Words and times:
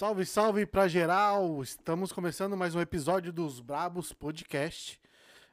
Salve, 0.00 0.24
salve 0.24 0.64
pra 0.64 0.88
geral! 0.88 1.62
Estamos 1.62 2.10
começando 2.10 2.56
mais 2.56 2.74
um 2.74 2.80
episódio 2.80 3.30
dos 3.30 3.60
Brabos 3.60 4.14
Podcast. 4.14 4.98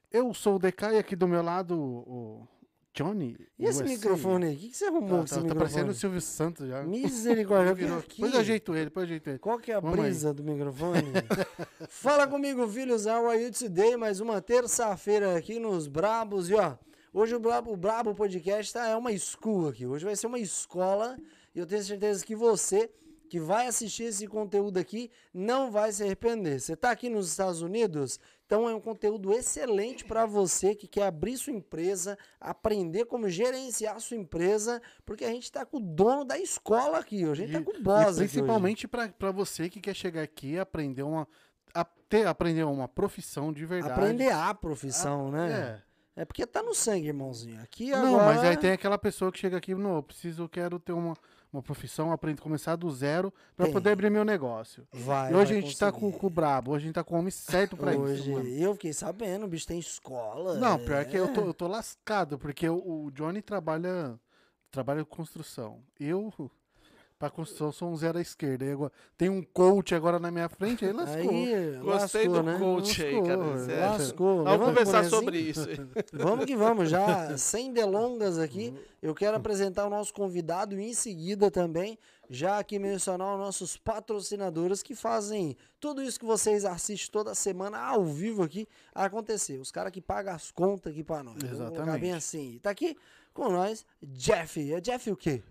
Eu 0.10 0.34
sou 0.34 0.56
o 0.56 0.58
DK 0.58 0.94
e 0.94 0.98
aqui 1.00 1.18
do 1.18 1.28
meu 1.28 1.44
lado 1.44 1.78
o 1.78 2.48
Johnny. 2.94 3.36
E 3.60 3.66
esse 3.66 3.84
USA. 3.84 3.94
microfone 3.94 4.46
aí? 4.46 4.56
O 4.56 4.58
que, 4.58 4.70
que 4.70 4.78
você 4.78 4.86
arrumou 4.86 5.18
Tá, 5.18 5.24
esse 5.26 5.42
tá, 5.42 5.48
tá 5.50 5.54
parecendo 5.54 5.92
o 5.92 5.94
Silvio 5.94 6.22
Santos 6.22 6.66
já. 6.66 6.82
Misericórdia. 6.84 7.74
Virou. 7.76 7.98
aqui. 7.98 8.22
Depois 8.22 8.34
eu 8.34 8.40
ajeito 8.40 8.74
ele, 8.74 8.86
depois 8.86 9.04
eu 9.04 9.08
ajeito 9.08 9.30
ele. 9.32 9.40
Qual 9.40 9.60
que 9.60 9.70
é 9.70 9.76
a 9.76 9.80
Vamos 9.82 10.00
aí. 10.00 10.06
brisa 10.06 10.34
do 10.34 10.46
microfone? 10.46 11.04
Fala 11.90 12.26
comigo, 12.26 12.66
filhos. 12.70 13.06
How 13.06 13.28
are 13.28 13.44
you 13.44 13.52
today? 13.52 13.98
Mais 13.98 14.22
uma 14.22 14.42
terça-feira 14.42 15.38
aqui 15.38 15.60
nos 15.60 15.90
Brabos. 15.90 16.50
E 16.50 16.54
ó, 16.54 16.78
hoje 17.14 17.36
o 17.36 17.40
Brabo, 17.42 17.74
o 17.74 17.76
Brabo 17.76 18.16
Podcast 18.16 18.72
tá, 18.72 18.88
é 18.88 18.96
uma 18.96 19.12
school 19.18 19.68
aqui. 19.68 19.86
Hoje 19.86 20.06
vai 20.06 20.16
ser 20.16 20.28
uma 20.28 20.40
escola. 20.40 21.18
E 21.54 21.60
eu 21.60 21.66
tenho 21.66 21.84
certeza 21.84 22.26
que 22.26 22.34
você 22.34 22.90
que 23.28 23.40
vai 23.40 23.68
assistir 23.68 24.04
esse 24.04 24.26
conteúdo 24.28 24.78
aqui 24.80 25.12
não 25.34 25.70
vai 25.70 25.92
se 25.92 26.02
arrepender. 26.04 26.60
Você 26.60 26.76
tá 26.76 26.90
aqui 26.92 27.10
nos 27.10 27.30
Estados 27.30 27.62
Unidos? 27.62 28.20
Então 28.46 28.68
é 28.70 28.74
um 28.74 28.80
conteúdo 28.80 29.32
excelente 29.34 30.06
para 30.06 30.26
você 30.26 30.74
que 30.74 30.88
quer 30.88 31.04
abrir 31.08 31.38
sua 31.38 31.52
empresa, 31.54 32.18
aprender 32.40 33.06
como 33.06 33.28
gerenciar 33.30 34.00
sua 34.00 34.16
empresa, 34.18 34.82
porque 35.06 35.26
a 35.26 35.30
gente 35.30 35.44
está 35.44 35.66
com 35.66 35.78
o 35.78 35.82
dono 35.82 36.24
da 36.24 36.40
escola 36.40 36.98
aqui, 37.00 37.26
hoje. 37.26 37.44
a 37.44 37.46
gente 37.48 37.56
E- 37.56 37.60
está 37.60 37.72
com 37.72 37.78
o 37.78 37.80
e 37.80 37.84
boss 37.84 38.08
hoje. 38.18 38.18
principalmente 38.30 38.88
pra 38.88 39.32
você 39.32 39.70
que 39.70 39.82
quer 39.82 39.94
chegar 39.96 40.22
aqui 40.24 40.54
e 40.54 40.60
aprender 40.60 41.04
uma, 41.04 41.28
a, 41.74 41.84
ter, 41.84 42.26
aprender 42.26 42.64
uma 42.64 42.88
profissão 42.88 43.52
de 43.52 43.66
verdade. 43.66 43.94
Aprender 43.94 44.32
a 44.32 44.54
profissão, 44.54 45.30
né? 45.30 45.82
É. 45.84 45.88
É 46.22 46.26
porque 46.26 46.48
tá 46.48 46.64
no 46.64 46.74
sangue, 46.74 47.10
irmãozinho. 47.10 47.62
Aqui 47.62 47.92
Não, 47.92 48.16
agora... 48.16 48.26
mas 48.26 48.44
aí 48.44 48.58
tem 48.58 48.72
aquela 48.72 48.98
pessoa 48.98 49.32
que 49.32 49.38
chega 49.38 49.56
aqui, 49.58 49.76
não, 49.76 49.98
eu 49.98 50.02
preciso, 50.02 50.42
eu 50.44 50.50
quero 50.50 50.80
ter 50.80 50.92
uma, 50.92 51.14
uma 51.52 51.62
profissão, 51.62 52.12
aprender, 52.12 52.42
começar 52.42 52.76
do 52.76 52.90
zero 52.92 53.34
pra 53.56 53.66
Tem. 53.66 53.74
poder 53.74 53.92
abrir 53.92 54.10
meu 54.10 54.26
negócio. 54.26 54.88
Vai, 54.92 55.32
e 55.32 55.36
hoje 55.36 55.54
vai 55.54 55.58
a 55.58 55.66
gente 55.66 55.78
tá 55.78 55.92
com, 55.92 56.12
com 56.12 56.28
o 56.28 56.30
brabo, 56.30 56.72
hoje 56.72 56.84
a 56.84 56.88
gente 56.88 56.96
tá 56.96 57.04
com 57.04 57.16
o 57.16 57.20
homem 57.20 57.32
certo 57.32 57.78
pra 57.78 57.98
Hoje, 57.98 58.22
isso. 58.22 58.32
mano. 58.32 58.48
eu 58.48 58.74
fiquei 58.74 58.94
sabendo, 58.94 59.46
o 59.46 59.48
bicho 59.48 59.68
tem 59.68 59.80
escola. 59.80 60.56
Não, 60.56 60.78
pior 60.78 61.06
que 61.06 61.18
eu 61.18 61.26
é. 61.26 61.28
tô, 61.34 61.42
eu 61.42 61.54
tô 61.54 61.68
lascado, 61.68 62.38
porque 62.38 62.68
o, 62.68 63.06
o 63.06 63.12
Johnny 63.12 63.42
trabalha, 63.42 64.20
trabalha 64.70 65.04
com 65.06 65.16
construção. 65.16 65.82
Eu, 66.00 66.34
pra 67.20 67.30
construção, 67.30 67.72
sou 67.72 67.90
um 67.90 67.98
zero 67.98 68.18
à 68.18 68.22
esquerda. 68.22 68.64
Aí 68.66 68.72
agora- 68.72 68.92
tem 69.18 69.28
um 69.30 69.42
coach 69.42 69.96
agora 69.96 70.20
na 70.20 70.30
minha 70.30 70.48
frente, 70.48 70.86
aí 70.86 70.92
lascou. 70.94 71.30
Aí, 71.32 71.78
Gostei 71.82 72.28
lascou, 72.28 72.34
do 72.34 72.44
né? 72.44 72.60
coach 72.60 73.04
aí, 73.06 73.22
cara. 73.24 73.38
Lascou, 73.38 73.66
Sério. 73.66 73.82
Lascou. 73.92 74.44
Vamos 74.44 74.66
conversar 74.68 74.92
bonezinho. 75.10 75.20
sobre 75.22 75.40
isso. 75.40 75.68
Vamos 76.14 76.46
que 76.46 76.56
vamos, 76.56 76.90
já 76.90 77.36
sem 77.38 77.74
delongas 77.74 78.38
aqui, 78.38 78.74
eu 79.02 79.16
quero 79.16 79.36
apresentar 79.38 79.86
o 79.86 79.90
nosso 79.90 80.14
convidado 80.14 80.80
e 80.80 80.84
em 80.90 80.94
seguida 80.94 81.50
também, 81.50 81.98
já 82.30 82.60
aqui 82.60 82.78
mencionar 82.78 83.34
os 83.34 83.40
nossos 83.40 83.78
patrocinadores 83.78 84.84
que 84.84 84.94
fazem 84.94 85.56
tudo 85.80 86.04
isso 86.04 86.20
que 86.20 86.26
vocês 86.26 86.66
assistem 86.66 87.10
toda 87.12 87.34
semana 87.34 87.80
ao 87.80 88.04
vivo 88.04 88.44
aqui 88.44 88.68
acontecer. 88.94 89.58
Os 89.60 89.72
caras 89.72 89.92
que 89.92 90.02
pagam 90.02 90.34
as 90.36 90.52
contas 90.52 90.92
aqui 90.92 91.04
pra 91.04 91.24
nós. 91.24 91.36
Vamos 91.42 91.52
Exatamente. 91.60 92.02
bem 92.02 92.14
assim. 92.14 92.60
Tá 92.62 92.70
aqui 92.70 92.98
com 93.34 93.50
nós, 93.50 93.86
Jeff. 94.04 94.74
É 94.74 94.82
Jeff 94.82 95.10
o 95.12 95.16
quê? 95.16 95.42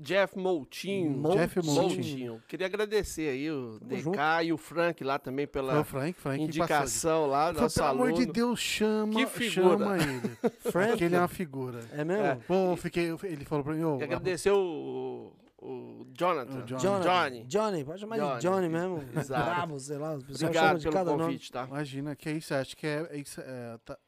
Jeff 0.00 0.36
Moutinho. 0.38 1.10
Moutinho. 1.10 1.38
Jeff 1.46 1.60
Moutinho. 1.66 2.42
Queria 2.48 2.66
agradecer 2.66 3.28
aí 3.30 3.50
o 3.50 3.78
Tamo 3.78 3.88
DK 3.90 4.02
junto. 4.02 4.18
e 4.44 4.52
o 4.52 4.56
Frank 4.56 5.04
lá 5.04 5.18
também 5.18 5.46
Foi 5.46 5.52
pela 5.52 5.80
o 5.80 5.84
Frank, 5.84 6.18
Frank 6.18 6.42
indicação 6.42 7.26
lá, 7.26 7.52
nosso 7.52 7.74
pelo 7.78 7.86
amor 7.90 8.08
de 8.12 8.18
aluno. 8.22 8.32
Deus, 8.32 8.60
chama, 8.60 9.12
Que 9.14 9.26
figura. 9.26 9.78
chama 9.78 9.96
ele. 9.98 10.20
Frank? 10.72 10.88
Porque 10.90 11.04
ele 11.04 11.14
é 11.16 11.18
uma 11.18 11.28
figura. 11.28 11.80
É 11.92 12.04
mesmo? 12.04 12.24
É. 12.24 12.34
Pô, 12.46 12.76
fiquei, 12.76 13.14
ele 13.24 13.44
falou 13.44 13.62
pra 13.64 13.74
mim, 13.74 13.82
ô, 13.84 13.98
E 14.00 14.04
agradecer 14.04 14.50
o, 14.50 15.32
o 15.58 16.06
Jonathan. 16.16 16.58
O 16.58 16.62
Johnny. 16.62 16.80
Johnny. 16.82 17.04
Johnny. 17.04 17.44
Johnny, 17.44 17.84
pode 17.84 18.00
chamar 18.00 18.16
de 18.16 18.22
Johnny. 18.22 18.40
Johnny 18.40 18.68
mesmo. 18.68 19.04
Exato. 19.16 19.44
Bravo, 19.44 19.78
sei 19.80 19.98
lá, 19.98 20.14
Obrigado 20.14 20.78
de 20.78 20.82
pelo 20.84 20.94
cada 20.94 21.10
nome. 21.10 21.22
convite, 21.24 21.52
tá? 21.52 21.64
Imagina, 21.66 22.16
que 22.16 22.28
é 22.28 22.32
isso, 22.32 22.54
acho 22.54 22.76
que 22.76 22.86
é, 22.86 23.06
é 23.10 23.18
isso, 23.18 23.40
é, 23.40 23.78
tá- 23.84 23.98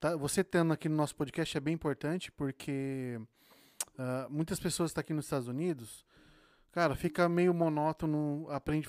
tá- 0.00 0.16
você 0.16 0.42
tendo 0.42 0.72
aqui 0.72 0.88
no 0.88 0.96
nosso 0.96 1.14
podcast 1.14 1.56
é 1.56 1.60
bem 1.60 1.74
importante 1.74 2.32
porque 2.32 3.20
ah, 3.98 4.26
muitas 4.30 4.58
pessoas 4.60 4.90
estão 4.90 5.00
aqui 5.00 5.12
nos 5.12 5.26
Estados 5.26 5.48
Unidos, 5.48 6.04
cara, 6.72 6.96
fica 6.96 7.28
meio 7.28 7.54
monótono, 7.54 8.46
aprende, 8.50 8.88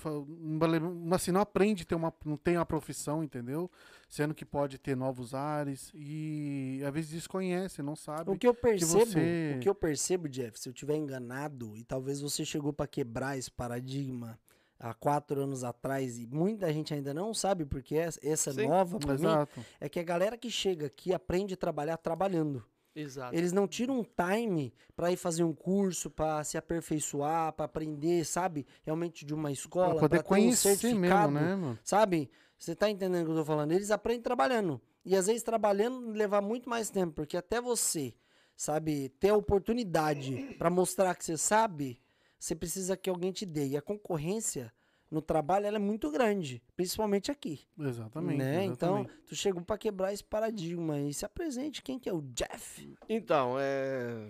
assim, 1.13 1.31
não 1.31 1.41
aprende, 1.41 1.85
ter 1.85 1.93
uma, 1.95 2.11
não 2.25 2.35
tem 2.37 2.57
uma 2.57 2.65
profissão, 2.65 3.23
entendeu? 3.23 3.69
Sendo 4.09 4.33
que 4.33 4.43
pode 4.45 4.77
ter 4.79 4.95
novos 4.95 5.33
ares 5.35 5.91
e 5.93 6.81
às 6.85 6.91
vezes 6.93 7.11
desconhece, 7.11 7.83
não 7.83 7.95
sabe. 7.95 8.31
O 8.31 8.37
que 8.37 8.47
eu 8.47 8.53
percebo, 8.55 9.05
você- 9.05 9.53
o 9.55 9.59
que 9.59 9.69
eu 9.69 9.75
percebo, 9.75 10.27
Jeff, 10.27 10.59
se 10.59 10.67
eu 10.69 10.73
tiver 10.73 10.95
enganado 10.95 11.75
e 11.77 11.83
talvez 11.83 12.21
você 12.21 12.43
chegou 12.43 12.73
para 12.73 12.87
quebrar 12.87 13.37
esse 13.37 13.51
paradigma 13.51 14.39
há 14.79 14.93
quatro 14.93 15.39
anos 15.41 15.63
atrás 15.63 16.17
e 16.17 16.27
muita 16.27 16.71
gente 16.73 16.93
ainda 16.93 17.13
não 17.13 17.33
sabe 17.33 17.65
porque 17.65 17.95
é- 17.95 18.09
essa 18.23 18.51
Sim. 18.51 18.67
nova 18.67 18.97
para 18.99 19.13
mim 19.17 19.47
é 19.79 19.87
que 19.87 19.99
a 19.99 20.03
galera 20.03 20.37
que 20.37 20.49
chega 20.49 20.87
aqui 20.87 21.13
aprende 21.13 21.53
a 21.53 21.57
trabalhar 21.57 21.97
trabalhando. 21.97 22.63
Exato. 22.95 23.35
Eles 23.35 23.51
não 23.51 23.67
tiram 23.67 23.99
um 23.99 24.03
time 24.03 24.73
para 24.95 25.11
ir 25.11 25.17
fazer 25.17 25.43
um 25.43 25.53
curso, 25.53 26.09
para 26.09 26.43
se 26.45 26.57
aperfeiçoar, 26.57 27.51
para 27.53 27.65
aprender, 27.65 28.25
sabe? 28.25 28.65
Realmente 28.83 29.25
de 29.25 29.33
uma 29.33 29.51
escola, 29.51 29.99
pra 29.99 30.07
ter 30.07 30.19
um 30.19 30.23
conhecer 30.23 30.69
mesmo, 30.69 30.81
certificado. 30.81 31.31
né, 31.33 31.55
mano? 31.55 31.79
Sabe? 31.83 32.29
Você 32.57 32.73
tá 32.73 32.89
entendendo 32.89 33.23
o 33.23 33.25
que 33.25 33.31
eu 33.31 33.35
tô 33.35 33.45
falando? 33.45 33.73
Eles 33.73 33.91
aprendem 33.91 34.21
trabalhando. 34.21 34.81
E 35.03 35.15
às 35.15 35.27
vezes 35.27 35.43
trabalhando 35.43 36.11
levar 36.11 36.41
muito 36.41 36.69
mais 36.69 36.89
tempo, 36.89 37.13
porque 37.13 37.35
até 37.35 37.59
você, 37.59 38.15
sabe, 38.55 39.09
ter 39.19 39.29
a 39.29 39.35
oportunidade 39.35 40.55
para 40.57 40.69
mostrar 40.69 41.13
que 41.15 41.25
você 41.25 41.37
sabe, 41.37 41.99
você 42.39 42.55
precisa 42.55 42.95
que 42.95 43.09
alguém 43.09 43.31
te 43.31 43.45
dê. 43.45 43.67
E 43.67 43.77
a 43.77 43.81
concorrência 43.81 44.73
no 45.09 45.21
trabalho 45.21 45.65
ela 45.65 45.77
é 45.77 45.79
muito 45.79 46.09
grande, 46.11 46.61
principalmente 46.75 47.31
aqui. 47.31 47.61
Exatamente. 47.79 48.37
né? 48.37 48.65
Então, 48.65 48.99
exatamente. 48.99 49.25
tu 49.27 49.35
chegou 49.35 49.61
para 49.61 49.77
quebrar 49.77 50.13
esse 50.13 50.23
paradigma 50.23 50.99
e 50.99 51.13
se 51.13 51.25
apresente 51.25 51.81
quem 51.81 51.99
que 51.99 52.09
é 52.09 52.13
o 52.13 52.21
Jeff. 52.21 52.95
Então, 53.07 53.55
é... 53.59 54.29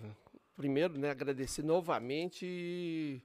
primeiro, 0.56 0.98
né, 0.98 1.10
agradecer 1.10 1.64
novamente. 1.64 3.22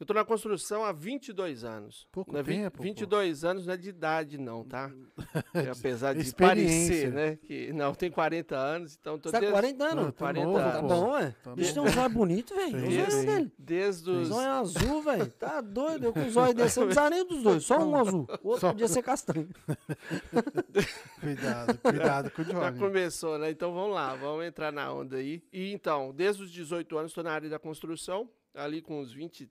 Eu 0.00 0.04
tô 0.04 0.12
na 0.12 0.24
construção 0.24 0.84
há 0.84 0.90
22 0.92 1.62
anos. 1.62 2.08
Pouco 2.10 2.32
Né, 2.32 2.42
vi- 2.42 2.54
tempo, 2.54 2.78
pô. 2.78 2.82
22 2.82 3.44
anos 3.44 3.64
não 3.66 3.74
é 3.74 3.76
de 3.76 3.88
idade, 3.88 4.36
não, 4.38 4.64
tá? 4.64 4.90
É, 5.54 5.70
apesar 5.70 6.14
de 6.14 6.34
parecer, 6.34 7.12
né? 7.12 7.36
Que, 7.36 7.72
não, 7.72 7.94
tem 7.94 8.10
40 8.10 8.56
anos, 8.56 8.98
então 9.00 9.16
tô 9.18 9.28
Você 9.28 9.32
tá 9.32 9.38
com 9.38 9.52
desde, 9.52 9.60
40 9.78 9.84
anos? 9.84 10.04
Não, 10.06 10.10
tá 10.12 10.18
40 10.18 10.44
novo, 10.46 10.58
Tá 10.58 10.64
anos. 10.64 10.80
pô. 10.80 10.88
bom, 10.88 11.10
ué. 11.12 11.34
Tá 11.44 11.54
bicho 11.54 11.74
bom. 11.74 11.82
tem 11.82 11.90
um 11.90 11.94
zóio 11.94 12.10
bonito, 12.10 12.54
velho. 12.56 12.72
Dele. 12.80 13.52
desde 13.56 14.10
os. 14.10 14.28
Zóio 14.28 14.50
azul, 14.50 15.02
velho. 15.02 15.26
Tá 15.30 15.60
doido. 15.60 16.04
Eu 16.06 16.12
com 16.12 16.20
o 16.20 16.30
zóio 16.30 16.54
desse, 16.54 16.78
eu 16.78 16.80
não 16.82 16.88
precisava 16.88 17.10
nem 17.10 17.26
dos 17.26 17.42
dois. 17.42 17.64
Só 17.64 17.78
um 17.78 17.96
azul. 17.96 18.26
O 18.42 18.48
outro 18.48 18.60
Só- 18.62 18.70
podia 18.72 18.88
ser 18.88 19.02
castanho. 19.02 19.48
Cuidado, 21.20 21.78
cuidado 21.78 22.30
com 22.30 22.42
o 22.42 22.44
Já 22.44 22.52
Johnny. 22.70 22.78
começou, 22.78 23.38
né? 23.38 23.50
Então 23.50 23.72
vamos 23.72 23.94
lá, 23.94 24.14
vamos 24.16 24.44
entrar 24.44 24.72
na 24.72 24.92
onda 24.92 25.16
aí. 25.16 25.42
E 25.52 25.72
então, 25.72 26.12
desde 26.12 26.42
os 26.42 26.50
18 26.50 26.98
anos 26.98 27.10
estou 27.12 27.24
na 27.24 27.32
área 27.32 27.48
da 27.48 27.58
construção. 27.58 28.28
Ali 28.54 28.80
com 28.80 29.00
os 29.00 29.12
23 29.12 29.50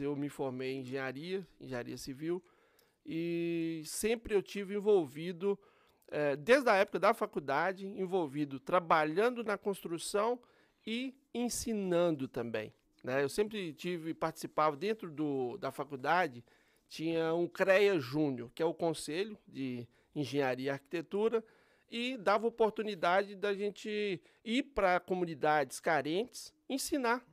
eu 0.00 0.16
me 0.16 0.28
formei 0.28 0.72
em 0.72 0.80
engenharia, 0.80 1.46
engenharia 1.60 1.96
civil. 1.96 2.42
E 3.04 3.82
sempre 3.86 4.34
eu 4.34 4.42
tive 4.42 4.74
envolvido, 4.74 5.58
eh, 6.08 6.36
desde 6.36 6.68
a 6.68 6.74
época 6.74 6.98
da 6.98 7.14
faculdade, 7.14 7.86
envolvido 7.86 8.60
trabalhando 8.60 9.42
na 9.42 9.56
construção 9.56 10.38
e 10.86 11.14
ensinando 11.32 12.28
também. 12.28 12.72
Né? 13.02 13.22
Eu 13.22 13.28
sempre 13.28 13.72
tive, 13.72 14.12
participava 14.12 14.76
dentro 14.76 15.10
do, 15.10 15.56
da 15.58 15.70
faculdade, 15.70 16.44
tinha 16.88 17.34
um 17.34 17.46
CREA 17.46 17.98
Júnior, 17.98 18.50
que 18.54 18.62
é 18.62 18.66
o 18.66 18.74
Conselho 18.74 19.38
de 19.46 19.86
Engenharia 20.14 20.66
e 20.66 20.70
Arquitetura, 20.70 21.44
e 21.90 22.16
dava 22.16 22.46
oportunidade 22.46 23.34
da 23.34 23.54
gente 23.54 24.20
ir 24.44 24.62
para 24.62 25.00
comunidades 25.00 25.80
carentes 25.80 26.52
ensinar. 26.68 27.24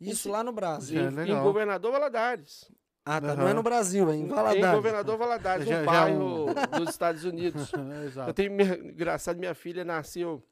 Isso 0.00 0.30
lá 0.30 0.42
no 0.42 0.52
Brasil. 0.52 1.00
É 1.00 1.04
em, 1.26 1.30
em. 1.32 1.42
Governador 1.42 1.92
Valadares. 1.92 2.70
Ah, 3.04 3.20
tá. 3.20 3.28
Aham. 3.28 3.36
Não 3.36 3.48
é 3.48 3.54
no 3.54 3.62
Brasil, 3.62 4.08
é 4.10 4.14
em 4.16 4.22
Em 4.22 4.28
Valadares. 4.28 4.74
Governador 4.76 5.16
Valadares, 5.18 5.66
Já- 5.66 5.76
um 5.80 5.84
já 5.84 5.90
bairro 5.90 6.46
dos 6.78 6.90
Estados 6.90 7.24
Unidos. 7.24 7.70
Exato. 8.06 8.30
Eu 8.30 8.34
tenho, 8.34 8.52
minha, 8.52 8.74
engraçado, 8.76 9.38
minha 9.38 9.54
filha 9.54 9.84
nasceu. 9.84 10.42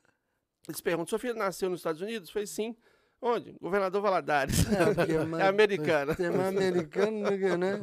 Eles 0.67 0.81
perguntam: 0.81 1.09
sua 1.09 1.19
filha 1.19 1.35
nasceu 1.35 1.71
nos 1.71 1.81
Estados 1.81 2.01
Unidos? 2.01 2.29
Eu 2.29 2.33
falei, 2.33 2.47
sim. 2.47 2.77
Onde? 3.21 3.53
Governador 3.61 4.01
Valadares. 4.01 4.65
É, 4.71 5.13
é 5.13 5.17
É 5.23 5.25
mais- 5.25 5.45
americana. 5.45 6.15
Tem 6.15 6.31
mais 6.31 6.49
americano, 6.57 7.23
do 7.31 7.39
que, 7.39 7.57
né? 7.57 7.81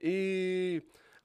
E 0.00 0.82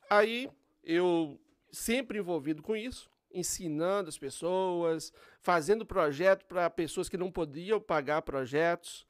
aí 0.09 0.49
eu 0.83 1.39
sempre 1.71 2.19
envolvido 2.19 2.61
com 2.61 2.75
isso, 2.75 3.09
ensinando 3.33 4.09
as 4.09 4.17
pessoas, 4.17 5.11
fazendo 5.41 5.85
projeto 5.85 6.45
para 6.45 6.69
pessoas 6.69 7.07
que 7.09 7.17
não 7.17 7.31
podiam 7.31 7.79
pagar 7.79 8.21
projetos. 8.21 9.06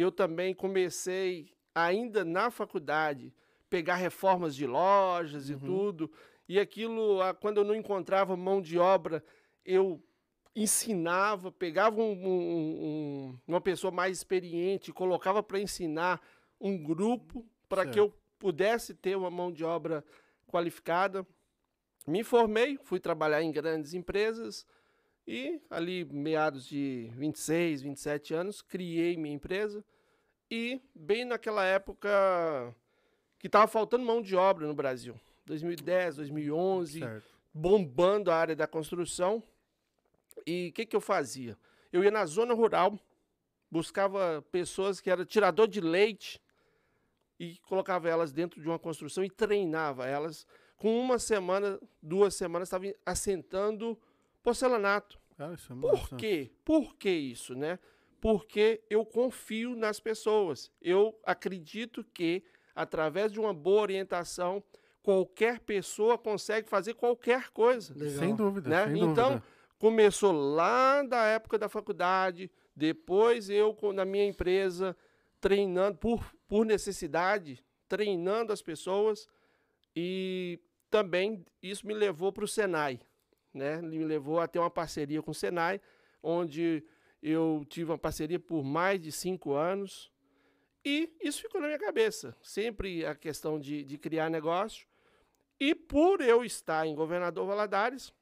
Eu 0.00 0.12
também 0.12 0.54
comecei 0.54 1.52
ainda 1.74 2.24
na 2.24 2.52
faculdade 2.52 3.34
pegar 3.68 3.96
reformas 3.96 4.54
de 4.54 4.64
lojas 4.64 5.50
e 5.50 5.54
tudo. 5.66 6.08
E 6.48 6.58
aquilo, 6.60 7.18
quando 7.40 7.56
eu 7.58 7.64
não 7.64 7.74
encontrava 7.74 8.36
mão 8.36 8.62
de 8.62 8.78
obra, 8.78 9.24
eu 9.64 10.00
ensinava, 10.54 11.50
pegava 11.50 12.00
um- 12.00 12.12
um- 12.26 12.84
um- 12.86 13.38
uma 13.46 13.60
pessoa 13.60 13.90
mais 13.90 14.18
experiente, 14.18 14.92
colocava 14.92 15.42
para 15.42 15.58
ensinar 15.60 16.20
um 16.60 16.80
grupo 16.80 17.44
para 17.68 17.84
que 17.90 17.98
eu 17.98 18.14
pudesse 18.38 18.94
ter 18.94 19.16
uma 19.16 19.30
mão 19.30 19.50
de 19.52 19.64
obra 19.64 20.04
qualificada. 20.46 21.26
Me 22.06 22.22
formei, 22.22 22.78
fui 22.84 23.00
trabalhar 23.00 23.42
em 23.42 23.50
grandes 23.50 23.94
empresas 23.94 24.64
e 25.28 25.60
ali 25.68 26.06
meados 26.06 26.64
de 26.66 27.10
26, 27.14 27.82
27 27.82 28.32
anos, 28.32 28.62
criei 28.62 29.14
minha 29.14 29.34
empresa 29.34 29.84
e 30.50 30.80
bem 30.94 31.26
naquela 31.26 31.62
época 31.66 32.08
que 33.38 33.46
estava 33.46 33.66
faltando 33.66 34.06
mão 34.06 34.22
de 34.22 34.34
obra 34.34 34.66
no 34.66 34.72
Brasil, 34.72 35.14
2010, 35.44 36.16
2011, 36.16 37.00
Certo. 37.00 37.26
bombando 37.52 38.30
a 38.30 38.36
área 38.36 38.56
da 38.56 38.66
construção. 38.66 39.42
E 40.46 40.68
o 40.68 40.72
que, 40.72 40.86
que 40.86 40.96
eu 40.96 41.00
fazia? 41.00 41.58
Eu 41.92 42.02
ia 42.02 42.10
na 42.10 42.24
zona 42.24 42.54
rural, 42.54 42.98
buscava 43.70 44.42
pessoas 44.50 44.98
que 44.98 45.10
eram 45.10 45.26
tirador 45.26 45.68
de 45.68 45.82
leite 45.82 46.40
e 47.38 47.58
colocava 47.68 48.08
elas 48.08 48.32
dentro 48.32 48.62
de 48.62 48.66
uma 48.66 48.78
construção 48.78 49.22
e 49.22 49.28
treinava 49.28 50.06
elas. 50.06 50.46
Com 50.78 50.98
uma 50.98 51.18
semana, 51.18 51.78
duas 52.02 52.34
semanas, 52.34 52.68
estava 52.68 52.86
assentando 53.04 53.98
porcelanato. 54.48 55.18
Cara, 55.36 55.54
isso 55.54 55.72
é 55.72 55.76
Por 55.76 56.08
quê? 56.16 56.50
Por 56.64 56.96
que 56.96 57.10
isso, 57.10 57.54
né? 57.54 57.78
Porque 58.20 58.82
eu 58.90 59.04
confio 59.04 59.76
nas 59.76 60.00
pessoas. 60.00 60.72
Eu 60.82 61.16
acredito 61.24 62.02
que, 62.02 62.42
através 62.74 63.30
de 63.30 63.38
uma 63.38 63.54
boa 63.54 63.82
orientação, 63.82 64.62
qualquer 65.02 65.60
pessoa 65.60 66.18
consegue 66.18 66.68
fazer 66.68 66.94
qualquer 66.94 67.50
coisa. 67.50 67.94
Legal. 67.94 68.18
Sem 68.18 68.34
dúvida, 68.34 68.68
Né? 68.68 68.86
sem 68.86 69.02
Então, 69.04 69.28
dúvida. 69.34 69.44
começou 69.78 70.32
lá 70.32 71.02
da 71.02 71.24
época 71.26 71.56
da 71.58 71.68
faculdade, 71.68 72.50
depois 72.74 73.48
eu 73.48 73.72
com- 73.74 73.92
na 73.92 74.04
minha 74.04 74.24
empresa 74.26 74.96
treinando 75.40 75.98
por, 75.98 76.24
por 76.48 76.66
necessidade, 76.66 77.64
treinando 77.88 78.52
as 78.52 78.60
pessoas 78.60 79.28
e 79.94 80.58
também 80.90 81.44
isso 81.62 81.86
me 81.86 81.94
levou 81.94 82.32
para 82.32 82.44
o 82.44 82.48
Senai, 82.48 82.98
né? 83.52 83.80
Me 83.82 84.04
levou 84.04 84.40
a 84.40 84.46
ter 84.48 84.58
uma 84.58 84.70
parceria 84.70 85.22
com 85.22 85.30
o 85.30 85.34
Senai, 85.34 85.80
onde 86.22 86.84
eu 87.22 87.64
tive 87.68 87.90
uma 87.90 87.98
parceria 87.98 88.38
por 88.38 88.62
mais 88.62 89.00
de 89.00 89.10
cinco 89.10 89.54
anos 89.54 90.10
e 90.84 91.12
isso 91.20 91.42
ficou 91.42 91.60
na 91.60 91.66
minha 91.66 91.78
cabeça, 91.78 92.36
sempre 92.40 93.04
a 93.04 93.14
questão 93.14 93.58
de, 93.58 93.84
de 93.84 93.98
criar 93.98 94.30
negócio 94.30 94.86
e 95.60 95.74
por 95.74 96.20
eu 96.20 96.44
estar 96.44 96.86
em 96.86 96.94
Governador 96.94 97.46
Valadares 97.46 98.12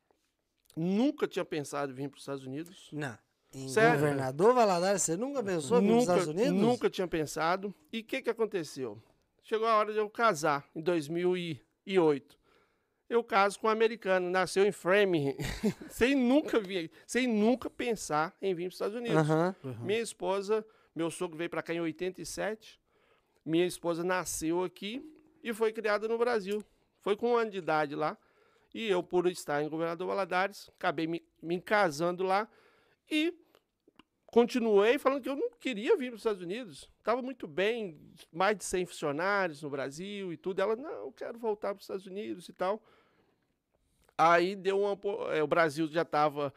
Nunca 0.76 1.26
tinha 1.26 1.44
pensado 1.44 1.90
em 1.90 1.94
vir 1.94 2.10
para 2.10 2.16
os 2.16 2.22
Estados 2.22 2.44
Unidos. 2.44 2.90
Não. 2.92 3.16
Em 3.54 3.68
Sério? 3.68 3.98
governador 3.98 4.52
Valadares, 4.52 5.00
você 5.02 5.16
nunca 5.16 5.42
pensou 5.42 5.80
Nunca, 5.80 6.00
Estados 6.00 6.26
Unidos? 6.26 6.52
nunca 6.52 6.90
tinha 6.90 7.08
pensado. 7.08 7.74
E 7.90 8.00
o 8.00 8.04
que, 8.04 8.20
que 8.20 8.28
aconteceu? 8.28 9.02
Chegou 9.42 9.66
a 9.66 9.76
hora 9.76 9.92
de 9.92 9.98
eu 9.98 10.10
casar, 10.10 10.68
em 10.74 10.82
2008. 10.82 12.38
Eu 13.08 13.22
caso 13.22 13.58
com 13.60 13.68
um 13.68 13.70
americano, 13.70 14.28
nasceu 14.28 14.66
em 14.66 14.72
Framingham, 14.72 15.34
sem 15.90 16.14
nunca 16.14 16.58
vir, 16.58 16.90
sem 17.06 17.26
nunca 17.26 17.70
pensar 17.70 18.36
em 18.42 18.52
vir 18.52 18.64
para 18.64 18.68
os 18.68 18.74
Estados 18.74 18.96
Unidos. 18.96 19.16
Aham. 19.16 19.54
Uhum. 19.62 19.84
Minha 19.84 20.00
esposa, 20.00 20.66
meu 20.94 21.10
sogro 21.10 21.36
veio 21.36 21.48
para 21.48 21.62
cá 21.62 21.72
em 21.72 21.80
87. 21.80 22.80
Minha 23.44 23.64
esposa 23.64 24.02
nasceu 24.02 24.64
aqui 24.64 25.08
e 25.42 25.52
foi 25.52 25.72
criada 25.72 26.08
no 26.08 26.18
Brasil. 26.18 26.64
Foi 27.00 27.16
com 27.16 27.30
um 27.32 27.36
ano 27.36 27.52
de 27.52 27.58
idade 27.58 27.94
lá. 27.94 28.18
E 28.74 28.88
eu, 28.88 29.02
por 29.02 29.28
estar 29.28 29.62
em 29.62 29.68
Governador 29.68 30.08
Valadares, 30.08 30.68
acabei 30.76 31.06
me, 31.06 31.24
me 31.40 31.60
casando 31.60 32.24
lá 32.24 32.48
e 33.08 33.32
continuei 34.26 34.98
falando 34.98 35.22
que 35.22 35.28
eu 35.28 35.36
não 35.36 35.50
queria 35.60 35.96
vir 35.96 36.08
para 36.08 36.16
os 36.16 36.20
Estados 36.20 36.42
Unidos. 36.42 36.90
Estava 36.98 37.22
muito 37.22 37.46
bem, 37.46 37.98
mais 38.32 38.56
de 38.56 38.64
100 38.64 38.86
funcionários 38.86 39.62
no 39.62 39.70
Brasil 39.70 40.32
e 40.32 40.36
tudo. 40.36 40.60
Ela, 40.60 40.74
não, 40.74 40.90
eu 40.90 41.12
quero 41.12 41.38
voltar 41.38 41.68
para 41.68 41.78
os 41.78 41.84
Estados 41.84 42.06
Unidos 42.06 42.48
e 42.48 42.52
tal. 42.52 42.82
Aí 44.18 44.56
deu 44.56 44.80
uma. 44.80 44.98
é, 45.34 45.42
o 45.42 45.46
Brasil 45.46 45.86
já 45.88 46.02
estava. 46.02 46.52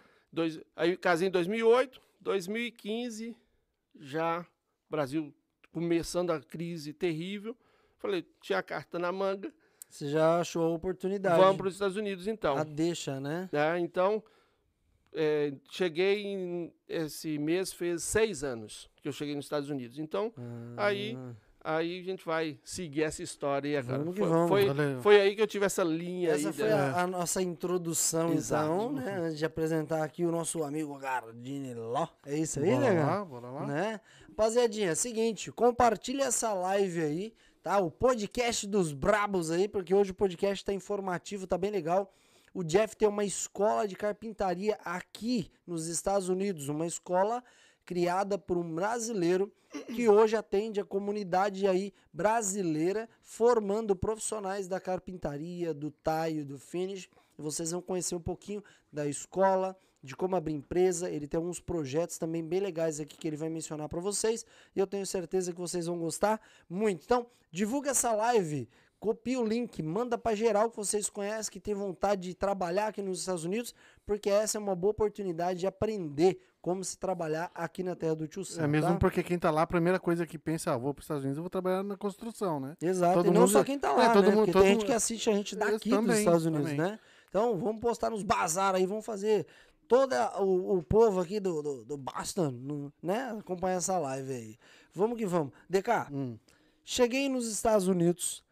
Aí 0.75 0.95
casei 0.97 1.27
em 1.27 1.31
2008, 1.31 1.99
2015, 2.21 3.35
já 3.99 4.41
o 4.41 4.45
Brasil 4.91 5.33
começando 5.71 6.31
a 6.31 6.39
crise 6.39 6.93
terrível. 6.93 7.55
Falei, 7.97 8.25
tinha 8.41 8.59
a 8.59 8.63
carta 8.63 8.97
na 8.97 9.11
manga, 9.11 9.51
Você 9.89 10.07
já 10.09 10.39
achou 10.39 10.63
a 10.63 10.69
oportunidade. 10.69 11.37
vamos 11.41 11.57
para 11.57 11.67
os 11.67 11.73
Estados 11.73 11.97
Unidos 11.97 12.27
então. 12.27 12.55
A 12.57 12.63
deixa, 12.63 13.19
né? 13.19 13.49
né? 13.51 13.77
Então, 13.79 14.23
é, 15.11 15.51
cheguei 15.69 16.23
em, 16.23 16.73
esse 16.87 17.37
mês, 17.37 17.73
fez 17.73 18.03
seis 18.03 18.43
anos 18.43 18.89
que 19.01 19.07
eu 19.07 19.11
cheguei 19.11 19.35
nos 19.35 19.45
Estados 19.45 19.69
Unidos. 19.69 19.99
Então, 19.99 20.31
Ah. 20.77 20.85
aí 20.87 21.17
a 21.63 21.83
gente 21.83 22.25
vai 22.25 22.57
seguir 22.63 23.03
essa 23.03 23.21
história 23.21 23.69
aí 23.69 23.77
agora. 23.77 23.99
Vamos 23.99 24.13
que 24.15 24.21
foi, 24.21 24.29
vamos. 24.29 24.49
foi, 24.49 25.01
foi 25.01 25.21
aí 25.21 25.35
que 25.35 25.41
eu 25.41 25.47
tive 25.47 25.65
essa 25.65 25.83
linha 25.83 26.31
Essa 26.31 26.47
aí. 26.49 26.53
foi 26.53 26.69
da- 26.69 26.91
a, 26.93 27.01
a 27.03 27.07
nossa 27.07 27.41
introdução, 27.41 28.33
Exato. 28.33 28.65
então, 28.65 28.91
né? 28.93 29.17
Antes 29.19 29.37
de 29.37 29.45
apresentar 29.45 30.03
aqui 30.03 30.25
o 30.25 30.31
nosso 30.31 30.63
amigo 30.63 30.97
Gardini 30.97 31.73
Ló. 31.73 32.07
É 32.25 32.37
isso 32.37 32.59
aí, 32.59 32.71
Bora 32.71 32.79
né, 32.93 32.99
lá, 33.01 33.05
cara? 33.07 33.25
bora 33.25 33.49
lá. 33.49 33.65
Né? 33.67 34.01
Rapaziadinha, 34.29 34.89
é 34.89 34.93
o 34.93 34.95
seguinte, 34.95 35.51
compartilha 35.51 36.23
essa 36.23 36.53
live 36.53 37.01
aí, 37.01 37.33
tá? 37.61 37.77
O 37.79 37.91
podcast 37.91 38.65
dos 38.65 38.93
brabos 38.93 39.51
aí, 39.51 39.67
porque 39.67 39.93
hoje 39.93 40.11
o 40.11 40.15
podcast 40.15 40.63
tá 40.63 40.73
informativo, 40.73 41.45
tá 41.45 41.57
bem 41.57 41.71
legal. 41.71 42.11
O 42.53 42.63
Jeff 42.63 42.95
tem 42.95 43.07
uma 43.07 43.23
escola 43.25 43.87
de 43.87 43.95
carpintaria 43.95 44.77
aqui 44.83 45.51
nos 45.67 45.87
Estados 45.87 46.29
Unidos, 46.29 46.67
uma 46.69 46.87
escola 46.87 47.43
criada 47.89 48.37
por 48.37 48.55
um 48.55 48.75
brasileiro 48.75 49.51
que 49.95 50.07
hoje 50.07 50.35
atende 50.35 50.79
a 50.79 50.85
comunidade 50.85 51.65
aí 51.65 51.91
brasileira, 52.13 53.09
formando 53.19 53.95
profissionais 53.95 54.67
da 54.67 54.79
carpintaria, 54.79 55.73
do 55.73 55.89
taio, 55.89 56.45
do 56.45 56.59
finish. 56.59 57.09
Vocês 57.35 57.71
vão 57.71 57.81
conhecer 57.81 58.13
um 58.13 58.21
pouquinho 58.21 58.63
da 58.93 59.07
escola, 59.07 59.75
de 60.03 60.15
como 60.15 60.35
abrir 60.35 60.53
empresa. 60.53 61.09
Ele 61.09 61.27
tem 61.27 61.39
alguns 61.39 61.59
projetos 61.59 62.19
também 62.19 62.43
bem 62.43 62.59
legais 62.59 62.99
aqui 62.99 63.17
que 63.17 63.27
ele 63.27 63.37
vai 63.37 63.49
mencionar 63.49 63.89
para 63.89 63.99
vocês. 63.99 64.45
E 64.75 64.79
eu 64.79 64.85
tenho 64.85 65.03
certeza 65.03 65.51
que 65.51 65.59
vocês 65.59 65.87
vão 65.87 65.97
gostar 65.97 66.39
muito. 66.69 67.03
Então, 67.03 67.25
divulga 67.51 67.89
essa 67.89 68.11
live, 68.11 68.69
copia 68.99 69.39
o 69.39 69.43
link, 69.43 69.81
manda 69.81 70.15
para 70.15 70.35
geral 70.35 70.69
que 70.69 70.77
vocês 70.77 71.09
conhecem, 71.09 71.51
que 71.51 71.59
tem 71.59 71.73
vontade 71.73 72.21
de 72.21 72.35
trabalhar 72.35 72.89
aqui 72.89 73.01
nos 73.01 73.21
Estados 73.21 73.45
Unidos, 73.45 73.73
porque 74.05 74.29
essa 74.29 74.59
é 74.59 74.61
uma 74.61 74.75
boa 74.75 74.91
oportunidade 74.91 75.61
de 75.61 75.65
aprender 75.65 76.39
como 76.61 76.83
se 76.83 76.97
trabalhar 76.97 77.49
aqui 77.55 77.81
na 77.83 77.95
terra 77.95 78.15
do 78.15 78.27
tio 78.27 78.43
Sam. 78.43 78.63
É 78.63 78.67
mesmo 78.67 78.91
tá? 78.91 78.97
porque 78.97 79.23
quem 79.23 79.39
tá 79.39 79.49
lá, 79.49 79.61
a 79.61 79.67
primeira 79.67 79.99
coisa 79.99 80.25
que 80.27 80.37
pensa, 80.37 80.73
ah, 80.73 80.77
vou 80.77 80.93
para 80.93 80.99
os 80.99 81.05
Estados 81.05 81.23
Unidos, 81.23 81.37
eu 81.37 81.43
vou 81.43 81.49
trabalhar 81.49 81.83
na 81.83 81.95
construção, 81.95 82.59
né? 82.59 82.75
Exato, 82.81 83.15
Todo 83.15 83.27
e 83.27 83.31
não 83.31 83.41
mundo- 83.41 83.51
só 83.51 83.63
quem 83.63 83.79
tá 83.79 83.89
é, 83.89 83.93
lá, 83.93 84.13
todo 84.13 84.23
né? 84.25 84.29
mundo- 84.29 84.39
Porque 84.39 84.51
todo 84.51 84.61
tem 84.63 84.71
gente 84.71 84.79
mundo- 84.81 84.87
que 84.87 84.93
assiste 84.93 85.29
a 85.29 85.33
gente 85.33 85.55
daqui 85.55 85.89
dos 85.89 85.97
também, 85.99 86.19
Estados 86.19 86.45
Unidos, 86.45 86.69
também. 86.71 86.77
né? 86.77 86.99
Então, 87.29 87.57
vamos 87.57 87.79
postar 87.81 88.09
nos 88.09 88.23
bazar 88.23 88.75
aí, 88.75 88.85
vamos 88.85 89.05
fazer 89.05 89.45
todo 89.87 90.13
o, 90.39 90.77
o 90.77 90.83
povo 90.83 91.19
aqui 91.21 91.39
do, 91.39 91.61
do, 91.61 91.85
do 91.85 91.97
Boston, 91.97 92.91
né? 93.01 93.35
Acompanhar 93.39 93.77
essa 93.77 93.97
live 93.97 94.33
aí. 94.33 94.57
Vamos 94.93 95.17
que 95.17 95.25
vamos. 95.25 95.53
DK, 95.69 96.07
Hum. 96.11 96.37
cheguei 96.83 97.29
nos 97.29 97.47
Estados 97.47 97.87
Unidos, 97.87 98.43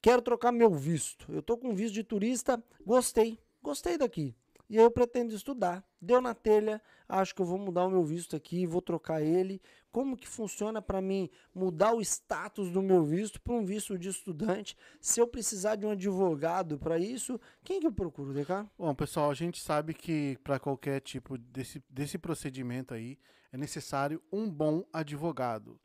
quero 0.00 0.22
trocar 0.22 0.52
meu 0.52 0.70
visto. 0.70 1.26
Eu 1.32 1.42
tô 1.42 1.56
com 1.56 1.74
visto 1.74 1.94
de 1.94 2.04
turista, 2.04 2.62
gostei, 2.86 3.38
gostei 3.62 3.98
daqui. 3.98 4.34
E 4.68 4.78
aí 4.78 4.84
eu 4.84 4.90
pretendo 4.90 5.34
estudar. 5.34 5.82
Deu 6.06 6.20
na 6.20 6.34
telha, 6.34 6.80
acho 7.08 7.34
que 7.34 7.42
eu 7.42 7.46
vou 7.46 7.58
mudar 7.58 7.84
o 7.84 7.90
meu 7.90 8.04
visto 8.04 8.36
aqui, 8.36 8.64
vou 8.64 8.80
trocar 8.80 9.20
ele. 9.20 9.60
Como 9.90 10.16
que 10.16 10.28
funciona 10.28 10.80
para 10.80 11.02
mim 11.02 11.28
mudar 11.52 11.94
o 11.94 12.00
status 12.00 12.70
do 12.70 12.80
meu 12.80 13.04
visto 13.04 13.40
para 13.40 13.54
um 13.54 13.64
visto 13.64 13.98
de 13.98 14.08
estudante? 14.08 14.76
Se 15.00 15.20
eu 15.20 15.26
precisar 15.26 15.74
de 15.74 15.84
um 15.84 15.90
advogado 15.90 16.78
para 16.78 16.96
isso, 16.96 17.40
quem 17.64 17.80
que 17.80 17.88
eu 17.88 17.92
procuro, 17.92 18.32
DK? 18.32 18.70
Bom, 18.78 18.94
pessoal, 18.94 19.32
a 19.32 19.34
gente 19.34 19.60
sabe 19.60 19.94
que 19.94 20.38
para 20.44 20.60
qualquer 20.60 21.00
tipo 21.00 21.36
desse, 21.36 21.82
desse 21.90 22.18
procedimento 22.18 22.94
aí, 22.94 23.18
é 23.50 23.56
necessário 23.56 24.22
um 24.30 24.48
bom 24.48 24.84
advogado. 24.92 25.80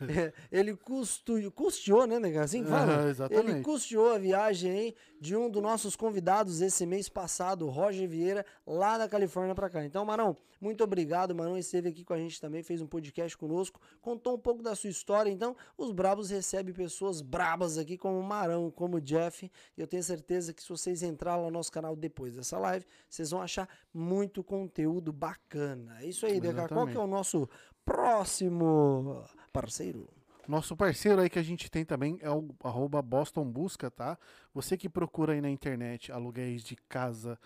É, 0.00 0.32
ele 0.50 0.76
custo, 0.76 1.34
custeou, 1.52 2.06
né, 2.06 2.18
nega? 2.20 2.42
Assim 2.42 2.62
que 2.62 2.68
fala? 2.70 3.08
Exatamente. 3.08 3.50
Ele 3.50 3.62
custeou 3.62 4.12
a 4.14 4.18
viagem 4.18 4.70
aí 4.70 4.94
de 5.20 5.34
um 5.36 5.50
dos 5.50 5.60
nossos 5.62 5.96
convidados 5.96 6.60
esse 6.60 6.86
mês 6.86 7.08
passado, 7.08 7.66
Roger 7.68 8.08
Vieira, 8.08 8.44
lá 8.66 8.96
da 8.96 9.08
Califórnia 9.08 9.54
pra 9.54 9.68
cá. 9.68 9.84
Então, 9.84 10.04
Marão, 10.04 10.36
muito 10.60 10.67
obrigado. 10.82 11.34
Marão 11.34 11.56
esteve 11.56 11.88
aqui 11.88 12.04
com 12.04 12.12
a 12.12 12.18
gente 12.18 12.40
também, 12.40 12.62
fez 12.62 12.80
um 12.80 12.86
podcast 12.86 13.36
conosco, 13.36 13.80
contou 14.00 14.34
um 14.34 14.38
pouco 14.38 14.62
da 14.62 14.74
sua 14.74 14.90
história. 14.90 15.30
Então, 15.30 15.56
os 15.76 15.92
Brabos 15.92 16.30
recebem 16.30 16.74
pessoas 16.74 17.20
brabas 17.20 17.78
aqui, 17.78 17.96
como 17.96 18.18
o 18.18 18.22
Marão, 18.22 18.70
como 18.70 18.96
o 18.96 19.00
Jeff. 19.00 19.50
E 19.76 19.80
eu 19.80 19.86
tenho 19.86 20.02
certeza 20.02 20.52
que 20.52 20.62
se 20.62 20.68
vocês 20.68 21.02
entrarem 21.02 21.44
lá 21.44 21.50
no 21.50 21.52
nosso 21.52 21.72
canal 21.72 21.94
depois 21.96 22.36
dessa 22.36 22.58
live, 22.58 22.86
vocês 23.08 23.30
vão 23.30 23.42
achar 23.42 23.68
muito 23.92 24.42
conteúdo 24.42 25.12
bacana. 25.12 25.98
É 26.00 26.06
isso 26.06 26.26
aí, 26.26 26.40
Deca. 26.40 26.68
Qual 26.68 26.86
que 26.86 26.96
é 26.96 27.00
o 27.00 27.06
nosso 27.06 27.48
próximo 27.84 29.24
parceiro? 29.52 30.08
Nosso 30.48 30.74
parceiro 30.74 31.20
aí 31.20 31.28
que 31.28 31.38
a 31.38 31.42
gente 31.42 31.70
tem 31.70 31.84
também 31.84 32.18
é 32.22 32.30
o 32.30 32.48
arroba 32.64 33.02
Boston 33.02 33.44
Busca, 33.44 33.90
tá? 33.90 34.18
Você 34.54 34.78
que 34.78 34.88
procura 34.88 35.34
aí 35.34 35.42
na 35.42 35.50
internet 35.50 36.10
aluguéis 36.10 36.62
de 36.62 36.74
casa, 36.88 37.38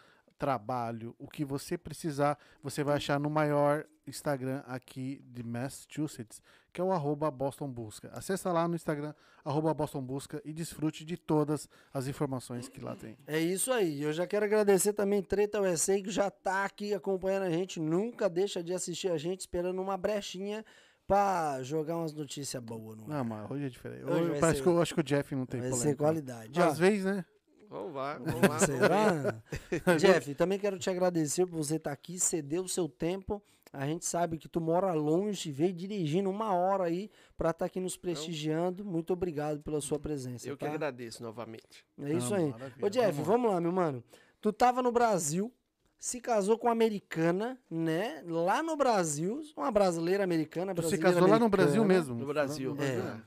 trabalho, 0.47 1.15
o 1.21 1.29
que 1.29 1.45
você 1.45 1.79
precisar, 1.79 2.37
você 2.61 2.83
vai 2.83 2.97
achar 2.97 3.21
no 3.21 3.31
maior 3.31 3.85
Instagram 4.09 4.61
aqui 4.67 5.23
de 5.25 5.41
Massachusetts, 5.45 6.43
que 6.73 6.81
é 6.81 6.85
o 6.85 6.91
arroba 6.91 7.31
Boston 7.31 7.69
Busca. 7.71 8.11
Acessa 8.13 8.51
lá 8.51 8.67
no 8.67 8.75
Instagram, 8.75 9.15
arroba 9.45 9.73
Boston 9.73 10.03
Busca 10.03 10.43
e 10.45 10.53
desfrute 10.53 11.05
de 11.05 11.17
todas 11.17 11.69
as 11.95 12.09
informações 12.09 12.69
que 12.69 12.81
lá 12.81 12.97
tem. 12.97 13.17
É 13.25 13.39
isso 13.39 13.73
aí. 13.73 14.03
Eu 14.03 14.13
já 14.13 14.27
quero 14.27 14.45
agradecer 14.45 14.93
também 14.95 15.23
Treta 15.23 15.61
USA, 15.61 16.01
que 16.03 16.11
já 16.11 16.29
tá 16.29 16.65
aqui 16.65 16.93
acompanhando 16.93 17.45
a 17.45 17.51
gente. 17.51 17.79
Nunca 17.79 18.29
deixa 18.29 18.65
de 18.65 18.75
assistir 18.75 19.13
a 19.13 19.17
gente, 19.17 19.41
esperando 19.43 19.81
uma 19.81 19.97
brechinha 19.97 20.65
pra 21.07 21.63
jogar 21.63 21.97
umas 21.99 22.13
notícias 22.13 22.61
boas. 22.61 22.99
No 22.99 23.05
ar. 23.05 23.09
Não, 23.19 23.25
mas 23.25 23.49
hoje 23.49 23.67
é 23.67 23.69
diferente. 23.69 24.03
Hoje 24.05 24.15
Hoje 24.23 24.31
vai 24.33 24.41
parece 24.41 24.59
ser- 24.59 24.63
que 24.65 24.69
eu 24.69 24.83
acho 24.83 24.95
que 24.95 25.01
o 25.01 25.05
Jeff 25.05 25.35
não 25.37 25.47
tem 25.47 25.61
Vai 25.61 25.71
polêmica. 25.71 25.91
ser 25.91 25.97
qualidade. 25.97 26.61
Às 26.61 26.79
vezes, 26.79 27.05
né? 27.05 27.25
Vamos 27.73 27.95
lá, 27.95 28.19
vamos 28.25 28.49
lá. 28.49 28.59
Será? 28.59 29.43
Jeff, 29.99 30.35
também 30.35 30.59
quero 30.59 30.79
te 30.79 30.91
agradecer 30.91 31.47
por 31.47 31.57
você 31.57 31.77
estar 31.77 31.91
aqui, 31.91 32.19
ceder 32.21 32.61
o 32.61 32.69
seu 32.69 32.89
tempo. 32.89 33.43
A 33.73 33.87
gente 33.87 34.05
sabe 34.05 34.37
que 34.37 34.47
tu 34.51 34.61
mora 34.61 34.93
longe, 34.93 35.51
veio 35.51 35.73
dirigindo 35.73 36.29
uma 36.29 36.53
hora 36.55 36.85
aí 36.85 37.11
pra 37.39 37.51
estar 37.51 37.65
aqui 37.65 37.81
nos 37.81 37.97
prestigiando. 37.97 38.85
Muito 38.85 39.15
obrigado 39.15 39.63
pela 39.63 39.81
sua 39.81 39.99
presença. 39.99 40.47
Eu 40.47 40.59
que 40.59 40.67
tá? 40.67 40.71
agradeço 40.71 41.23
novamente. 41.23 41.83
É 41.99 42.13
isso 42.13 42.35
Ah, 42.35 42.37
aí. 42.37 42.51
maravilha. 42.51 42.87
Ô, 42.87 42.91
Jeff, 42.91 43.13
Vamos 43.13 43.27
vamos 43.27 43.51
lá. 43.51 43.61
meu 43.63 43.73
mano. 43.73 44.05
Tu 44.43 44.53
tava 44.53 44.83
no 44.83 44.93
Brasil, 44.93 45.51
se 45.99 46.21
casou 46.21 46.59
com 46.59 46.67
uma 46.67 46.73
americana, 46.75 47.59
né? 47.71 48.23
Lá 48.27 48.63
no 48.63 48.77
Brasil, 48.77 49.41
uma 49.57 49.71
brasileira 49.71 50.23
americana. 50.23 50.75
Tu 50.75 50.83
se 50.83 50.89
brasileira 50.99 51.15
casou 51.15 51.31
lá 51.31 51.39
no 51.39 51.49
Brasil 51.49 51.83
americana. 51.83 52.11
mesmo? 52.11 52.21
No 52.21 52.27
Brasil. 52.27 52.77
É. 52.79 52.97
né? 52.99 53.23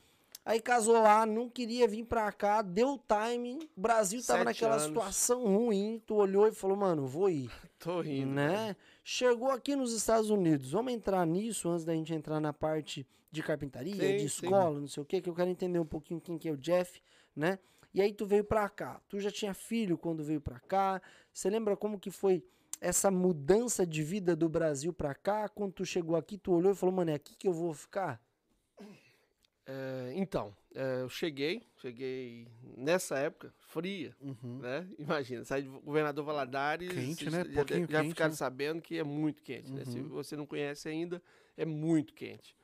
Aí 0.46 0.62
casou 0.62 0.94
lá, 1.02 1.25
não 1.25 1.50
queria 1.50 1.88
vir 1.88 2.04
pra 2.06 2.32
cá, 2.32 2.62
deu 2.62 3.00
timing. 3.08 3.68
O 3.75 3.82
Brasil 3.82 4.22
tava 4.24 4.40
Sete 4.40 4.46
naquela 4.46 4.74
anos. 4.75 4.86
situação 4.88 5.44
ruim. 5.44 6.00
Tu 6.06 6.14
olhou 6.14 6.48
e 6.48 6.52
falou, 6.52 6.78
mano, 6.78 7.08
vou 7.08 7.28
ir. 7.30 7.50
Tô 7.80 8.00
rindo. 8.02 8.32
né? 8.34 8.75
Chegou 9.04 9.50
aqui 9.50 9.75
nos 9.75 9.92
Estados 9.92 10.30
Unidos. 10.30 10.72
Vamos 10.72 10.94
entrar 10.94 11.25
nisso 11.25 11.68
antes 11.68 11.84
da 11.84 11.94
gente 11.96 12.14
entrar 12.14 12.40
na 12.40 12.54
parte 12.54 13.08
de 13.32 13.42
carpintaria, 13.42 13.96
Sim, 13.96 14.18
de 14.18 14.30
sim. 14.30 14.46
escola, 14.46 14.80
não 14.80 14.88
sei 14.88 15.02
o 15.02 15.06
quê, 15.06 15.20
que 15.20 15.30
eu 15.30 15.34
quero 15.34 15.50
entender 15.50 15.80
um 15.80 15.86
pouquinho 15.86 16.22
quem 16.22 16.38
que 16.38 16.48
é 16.48 16.52
o 16.52 16.58
Jeff, 16.58 17.02
né? 17.36 17.58
E 17.94 18.00
aí 18.02 18.14
tu 18.14 18.25
veio 18.25 18.44
pra 18.44 18.70
cá. 18.70 19.02
Tu 19.10 19.20
já 19.20 19.32
tinha 19.32 19.54
filho 19.54 19.98
quando 19.98 20.24
veio 20.24 20.40
pra 20.40 20.60
cá. 20.60 21.02
Você 21.34 21.50
lembra 21.50 21.75
como 21.75 22.00
que 22.00 22.12
foi 22.12 22.44
essa 22.80 23.10
mudança 23.10 23.86
de 23.86 24.04
vida 24.04 24.36
do 24.36 24.48
Brasil 24.48 24.94
pra 24.94 25.16
cá? 25.16 25.50
Quando 25.50 25.74
tu 25.74 25.86
chegou 25.86 26.16
aqui, 26.16 26.38
tu 26.38 26.52
olhou 26.54 26.72
e 26.72 26.75
falou, 26.75 26.94
mano, 26.94 27.10
é 27.12 27.16
aqui 27.16 27.36
que 27.36 27.48
eu 27.48 27.54
vou 27.54 27.74
ficar? 27.74 28.22
É, 29.67 30.13
então, 30.15 30.55
é, 30.75 31.01
eu 31.01 31.10
cheguei, 31.10 31.63
cheguei 31.77 32.48
nessa 32.77 33.17
época, 33.17 33.51
fria, 33.57 34.15
Uhum. 34.22 34.60
né? 34.60 34.88
Imagina, 35.00 35.43
sai 35.43 35.63
de 35.63 35.67
governador 35.67 36.24
Valadares. 36.24 36.93
Quente, 36.93 37.29
né? 37.31 37.43
Já, 37.45 37.53
Pouquinho 37.55 37.88
já 37.89 38.01
quente, 38.01 38.10
ficaram 38.10 38.31
né? 38.31 38.36
sabendo 38.38 38.81
que 38.81 38.98
é 39.00 39.03
muito 39.03 39.41
quente, 39.41 39.72
né? 39.74 39.84
Se 39.86 40.00
Uhum. 40.00 40.10
você 40.10 40.36
não 40.36 40.45
conhece 40.45 40.88
ainda, 40.88 41.22
é 41.57 41.65
muito 41.65 42.13
quente. 42.13 42.55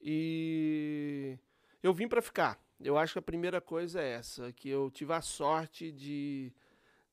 E 0.00 1.38
eu 1.82 1.92
vim 1.94 2.08
para 2.08 2.20
ficar. 2.22 2.60
Eu 2.80 2.96
acho 2.98 3.12
que 3.12 3.18
a 3.18 3.22
primeira 3.22 3.60
coisa 3.60 4.00
é 4.00 4.14
essa, 4.14 4.52
que 4.52 4.68
eu 4.68 4.90
tive 4.90 5.12
a 5.12 5.20
sorte 5.20 5.92
de, 5.92 6.52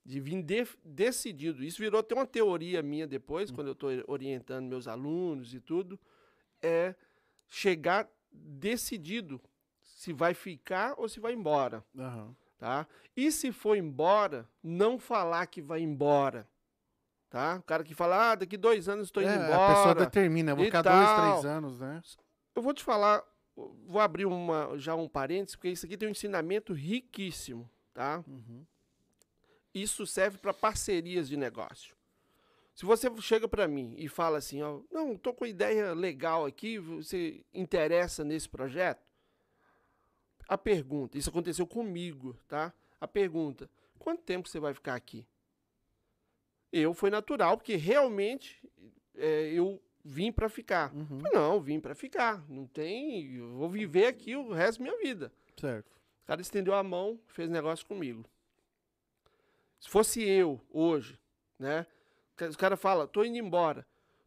de 0.04 0.20
vir 0.20 0.42
de- 0.42 0.66
decidido. 0.84 1.64
Isso 1.64 1.80
virou 1.80 2.00
até 2.00 2.16
uma 2.16 2.26
teoria 2.26 2.82
minha 2.82 3.06
depois, 3.06 3.52
quando 3.52 3.68
eu 3.68 3.74
estou 3.74 3.92
orientando 4.08 4.66
meus 4.68 4.88
alunos 4.88 5.54
e 5.54 5.60
tudo, 5.60 6.00
é 6.62 6.96
chegar 7.50 8.10
decidido 8.38 9.42
se 9.82 10.14
vai 10.14 10.34
ficar 10.34 10.94
ou 10.98 11.10
se 11.10 11.20
vai 11.20 11.34
embora. 11.34 11.84
Aham. 11.98 12.36
tá? 12.58 12.88
E 13.16 13.32
se 13.32 13.52
for 13.52 13.76
embora, 13.78 14.48
não 14.64 14.98
falar 15.00 15.46
que 15.48 15.62
vai 15.62 15.82
embora, 15.82 16.48
tá? 17.30 17.58
O 17.58 17.64
cara 17.64 17.84
que 17.84 17.94
fala, 17.96 18.32
ah, 18.32 18.36
daqui 18.36 18.56
dois 18.58 18.88
anos 18.88 19.08
estou 19.08 19.22
indo 19.24 19.32
É, 19.32 19.36
embora. 19.36 19.66
a 19.66 19.76
pessoa 19.76 19.96
determina, 19.96 20.56
vou 20.56 20.66
ficar 20.66 20.84
tal. 20.84 20.96
dois, 20.98 21.32
três 21.42 21.46
anos, 21.46 21.80
né? 21.80 22.02
Eu 22.56 22.62
vou 22.62 22.74
te 22.74 22.84
falar, 22.84 23.24
vou 23.56 24.00
abrir 24.00 24.26
uma, 24.26 24.78
já 24.78 24.96
um 24.96 25.08
parênteses, 25.10 25.56
porque 25.56 25.70
isso 25.70 25.86
aqui 25.86 25.98
tem 25.98 26.08
um 26.08 26.12
ensinamento 26.12 26.74
riquíssimo, 26.74 27.70
tá? 27.94 28.24
Uhum. 28.28 28.64
Isso 29.74 30.06
serve 30.08 30.38
para 30.38 30.54
parcerias 30.54 31.28
de 31.28 31.36
negócio. 31.38 31.97
Se 32.78 32.86
você 32.86 33.10
chega 33.22 33.48
para 33.48 33.68
mim 33.68 33.96
e 33.98 34.08
fala 34.08 34.38
assim, 34.38 34.62
ó, 34.62 34.82
não, 34.92 35.18
tô 35.18 35.34
com 35.34 35.48
ideia 35.48 35.96
legal 35.96 36.46
aqui, 36.46 36.78
você 36.78 37.44
interessa 37.52 38.24
nesse 38.24 38.48
projeto? 38.48 39.04
A 40.48 40.60
pergunta, 40.60 41.18
isso 41.18 41.32
aconteceu 41.32 41.66
comigo, 41.66 42.38
tá? 42.48 42.72
A 43.02 43.08
pergunta, 43.08 43.68
quanto 43.98 44.22
tempo 44.22 44.48
você 44.48 44.60
vai 44.60 44.76
ficar 44.76 44.94
aqui? 44.94 45.26
Eu 46.72 46.94
foi 46.94 47.10
natural, 47.10 47.58
porque 47.58 47.76
realmente 47.78 48.62
é, 49.16 49.52
eu 49.52 49.82
vim 50.06 50.32
para 50.32 50.48
ficar. 50.48 50.94
Uhum. 50.94 51.24
Não, 51.34 51.60
vim 51.60 51.80
para 51.80 51.96
ficar. 51.96 52.48
Não 52.48 52.68
tem, 52.68 53.38
eu 53.38 53.56
vou 53.56 53.70
viver 53.72 54.06
aqui 54.06 54.36
o 54.36 54.52
resto 54.52 54.78
da 54.78 54.84
minha 54.84 55.02
vida. 55.02 55.34
Certo. 55.60 55.90
O 56.24 56.28
cara 56.28 56.42
estendeu 56.42 56.76
a 56.76 56.84
mão, 56.84 57.20
fez 57.26 57.50
negócio 57.50 57.88
comigo. 57.88 58.24
Se 59.80 59.90
fosse 59.90 60.22
eu 60.22 60.62
hoje, 60.70 61.20
né? 61.58 61.88
Os 62.46 62.56
caras 62.56 62.80
falam, 62.80 63.08
tô 63.08 63.24
indo 63.24 63.38
embora. 63.38 63.86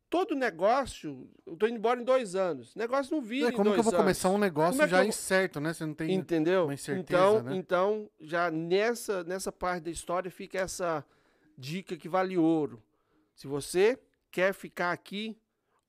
Todo 0.09 0.35
negócio, 0.35 1.31
eu 1.47 1.57
tô 1.57 1.69
indo 1.69 1.77
embora 1.77 2.01
em 2.01 2.05
dois 2.05 2.35
anos. 2.35 2.75
Negócio 2.75 3.15
não 3.15 3.23
vira 3.23 3.49
É, 3.49 3.53
como 3.53 3.73
que 3.73 3.79
eu 3.79 3.83
vou 3.83 3.93
anos. 3.93 4.03
começar 4.03 4.29
um 4.31 4.39
negócio 4.39 4.83
é 4.83 4.89
já 4.89 5.05
eu 5.05 5.09
incerto, 5.09 5.61
né? 5.61 5.73
Você 5.73 5.87
não 5.87 5.95
tem. 5.95 6.13
Entendeu? 6.13 6.65
uma 6.65 6.75
incerteza, 6.75 7.03
então, 7.03 7.43
né? 7.43 7.57
então, 7.57 8.11
já 8.21 8.51
nessa, 8.51 9.23
nessa 9.23 9.53
parte 9.53 9.85
da 9.85 9.91
história 9.91 10.29
fica 10.29 10.59
essa 10.59 11.05
dica 11.57 11.97
que 11.97 12.09
vale 12.09 12.37
ouro. 12.37 12.83
Se 13.37 13.47
você 13.47 14.01
quer 14.33 14.53
ficar 14.53 14.91
aqui, 14.91 15.39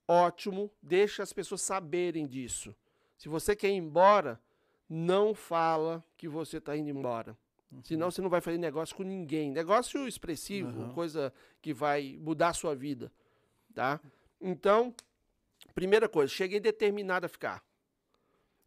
ótimo, 0.07 0.71
deixa 0.81 1.23
as 1.23 1.33
pessoas 1.33 1.61
saberem 1.61 2.27
disso. 2.27 2.75
Se 3.17 3.27
você 3.27 3.55
quer 3.55 3.69
ir 3.69 3.77
embora, 3.77 4.39
não 4.87 5.33
fala 5.33 6.03
que 6.15 6.27
você 6.27 6.57
está 6.57 6.77
indo 6.77 6.89
embora. 6.89 7.35
Senão 7.83 8.11
você 8.11 8.21
não 8.21 8.29
vai 8.29 8.41
fazer 8.41 8.57
negócio 8.57 8.95
com 8.95 9.03
ninguém. 9.03 9.49
Negócio 9.51 10.07
expressivo, 10.07 10.69
Uhum. 10.77 10.93
coisa 10.93 11.33
que 11.61 11.73
vai 11.73 12.17
mudar 12.19 12.49
a 12.49 12.53
sua 12.53 12.75
vida. 12.75 13.11
Tá? 13.73 13.99
Então, 14.41 14.93
primeira 15.73 16.09
coisa, 16.09 16.31
cheguei 16.33 16.59
determinado 16.59 17.25
a 17.25 17.29
ficar. 17.29 17.63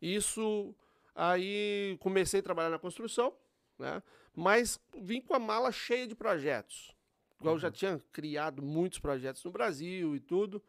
Isso 0.00 0.74
aí 1.14 1.96
comecei 2.00 2.40
a 2.40 2.42
trabalhar 2.42 2.70
na 2.70 2.78
construção, 2.78 3.34
né? 3.78 4.02
Mas 4.34 4.80
vim 5.00 5.20
com 5.20 5.34
a 5.34 5.38
mala 5.38 5.70
cheia 5.70 6.06
de 6.06 6.14
projetos. 6.14 6.94
Igual 7.38 7.54
eu 7.56 7.58
já 7.60 7.70
tinha 7.70 8.00
criado 8.10 8.62
muitos 8.62 8.98
projetos 8.98 9.44
no 9.44 9.50
Brasil 9.50 10.16
e 10.16 10.20
tudo. 10.20 10.62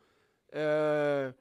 É, 0.52 1.34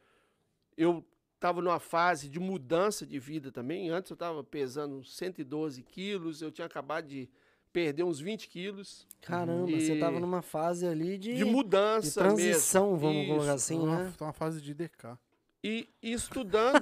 eu 0.77 1.05
estava 1.45 1.61
numa 1.61 1.79
fase 1.79 2.29
de 2.31 2.41
mudança 2.41 3.05
de 3.07 3.19
vida 3.19 3.53
também. 3.53 3.91
Antes 3.91 4.11
eu 4.11 4.15
estava 4.15 4.43
pesando 4.43 5.05
112 5.05 5.83
quilos, 5.83 6.41
eu 6.41 6.51
tinha 6.51 6.67
acabado 6.67 7.07
de 7.07 7.29
perder 7.71 8.03
uns 8.03 8.19
20 8.19 8.49
quilos. 8.49 9.07
Caramba, 9.21 9.71
E- 9.71 9.81
você 9.81 9.99
tava 9.99 10.19
numa 10.19 10.41
fase 10.41 10.87
ali 10.87 11.19
de, 11.19 11.35
De 11.35 11.45
mudança 11.45 12.09
de 12.09 12.15
transição, 12.15 12.93
mesmo. 12.93 12.99
vamos 12.99 13.23
Isso. 13.25 13.29
colocar 13.35 13.53
assim, 13.53 13.79
uma, 13.79 14.05
né? 14.05 14.13
uma 14.21 14.33
fase 14.33 14.63
de 14.63 14.73
DK. 14.73 15.19
E, 15.63 15.89
e 16.03 16.13
estudando, 16.13 16.79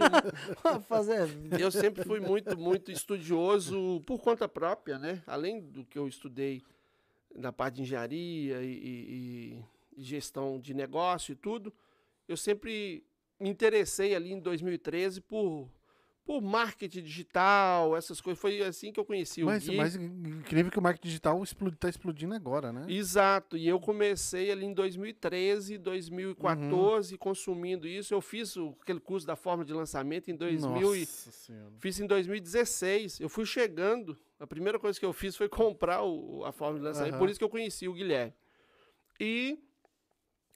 eu 1.58 1.70
sempre 1.70 2.04
fui 2.04 2.18
muito, 2.20 2.56
muito 2.58 2.90
estudioso 2.92 4.00
por 4.06 4.20
conta 4.20 4.48
própria, 4.48 4.98
né? 4.98 5.22
Além 5.26 5.60
do 5.60 5.84
que 5.84 5.98
eu 5.98 6.06
estudei 6.06 6.62
na 7.34 7.52
parte 7.52 7.76
de 7.76 7.82
engenharia 7.82 8.62
e, 8.62 8.68
e- 8.72 9.64
e 9.96 10.02
gestão 10.02 10.60
de 10.60 10.72
negócio 10.74 11.32
e 11.32 11.36
tudo, 11.36 11.72
eu 12.28 12.36
sempre 12.36 13.04
me 13.42 13.48
interessei 13.50 14.14
ali 14.14 14.32
em 14.32 14.38
2013 14.40 15.20
por, 15.20 15.68
por 16.24 16.40
marketing 16.40 17.02
digital, 17.02 17.96
essas 17.96 18.20
coisas. 18.20 18.40
Foi 18.40 18.60
assim 18.62 18.92
que 18.92 19.00
eu 19.00 19.04
conheci 19.04 19.42
Mas, 19.42 19.66
o 19.66 19.70
Gui. 19.72 19.76
mas 19.76 19.94
incrível 19.96 20.70
que 20.70 20.78
o 20.78 20.82
marketing 20.82 21.08
digital 21.08 21.42
explode, 21.42 21.76
tá 21.76 21.88
explodindo 21.88 22.34
agora, 22.34 22.72
né? 22.72 22.86
Exato, 22.88 23.56
e 23.56 23.66
eu 23.66 23.80
comecei 23.80 24.50
ali 24.52 24.64
em 24.64 24.72
2013, 24.72 25.76
Uhum. 25.76 25.82
2014, 25.82 27.18
consumindo 27.18 27.88
isso. 27.88 28.14
Eu 28.14 28.20
fiz 28.20 28.56
o- 28.56 28.76
aquele 28.80 29.00
curso 29.00 29.26
da 29.26 29.34
forma 29.34 29.64
de 29.64 29.72
lançamento 29.72 30.30
em 30.30 30.36
2000 30.36 30.94
e. 30.94 31.04
Fiz 31.80 31.98
em 31.98 32.06
2016. 32.06 33.18
Eu 33.20 33.28
fui 33.28 33.44
chegando. 33.44 34.16
A 34.38 34.46
primeira 34.46 34.78
coisa 34.78 34.98
que 34.98 35.04
eu 35.06 35.12
fiz 35.12 35.36
foi 35.36 35.48
comprar 35.74 36.02
o- 36.04 36.44
a 36.44 36.52
forma 36.52 36.78
de 36.78 36.84
lançamento. 36.84 37.12
Aham. 37.14 37.18
Por 37.18 37.28
isso 37.28 37.38
que 37.38 37.44
eu 37.44 37.48
conheci 37.50 37.88
o 37.88 37.92
Guilherme. 37.94 38.32
E 39.20 39.58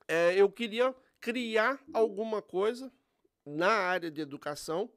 é, 0.08 0.34
eu 0.40 0.48
queria 0.50 0.94
criar 1.20 1.80
alguma 1.92 2.40
coisa 2.42 2.92
na 3.44 3.70
área 3.70 4.10
de 4.10 4.20
educação 4.20 4.90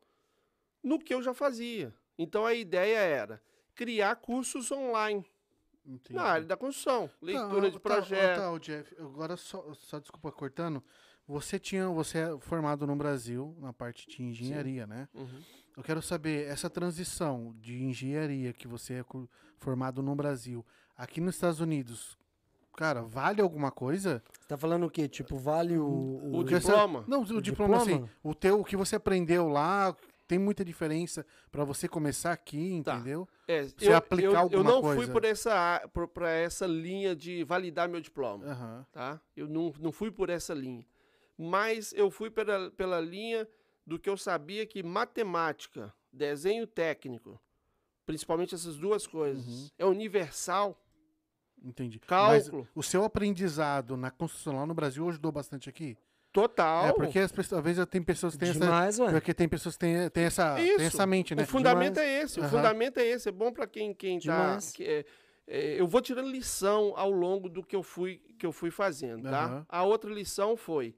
no 0.84 1.00
que 1.00 1.14
eu 1.14 1.22
já 1.22 1.34
fazia. 1.34 1.94
Então 2.18 2.46
a 2.46 2.54
ideia 2.54 2.98
era 3.00 3.42
criar 3.76 4.16
cursos 4.18 4.72
online 4.72 5.26
Entendi. 5.86 6.14
na 6.14 6.24
área 6.24 6.46
da 6.46 6.58
construção, 6.58 7.10
leitura 7.22 7.62
Tá, 7.62 7.68
de 7.70 7.74
tá, 7.74 7.80
projeto. 7.80 8.38
Tá, 8.38 8.52
ô, 8.52 8.60
Jeff, 8.60 8.96
agora 9.00 9.38
só, 9.38 9.74
só 9.74 10.00
desculpa 10.00 10.32
cortando. 10.32 10.84
Você 11.28 11.60
tinha, 11.60 11.88
você 11.90 12.18
é 12.20 12.40
formado 12.40 12.88
no 12.88 12.96
Brasil 12.96 13.56
na 13.60 13.72
parte 13.72 14.08
de 14.08 14.24
engenharia, 14.24 14.88
né? 14.88 15.08
Uhum. 15.14 15.42
Eu 15.78 15.84
quero 15.84 16.02
saber 16.02 16.48
essa 16.48 16.70
transição 16.70 17.56
de 17.60 17.84
engenharia 17.84 18.52
que 18.52 18.68
você 18.68 18.96
é 18.96 19.06
formado 19.60 20.02
no 20.02 20.16
Brasil, 20.16 20.66
aqui 20.98 21.22
nos 21.22 21.36
Estados 21.36 21.60
Unidos, 21.62 22.18
cara, 22.76 23.02
vale 23.02 23.42
alguma 23.42 23.72
coisa? 23.72 24.24
Você 24.40 24.48
tá 24.48 24.58
falando 24.58 24.86
o 24.86 24.90
quê? 24.90 25.08
Tipo, 25.08 25.38
vale 25.38 25.78
o. 25.78 25.86
O 25.86 26.38
o- 26.40 26.44
diploma? 26.44 27.04
Não, 27.08 27.20
o, 27.24 27.38
O 27.38 27.42
diploma, 27.42 27.78
assim, 27.78 27.92
diploma? 27.92 28.10
o 28.24 28.34
teu, 28.36 28.60
o 28.62 28.64
que 28.66 28.76
você 28.78 28.96
aprendeu 28.96 29.48
lá, 29.48 29.96
tem 30.28 30.38
muita 30.40 30.64
diferença 30.64 31.26
pra 31.52 31.64
você 31.64 31.88
começar 31.88 32.32
aqui, 32.32 32.82
Tá. 32.84 32.96
entendeu? 32.96 33.28
É, 33.48 33.64
Você 33.64 33.90
eu, 33.90 33.96
aplicar 33.96 34.28
eu, 34.28 34.34
eu 34.34 34.40
alguma 34.40 34.64
não 34.64 34.82
fui 34.82 34.96
coisa? 34.98 35.12
por 35.12 35.26
essa, 35.26 35.90
por, 35.94 36.08
por 36.08 36.24
essa 36.24 36.68
linha 36.68 37.16
de 37.16 37.44
validar 37.44 37.90
meu 37.90 38.00
diploma. 38.00 38.46
Aham. 38.46 38.86
tá? 38.92 39.20
Eu 39.36 39.48
não, 39.48 39.74
não 39.80 39.92
fui 39.92 40.12
por 40.12 40.30
essa 40.30 40.54
linha. 40.54 40.86
Mas 41.38 41.94
eu 41.94 42.12
fui 42.12 42.30
pela, 42.30 42.70
pela 42.72 43.00
linha 43.00 43.48
do 43.88 43.98
que 43.98 44.10
eu 44.10 44.18
sabia 44.18 44.66
que 44.68 44.84
matemática, 44.84 45.92
desenho 46.14 46.68
técnico, 46.68 47.40
principalmente 48.06 48.54
essas 48.54 48.76
duas 48.78 49.08
coisas, 49.08 49.46
Uhum. 49.48 49.68
é 49.80 49.86
universal. 49.86 50.80
Entendi. 51.64 52.00
Cálculo. 52.00 52.64
Mas 52.64 52.72
o 52.76 52.84
seu 52.84 53.04
aprendizado 53.04 53.98
na 53.98 54.10
construção 54.12 54.56
lá 54.56 54.66
no 54.66 54.74
Brasil 54.74 55.08
ajudou 55.10 55.32
bastante 55.32 55.70
aqui? 55.70 55.98
Total. 56.32 56.86
É, 56.88 56.94
porque 56.94 57.18
as 57.20 57.32
pessoas, 57.32 57.60
às 57.60 57.66
vezes 57.66 57.86
tem 57.88 58.04
pessoas 58.04 58.34
que 58.34 58.40
têm 58.40 58.50
essa. 58.50 58.60
Demais, 58.60 59.00
ué. 59.00 59.12
Porque 59.12 59.34
tem 59.34 59.50
pessoas 59.50 59.76
que 59.76 59.80
têm, 59.80 60.10
têm 60.10 60.24
essa, 60.26 60.56
têm 60.56 60.76
Isso. 60.76 60.82
essa 60.82 61.06
mente, 61.08 61.34
né? 61.34 61.44
O 61.44 61.48
fundamento 61.48 61.96
Demais. 61.96 62.10
é 62.10 62.22
esse. 62.22 62.40
O 62.40 62.44
Aham. 62.44 62.52
fundamento 62.52 62.98
é 63.00 63.06
esse. 63.08 63.30
É 63.30 63.32
bom 63.32 63.52
para 63.52 63.66
quem, 63.66 63.94
quem 63.94 64.20
tá. 64.20 64.60
Que 64.74 64.84
é- 64.84 65.06
é, 65.48 65.82
eu 65.82 65.88
vou 65.88 66.00
tirando 66.02 66.30
lição 66.30 66.94
ao 66.96 67.10
longo 67.10 67.50
do 67.50 67.64
que 67.64 67.76
eu 67.76 67.82
fui, 67.82 68.22
que 68.38 68.46
eu 68.46 68.52
fui 68.52 68.70
fazendo, 68.70 69.24
tá? 69.24 69.46
Aham. 69.46 69.66
A 69.68 69.84
outra 69.84 70.12
lição 70.12 70.56
foi 70.56 70.96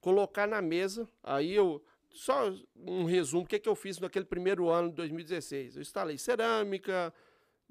colocar 0.00 0.46
na 0.46 0.62
mesa. 0.62 1.08
Aí 1.22 1.54
eu. 1.54 1.82
Só 2.08 2.50
um 2.76 3.04
resumo: 3.04 3.42
o 3.44 3.46
que, 3.46 3.58
que 3.58 3.68
eu 3.68 3.74
fiz 3.74 3.98
naquele 3.98 4.24
primeiro 4.24 4.68
ano 4.70 4.88
de 4.88 4.96
2016? 4.96 5.76
Eu 5.76 5.82
instalei 5.82 6.16
cerâmica, 6.18 7.12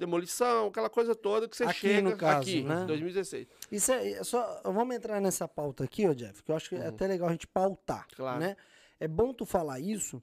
demolição, 0.01 0.67
aquela 0.67 0.89
coisa 0.89 1.15
toda 1.15 1.47
que 1.47 1.55
você 1.55 1.63
Aqui, 1.63 1.79
chega 1.79 2.09
no 2.09 2.17
caso, 2.17 2.39
aqui, 2.41 2.63
né? 2.63 2.83
2016. 2.85 3.47
Isso 3.71 3.91
é, 3.91 4.11
é 4.11 4.23
só, 4.23 4.61
vamos 4.65 4.93
entrar 4.95 5.21
nessa 5.21 5.47
pauta 5.47 5.83
aqui, 5.85 6.05
ó, 6.07 6.13
Jeff, 6.13 6.43
que 6.43 6.51
eu 6.51 6.55
acho 6.55 6.69
que 6.69 6.75
é 6.75 6.87
até 6.87 7.07
legal 7.07 7.29
a 7.29 7.31
gente 7.31 7.47
pautar, 7.47 8.05
Claro. 8.15 8.39
né? 8.39 8.57
É 8.99 9.07
bom 9.07 9.33
tu 9.33 9.45
falar 9.45 9.79
isso 9.79 10.21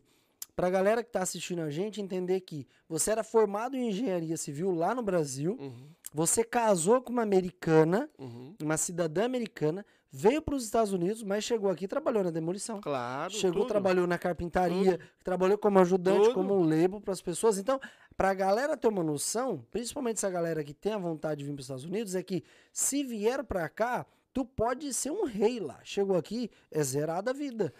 pra 0.54 0.68
galera 0.68 1.02
que 1.04 1.10
tá 1.10 1.22
assistindo 1.22 1.62
a 1.62 1.70
gente 1.70 2.00
entender 2.00 2.40
que 2.40 2.66
você 2.88 3.12
era 3.12 3.22
formado 3.24 3.76
em 3.76 3.88
engenharia 3.88 4.36
civil 4.36 4.70
lá 4.72 4.94
no 4.94 5.02
Brasil, 5.02 5.56
Uhum, 5.58 5.88
você 6.12 6.42
casou 6.42 7.00
com 7.00 7.12
uma 7.12 7.22
americana, 7.22 8.08
uhum. 8.18 8.54
uma 8.62 8.76
cidadã 8.76 9.24
americana, 9.24 9.84
veio 10.10 10.40
para 10.40 10.54
os 10.54 10.64
Estados 10.64 10.92
Unidos, 10.92 11.22
mas 11.22 11.44
chegou 11.44 11.70
aqui 11.70 11.84
e 11.84 11.88
trabalhou 11.88 12.24
na 12.24 12.30
demolição. 12.30 12.80
Claro. 12.80 13.32
Chegou, 13.32 13.62
tudo. 13.62 13.68
trabalhou 13.68 14.06
na 14.06 14.18
carpintaria, 14.18 14.98
trabalhou 15.22 15.58
como 15.58 15.78
ajudante, 15.78 16.24
Tudo. 16.24 16.34
como 16.34 16.60
lebo 16.62 17.00
para 17.00 17.12
as 17.12 17.20
pessoas. 17.20 17.58
Então, 17.58 17.80
para 18.16 18.30
a 18.30 18.34
galera 18.34 18.76
ter 18.76 18.88
uma 18.88 19.02
noção, 19.02 19.64
principalmente 19.70 20.16
essa 20.16 20.30
galera 20.30 20.64
que 20.64 20.74
tem 20.74 20.92
a 20.92 20.98
vontade 20.98 21.40
de 21.40 21.44
vir 21.44 21.52
para 21.52 21.60
os 21.60 21.64
Estados 21.66 21.84
Unidos, 21.84 22.14
é 22.14 22.22
que 22.22 22.42
se 22.72 23.04
vier 23.04 23.44
para 23.44 23.68
cá, 23.68 24.06
tu 24.32 24.44
pode 24.44 24.92
ser 24.94 25.10
um 25.10 25.24
rei 25.24 25.60
lá. 25.60 25.78
Chegou 25.84 26.16
aqui, 26.16 26.50
é 26.70 26.82
zerada 26.82 27.30
a 27.30 27.34
vida. 27.34 27.72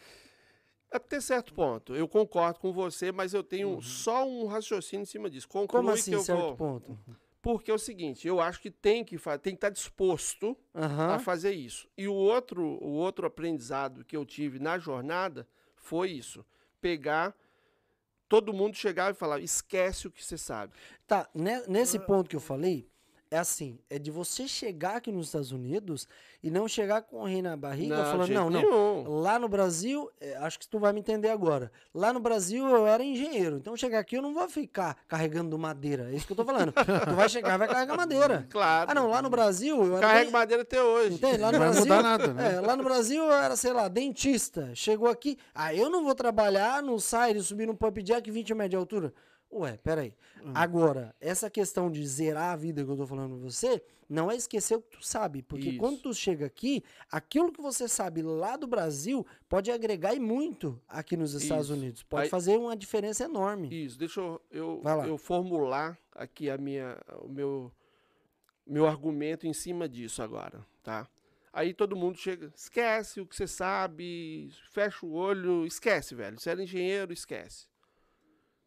Até 0.90 1.20
certo 1.20 1.52
ponto. 1.52 1.94
Eu 1.94 2.08
concordo 2.08 2.60
com 2.60 2.72
você, 2.72 3.12
mas 3.12 3.34
eu 3.34 3.42
tenho 3.42 3.80
só 3.82 4.26
um 4.26 4.46
raciocínio 4.46 5.02
em 5.02 5.06
cima 5.06 5.28
disso. 5.28 5.46
Conclui 5.48 5.82
Como 5.82 5.90
assim, 5.94 6.18
certo 6.22 6.40
vou. 6.40 6.56
ponto? 6.56 6.98
Porque 7.40 7.70
é 7.70 7.74
o 7.74 7.78
seguinte, 7.78 8.26
eu 8.26 8.40
acho 8.40 8.60
que 8.60 8.70
tem 8.70 9.04
que, 9.04 9.16
tem 9.18 9.52
que 9.52 9.56
estar 9.56 9.70
disposto 9.70 10.56
a 10.74 10.84
Aham. 10.84 11.18
fazer 11.18 11.52
isso. 11.52 11.88
E 11.96 12.08
o 12.08 12.14
outro, 12.14 12.62
o 12.62 12.90
outro 12.90 13.26
aprendizado 13.26 14.04
que 14.04 14.16
eu 14.16 14.26
tive 14.26 14.58
na 14.58 14.78
jornada 14.78 15.46
foi 15.76 16.10
isso: 16.10 16.44
pegar 16.80 17.34
todo 18.28 18.52
mundo 18.52 18.76
chegava 18.76 19.12
e 19.12 19.14
falava, 19.14 19.40
esquece 19.42 20.06
o 20.06 20.10
que 20.10 20.22
você 20.22 20.36
sabe. 20.36 20.74
Tá, 21.06 21.28
ne- 21.34 21.66
nesse 21.66 21.98
ponto 21.98 22.28
que 22.28 22.36
eu 22.36 22.40
falei, 22.40 22.86
é 23.30 23.38
assim, 23.38 23.78
é 23.90 23.98
de 23.98 24.10
você 24.10 24.48
chegar 24.48 24.96
aqui 24.96 25.12
nos 25.12 25.26
Estados 25.26 25.52
Unidos 25.52 26.08
e 26.42 26.50
não 26.50 26.66
chegar 26.66 27.02
com 27.02 27.20
o 27.20 27.24
rei 27.26 27.42
na 27.42 27.56
barriga 27.56 27.96
de 27.96 28.02
falando, 28.04 28.28
não, 28.30 28.48
não, 28.50 28.60
nenhum. 28.62 29.20
Lá 29.20 29.38
no 29.38 29.48
Brasil, 29.48 30.10
é, 30.20 30.36
acho 30.38 30.58
que 30.58 30.66
tu 30.66 30.78
vai 30.78 30.92
me 30.92 31.00
entender 31.00 31.28
agora. 31.28 31.70
Lá 31.94 32.12
no 32.12 32.20
Brasil 32.20 32.66
eu 32.66 32.86
era 32.86 33.02
engenheiro, 33.04 33.56
então 33.56 33.76
chegar 33.76 33.98
aqui 33.98 34.16
eu 34.16 34.22
não 34.22 34.32
vou 34.32 34.48
ficar 34.48 34.96
carregando 35.06 35.58
madeira. 35.58 36.10
É 36.10 36.14
isso 36.16 36.26
que 36.26 36.32
eu 36.32 36.36
tô 36.36 36.44
falando. 36.44 36.72
tu 36.72 37.14
vai 37.14 37.28
chegar 37.28 37.54
e 37.54 37.58
vai 37.58 37.68
carregar 37.68 37.96
madeira. 37.96 38.46
Claro. 38.50 38.90
Ah, 38.90 38.94
não, 38.94 39.08
lá 39.10 39.20
no 39.20 39.28
Brasil 39.30 39.84
eu. 39.84 40.00
Carrega 40.00 40.24
den- 40.24 40.32
madeira 40.32 40.62
até 40.62 40.82
hoje. 40.82 41.14
Entende? 41.16 41.38
Lá 41.38 41.52
no 41.52 41.52
Não 41.52 41.58
vai 41.58 41.68
Brasil, 41.68 41.82
mudar 41.82 42.02
nada, 42.02 42.32
né? 42.34 42.54
é, 42.54 42.60
lá 42.60 42.76
no 42.76 42.82
Brasil 42.84 43.22
eu 43.24 43.32
era, 43.32 43.56
sei 43.56 43.72
lá, 43.72 43.88
dentista. 43.88 44.70
Chegou 44.74 45.08
aqui, 45.08 45.36
ah, 45.54 45.74
eu 45.74 45.90
não 45.90 46.02
vou 46.02 46.14
trabalhar 46.14 46.82
no 46.82 46.98
site, 46.98 47.42
subir 47.42 47.66
no 47.66 47.74
pump 47.76 48.02
jack 48.02 48.30
20 48.30 48.54
metros 48.54 48.70
de 48.70 48.76
altura. 48.76 49.12
Ué, 49.50 49.78
peraí. 49.78 50.14
Hum. 50.44 50.52
Agora, 50.54 51.14
essa 51.20 51.48
questão 51.48 51.90
de 51.90 52.06
zerar 52.06 52.52
a 52.52 52.56
vida 52.56 52.84
que 52.84 52.90
eu 52.90 52.96
tô 52.96 53.06
falando 53.06 53.38
pra 53.38 53.50
você, 53.50 53.82
não 54.08 54.30
é 54.30 54.36
esquecer 54.36 54.76
o 54.76 54.82
que 54.82 54.98
tu 54.98 55.04
sabe. 55.06 55.42
Porque 55.42 55.70
Isso. 55.70 55.78
quando 55.78 56.00
tu 56.00 56.12
chega 56.14 56.44
aqui, 56.46 56.84
aquilo 57.10 57.50
que 57.50 57.60
você 57.60 57.88
sabe 57.88 58.20
lá 58.22 58.56
do 58.56 58.66
Brasil 58.66 59.26
pode 59.48 59.70
agregar 59.70 60.14
e 60.14 60.20
muito 60.20 60.80
aqui 60.86 61.16
nos 61.16 61.32
Estados 61.32 61.66
Isso. 61.66 61.74
Unidos. 61.74 62.02
Pode 62.02 62.24
Aí- 62.24 62.28
fazer 62.28 62.58
uma 62.58 62.76
diferença 62.76 63.24
enorme. 63.24 63.68
Isso, 63.84 63.98
deixa 63.98 64.20
eu, 64.20 64.40
eu, 64.50 64.82
eu 65.06 65.16
formular 65.16 65.98
aqui 66.14 66.50
a 66.50 66.58
minha, 66.58 66.98
o 67.22 67.28
meu, 67.28 67.72
meu 68.66 68.86
argumento 68.86 69.46
em 69.46 69.54
cima 69.54 69.88
disso 69.88 70.22
agora, 70.22 70.64
tá? 70.82 71.08
Aí 71.50 71.72
todo 71.72 71.96
mundo 71.96 72.18
chega, 72.18 72.52
esquece 72.54 73.20
o 73.20 73.26
que 73.26 73.34
você 73.34 73.46
sabe, 73.46 74.50
fecha 74.70 75.04
o 75.06 75.12
olho, 75.12 75.66
esquece, 75.66 76.14
velho. 76.14 76.38
Você 76.38 76.50
era 76.50 76.62
engenheiro, 76.62 77.12
esquece. 77.12 77.66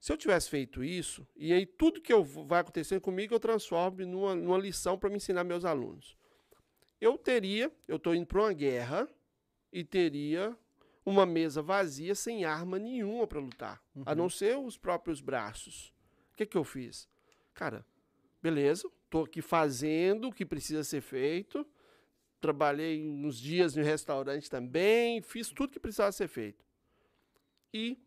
Se 0.02 0.12
eu 0.12 0.18
tivesse 0.18 0.50
feito 0.50 0.84
isso, 0.84 1.28
e 1.36 1.54
aí 1.54 1.64
tudo 1.64 2.02
que 2.02 2.12
eu, 2.12 2.24
vai 2.24 2.62
acontecer 2.62 3.00
comigo 3.00 3.36
eu 3.36 3.40
transformo 3.40 4.04
numa, 4.04 4.34
numa 4.34 4.58
lição 4.58 4.98
para 4.98 5.12
me 5.12 5.18
ensinar 5.18 5.44
meus 5.44 5.64
alunos. 5.64 6.18
Eu 7.00 7.20
teria, 7.20 7.72
eu 7.88 7.98
estou 7.98 8.16
indo 8.16 8.26
para 8.26 8.42
uma 8.42 8.52
guerra 8.52 9.08
e 9.72 9.84
teria 9.84 10.58
uma 11.06 11.24
mesa 11.24 11.62
vazia 11.62 12.16
sem 12.16 12.44
arma 12.46 12.80
nenhuma 12.80 13.28
para 13.28 13.40
lutar, 13.40 13.80
a 14.04 14.16
não 14.16 14.28
ser 14.28 14.58
os 14.58 14.76
próprios 14.76 15.22
braços. 15.22 15.94
O 16.34 16.36
que, 16.36 16.48
que 16.48 16.58
eu 16.58 16.64
fiz? 16.64 17.08
Cara, 17.54 17.86
beleza, 18.42 18.90
estou 19.06 19.26
aqui 19.26 19.40
fazendo 19.40 20.30
o 20.30 20.34
que 20.34 20.48
precisa 20.48 20.84
ser 20.84 21.02
feito, 21.02 21.64
trabalhei 22.40 23.08
uns 23.08 23.40
dias 23.40 23.76
no 23.76 23.84
restaurante 23.84 24.50
também, 24.50 25.22
fiz 25.22 25.50
tudo 25.50 25.72
que 25.72 25.80
precisava 25.80 26.12
ser 26.12 26.28
feito. 26.28 26.66
E 27.72 28.00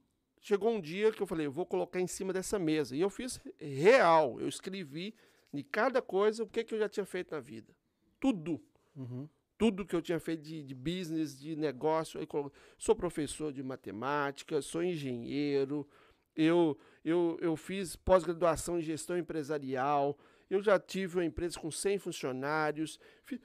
chegou 0.44 0.70
um 0.70 0.80
dia 0.80 1.10
que 1.10 1.20
eu 1.20 1.26
falei, 1.26 1.46
eu 1.46 1.50
vou 1.50 1.66
colocar 1.66 1.98
em 2.00 2.06
cima 2.06 2.32
dessa 2.32 2.56
mesa. 2.58 2.94
E 2.94 3.00
eu 3.00 3.10
fiz 3.10 3.40
real, 3.58 4.38
eu 4.40 4.46
escrevi 4.46 5.12
de 5.52 5.64
cada 5.64 6.00
coisa 6.00 6.44
o 6.44 6.46
que, 6.46 6.62
que 6.62 6.74
eu 6.74 6.78
já 6.78 6.88
tinha 6.88 7.04
feito 7.06 7.32
na 7.34 7.40
vida. 7.40 7.74
Tudo 8.20 8.60
Uhum. 8.96 9.28
tudo 9.58 9.84
que 9.84 9.96
eu 9.96 10.02
tinha 10.02 10.20
feito 10.20 10.42
de, 10.42 10.62
de 10.62 10.74
business, 10.74 11.36
de 11.38 11.56
negócio. 11.56 12.24
colo- 12.28 12.52
sou 12.78 12.94
professor 12.94 13.52
de 13.52 13.62
matemática, 13.62 14.60
sou 14.62 14.82
engenheiro, 14.84 15.88
eu, 16.36 16.76
eu, 17.04 17.36
eu 17.40 17.56
fiz 17.56 17.96
pós-graduação 17.96 18.78
em 18.78 18.82
gestão 18.82 19.16
empresarial, 19.18 20.16
eu 20.50 20.60
já 20.62 20.78
tive 20.78 21.16
uma 21.18 21.24
empresa 21.24 21.58
com 21.58 21.70
100 21.70 21.98
funcionários. 21.98 22.98
fi- 23.24 23.40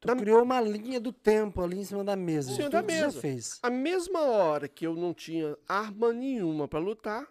Tu 0.00 0.06
Da- 0.08 0.16
criou 0.16 0.42
uma 0.42 0.60
linha 0.60 0.98
do 0.98 1.12
tempo 1.12 1.60
ali 1.62 1.78
em 1.78 1.84
cima 1.84 2.02
da 2.02 2.16
mesa. 2.16 2.50
Em 2.52 2.54
cima 2.56 2.70
da 2.70 2.82
mesa. 2.82 3.20
fez. 3.20 3.58
A 3.62 3.68
mesma 3.70 4.20
hora 4.22 4.66
que 4.66 4.86
eu 4.86 4.94
não 4.94 5.12
tinha 5.12 5.56
arma 5.68 6.12
nenhuma 6.12 6.66
para 6.66 6.78
lutar, 6.78 7.28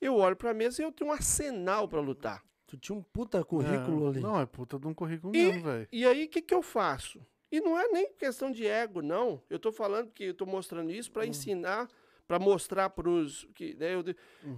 eu 0.00 0.16
olho 0.16 0.34
para 0.36 0.50
a 0.50 0.54
mesa 0.54 0.82
e 0.82 0.84
eu 0.84 0.92
tenho 0.92 1.10
um 1.10 1.12
arsenal 1.12 1.86
para 1.86 2.00
lutar. 2.00 2.42
Tu 2.66 2.76
tinha 2.78 2.96
um 2.96 3.02
puta 3.02 3.44
currículo 3.44 4.06
É, 4.06 4.08
ali. 4.10 4.20
Não, 4.20 4.40
é 4.40 4.46
puta 4.46 4.78
de 4.78 4.86
um 4.86 4.94
currículo 4.94 5.34
E- 5.36 5.44
mesmo, 5.44 5.62
velho. 5.64 5.88
E 5.92 6.06
aí, 6.06 6.24
o 6.24 6.28
que, 6.28 6.40
que 6.40 6.54
eu 6.54 6.62
faço? 6.62 7.20
E 7.50 7.60
não 7.60 7.78
é 7.78 7.86
nem 7.88 8.10
questão 8.14 8.50
de 8.50 8.66
ego, 8.66 9.02
não. 9.02 9.42
Eu 9.50 9.56
estou 9.58 9.70
falando 9.70 10.10
que 10.10 10.24
eu 10.24 10.30
estou 10.32 10.46
mostrando 10.46 10.90
isso 10.90 11.12
para 11.12 11.26
ensinar, 11.26 11.86
para 12.26 12.38
mostrar 12.38 12.88
para 12.88 13.10
os. 13.10 13.46
que 13.54 13.74
né, 13.74 13.94
eu, 13.94 14.02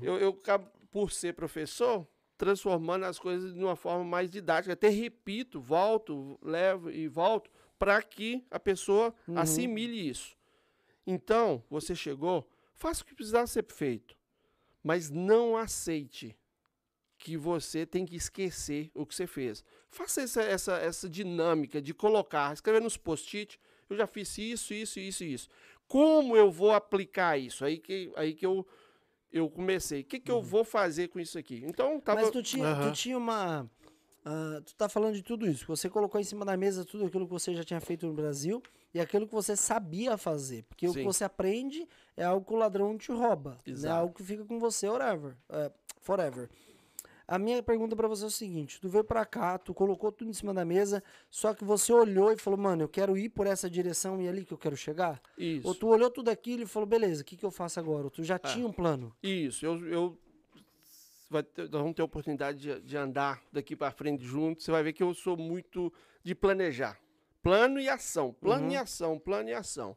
eu, 0.01 0.17
eu 0.19 0.29
acabo, 0.29 0.71
por 0.93 1.11
ser 1.11 1.35
professor, 1.35 2.07
transformando 2.37 3.05
as 3.05 3.19
coisas 3.19 3.55
de 3.55 3.61
uma 3.61 3.77
forma 3.77 4.05
mais 4.05 4.31
didática. 4.31 4.73
Até 4.73 4.89
repito, 4.89 5.61
volto, 5.61 6.39
levo 6.43 6.91
e 6.91 7.09
volto, 7.09 7.51
para 7.79 8.03
que 8.03 8.45
a 8.51 8.59
pessoa 8.59 9.15
assimile 9.37 10.09
isso. 10.09 10.37
Então, 11.07 11.63
você 11.69 11.95
chegou, 11.95 12.49
faça 12.75 13.03
o 13.03 13.07
que 13.07 13.15
precisar 13.15 13.47
ser 13.47 13.65
feito, 13.71 14.17
mas 14.83 15.11
não 15.11 15.57
aceite 15.57 16.37
que 17.19 17.37
você 17.37 17.87
tem 17.87 18.05
que 18.05 18.17
esquecer 18.17 18.91
o 18.95 19.07
que 19.07 19.15
você 19.15 19.27
fez. 19.27 19.65
Faça 19.89 20.23
essa, 20.23 20.43
essa, 20.43 20.77
essa 20.77 21.09
dinâmica 21.09 21.81
de 21.81 21.95
colocar, 21.95 22.53
escrever 22.53 22.81
nos 22.81 22.97
post-it, 22.97 23.59
eu 23.89 23.97
já 23.97 24.07
fiz 24.07 24.37
isso, 24.39 24.75
isso, 24.75 24.99
isso 24.99 25.25
isso. 25.25 25.49
Como 25.87 26.37
eu 26.37 26.51
vou 26.51 26.73
aplicar 26.73 27.39
isso? 27.39 27.65
Aí 27.65 27.79
que, 27.79 28.13
aí 28.17 28.35
que 28.35 28.45
eu, 28.45 28.67
eu 29.35 29.51
comecei. 29.51 30.03
O 30.03 30.05
que, 30.05 30.21
que 30.21 30.31
eu 30.31 30.41
vou 30.41 30.65
fazer 30.65 31.09
com 31.09 31.19
isso 31.19 31.37
aqui? 31.37 31.61
Então, 31.67 31.99
tava... 31.99 32.21
Mas 32.21 32.31
tu 32.31 32.41
tinha, 32.41 32.69
Aham. 32.69 32.89
tu 32.89 32.95
tinha 32.95 33.19
uma. 33.19 33.69
ah, 34.25 34.63
tu 34.65 34.77
tá 34.77 34.89
falando 34.89 35.15
de 35.17 35.23
tudo 35.25 35.45
isso. 35.45 35.67
Você 35.67 35.91
colocou 35.91 36.21
em 36.21 36.25
cima 36.25 36.45
da 36.45 36.57
mesa 36.57 36.85
tudo 36.85 37.05
aquilo 37.05 37.27
que 37.27 37.33
você 37.33 37.53
já 37.53 37.65
tinha 37.65 37.81
feito 37.81 38.07
no 38.07 38.15
Brasil 38.15 38.63
e 38.95 39.01
aquilo 39.01 39.27
que 39.27 39.35
você 39.35 39.57
sabia 39.57 40.17
fazer. 40.17 40.63
Porque 40.63 40.87
o 40.87 40.93
que 40.93 41.01
Sim. 41.01 41.05
você 41.05 41.25
aprende 41.25 41.85
é 42.17 42.23
algo 42.23 42.47
que 42.47 42.53
o 42.53 42.57
ladrão 42.57 42.97
te 42.97 43.11
rouba. 43.11 43.59
Né? 43.67 43.73
Exato. 43.73 44.01
Algo 44.01 44.15
que 44.15 44.23
fica 44.23 44.45
com 44.45 44.61
você 44.61 44.87
forever. 44.87 45.37
é, 45.49 45.73
forever. 46.01 46.49
A 47.27 47.39
minha 47.39 47.63
pergunta 47.63 47.97
pra 47.97 48.07
você 48.07 48.25
é 48.25 48.27
o 48.27 48.31
seguinte: 48.31 48.81
tu 48.81 48.89
veio 48.89 49.05
pra 49.05 49.25
cá, 49.25 49.59
tu 49.59 49.73
colocou 49.73 50.13
tudo 50.13 50.31
em 50.31 50.35
cima 50.35 50.53
da 50.53 50.65
mesa, 50.65 51.03
só 51.31 51.55
que 51.55 51.65
você 51.65 51.93
olhou 51.93 52.33
e 52.33 52.37
falou, 52.37 52.59
mano, 52.59 52.83
eu 52.83 52.89
quero 52.89 53.17
ir 53.17 53.31
por 53.31 53.47
essa 53.47 53.69
direção 53.69 54.21
e 54.21 54.27
é 54.27 54.29
ali 54.29 54.45
que 54.45 54.53
eu 54.53 54.59
quero 54.59 54.77
chegar? 54.77 55.21
Isso. 55.39 55.67
Ou 55.67 55.75
tu 55.75 55.89
olhou 55.89 56.11
tudo 56.11 56.29
aquilo 56.29 56.63
e 56.63 56.67
falou, 56.67 56.87
beleza, 56.87 57.23
o 57.23 57.25
que, 57.25 57.37
que 57.37 57.45
eu 57.45 57.51
faço 57.51 57.81
agora? 57.81 58.05
Ou 58.05 58.11
tu 58.11 58.23
já 58.23 58.39
tinha 58.39 58.67
um 58.67 58.73
plano? 58.73 59.15
Isso, 59.23 59.65
eu, 59.65 59.87
eu 59.87 60.19
vai 61.31 61.43
ter, 61.43 61.63
nós 61.63 61.81
vamos 61.81 61.95
ter 61.95 62.03
a 62.03 62.05
oportunidade 62.05 62.59
de, 62.59 62.81
de 62.81 62.97
andar 62.97 63.43
daqui 63.53 63.75
para 63.75 63.91
frente 63.91 64.25
juntos. 64.25 64.65
Você 64.65 64.71
vai 64.71 64.83
ver 64.83 64.93
que 64.93 65.03
eu 65.03 65.13
sou 65.15 65.37
muito 65.37 65.93
de 66.23 66.35
planejar. 66.35 66.99
Plano 67.43 67.79
e 67.79 67.89
ação, 67.89 68.33
plano 68.33 68.71
e 68.71 68.77
ação, 68.77 69.19
plano 69.19 69.49
e 69.49 69.53
ação. 69.53 69.97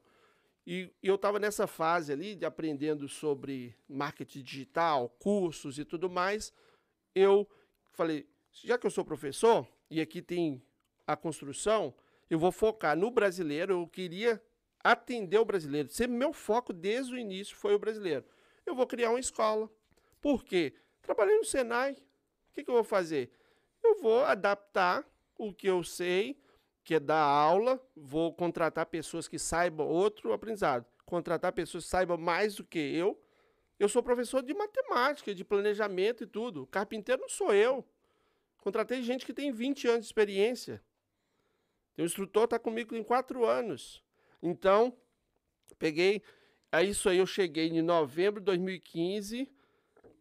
E, 0.65 0.91
e 1.01 1.07
eu 1.07 1.15
estava 1.15 1.39
nessa 1.39 1.65
fase 1.65 2.11
ali 2.11 2.35
de 2.35 2.45
aprendendo 2.45 3.07
sobre 3.07 3.73
marketing 3.87 4.41
digital, 4.41 5.07
cursos 5.17 5.79
e 5.79 5.85
tudo 5.85 6.09
mais. 6.09 6.51
Eu 7.17 7.49
falei, 7.93 8.29
já 8.51 8.77
que 8.77 8.85
eu 8.85 8.91
sou 8.91 9.03
professor 9.03 9.67
e 9.89 9.99
aqui 9.99 10.21
tem 10.21 10.61
a 11.05 11.15
construção, 11.15 11.93
eu 12.29 12.37
vou 12.37 12.51
focar 12.51 12.95
no 12.95 13.09
brasileiro. 13.09 13.73
Eu 13.73 13.87
queria 13.87 14.41
atender 14.83 15.39
o 15.39 15.45
brasileiro. 15.45 15.89
Sempre 15.89 16.15
meu 16.15 16.31
foco 16.31 16.71
desde 16.71 17.15
o 17.15 17.17
início 17.17 17.55
foi 17.55 17.73
o 17.73 17.79
brasileiro. 17.79 18.23
Eu 18.65 18.75
vou 18.75 18.85
criar 18.85 19.09
uma 19.09 19.19
escola. 19.19 19.67
Por 20.21 20.43
quê? 20.43 20.75
Trabalhei 21.01 21.37
no 21.37 21.43
Senai. 21.43 21.93
O 21.93 22.53
que, 22.53 22.63
que 22.63 22.69
eu 22.69 22.75
vou 22.75 22.83
fazer? 22.83 23.31
Eu 23.83 23.99
vou 23.99 24.23
adaptar 24.23 25.03
o 25.37 25.51
que 25.51 25.67
eu 25.67 25.83
sei, 25.83 26.39
que 26.83 26.95
é 26.95 26.99
dar 26.99 27.21
aula, 27.21 27.81
vou 27.95 28.33
contratar 28.33 28.85
pessoas 28.85 29.27
que 29.27 29.39
saibam 29.39 29.87
outro 29.87 30.33
aprendizado, 30.33 30.85
contratar 31.05 31.51
pessoas 31.53 31.83
que 31.83 31.89
saibam 31.89 32.17
mais 32.17 32.55
do 32.55 32.63
que 32.63 32.79
eu. 32.79 33.19
Eu 33.79 33.87
sou 33.87 34.01
professor 34.01 34.41
de 34.41 34.53
matemática, 34.53 35.35
de 35.35 35.43
planejamento 35.43 36.23
e 36.23 36.27
tudo. 36.27 36.65
Carpinteiro 36.67 37.21
não 37.21 37.29
sou 37.29 37.53
eu. 37.53 37.85
Contratei 38.57 39.01
gente 39.03 39.25
que 39.25 39.33
tem 39.33 39.51
20 39.51 39.87
anos 39.87 40.01
de 40.01 40.07
experiência. 40.07 40.83
O 41.97 42.01
instrutor 42.01 42.45
está 42.45 42.59
comigo 42.59 42.95
em 42.95 43.03
quatro 43.03 43.45
anos. 43.45 44.03
Então, 44.41 44.95
peguei. 45.77 46.21
A 46.71 46.83
isso 46.83 47.07
aí 47.07 47.19
eu 47.19 47.25
cheguei 47.25 47.67
em 47.67 47.81
novembro 47.81 48.41
de 48.41 48.45
2015. 48.45 49.49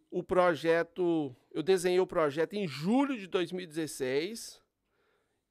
O 0.09 0.23
projeto. 0.23 1.35
Eu 1.51 1.63
desenhei 1.63 1.99
o 1.99 2.07
projeto 2.07 2.53
em 2.53 2.67
julho 2.67 3.17
de 3.17 3.27
2016 3.27 4.61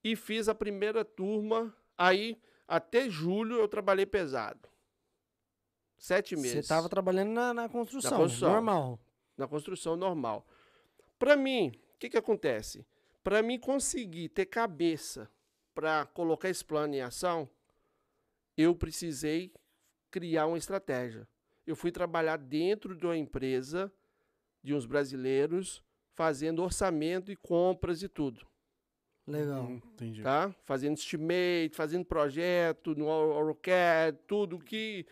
e 0.02 0.14
fiz 0.14 0.48
a 0.48 0.54
primeira 0.54 1.04
turma. 1.04 1.76
Aí, 1.98 2.40
até 2.68 3.10
julho, 3.10 3.56
eu 3.56 3.66
trabalhei 3.66 4.06
pesado. 4.06 4.68
Sete 5.98 6.34
Você 6.36 6.42
meses 6.42 6.58
estava 6.58 6.88
trabalhando 6.88 7.30
na, 7.30 7.54
na 7.54 7.68
construção, 7.68 8.18
construção. 8.18 8.52
normal. 8.52 9.00
na 9.36 9.48
construção 9.48 9.96
normal. 9.96 10.46
Para 11.18 11.36
mim, 11.36 11.72
o 11.94 11.98
que, 11.98 12.10
que 12.10 12.16
acontece? 12.18 12.86
Para 13.24 13.42
mim 13.42 13.58
conseguir 13.58 14.28
ter 14.28 14.46
cabeça 14.46 15.30
para 15.74 16.06
colocar 16.06 16.48
esse 16.48 16.64
plano 16.64 16.94
em 16.94 17.00
ação, 17.00 17.48
eu 18.56 18.74
precisei 18.74 19.52
criar 20.10 20.46
uma 20.46 20.58
estratégia. 20.58 21.26
Eu 21.66 21.74
fui 21.74 21.90
trabalhar 21.90 22.36
dentro 22.38 22.94
de 22.94 23.04
uma 23.04 23.16
empresa 23.16 23.92
de 24.62 24.74
uns 24.74 24.86
brasileiros, 24.86 25.82
fazendo 26.14 26.62
orçamento 26.62 27.30
e 27.30 27.36
compras 27.36 28.02
e 28.02 28.08
tudo, 28.08 28.46
Legal. 29.26 29.64
Hum, 29.64 29.80
entendi. 29.92 30.22
tá? 30.22 30.54
Fazendo 30.64 30.96
estimate, 30.96 31.72
fazendo 31.74 32.04
projeto 32.04 32.94
no 32.94 33.08
AutoCAD, 33.10 34.18
tudo 34.26 34.58
que 34.58 35.04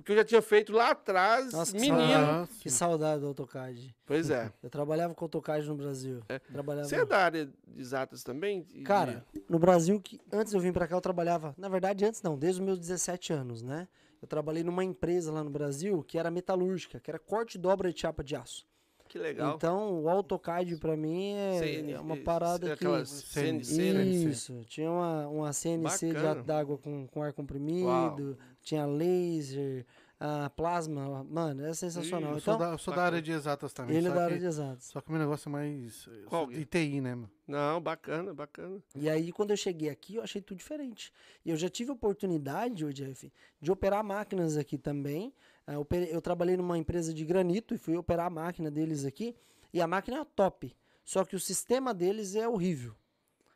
o 0.00 0.02
que 0.02 0.12
eu 0.12 0.16
já 0.16 0.24
tinha 0.24 0.42
feito 0.42 0.72
lá 0.72 0.90
atrás, 0.90 1.52
Nossa, 1.52 1.72
que 1.72 1.78
menino. 1.80 1.98
saudade. 1.98 2.22
Aham, 2.24 2.48
Que 2.60 2.70
saudade 2.70 3.20
do 3.20 3.26
AutoCAD. 3.28 3.94
Pois 4.06 4.30
é. 4.30 4.50
Eu 4.62 4.70
trabalhava 4.70 5.14
com 5.14 5.24
AutoCAD 5.24 5.66
no 5.68 5.76
Brasil. 5.76 6.20
Trabalhava... 6.52 6.88
Você 6.88 6.96
é 6.96 7.04
da 7.06 7.18
área 7.18 7.46
de 7.46 7.80
exatas 7.80 8.22
também? 8.24 8.62
De- 8.62 8.82
Cara, 8.82 9.24
no 9.48 9.58
Brasil, 9.58 10.00
que 10.00 10.20
antes 10.32 10.50
de 10.52 10.56
eu 10.56 10.60
vir 10.60 10.72
pra 10.72 10.88
cá, 10.88 10.96
eu 10.96 11.00
trabalhava. 11.00 11.54
Na 11.56 11.68
verdade, 11.68 12.04
antes 12.04 12.20
não, 12.22 12.36
desde 12.38 12.60
os 12.60 12.66
meus 12.66 12.78
17 12.80 13.32
anos, 13.32 13.62
né? 13.62 13.86
Eu 14.20 14.28
trabalhei 14.28 14.62
numa 14.62 14.84
empresa 14.84 15.32
lá 15.32 15.42
no 15.44 15.50
Brasil 15.50 16.02
que 16.02 16.18
era 16.18 16.30
metalúrgica, 16.30 17.00
que 17.00 17.10
era 17.10 17.18
corte 17.18 17.54
e 17.54 17.58
dobra 17.58 17.92
de 17.92 18.00
chapa 18.00 18.22
de 18.22 18.36
aço. 18.36 18.66
que 19.08 19.18
legal. 19.18 19.56
Então, 19.56 20.02
o 20.02 20.08
AutoCAD 20.08 20.76
pra 20.76 20.96
mim 20.96 21.32
é, 21.34 21.58
CN, 21.58 21.92
é 21.94 22.00
uma 22.00 22.16
parada 22.18 22.66
que. 22.66 22.72
aquelas 22.74 23.08
CNC, 23.08 23.92
né? 23.94 24.04
Isso, 24.04 24.62
tinha 24.68 24.90
uma, 24.90 25.26
uma 25.26 25.52
CNC 25.52 26.08
de 26.08 26.12
Bacana. 26.14 26.34
jato 26.34 26.42
d'água 26.46 26.78
com, 26.78 27.06
com 27.08 27.22
ar 27.22 27.32
comprimido, 27.32 27.86
Uau. 27.86 28.36
Tinha 28.62 28.86
laser, 28.86 29.86
a 30.18 30.50
plasma, 30.50 31.24
mano, 31.24 31.64
é 31.64 31.72
sensacional. 31.72 32.34
Eu 32.34 32.40
sou, 32.40 32.54
Então, 32.54 32.66
da, 32.66 32.74
eu 32.74 32.78
sou 32.78 32.94
da 32.94 33.02
área 33.04 33.22
de 33.22 33.32
exatas 33.32 33.72
também. 33.72 33.96
ele 33.96 34.06
é 34.08 34.10
da 34.10 34.16
que, 34.16 34.22
área 34.22 34.38
de 34.38 34.44
exatos. 34.44 34.86
Só 34.88 35.00
que 35.00 35.08
o 35.08 35.12
meu 35.12 35.20
negócio 35.20 35.48
é 35.48 35.52
mais 35.52 36.08
Qual? 36.26 36.52
ITI, 36.52 37.00
né? 37.00 37.14
mano? 37.14 37.30
Não, 37.48 37.80
bacana, 37.80 38.34
bacana. 38.34 38.82
E 38.94 39.08
aí, 39.08 39.32
quando 39.32 39.52
eu 39.52 39.56
cheguei 39.56 39.88
aqui, 39.88 40.16
eu 40.16 40.22
achei 40.22 40.42
tudo 40.42 40.58
diferente. 40.58 41.10
E 41.44 41.50
eu 41.50 41.56
já 41.56 41.70
tive 41.70 41.90
oportunidade, 41.90 42.84
ô 42.84 42.92
Jeff, 42.92 43.32
de 43.60 43.72
operar 43.72 44.04
máquinas 44.04 44.56
aqui 44.58 44.76
também. 44.76 45.32
Ah, 45.66 45.72
Eu, 45.72 45.86
eu 46.10 46.20
trabalhei 46.20 46.56
numa 46.56 46.76
empresa 46.76 47.14
de 47.14 47.24
granito 47.24 47.74
e 47.74 47.78
fui 47.78 47.96
operar 47.96 48.26
a 48.26 48.30
máquina 48.30 48.70
deles 48.70 49.04
aqui. 49.06 49.34
E 49.72 49.80
a 49.80 49.86
máquina 49.86 50.18
é 50.18 50.24
top. 50.24 50.76
Só 51.02 51.24
que 51.24 51.34
o 51.34 51.40
sistema 51.40 51.94
deles 51.94 52.34
é 52.36 52.46
horrível. 52.46 52.94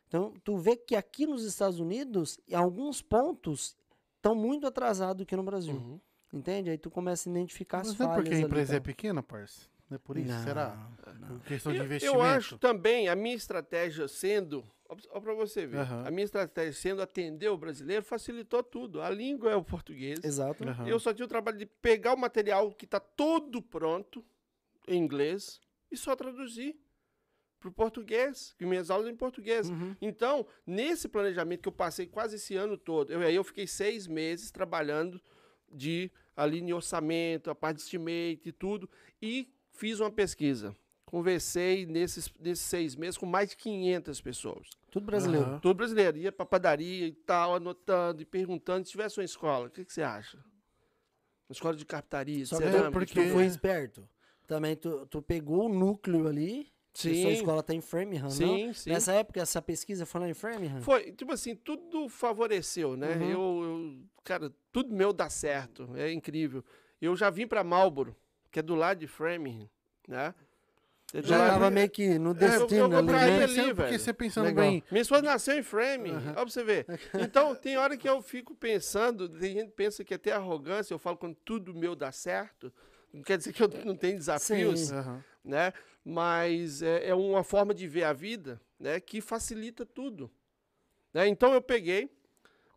Então, 0.07 0.33
tu 0.43 0.57
vê 0.57 0.75
que 0.75 0.95
aqui 0.95 1.25
nos 1.27 1.43
Estados 1.43 1.79
Unidos, 1.79 2.39
em 2.47 2.55
alguns 2.55 3.01
pontos, 3.01 3.75
estão 4.25 4.33
muito 4.35 4.65
atrasados 4.65 5.21
aqui 5.21 5.35
no 5.35 5.43
Brasil. 5.43 5.75
Uhum. 5.75 5.99
Entende? 6.33 6.71
Aí 6.71 6.77
tu 6.77 6.89
começa 6.89 7.29
a 7.29 7.31
identificar 7.31 7.81
as 7.81 7.89
Mas 7.89 7.97
não 7.99 8.05
é 8.05 8.09
falhas 8.09 8.23
porque 8.23 8.33
a 8.33 8.37
ali, 8.37 8.45
empresa 8.45 8.75
é 8.75 8.79
tá? 8.79 8.83
pequena, 8.83 9.23
parça? 9.23 9.69
Não 9.87 9.95
é 9.95 9.99
por 9.99 10.17
isso? 10.17 10.33
Não, 10.33 10.43
Será? 10.43 10.89
não. 11.19 11.39
Questão 11.39 11.71
de 11.71 11.77
Eu, 11.77 11.85
investimento? 11.85 12.17
eu 12.17 12.23
acho 12.23 12.57
também, 12.57 13.07
a 13.07 13.15
minha 13.15 13.35
estratégia 13.35 14.07
sendo, 14.07 14.65
ó 15.11 15.19
pra 15.19 15.35
você 15.35 15.67
ver, 15.67 15.77
Aham. 15.77 16.03
a 16.07 16.11
minha 16.11 16.25
estratégia 16.25 16.73
sendo 16.73 17.03
atender 17.03 17.49
o 17.49 17.57
brasileiro 17.57 18.03
facilitou 18.03 18.63
tudo. 18.63 18.99
A 18.99 19.09
língua 19.11 19.51
é 19.51 19.55
o 19.55 19.63
português. 19.63 20.19
Exato. 20.23 20.67
Aham. 20.67 20.87
Eu 20.87 20.99
só 20.99 21.13
tinha 21.13 21.25
o 21.25 21.29
trabalho 21.29 21.57
de 21.59 21.67
pegar 21.67 22.15
o 22.15 22.17
material 22.17 22.71
que 22.71 22.85
está 22.85 22.99
todo 22.99 23.61
pronto 23.61 24.25
em 24.87 24.97
inglês 24.97 25.61
e 25.91 25.95
só 25.95 26.15
traduzir 26.15 26.75
para 27.65 27.69
o 27.69 27.73
português, 27.73 28.53
que 28.57 28.65
minhas 28.65 28.89
aulas 28.91 29.07
em 29.07 29.15
português. 29.15 29.69
Uhum. 29.69 29.95
Então, 30.01 30.45
nesse 30.65 31.07
planejamento 31.07 31.61
que 31.61 31.67
eu 31.67 31.73
passei 31.73 32.05
quase 32.05 32.35
esse 32.35 32.55
ano 32.55 32.77
todo, 32.77 33.11
eu, 33.11 33.21
aí 33.21 33.35
eu 33.35 33.43
fiquei 33.43 33.65
seis 33.65 34.05
meses 34.07 34.51
trabalhando 34.51 35.19
de 35.71 36.11
ali 36.35 36.59
em 36.59 36.73
orçamento, 36.73 37.49
a 37.49 37.55
parte 37.55 37.77
de 37.77 37.83
estimate 37.83 38.41
e 38.45 38.51
tudo, 38.51 38.89
e 39.21 39.49
fiz 39.71 39.99
uma 39.99 40.11
pesquisa. 40.11 40.75
Conversei 41.05 41.85
nesses, 41.85 42.31
nesses 42.39 42.65
seis 42.65 42.95
meses 42.95 43.17
com 43.17 43.25
mais 43.25 43.49
de 43.49 43.57
500 43.57 44.21
pessoas. 44.21 44.67
Tudo 44.91 45.05
brasileiro. 45.05 45.45
Aham. 45.45 45.59
Todo 45.59 45.77
brasileiro. 45.77 46.17
Ia 46.17 46.31
pra 46.31 46.45
padaria 46.45 47.07
e 47.07 47.13
tal, 47.13 47.55
anotando 47.55 48.21
e 48.21 48.25
perguntando. 48.25 48.85
Se 48.85 48.91
tivesse 48.91 49.19
uma 49.19 49.23
escola, 49.25 49.67
o 49.67 49.69
que, 49.69 49.85
que 49.85 49.93
você 49.93 50.01
acha? 50.01 50.37
Uma 50.37 51.53
escola 51.53 51.75
de 51.75 51.85
carpintaria, 51.85 52.45
Só 52.45 52.57
cerâmica, 52.57 52.91
porque- 52.91 53.13
tu 53.13 53.29
foi 53.31 53.45
esperto. 53.45 54.07
Também 54.47 54.75
tu, 54.75 55.05
tu 55.07 55.21
pegou 55.21 55.65
o 55.65 55.73
núcleo 55.73 56.27
ali. 56.27 56.67
Sim. 56.95 57.21
Sua 57.23 57.31
escola 57.31 57.61
tá 57.61 57.73
em 57.73 57.81
Framingham, 57.81 58.23
não? 58.23 58.29
Sim, 58.31 58.71
sim. 58.73 58.89
Nessa 58.89 59.11
época, 59.13 59.41
essa 59.41 59.61
pesquisa 59.61 60.05
foi 60.05 60.21
lá 60.21 60.29
em 60.29 60.33
Framingham? 60.33 60.81
Foi, 60.81 61.11
tipo 61.11 61.33
assim, 61.33 61.53
tudo 61.55 62.07
favoreceu, 62.07 62.95
né? 62.95 63.15
Uhum. 63.17 63.29
Eu, 63.29 63.63
eu- 63.63 63.99
cara, 64.23 64.51
tudo 64.71 64.95
meu 64.95 65.11
dá 65.11 65.29
certo, 65.29 65.89
é 65.95 66.11
incrível. 66.11 66.63
Eu 67.01 67.15
já 67.15 67.29
vim 67.29 67.45
pra 67.45 67.63
Marlboro, 67.63 68.15
que 68.49 68.59
é 68.59 68.61
do 68.61 68.75
lado 68.75 68.99
de 68.99 69.07
Framingham, 69.07 69.69
né? 70.07 70.33
Eu 71.13 71.21
Já 71.21 71.37
já- 71.37 71.49
tava 71.49 71.69
meio 71.69 71.89
que 71.89 72.17
no 72.17 72.31
eu- 72.31 72.33
destino 72.33 72.79
eu 72.85 72.89
vou 72.89 72.97
ali, 72.99 73.07
pra 73.07 73.19
né? 73.27 73.39
Pensando- 73.47 73.67
porque 73.75 73.81
velho. 73.83 73.99
você 73.99 74.13
pensando 74.13 74.45
Legal. 74.45 74.65
bem. 74.65 74.83
Minha 74.89 75.01
esposa 75.01 75.21
nasceu 75.21 75.57
em 75.59 75.63
Framingham, 75.63 76.21
ó 76.31 76.33
pra 76.33 76.45
você 76.45 76.63
ver. 76.63 76.85
Então, 77.31 77.53
tem 77.55 77.77
hora 77.77 77.95
que 77.95 78.07
eu 78.09 78.21
fico 78.21 78.55
pensando, 78.55 79.29
tem 79.29 79.53
gente 79.53 79.67
que 79.67 79.75
pensa 79.75 80.03
que 80.03 80.13
é 80.13 80.17
até 80.17 80.31
arrogância, 80.31 80.93
eu 80.93 80.97
falo 80.99 81.15
quando 81.17 81.35
tudo 81.45 81.73
meu 81.75 81.95
dá 81.95 82.11
certo, 82.11 82.73
não 83.15 83.23
quer 83.23 83.37
dizer 83.37 83.53
que 83.53 83.63
eu 83.63 83.67
não 83.85 83.95
tenho 83.95 84.17
desafios, 84.17 84.79
Sim. 84.79 84.93
Aham. 84.95 85.23
né? 85.43 85.73
Mas 86.03 86.81
é, 86.81 87.07
é 87.09 87.15
uma 87.15 87.43
forma 87.43 87.73
de 87.73 87.87
ver 87.87 88.03
a 88.03 88.13
vida, 88.13 88.61
né? 88.79 88.99
Que 88.99 89.21
facilita 89.21 89.85
tudo. 89.85 90.29
né? 91.13 91.27
Então 91.27 91.53
eu 91.53 91.61
peguei, 91.61 92.09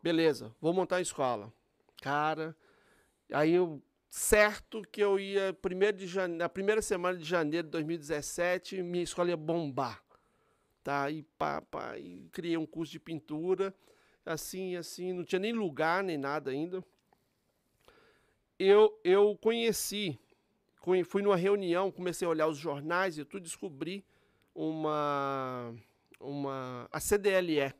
beleza, 0.01 0.53
vou 0.59 0.73
montar 0.73 0.97
a 0.97 1.01
escola. 1.01 1.51
Cara, 2.01 2.55
aí 3.31 3.53
eu 3.53 3.81
certo 4.09 4.81
que 4.91 5.01
eu 5.03 5.19
ia 5.19 5.53
primeiro 5.53 5.97
de 5.97 6.07
jane... 6.07 6.35
na 6.35 6.49
primeira 6.49 6.81
semana 6.81 7.17
de 7.17 7.23
janeiro 7.23 7.67
de 7.67 7.71
2017, 7.71 8.81
minha 8.81 9.03
escola 9.03 9.29
ia 9.29 9.37
bombar. 9.37 10.03
Tá? 10.83 11.11
E 11.11 11.21
pá, 11.37 11.61
pá, 11.61 11.97
e 11.99 12.27
criei 12.31 12.57
um 12.57 12.65
curso 12.65 12.91
de 12.93 12.99
pintura, 12.99 13.75
assim, 14.25 14.75
assim, 14.75 15.13
não 15.13 15.23
tinha 15.23 15.37
nem 15.39 15.51
lugar 15.53 16.03
nem 16.03 16.17
nada 16.17 16.49
ainda. 16.49 16.83
Eu 18.57 18.99
eu 19.03 19.37
conheci 19.37 20.17
conhe- 20.17 20.28
fui 21.03 21.21
numa 21.21 21.35
reunião, 21.35 21.91
comecei 21.91 22.25
a 22.25 22.29
olhar 22.31 22.47
os 22.47 22.57
jornais 22.57 23.17
e 23.17 23.25
tudo, 23.25 23.43
descobri 23.43 24.05
uma, 24.55 25.73
uma 26.19 26.87
a 26.91 26.99
CDLE, 26.99 27.73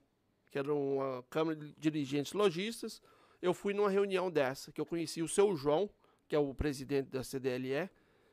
que 0.51 0.59
era 0.59 0.73
uma 0.73 1.23
Câmara 1.29 1.55
de 1.55 1.73
Dirigentes 1.77 2.33
Logistas. 2.33 3.01
Eu 3.41 3.53
fui 3.53 3.73
numa 3.73 3.89
reunião 3.89 4.29
dessa, 4.29 4.71
que 4.71 4.81
eu 4.81 4.85
conheci 4.85 5.21
o 5.21 5.27
seu 5.27 5.55
João, 5.55 5.89
que 6.27 6.35
é 6.35 6.39
o 6.39 6.53
presidente 6.53 7.09
da 7.09 7.23
CDLE, 7.23 7.89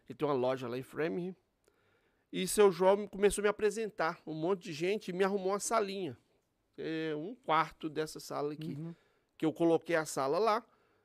ele 0.09 0.17
tem 0.17 0.27
uma 0.29 0.35
loja 0.35 0.69
lá 0.69 0.77
em 0.77 0.83
Framingham. 0.83 1.35
E 2.33 2.47
seu 2.47 2.71
João 2.71 3.07
começou 3.07 3.41
a 3.43 3.45
me 3.45 3.49
apresentar, 3.49 4.21
um 4.27 4.35
monte 4.35 4.65
de 4.65 4.73
gente, 4.73 5.09
e 5.09 5.13
me 5.13 5.25
arrumou 5.25 5.53
uma 5.53 5.61
salinha, 5.61 6.17
é, 6.77 7.15
um 7.17 7.35
quarto 7.35 7.89
dessa 7.89 8.21
sala 8.21 8.53
aqui 8.53 8.75
Uhum. 8.75 8.95
que 9.39 9.47
eu 9.47 9.53
coloquei 9.53 9.97
a 9.97 10.05
sala 10.05 10.39
lá, 10.39 10.65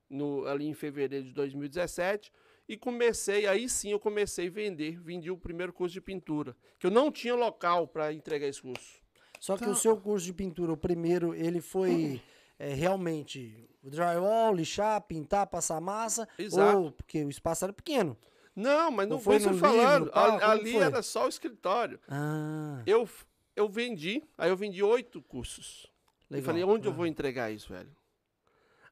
no, 0.10 0.45
ali 0.45 0.67
em 0.67 0.74
fevereiro 0.74 1.26
de 1.26 1.34
2017, 1.34 2.32
e 2.67 2.78
comecei, 2.78 3.45
aí 3.47 3.67
sim 3.67 3.91
eu 3.91 4.00
comecei 4.00 4.47
a 4.47 4.52
vender, 4.52 5.00
vendi 5.00 5.30
o 5.30 5.38
primeiro 5.38 5.74
curso 5.74 5.93
de 5.93 6.02
pintura, 6.02 6.56
que 6.80 6.88
eu 6.88 6.91
não 6.91 7.12
tinha 7.12 7.36
local 7.36 7.88
para 7.88 8.13
entregar 8.13 8.47
esse 8.47 8.62
curso. 8.62 9.02
Só 9.39 9.58
que 9.58 9.65
Tá. 9.65 9.71
o 9.71 9.76
seu 9.76 9.97
curso 9.97 10.26
de 10.26 10.34
pintura, 10.34 10.71
o 10.71 10.78
primeiro, 10.78 11.34
ele 11.34 11.62
foi 11.62 12.21
é, 12.60 12.74
realmente 12.76 13.67
drywall, 13.84 14.54
lixar, 14.54 15.02
pintar, 15.02 15.47
passar 15.47 15.82
massa? 15.82 16.28
Exato. 16.38 16.78
Ou 16.78 16.91
porque 16.91 17.24
o 17.24 17.30
espaço 17.30 17.65
era 17.65 17.74
pequeno? 17.74 18.15
Não, 18.56 18.91
mas 18.91 19.08
não 19.10 19.19
foi 19.19 19.38
isso 19.38 19.50
no 19.52 19.58
falando, 19.58 20.06
livro, 20.06 20.19
a- 20.19 20.52
ali 20.52 20.74
foi? 20.74 20.82
era 20.84 21.02
só 21.02 21.26
o 21.26 21.30
escritório. 21.30 22.00
Ah, 22.08 22.84
Eu, 22.86 23.10
eu 23.56 23.67
vendi, 23.67 24.21
aí 24.38 24.50
eu 24.50 24.56
vendi 24.58 24.84
oito 24.84 25.21
cursos. 25.24 25.88
Eu 26.30 26.36
legal. 26.36 26.45
falei, 26.45 26.63
onde 26.63 26.88
eu 26.88 26.93
vou 26.93 27.08
entregar 27.08 27.50
isso, 27.52 27.74
velho? 27.74 27.89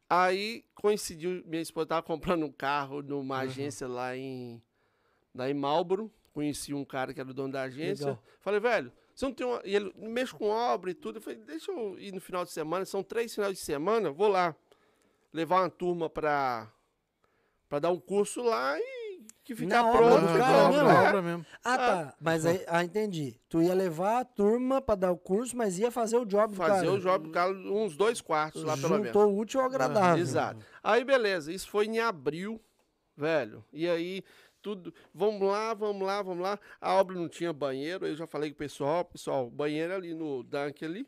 Aí 0.09 0.65
coincidiu, 0.73 1.43
minha 1.45 1.61
esposa 1.61 1.83
estava 1.83 2.01
comprando 2.01 2.43
um 2.43 2.51
carro 2.51 3.03
numa 3.03 3.39
agência 3.39 3.87
lá 3.87 4.17
em, 4.17 4.61
lá 5.35 5.49
em 5.49 5.53
Marlboro. 5.53 6.11
Conheci 6.33 6.73
um 6.73 6.83
cara 6.83 7.13
que 7.13 7.19
era 7.19 7.29
o 7.29 7.33
dono 7.33 7.53
da 7.53 7.63
agência. 7.63 8.07
Legal. 8.07 8.23
Falei, 8.39 8.59
velho, 8.59 8.91
você 9.13 9.25
não 9.25 9.33
tem 9.33 9.45
uma. 9.45 9.61
E 9.63 9.75
ele 9.75 9.93
mexe 9.95 10.33
com 10.33 10.47
obra 10.49 10.89
e 10.89 10.93
tudo. 10.93 11.17
Eu 11.17 11.21
falei, 11.21 11.39
deixa 11.39 11.71
eu 11.71 11.99
ir 11.99 12.11
no 12.11 12.21
final 12.21 12.43
de 12.43 12.51
semana. 12.51 12.85
São 12.85 13.03
três 13.03 13.35
finais 13.35 13.53
de 13.53 13.59
semana, 13.59 14.11
vou 14.11 14.29
lá 14.29 14.55
levar 15.31 15.61
uma 15.61 15.69
turma 15.69 16.09
pra, 16.09 16.71
pra 17.67 17.79
dar 17.79 17.91
um 17.91 17.99
curso 17.99 18.41
lá 18.41 18.79
e 18.79 18.98
que 19.49 19.55
ficar 19.55 19.81
Na 19.83 19.89
obra 19.89 19.97
pronto. 19.97 20.27
ficar 20.33 20.39
cara 20.39 20.69
pronto. 20.69 20.73
mesmo? 20.83 20.89
É. 20.89 21.07
obra 21.09 21.21
mesmo. 21.21 21.45
Ah, 21.65 21.77
tá. 21.77 22.13
Mas 22.21 22.45
aí, 22.45 22.63
ah, 22.67 22.83
entendi. 22.83 23.39
Tu 23.49 23.61
ia 23.63 23.73
levar 23.73 24.19
a 24.19 24.25
turma 24.25 24.81
pra 24.81 24.95
dar 24.95 25.11
o 25.11 25.17
curso, 25.17 25.57
mas 25.57 25.79
ia 25.79 25.89
fazer 25.91 26.17
o 26.17 26.25
job 26.25 26.51
do 26.51 26.57
Fazer 26.57 26.85
cara. 26.85 26.91
o 26.91 26.99
job 26.99 27.23
do 27.27 27.31
cara 27.31 27.51
uns 27.51 27.95
dois 27.97 28.21
quartos 28.21 28.63
lá, 28.63 28.75
pelo 28.77 28.89
menos. 28.91 29.07
Juntou 29.07 29.27
o 29.33 29.37
útil 29.39 29.59
ao 29.59 29.65
agradável. 29.65 30.21
Exato. 30.21 30.63
Aí, 30.83 31.03
beleza, 31.03 31.51
isso 31.51 31.67
foi 31.69 31.85
em 31.85 31.99
abril, 31.99 32.61
velho. 33.17 33.65
E 33.73 33.87
aí, 33.89 34.23
tudo. 34.61 34.93
Vamos 35.13 35.41
lá, 35.41 35.73
vamos 35.73 36.05
lá, 36.05 36.21
vamos 36.21 36.43
lá. 36.43 36.59
A 36.79 36.93
obra 36.93 37.15
não 37.15 37.27
tinha 37.27 37.51
banheiro, 37.51 38.05
eu 38.05 38.15
já 38.15 38.27
falei 38.27 38.49
com 38.51 38.55
o 38.55 38.59
pessoal, 38.59 39.03
pessoal, 39.05 39.49
banheiro 39.49 39.93
ali 39.95 40.13
no 40.13 40.43
Dunk 40.43 40.85
ali. 40.85 41.07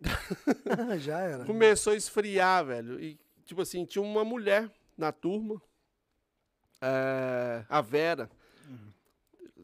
Já 1.00 1.20
era. 1.20 1.44
Começou 1.44 1.92
a 1.92 1.96
esfriar, 1.96 2.64
velho. 2.64 3.00
E, 3.00 3.18
tipo 3.46 3.62
assim, 3.62 3.84
tinha 3.84 4.02
uma 4.02 4.24
mulher 4.24 4.70
na 4.96 5.12
turma, 5.12 5.60
é, 6.84 7.64
a 7.68 7.80
Vera. 7.80 8.30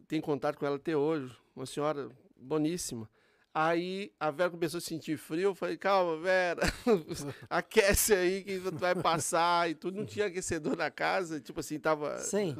Tem 0.08 0.20
contato 0.20 0.56
com 0.56 0.66
ela 0.66 0.76
até 0.76 0.96
hoje. 0.96 1.36
Uma 1.54 1.66
senhora 1.66 2.08
boníssima. 2.36 3.08
Aí 3.52 4.12
a 4.18 4.30
Vera 4.30 4.50
começou 4.50 4.78
a 4.78 4.80
sentir 4.80 5.16
frio. 5.18 5.50
Eu 5.50 5.54
falei, 5.54 5.76
calma, 5.76 6.16
Vera, 6.18 6.62
aquece 7.50 8.14
aí 8.14 8.42
que 8.42 8.60
tu 8.60 8.78
vai 8.78 8.94
passar 8.94 9.68
e 9.68 9.74
tudo. 9.74 9.98
Não 9.98 10.06
tinha 10.06 10.26
aquecedor 10.26 10.76
na 10.76 10.90
casa, 10.90 11.40
tipo 11.40 11.60
assim, 11.60 11.78
tava. 11.78 12.18
Sim. 12.18 12.56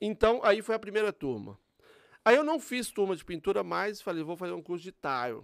Então, 0.00 0.40
aí 0.42 0.62
foi 0.62 0.74
a 0.74 0.78
primeira 0.78 1.12
turma. 1.12 1.58
Aí 2.24 2.36
eu 2.36 2.44
não 2.44 2.60
fiz 2.60 2.90
turma 2.90 3.16
de 3.16 3.24
pintura 3.24 3.64
mais, 3.64 4.00
falei, 4.00 4.22
vou 4.22 4.36
fazer 4.36 4.52
um 4.52 4.62
curso 4.62 4.84
de 4.84 4.92
tile. 4.92 5.42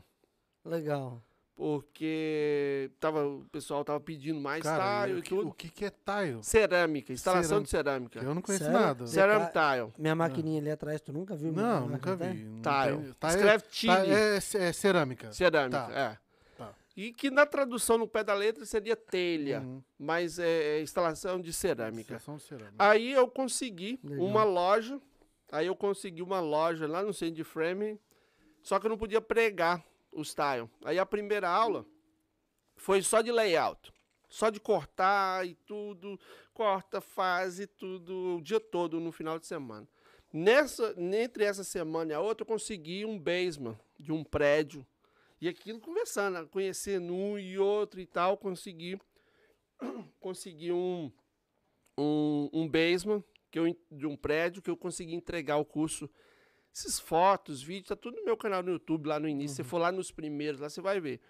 Legal. 0.65 1.23
Porque 1.59 2.91
tava, 3.01 3.27
o 3.27 3.45
pessoal 3.51 3.85
tava 3.85 4.01
pedindo 4.01 4.41
mais 4.41 4.63
Cara, 4.63 5.03
tile 5.07 5.15
o 5.15 5.19
e 5.19 5.23
que, 5.23 5.29
tudo. 5.31 5.49
o 5.49 5.53
que 5.53 5.69
que 5.69 5.85
é 5.85 5.91
tile? 5.91 6.43
Cerâmica, 6.43 7.13
instalação 7.13 7.63
de 7.63 7.69
Cerâmica. 7.69 8.15
cerâmica. 8.15 8.31
Eu 8.31 8.35
não 8.35 8.43
conheço 8.43 8.65
Sério? 8.65 8.81
nada. 8.81 9.07
Você- 9.07 9.15
Ceramic 9.15 9.53
tile. 9.53 9.93
Minha 9.99 10.15
maquininha 10.15 10.61
ali 10.61 10.71
atrás, 10.71 11.01
tu 11.01 11.13
nunca 11.13 11.37
viu? 11.37 11.53
Não, 11.53 11.89
nunca 11.89 12.17
vi. 12.17 12.45
Não 12.45 12.63
Tile. 12.63 13.15
tá- 13.19 13.29
Escreve 13.29 13.65
tá- 13.65 13.69
Chile. 13.71 14.13
é, 14.13 14.37
é 14.37 14.73
cerâmica. 14.73 15.33
Cerâmica, 15.33 15.87
Tá. 15.87 15.93
é. 15.93 16.19
Tá. 16.57 16.75
E 16.97 17.13
que 17.13 17.31
na 17.31 17.45
tradução 17.45 17.99
no 17.99 18.07
pé 18.09 18.25
da 18.25 18.35
letra 18.35 18.65
seria 18.65 18.97
telha, 18.97 19.61
Uhum. 19.61 19.83
mas 19.99 20.39
é, 20.39 20.79
é 20.79 20.83
instalação 20.83 21.41
de 21.41 21.53
cerâmica. 21.53 22.01
Instalação 22.15 22.37
de 22.37 22.43
cerâmica. 22.45 22.75
Aí 22.79 23.13
eu 23.13 23.29
consegui 23.29 23.99
Legal. 24.03 24.25
uma 24.27 24.45
loja, 24.45 25.01
aí 25.53 25.67
eu 25.67 25.77
consegui 25.77 26.23
uma 26.23 26.41
loja 26.41 26.87
lá 26.87 27.03
no 27.03 27.13
centro 27.13 27.35
de 27.35 27.45
frame, 27.45 27.99
só 28.63 28.79
que 28.79 28.87
eu 28.87 28.91
não 28.91 28.99
podia 28.99 29.21
pregar 29.21 29.83
os 30.13 30.35
tile. 30.35 30.69
Aí 30.85 30.99
a 30.99 31.07
primeira 31.07 31.49
aula 31.49 31.87
foi 32.77 33.03
só 33.03 33.21
de 33.21 33.33
layout, 33.33 33.93
só 34.29 34.51
de 34.51 34.61
cortar 34.61 35.47
e 35.47 35.55
tudo, 35.55 36.19
corta, 36.53 37.01
faz 37.01 37.59
e 37.59 37.67
tudo, 37.67 38.37
o 38.37 38.43
dia 38.43 38.61
todo 38.61 39.01
no 39.01 39.13
final 39.13 39.39
de 39.39 39.47
semana. 39.47 39.89
Nessa, 40.33 40.95
entre 40.99 41.45
essa 41.45 41.65
semana 41.65 42.13
e 42.13 42.15
a 42.15 42.21
outra, 42.21 42.43
eu 42.43 42.47
consegui 42.47 43.05
um 43.05 43.19
basement 43.19 43.79
de 43.99 44.13
um 44.13 44.23
prédio. 44.23 44.87
E 45.41 45.49
aquilo 45.49 45.81
conversando, 45.81 46.47
conhecendo 46.49 47.15
um 47.15 47.39
e 47.39 47.59
outro 47.59 48.01
e 48.01 48.07
tal, 48.07 48.37
consegui, 48.37 49.01
consegui 50.21 50.71
um, 50.71 51.11
um, 51.97 52.51
um 52.53 52.69
basement 52.69 53.25
que 53.51 53.59
eu, 53.59 53.77
de 53.91 54.07
um 54.07 54.17
prédio 54.17 54.61
que 54.61 54.69
eu 54.69 54.77
consegui 54.77 55.15
entregar 55.15 55.57
o 55.57 55.65
curso. 55.65 56.11
Esses 56.75 57.01
fotos, 57.01 57.63
vídeos, 57.63 57.89
tá 57.89 57.97
tudo 57.97 58.17
no 58.17 58.25
meu 58.25 58.37
canal 58.37 58.63
no 58.63 58.73
YouTube 58.73 59.07
lá 59.07 59.19
no 59.19 59.29
início. 59.29 59.57
Se 59.57 59.63
você 59.63 59.65
for 59.65 59.79
lá 59.79 59.91
nos 59.91 60.11
primeiros, 60.11 60.61
lá 60.61 60.69
você 60.69 60.81
vai 60.81 61.01
ver. 61.01 61.21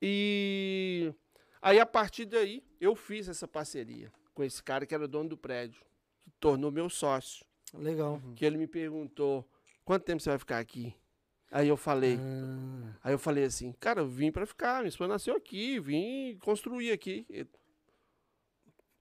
E 0.00 1.12
aí, 1.60 1.78
a 1.78 1.86
partir 1.86 2.26
daí, 2.26 2.62
eu 2.80 2.94
fiz 2.94 3.28
essa 3.28 3.48
parceria 3.48 4.12
com 4.34 4.42
esse 4.42 4.62
cara 4.62 4.84
que 4.84 4.94
era 4.94 5.06
dono 5.08 5.30
do 5.30 5.36
prédio, 5.36 5.80
que 6.22 6.30
tornou 6.40 6.70
meu 6.70 6.90
sócio. 6.90 7.44
Legal. 7.74 8.20
Que 8.36 8.44
ele 8.44 8.58
me 8.58 8.66
perguntou: 8.66 9.48
quanto 9.84 10.04
tempo 10.04 10.20
você 10.20 10.30
vai 10.30 10.38
ficar 10.38 10.58
aqui? 10.58 10.94
Aí 11.50 11.68
eu 11.68 11.76
falei, 11.76 12.16
Ah, 12.18 12.96
Aí 13.04 13.12
eu 13.12 13.18
falei 13.18 13.44
assim, 13.44 13.72
cara, 13.72 14.00
eu 14.00 14.08
vim 14.08 14.32
pra 14.32 14.46
ficar, 14.46 14.78
minha 14.78 14.88
esposa 14.88 15.12
nasceu 15.12 15.36
aqui, 15.36 15.78
vim 15.78 16.38
construir 16.38 16.92
aqui. 16.92 17.26
Eu 17.28 17.46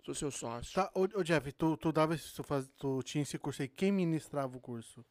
Sou 0.04 0.16
seu 0.16 0.32
sócio. 0.32 0.74
Tá, 0.74 0.92
ô, 0.96 1.04
ô, 1.20 1.24
Jeff, 1.24 1.52
tu, 1.54 1.78
tu 1.78 1.92
dava 1.92 2.16
esse, 2.16 2.34
tu, 2.34 2.44
faz, 2.44 2.68
tu 2.78 3.02
tinha 3.04 3.22
esse 3.22 3.38
curso 3.38 3.62
aí. 3.62 3.68
Quem 3.68 3.92
ministrava 3.92 4.58
o 4.58 4.60
curso? 4.60 5.06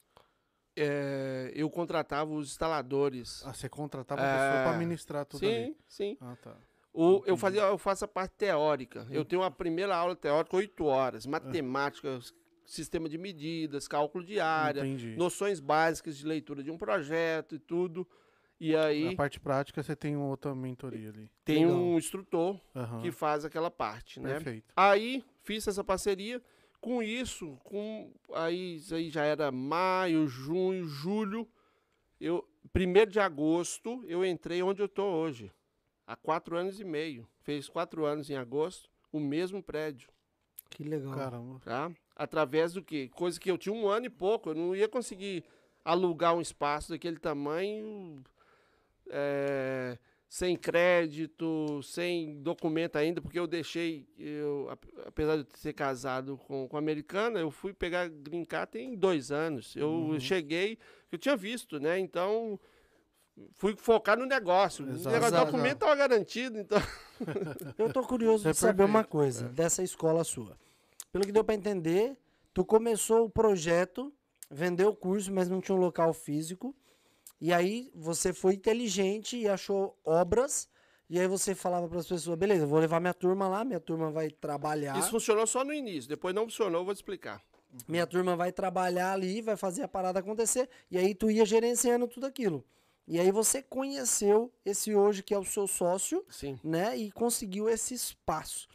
É, 0.82 1.52
eu 1.54 1.68
contratava 1.70 2.30
os 2.32 2.48
instaladores. 2.48 3.42
Ah, 3.46 3.52
você 3.52 3.68
contratava 3.68 4.20
a 4.20 4.24
pessoa 4.24 4.60
É. 4.60 4.64
pra 4.64 4.78
ministrar 4.78 5.24
tudo 5.26 5.40
sim, 5.40 5.46
ali. 5.64 5.76
sim. 5.86 6.16
Ah, 6.20 6.36
tá. 6.42 6.56
O, 6.92 7.22
eu, 7.26 7.36
fazia, 7.36 7.60
eu 7.62 7.78
faço 7.78 8.04
a 8.04 8.08
parte 8.08 8.32
teórica. 8.36 9.06
Eu 9.10 9.24
tenho 9.24 9.42
a 9.42 9.50
primeira 9.50 9.94
aula 9.94 10.16
teórica, 10.16 10.56
oito 10.56 10.84
horas. 10.84 11.24
É. 11.24 11.28
Matemática, 11.28 12.18
sistema 12.66 13.08
de 13.08 13.16
medidas, 13.18 13.86
cálculo 13.86 14.24
de 14.24 14.40
área, 14.40 14.80
Entendi. 14.80 15.14
noções 15.16 15.60
básicas 15.60 16.16
de 16.16 16.26
leitura 16.26 16.62
de 16.62 16.70
um 16.70 16.78
projeto 16.78 17.54
e 17.54 17.58
tudo. 17.58 18.06
E 18.58 18.74
aí 18.76 19.08
A 19.08 19.16
parte 19.16 19.40
prática 19.40 19.82
você 19.82 19.96
tem 19.96 20.16
outra 20.16 20.54
mentoria 20.54 21.08
ali. 21.10 21.30
tem 21.44 21.64
Legal. 21.64 21.80
um 21.80 21.96
instrutor 21.96 22.60
Aham. 22.74 23.00
que 23.00 23.10
faz 23.10 23.44
aquela 23.44 23.70
parte, 23.70 24.20
né? 24.20 24.34
Perfeito. 24.34 24.72
Aí 24.76 25.24
fiz 25.42 25.66
essa 25.66 25.82
parceria. 25.84 26.42
Com 26.80 27.02
isso, 27.02 27.58
com 27.62 28.12
aí, 28.32 28.76
isso 28.76 28.94
aí 28.94 29.10
já 29.10 29.24
era 29.24 29.52
maio, 29.52 30.26
junho, 30.26 30.84
julho. 30.84 31.48
Eu, 32.18 32.48
primeiro 32.72 33.10
de 33.10 33.20
agosto, 33.20 34.02
eu 34.06 34.24
entrei 34.24 34.62
onde 34.62 34.80
eu 34.82 34.88
tô 34.88 35.04
hoje. 35.04 35.52
Há 36.06 36.16
quatro 36.16 36.56
anos 36.56 36.80
e 36.80 36.84
meio. 36.84 37.28
Fez 37.42 37.68
quatro 37.68 38.04
anos 38.04 38.30
em 38.30 38.36
agosto, 38.36 38.90
o 39.12 39.20
mesmo 39.20 39.62
prédio, 39.62 40.08
que 40.70 40.84
legal. 40.84 41.12
Caramba. 41.12 41.60
tá? 41.64 41.90
Através 42.14 42.72
do 42.72 42.82
quê? 42.82 43.10
Coisa 43.14 43.38
que 43.38 43.50
eu 43.50 43.58
tinha 43.58 43.74
um 43.74 43.88
ano 43.88 44.06
e 44.06 44.10
pouco. 44.10 44.50
Eu 44.50 44.54
não 44.54 44.74
ia 44.74 44.88
conseguir 44.88 45.44
alugar 45.84 46.34
um 46.34 46.40
espaço 46.40 46.90
daquele 46.90 47.18
tamanho 47.18 48.22
é, 49.08 49.98
sem 50.32 50.56
crédito, 50.56 51.82
sem 51.82 52.40
documento 52.40 52.94
ainda, 52.94 53.20
porque 53.20 53.36
eu 53.38 53.48
deixei, 53.48 54.06
eu, 54.16 54.68
ap- 54.70 54.84
apesar 55.04 55.34
de 55.34 55.40
eu 55.42 55.46
ser 55.56 55.72
casado 55.72 56.38
com, 56.46 56.68
com 56.68 56.76
americana, 56.76 57.40
eu 57.40 57.50
fui 57.50 57.72
pegar 57.74 58.08
green 58.08 58.44
card 58.44 58.70
tem 58.70 58.94
dois 58.96 59.32
anos. 59.32 59.74
Eu 59.74 59.90
Uhum. 59.90 60.20
cheguei, 60.20 60.78
eu 61.10 61.18
tinha 61.18 61.36
visto, 61.36 61.80
né? 61.80 61.98
Então 61.98 62.60
fui 63.54 63.74
focar 63.76 64.16
no 64.16 64.24
negócio. 64.24 64.88
Exato. 64.88 65.08
O 65.08 65.12
negócio 65.12 65.34
Exato. 65.34 65.46
documento 65.50 65.74
estava 65.74 65.96
garantido, 65.96 66.58
então. 66.60 66.78
Eu 67.76 67.92
tô 67.92 68.02
curioso 68.02 68.48
É 68.48 68.52
de 68.52 68.56
saber 68.58 68.84
uma 68.84 69.02
coisa 69.04 69.48
dessa 69.48 69.82
escola 69.82 70.22
sua. 70.22 70.56
Pelo 71.12 71.24
que 71.26 71.32
deu 71.32 71.42
pra 71.42 71.54
entender, 71.56 72.16
tu 72.54 72.64
começou 72.64 73.24
o 73.26 73.30
projeto, 73.30 74.12
vendeu 74.48 74.90
o 74.90 74.96
curso, 74.96 75.32
mas 75.32 75.48
não 75.48 75.60
tinha 75.60 75.76
um 75.76 75.80
local 75.80 76.14
físico. 76.14 76.72
E 77.40 77.52
aí 77.52 77.90
você 77.94 78.32
foi 78.32 78.54
inteligente 78.54 79.36
e 79.36 79.48
achou 79.48 79.98
obras. 80.04 80.68
E 81.08 81.18
aí 81.18 81.26
você 81.26 81.54
falava 81.54 81.88
para 81.88 81.98
as 81.98 82.06
pessoas, 82.06 82.38
beleza, 82.38 82.66
vou 82.66 82.78
levar 82.78 83.00
minha 83.00 83.14
turma 83.14 83.48
lá, 83.48 83.64
minha 83.64 83.80
turma 83.80 84.10
vai 84.10 84.30
trabalhar. 84.30 84.96
Isso 84.98 85.10
funcionou 85.10 85.46
só 85.46 85.64
no 85.64 85.72
início, 85.72 86.08
depois 86.08 86.32
não 86.34 86.44
funcionou, 86.44 86.84
vou 86.84 86.94
te 86.94 86.98
explicar. 86.98 87.42
Minha 87.88 88.06
turma 88.06 88.36
vai 88.36 88.52
trabalhar 88.52 89.12
ali, 89.12 89.40
vai 89.40 89.56
fazer 89.56 89.82
a 89.82 89.88
parada 89.88 90.20
acontecer, 90.20 90.68
e 90.90 90.98
aí 90.98 91.14
tu 91.14 91.30
ia 91.30 91.44
gerenciando 91.44 92.06
tudo 92.06 92.26
aquilo. 92.26 92.64
E 93.08 93.18
aí 93.18 93.32
você 93.32 93.60
conheceu 93.60 94.52
esse 94.64 94.94
hoje 94.94 95.22
que 95.22 95.34
é 95.34 95.38
o 95.38 95.44
seu 95.44 95.66
sócio, 95.66 96.24
Sim. 96.28 96.58
né, 96.62 96.96
e 96.96 97.10
conseguiu 97.10 97.68
esse 97.68 97.92
espaço. 97.94 98.68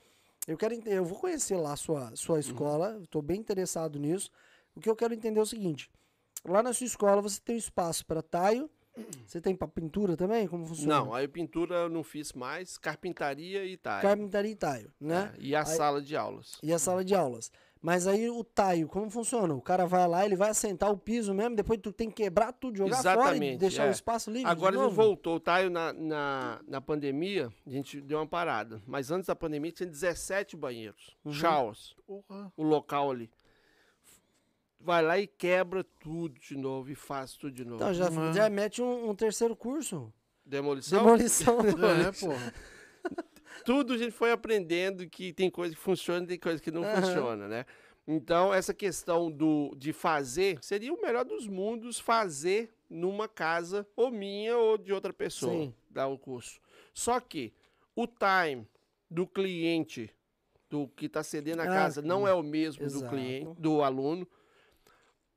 Eu 0.45 0.57
quero 0.57 0.75
eu 0.87 1.05
vou 1.05 1.17
conhecer 1.17 1.55
lá 1.55 1.73
a 1.73 1.77
sua 1.77 2.13
sua 2.15 2.39
escola, 2.39 2.99
estou 3.01 3.21
bem 3.21 3.39
interessado 3.39 3.97
nisso. 3.97 4.29
O 4.75 4.81
que 4.81 4.89
eu 4.89 4.95
quero 4.95 5.13
entender 5.13 5.39
é 5.39 5.43
o 5.43 5.45
seguinte: 5.45 5.89
lá 6.47 6.61
na 6.63 6.73
sua 6.73 6.85
escola 6.87 7.21
você 7.21 7.39
tem 7.41 7.55
um 7.55 7.59
espaço 7.59 8.05
para 8.05 8.21
taio, 8.21 8.69
você 9.27 9.41
tem 9.41 9.53
para 9.55 9.67
pintura 9.67 10.15
também, 10.15 10.47
como 10.47 10.65
funciona? 10.65 10.95
Não, 10.95 11.13
aí 11.13 11.27
pintura 11.27 11.75
eu 11.75 11.89
não 11.89 12.03
fiz 12.03 12.31
mais, 12.33 12.77
carpintaria 12.77 13.65
e 13.65 13.75
tal. 13.77 14.01
Carpintaria 14.01 14.51
e 14.51 14.55
taio, 14.55 14.91
né? 14.99 15.33
e 15.37 15.53
a 15.55 15.59
Aí- 15.59 15.65
sala 15.65 16.01
de 16.01 16.15
aulas. 16.15 16.57
E 16.63 16.71
a 16.71 16.79
sala 16.79 17.03
de 17.03 17.13
aulas. 17.13 17.51
Mas 17.81 18.07
aí 18.07 18.27
o 18.31 18.43
taio, 18.43 18.87
como 18.87 19.11
funciona? 19.11 19.53
O 19.53 19.61
cara 19.61 19.85
vai 19.85 20.07
lá, 20.07 20.25
ele 20.25 20.35
vai 20.35 20.49
assentar 20.49 20.89
o 20.91 20.97
piso 20.97 21.35
mesmo, 21.35 21.55
depois 21.55 21.79
tu 21.79 21.91
tem 21.91 22.09
que 22.09 22.23
quebrar 22.23 22.51
tudo, 22.51 22.77
jogar 22.77 22.95
fora 22.95 23.09
e 23.09 23.19
Exatamente, 23.19 23.59
deixar 23.59 23.85
é. 23.85 23.89
o 23.89 23.91
espaço 23.91 24.31
livre. 24.31 24.49
Agora 24.49 24.75
novo? 24.75 24.89
voltou, 24.95 25.35
o 25.35 25.39
Taio 25.39 25.69
na, 25.69 25.93
na, 25.93 26.61
na 26.67 26.81
pandemia, 26.81 27.53
a 27.67 27.69
gente 27.69 28.01
deu 28.01 28.17
uma 28.17 28.25
parada. 28.25 28.81
Mas 28.87 29.11
antes 29.11 29.27
da 29.27 29.35
pandemia 29.35 29.71
tinha 29.71 29.87
17 29.87 30.55
banheiros, 30.57 31.15
Uhum. 31.23 31.33
showers, 31.33 31.95
Porra. 32.07 32.51
o 32.57 32.63
local 32.63 33.11
ali. 33.11 33.29
Vai 34.85 35.01
lá 35.01 35.17
e 35.17 35.25
quebra 35.25 35.83
tudo 35.83 36.39
de 36.39 36.55
novo 36.55 36.91
e 36.91 36.95
faz 36.95 37.33
tudo 37.33 37.51
de 37.51 37.65
novo. 37.65 37.77
Então 37.77 37.91
já, 37.91 38.07
Uhum. 38.07 38.31
já 38.31 38.47
mete 38.51 38.83
um, 38.83 39.09
um 39.09 39.15
terceiro 39.15 39.55
curso. 39.55 40.13
Demolição? 40.45 40.99
Demolição. 40.99 41.57
É, 42.07 42.11
porra. 42.11 42.53
tudo 43.65 43.93
a 43.93 43.97
gente 43.97 44.11
foi 44.11 44.31
aprendendo 44.31 45.09
que 45.09 45.33
tem 45.33 45.49
coisa 45.49 45.73
que 45.73 45.81
funciona 45.81 46.23
e 46.23 46.27
tem 46.27 46.37
coisa 46.39 46.61
que 46.61 46.69
não 46.69 46.83
Aham. 46.83 47.01
funciona, 47.01 47.47
né? 47.47 47.65
Então, 48.07 48.53
essa 48.53 48.75
questão 48.75 49.31
do, 49.31 49.73
de 49.75 49.91
fazer, 49.91 50.59
seria 50.61 50.93
o 50.93 51.01
melhor 51.01 51.25
dos 51.25 51.47
mundos 51.47 51.97
fazer 51.99 52.71
numa 52.87 53.27
casa 53.27 53.87
ou 53.95 54.11
minha 54.11 54.55
ou 54.55 54.77
de 54.77 54.93
outra 54.93 55.11
pessoa, 55.11 55.51
Sim. 55.51 55.73
dar 55.89 56.05
o 56.05 56.19
curso. 56.19 56.61
Só 56.93 57.19
que 57.19 57.51
o 57.95 58.05
time 58.05 58.67
do 59.09 59.25
cliente, 59.25 60.11
do 60.69 60.87
que 60.89 61.07
está 61.07 61.23
cedendo 61.23 61.61
a 61.61 61.65
Ah, 61.65 61.67
casa, 61.69 62.03
não 62.03 62.27
é 62.27 62.33
o 62.35 62.43
mesmo 62.43 62.83
do 62.85 62.97
Exato. 62.97 63.09
cliente, 63.09 63.59
do 63.59 63.81
aluno. 63.81 64.27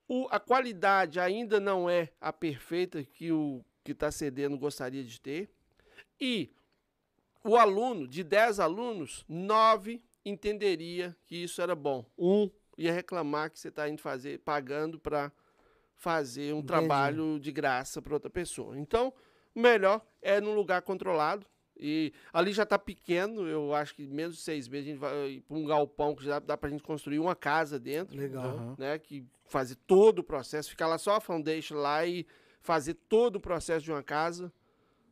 O- 0.09 0.27
a 0.31 0.40
qualidade 0.40 1.21
ainda 1.21 1.61
não 1.61 1.88
é 1.88 2.11
a 2.21 2.33
perfeita 2.33 3.05
que 3.05 3.31
o 3.31 3.62
que 3.85 3.92
está 3.92 4.11
cedendo 4.11 4.57
gostaria 4.59 5.05
de 5.05 5.21
ter. 5.21 5.51
E 6.21 6.51
o 7.44 7.57
aluno, 7.57 8.09
de 8.09 8.25
10 8.25 8.59
alunos, 8.59 9.25
9 9.29 10.03
entenderia 10.25 11.16
que 11.27 11.37
isso 11.37 11.61
era 11.62 11.75
bom. 11.75 12.05
Um 12.18 12.51
ia 12.77 12.92
reclamar 12.92 13.51
que 13.51 13.59
você 13.59 13.68
está 13.68 13.88
indo 13.88 14.01
fazer, 14.01 14.38
pagando 14.40 14.99
para 14.99 15.33
fazer 15.97 16.53
um 16.55 16.59
Entendi. 16.59 16.66
trabalho 16.66 17.39
de 17.41 17.51
graça 17.51 18.01
para 18.01 18.14
outra 18.14 18.30
pessoa. 18.30 18.78
Então, 18.78 19.12
o 19.55 19.61
melhor 19.61 20.05
é 20.22 20.41
num 20.41 20.55
lugar 20.55 20.83
controlado. 20.83 21.45
E 21.81 22.12
ali 22.33 22.53
já 22.53 22.64
está 22.64 22.79
pequeno, 22.79 23.47
eu 23.47 23.72
acho 23.74 23.95
que 23.95 24.07
menos 24.07 24.37
de 24.37 24.43
seis 24.43 24.66
meses 24.68 24.87
a 24.89 24.91
gente 24.91 24.99
vai 24.99 25.43
para 25.47 25.57
um 25.57 25.64
galpão 25.64 26.14
que 26.14 26.24
já 26.24 26.39
dá 26.39 26.57
para 26.57 26.68
a 26.68 26.72
gente 26.72 26.83
construir 26.83 27.18
uma 27.20 27.37
casa 27.37 27.79
dentro 27.79 28.16
Legal. 28.16 28.74
Né, 28.76 28.99
que 28.99 29.24
fazer 29.47 29.76
todo 29.87 30.18
o 30.18 30.24
processo, 30.24 30.68
ficar 30.70 30.87
lá 30.89 30.99
só 30.99 31.16
a 31.16 31.20
foundation 31.20 31.76
lá 31.76 32.05
e 32.05 32.26
fazer 32.61 32.95
todo 32.95 33.37
o 33.37 33.41
processo 33.41 33.85
de 33.85 33.93
uma 33.93 34.03
casa, 34.03 34.53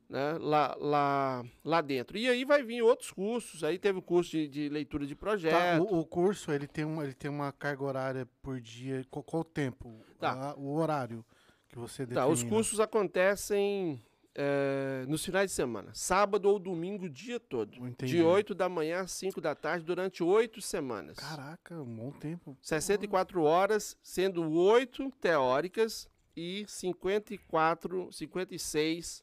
né, 0.08 0.36
lá, 0.40 0.76
lá, 0.78 1.44
lá 1.64 1.80
dentro. 1.80 2.18
E 2.18 2.28
aí 2.28 2.44
vai 2.44 2.62
vir 2.62 2.82
outros 2.82 3.10
cursos, 3.10 3.62
aí 3.64 3.78
teve 3.78 3.98
o 3.98 4.02
curso 4.02 4.32
de, 4.32 4.46
de 4.48 4.68
leitura 4.68 5.06
de 5.06 5.14
Tá, 5.14 5.20
projeto. 5.20 5.82
o, 5.84 6.00
o 6.00 6.04
curso, 6.04 6.50
ele 6.52 6.66
tem, 6.66 6.84
uma, 6.84 7.04
ele 7.04 7.14
tem 7.14 7.30
uma 7.30 7.50
carga 7.52 7.84
horária 7.84 8.28
por 8.42 8.60
dia. 8.60 9.04
Qual, 9.10 9.22
qual 9.22 9.40
o 9.42 9.44
tempo? 9.44 10.00
Tá. 10.18 10.50
A- 10.50 10.54
o 10.56 10.74
horário 10.74 11.24
que 11.68 11.78
você 11.78 12.06
Tá, 12.06 12.26
os 12.26 12.42
cursos 12.42 12.78
acontecem 12.80 14.02
é, 14.38 15.06
nos 15.08 15.24
finais 15.24 15.50
de 15.50 15.56
semana, 15.56 15.90
sábado 15.94 16.46
ou 16.50 16.58
domingo 16.58 17.06
o 17.06 17.08
dia 17.08 17.40
todo. 17.40 17.74
Entendi. 17.86 18.16
De 18.16 18.22
8 18.22 18.54
da 18.54 18.68
manhã 18.68 19.00
às 19.00 19.12
5 19.12 19.40
da 19.40 19.54
tarde, 19.54 19.84
durante 19.84 20.22
oito 20.22 20.60
semanas. 20.60 21.16
Caraca, 21.16 21.74
um 21.80 21.96
bom 21.96 22.10
tempo. 22.12 22.56
64 22.60 23.42
horas, 23.42 23.96
sendo 24.02 24.46
8 24.50 25.10
teóricas 25.20 26.06
e 26.36 26.66
54, 26.68 28.12
56 28.12 29.22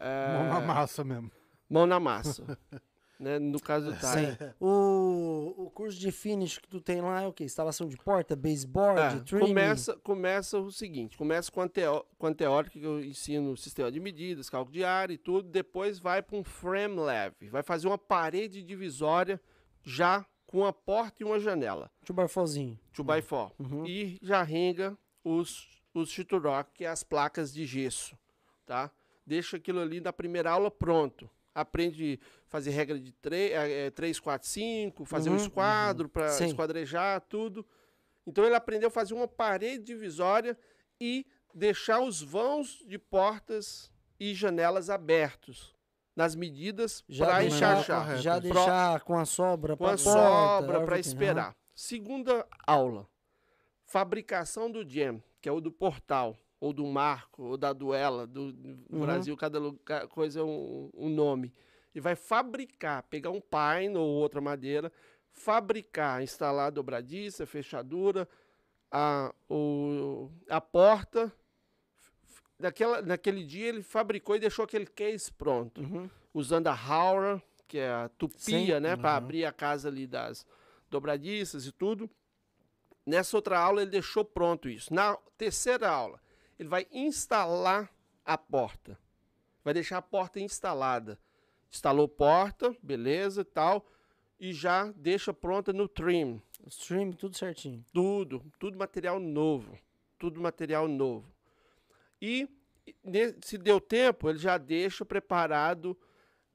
é, 0.00 0.32
Mão 0.38 0.48
na 0.48 0.60
massa 0.60 1.04
mesmo. 1.04 1.30
mão 1.68 1.86
na 1.86 2.00
massa. 2.00 2.58
né, 3.18 3.38
no 3.38 3.60
caso 3.60 3.90
do 3.92 3.98
Thay. 4.00 4.26
Sim. 4.32 4.36
O, 4.60 5.54
o 5.66 5.70
curso 5.70 5.98
de 5.98 6.12
finish 6.12 6.58
que 6.58 6.68
tu 6.68 6.80
tem 6.80 7.00
lá 7.00 7.22
é 7.22 7.26
o 7.26 7.32
quê? 7.32 7.44
Instalação 7.44 7.88
de 7.88 7.96
porta, 7.96 8.36
baseboard, 8.36 9.36
É, 9.36 9.38
começa, 9.40 9.96
começa 9.96 10.58
o 10.58 10.70
seguinte, 10.70 11.16
começa 11.18 11.50
com 11.50 11.60
a, 11.60 11.68
teó 11.68 12.04
com 12.16 12.26
a 12.28 12.34
teórica 12.34 12.78
que 12.78 12.84
eu 12.84 13.02
ensino 13.04 13.56
sistema 13.56 13.90
de 13.90 13.98
medidas, 13.98 14.48
cálculo 14.48 14.72
de 14.72 14.84
área 14.84 15.12
e 15.14 15.18
tudo, 15.18 15.48
depois 15.48 15.98
vai 15.98 16.22
para 16.22 16.36
um 16.36 16.44
frame 16.44 17.00
leve, 17.00 17.48
vai 17.48 17.62
fazer 17.62 17.86
uma 17.88 17.98
parede 17.98 18.62
divisória 18.62 19.40
já 19.82 20.24
com 20.46 20.58
uma 20.60 20.72
porta 20.72 21.22
e 21.22 21.24
uma 21.26 21.38
janela, 21.38 21.90
Tubarfozinho. 22.06 22.78
2x4, 22.94 23.52
Uhum. 23.58 23.86
e 23.86 24.18
já 24.22 24.42
renga 24.42 24.96
os, 25.22 25.66
os 25.92 26.16
rock, 26.42 26.70
que 26.72 26.84
é 26.84 26.88
as 26.88 27.02
placas 27.02 27.52
de 27.52 27.66
gesso, 27.66 28.16
tá? 28.64 28.90
Deixa 29.26 29.56
aquilo 29.58 29.80
ali 29.80 30.00
na 30.00 30.12
primeira 30.12 30.50
aula 30.50 30.70
pronto. 30.70 31.28
Aprende 31.60 32.18
a 32.22 32.50
fazer 32.50 32.70
regra 32.70 32.98
de 32.98 33.12
3, 33.12 33.52
3 33.94 34.20
4, 34.20 34.48
5, 34.48 35.04
fazer 35.04 35.30
um 35.30 35.32
Uhum, 35.32 35.38
esquadro 35.38 36.08
para 36.08 36.28
Sim. 36.30 36.46
esquadrejar 36.46 37.20
tudo. 37.22 37.66
Então 38.26 38.44
ele 38.44 38.54
aprendeu 38.54 38.88
a 38.88 38.90
fazer 38.90 39.14
uma 39.14 39.26
parede 39.28 39.84
divisória 39.84 40.56
e 41.00 41.26
deixar 41.54 42.00
os 42.00 42.20
vãos 42.22 42.84
de 42.86 42.98
portas 42.98 43.90
e 44.20 44.34
janelas 44.34 44.90
abertos 44.90 45.74
nas 46.14 46.34
medidas 46.34 47.02
para 47.16 47.44
enxachar. 47.44 48.16
Já 48.18 48.32
Pro- 48.40 48.50
deixar 48.50 49.00
com 49.02 49.16
a 49.18 49.24
sobra 49.24 49.76
Com 49.76 49.84
pra 49.84 49.94
a 49.94 49.96
sobra 49.98 50.84
para 50.84 50.98
esperar. 50.98 51.56
Segunda 51.74 52.46
aula. 52.66 53.08
Fabricação 53.84 54.70
do 54.70 54.84
jam, 54.88 55.22
que 55.40 55.48
é 55.48 55.52
o 55.52 55.60
do 55.60 55.72
portal, 55.72 56.36
ou 56.60 56.72
do 56.72 56.84
marco, 56.86 57.42
ou 57.42 57.56
da 57.56 57.72
duela. 57.72 58.26
Do, 58.26 58.54
Uhum. 58.90 59.00
Brasil, 59.00 59.36
cada 59.36 59.58
lugar, 59.58 60.06
coisa 60.08 60.40
é 60.40 60.42
um, 60.42 60.90
um 60.94 61.08
nome. 61.08 61.52
E 61.94 62.00
vai 62.00 62.14
fabricar, 62.14 63.02
pegar 63.04 63.30
um 63.30 63.40
pine 63.40 63.96
ou 63.96 64.06
outra 64.06 64.40
madeira, 64.40 64.92
fabricar, 65.30 66.22
instalar 66.22 66.66
a 66.68 66.70
dobradiça, 66.70 67.46
fechadura, 67.46 68.28
a, 68.90 69.32
o, 69.48 70.30
a 70.48 70.60
porta. 70.60 71.32
Naquela, 72.58 73.00
naquele 73.02 73.44
dia 73.44 73.68
ele 73.68 73.82
fabricou 73.82 74.34
e 74.34 74.40
deixou 74.40 74.64
aquele 74.64 74.86
case 74.86 75.30
pronto 75.32 75.80
Uhum. 75.80 76.10
usando 76.34 76.66
a 76.66 76.72
Haura, 76.74 77.40
que 77.68 77.78
é 77.78 77.88
a 77.88 78.08
tupia, 78.18 78.76
Sim. 78.76 78.80
né, 78.80 78.96
para 78.96 79.10
Uhum. 79.12 79.16
abrir 79.16 79.44
a 79.44 79.52
casa 79.52 79.88
ali 79.88 80.06
das 80.06 80.44
dobradiças 80.90 81.66
e 81.66 81.72
tudo. 81.72 82.10
Nessa 83.06 83.36
outra 83.36 83.58
aula 83.58 83.82
ele 83.82 83.90
deixou 83.90 84.24
pronto 84.24 84.68
isso. 84.68 84.92
Na 84.92 85.16
terceira 85.36 85.88
aula, 85.88 86.20
ele 86.58 86.68
vai 86.68 86.86
instalar 86.92 87.90
a 88.24 88.36
porta. 88.36 88.98
Vai 89.64 89.74
deixar 89.74 89.98
a 89.98 90.02
porta 90.02 90.40
instalada. 90.40 91.18
Instalou 91.70 92.08
porta, 92.08 92.74
beleza 92.82 93.42
e 93.42 93.44
tal, 93.44 93.86
e 94.40 94.52
já 94.52 94.90
deixa 94.92 95.32
pronta 95.32 95.72
no 95.72 95.86
trim. 95.86 96.42
Stream, 96.66 97.12
tudo 97.12 97.36
certinho. 97.36 97.84
Tudo, 97.92 98.42
tudo 98.58 98.78
material 98.78 99.20
novo. 99.20 99.78
Tudo 100.18 100.40
material 100.40 100.88
novo. 100.88 101.30
E 102.20 102.48
se 103.42 103.58
deu 103.58 103.80
tempo, 103.80 104.28
ele 104.28 104.38
já 104.38 104.58
deixa 104.58 105.04
preparado 105.04 105.96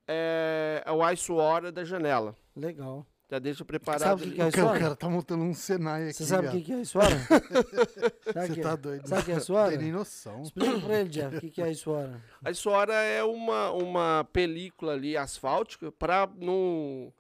é, 0.07 0.83
o 0.87 1.09
ice 1.11 1.31
water 1.31 1.71
da 1.71 1.83
janela. 1.83 2.35
Legal. 2.55 3.05
Já 3.33 3.39
deixa 3.39 3.65
preparado. 3.65 4.19
Sabe 4.19 4.27
o 4.27 4.31
que 4.31 4.39
é 4.41 4.45
O 4.45 4.51
cara, 4.51 4.67
o 4.67 4.79
cara 4.79 4.95
tá 4.95 5.09
montando 5.09 5.43
um 5.43 5.55
Senai 5.55 6.03
aqui. 6.03 6.13
Você 6.13 6.25
sabe 6.25 6.49
o 6.49 6.51
que, 6.51 6.61
que 6.61 6.71
é 6.73 6.85
suora? 6.85 7.17
Sabe 8.31 8.47
Você 8.47 8.53
que 8.53 8.61
tá 8.61 8.71
é? 8.73 8.77
doido. 8.77 9.07
Sabe 9.07 9.21
o 9.21 9.25
que 9.25 9.31
é 9.31 9.33
Não 9.33 9.41
suora? 9.41 9.69
tem 9.71 9.79
nem 9.79 9.91
noção. 9.91 10.43
Explica 10.43 10.79
pra 10.81 10.99
ele, 10.99 11.09
Jeff, 11.09 11.37
o 11.37 11.41
que, 11.41 11.49
que 11.49 11.59
é. 11.59 11.65
A 11.65 12.51
ice 12.51 12.69
water 12.69 12.93
é 12.93 13.23
uma, 13.23 13.71
uma 13.71 14.23
película 14.31 14.93
ali 14.93 15.17
asfáltica 15.17 15.91
para 15.91 16.29
não 16.37 17.11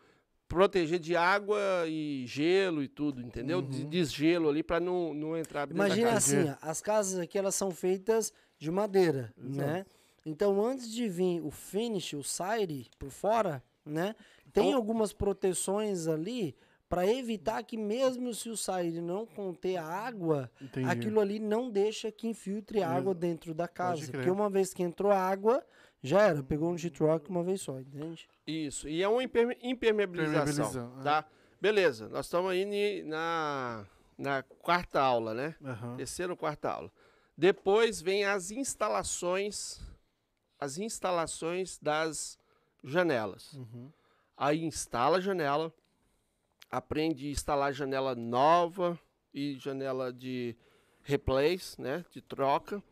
proteger 0.47 0.99
de 0.99 1.15
água 1.15 1.57
e 1.87 2.25
gelo 2.27 2.83
e 2.83 2.87
tudo, 2.87 3.19
entendeu? 3.19 3.59
De 3.59 3.83
desgelo 3.83 4.49
ali 4.49 4.61
para 4.61 4.79
não, 4.79 5.15
não 5.15 5.35
entrar 5.35 5.65
dentro 5.65 5.83
Imagina 5.83 6.11
casa. 6.11 6.37
assim, 6.41 6.55
as 6.61 6.79
casas 6.79 7.19
aqui 7.19 7.39
elas 7.39 7.55
são 7.55 7.71
feitas 7.71 8.31
de 8.59 8.69
madeira, 8.69 9.33
né? 9.35 9.83
Então 10.23 10.63
antes 10.63 10.93
de 10.93 11.09
vir 11.09 11.41
o 11.41 11.49
finish, 11.49 12.13
o 12.13 12.21
side 12.23 12.87
por 12.99 13.09
fora, 13.09 13.63
né? 13.85 14.15
Tem 14.51 14.67
Então- 14.67 14.77
algumas 14.77 15.11
proteções 15.13 16.07
ali 16.07 16.55
para 16.87 17.07
evitar 17.07 17.63
que 17.63 17.75
mesmo 17.75 18.33
se 18.35 18.49
o 18.49 18.55
side 18.57 19.01
não 19.01 19.25
conter 19.25 19.77
a 19.77 19.83
água, 19.85 20.51
Entendi. 20.61 20.87
aquilo 20.87 21.19
ali 21.19 21.39
não 21.39 21.69
deixa 21.69 22.11
que 22.11 22.27
infiltre 22.27 22.83
água 22.83 23.15
dentro 23.15 23.53
da 23.53 23.67
casa, 23.67 24.11
porque 24.11 24.29
uma 24.29 24.47
vez 24.49 24.73
que 24.75 24.83
entrou 24.83 25.11
água, 25.11 25.65
já 26.03 26.21
era, 26.21 26.43
pegou 26.43 26.69
um 26.71 26.77
G-Rock 26.77 27.29
uma 27.31 27.43
vez 27.43 27.61
só, 27.61 27.79
entende? 27.79 28.27
Isso, 28.45 28.87
e 28.87 29.01
é 29.01 29.07
uma 29.07 29.23
imperme- 29.23 29.57
impermeabilização, 29.63 30.41
Impermeabilização, 30.43 30.99
é. 30.99 31.03
tá? 31.03 31.25
Beleza, 31.59 32.09
nós 32.09 32.25
estamos 32.27 32.51
aí 32.51 33.03
na, 33.05 33.87
na 34.17 34.43
quarta 34.43 35.01
aula, 35.01 35.33
né? 35.33 35.55
Aham. 35.63 35.95
Terceira 35.95 36.33
ou 36.33 36.37
quarta 36.37 36.69
aula. 36.69 36.91
Depois 37.35 38.01
vem 38.01 38.25
as 38.25 38.51
instalações, 38.51 39.81
as 40.59 40.77
instalações 40.77 41.79
das 41.79 42.37
janelas. 42.83 43.53
Uhum. 43.53 43.91
Aí 44.35 44.63
instala 44.63 45.17
a 45.17 45.21
janela, 45.21 45.73
aprende 46.69 47.27
a 47.27 47.31
instalar 47.31 47.73
janela 47.73 48.15
nova 48.15 48.99
e 49.33 49.55
janela 49.55 50.11
de 50.11 50.55
replace, 51.03 51.79
né, 51.79 52.03
de 52.11 52.21
troca. 52.21 52.83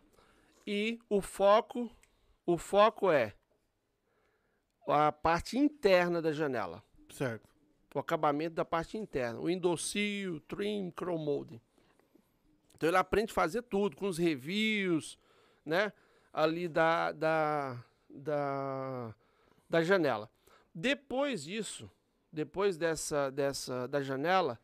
E 0.66 1.00
o 1.10 1.22
foco, 1.22 1.90
o 2.46 2.58
foco 2.58 3.12
é 3.12 3.34
a 4.88 5.12
parte 5.12 5.58
interna 5.58 6.22
da 6.22 6.32
janela, 6.32 6.84
Certo. 7.10 7.50
o 7.94 8.00
acabamento 8.00 8.56
da 8.56 8.66
parte 8.66 8.98
interna, 8.98 9.40
o 9.40 9.50
endossil, 9.50 10.40
trim, 10.42 10.92
chrome 10.92 11.24
molding. 11.26 11.62
Então 12.76 12.90
ele 12.90 12.98
aprende 12.98 13.32
a 13.32 13.36
fazer 13.36 13.62
tudo, 13.64 13.96
com 13.96 14.08
os 14.08 14.18
reviews, 14.18 15.18
né, 15.66 15.94
ali 16.34 16.68
da, 16.68 17.12
da, 17.12 17.84
da, 18.10 19.16
da 19.72 19.82
janela. 19.82 20.30
Depois 20.76 21.46
disso, 21.46 21.90
depois 22.32 22.78
dessa, 22.78 23.32
dessa 23.32 23.88
da 23.88 24.02
janela, 24.02 24.60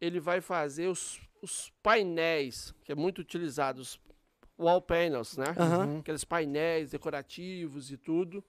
ele 0.00 0.18
vai 0.18 0.40
fazer 0.40 0.88
os, 0.88 1.20
os 1.42 1.70
painéis, 1.82 2.74
que 2.82 2.90
é 2.90 2.94
muito 2.94 3.20
utilizado, 3.20 3.82
os 3.82 4.00
wall 4.58 4.80
panels, 4.80 5.36
né? 5.36 5.54
Uhum. 5.58 5.98
Aqueles 5.98 6.24
painéis 6.24 6.90
decorativos 6.90 7.90
e 7.90 7.98
tudo. 7.98 8.42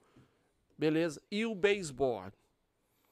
Beleza? 0.78 1.20
E 1.30 1.44
o 1.44 1.54
baseboard. 1.54 2.34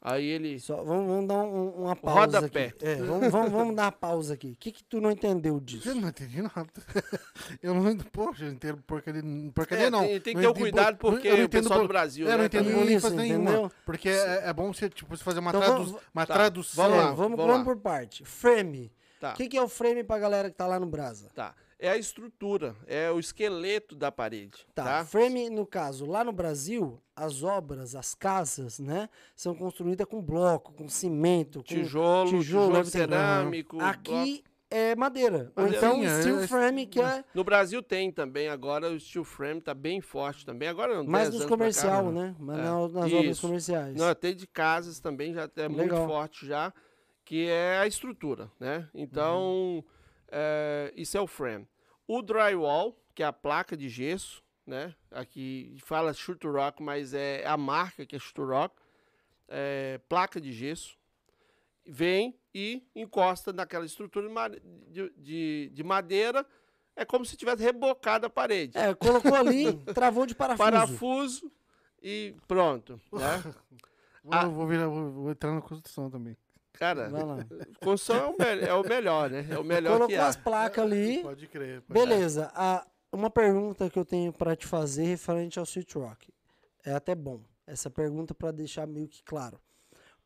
Aí 0.08 0.24
ele. 0.24 0.60
Só, 0.60 0.76
vamos, 0.84 1.06
vamos 1.08 1.26
dar 1.26 1.34
um- 1.42 1.70
uma 1.82 1.96
pausa 1.96 2.38
Rodapé. 2.38 2.66
aqui. 2.66 2.84
É, 2.86 2.94
vamos, 2.96 3.28
vamos, 3.32 3.50
vamos 3.50 3.74
dar 3.74 3.82
uma 3.86 3.92
pausa 3.92 4.34
aqui. 4.34 4.52
O 4.52 4.56
que, 4.56 4.70
que 4.70 4.84
tu 4.84 5.00
não 5.00 5.10
entendeu 5.10 5.58
disso? 5.58 5.88
Eu 5.88 5.96
não 5.96 6.08
entendi 6.10 6.40
nada. 6.40 6.66
Eu 7.62 7.74
não 7.74 7.90
entendo. 7.90 8.08
Poxa, 8.12 8.44
eu 8.44 8.52
entendo 8.52 8.82
porcaria. 8.86 9.22
Porcaria 9.52 9.86
É, 9.86 9.90
não. 9.90 10.00
tem, 10.06 10.20
tem 10.20 10.36
que 10.36 10.42
Não 10.42 10.42
ter 10.42 10.46
o 10.46 10.50
entendo 10.50 10.62
cuidado 10.62 10.96
por- 10.98 11.12
porque 11.12 11.26
eu 11.28 11.32
não 11.34 11.40
o 11.40 11.44
entendo 11.44 11.62
pessoal 11.62 11.80
por- 11.80 11.84
do 11.86 11.88
Brasil. 11.88 12.26
É, 12.26 12.28
eu 12.28 12.32
não 12.32 12.38
né, 12.38 12.46
entendo 12.46 12.64
também. 12.70 12.94
Isso, 12.96 13.10
nenhuma. 13.10 13.50
entendeu? 13.50 13.72
Porque 13.84 14.08
é, 14.08 14.42
é 14.48 14.52
bom 14.52 14.72
você, 14.72 14.88
tipo, 14.88 15.16
você 15.16 15.24
fazer 15.24 15.40
uma, 15.40 15.50
Então 15.50 15.60
tradu 15.60 15.84
vamos- 15.84 16.00
uma 16.14 16.26
tá, 16.26 16.34
tradução. 16.34 16.84
vamos 16.84 16.98
lá. 17.04 17.10
É, 17.10 17.14
vamos, 17.14 17.36
vamos 17.36 17.64
por 17.64 17.76
parte. 17.78 18.24
Frame. 18.24 18.92
Tá. 19.18 19.32
O 19.32 19.34
que, 19.36 19.48
que 19.48 19.56
é 19.56 19.62
o 19.62 19.68
frame 19.68 20.04
pra 20.04 20.18
galera 20.18 20.50
que 20.50 20.56
tá 20.56 20.66
lá 20.66 20.78
no 20.78 20.86
Brasa? 20.86 21.30
Tá. 21.34 21.54
É 21.78 21.90
a 21.90 21.96
estrutura, 21.98 22.74
é 22.86 23.10
o 23.10 23.18
esqueleto 23.20 23.94
da 23.94 24.10
parede. 24.10 24.66
Tá. 24.74 24.82
Tá. 24.84 25.04
Frame, 25.04 25.50
no 25.50 25.66
caso, 25.66 26.06
lá 26.06 26.24
no 26.24 26.32
Brasil, 26.32 26.98
as 27.14 27.42
obras, 27.42 27.94
as 27.94 28.14
casas, 28.14 28.78
né, 28.78 29.10
são 29.34 29.54
construídas 29.54 30.06
com 30.06 30.22
bloco, 30.22 30.72
com 30.72 30.88
cimento, 30.88 31.58
com 31.58 31.64
Tijolo, 31.64 32.30
tijolo, 32.30 32.70
everything. 32.78 32.90
cerâmico. 32.90 33.76
bloco. 33.76 33.90
Aqui 33.90 34.42
é 34.70 34.96
madeira. 34.96 35.52
Ou 35.54 35.66
então 35.68 35.96
Sim, 35.96 36.06
é- 36.06 36.20
steel 36.22 36.40
é- 36.40 36.46
frame, 36.48 36.86
que 36.86 36.98
é 36.98 37.22
No 37.34 37.44
Brasil 37.44 37.82
tem 37.82 38.10
também, 38.10 38.48
agora 38.48 38.90
o 38.90 38.98
steel 38.98 39.22
frame 39.22 39.60
tá 39.60 39.74
bem 39.74 40.00
forte 40.00 40.46
também. 40.46 40.68
Agora 40.68 40.94
não 40.96 41.04
mais 41.04 41.24
10 41.28 41.34
nos 41.34 41.42
cá, 41.42 41.48
comercial, 41.50 42.04
não. 42.04 42.12
né? 42.12 42.34
Mas 42.38 42.58
É, 42.58 42.62
na- 42.62 42.70
nas 42.80 43.12
obras 43.12 43.24
isso. 43.32 43.42
comerciais. 43.42 43.94
Não, 43.94 44.14
tem 44.14 44.34
de 44.34 44.46
casas 44.46 44.98
também, 44.98 45.34
já 45.34 45.48
é 45.56 45.68
muito 45.68 45.82
Legal. 45.92 46.06
forte 46.08 46.46
já, 46.46 46.72
que 47.22 47.46
é 47.48 47.76
a 47.78 47.86
estrutura, 47.86 48.50
né? 48.58 48.88
Então, 48.94 49.84
é, 50.38 50.92
isso 50.94 51.16
é 51.16 51.20
o 51.20 51.26
frame. 51.26 51.66
O 52.06 52.20
drywall, 52.20 52.94
que 53.14 53.22
é 53.22 53.26
a 53.26 53.32
placa 53.32 53.74
de 53.76 53.88
gesso, 53.88 54.42
né? 54.66 54.94
Aqui 55.10 55.76
fala 55.84 56.12
Rock, 56.44 56.82
mas 56.82 57.14
é 57.14 57.46
a 57.46 57.56
marca 57.56 58.04
que 58.04 58.16
é 58.16 58.18
Rock, 58.44 58.74
é, 59.48 59.98
placa 60.08 60.38
de 60.40 60.52
gesso, 60.52 60.98
vem 61.84 62.38
e 62.54 62.82
encosta 62.94 63.52
naquela 63.52 63.86
estrutura 63.86 64.28
de 64.28 64.34
de, 64.88 65.10
de- 65.16 65.70
de 65.72 65.82
madeira 65.84 66.44
é 66.94 67.04
como 67.04 67.24
se 67.24 67.36
tivesse 67.36 67.62
rebocado 67.62 68.26
a 68.26 68.30
parede. 68.30 68.76
É, 68.76 68.94
colocou 68.94 69.34
ali, 69.34 69.72
travou 69.94 70.26
de 70.26 70.34
parafuso. 70.34 70.70
Parafuso 70.70 71.52
e 72.02 72.34
pronto, 72.48 73.00
né? 73.12 73.42
Vou, 74.24 74.34
Ah. 74.34 74.44
vou, 74.48 74.66
virar, 74.66 74.88
vou, 74.88 75.12
vou 75.12 75.30
entrar 75.30 75.54
na 75.54 75.60
construção 75.60 76.10
também. 76.10 76.36
Cara, 76.78 77.10
construção 77.82 78.16
é 78.16 78.26
o, 78.26 78.36
me- 78.56 78.66
é 78.68 78.74
o 78.74 78.82
melhor, 78.88 79.30
né? 79.30 79.46
É 79.50 79.58
o 79.58 79.64
melhor 79.64 79.92
Colocou 79.94 80.08
que 80.08 80.16
há. 80.16 80.28
as 80.28 80.36
placas 80.36 80.84
ali. 80.84 81.22
Pode 81.22 81.46
crer. 81.48 81.80
pode 81.82 81.98
Beleza. 82.00 82.50
A, 82.54 82.86
uma 83.12 83.30
pergunta 83.30 83.88
que 83.90 83.98
eu 83.98 84.04
tenho 84.04 84.32
pra 84.32 84.54
te 84.56 84.66
fazer 84.66 85.04
referente 85.04 85.58
ao 85.58 85.64
Sweet 85.64 85.96
Rock. 85.98 86.32
É 86.84 86.92
até 86.92 87.14
bom. 87.14 87.40
Essa 87.66 87.90
pergunta 87.90 88.34
pra 88.34 88.50
deixar 88.52 88.86
meio 88.86 89.08
que 89.08 89.22
claro. 89.24 89.58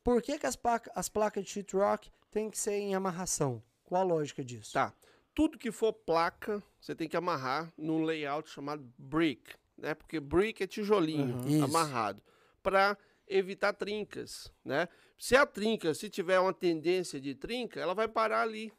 Por 0.04 0.20
que, 0.22 0.38
que 0.38 0.46
as, 0.46 0.56
placa- 0.56 0.90
as 0.94 1.08
placas 1.08 1.44
de 1.44 1.50
Sweet 1.50 1.76
Rock 1.76 2.10
tem 2.30 2.50
que 2.50 2.58
ser 2.58 2.72
em 2.74 2.94
amarração? 2.94 3.62
Qual 3.84 4.00
a 4.00 4.04
lógica 4.04 4.44
disso? 4.44 4.72
Tá. 4.74 4.92
Tudo 5.34 5.58
que 5.58 5.70
for 5.70 5.92
placa, 5.92 6.62
você 6.80 6.94
tem 6.94 7.08
que 7.08 7.16
amarrar 7.16 7.72
num 7.78 8.02
layout 8.02 8.48
chamado 8.50 8.84
brick, 8.98 9.54
né? 9.78 9.94
Porque 9.94 10.18
brick 10.20 10.62
é 10.62 10.66
tijolinho 10.66 11.36
Uhum. 11.36 11.46
Isso. 11.48 11.64
amarrado 11.64 12.20
para 12.62 12.96
evitar 13.26 13.72
trincas, 13.72 14.52
né? 14.64 14.88
Se 15.20 15.36
a 15.36 15.44
trinca, 15.44 15.92
se 15.92 16.08
tiver 16.08 16.40
uma 16.40 16.52
tendência 16.52 17.20
de 17.20 17.34
trinca, 17.34 17.78
ela 17.78 17.92
vai 17.94 18.08
parar 18.08 18.40
ali. 18.40 18.72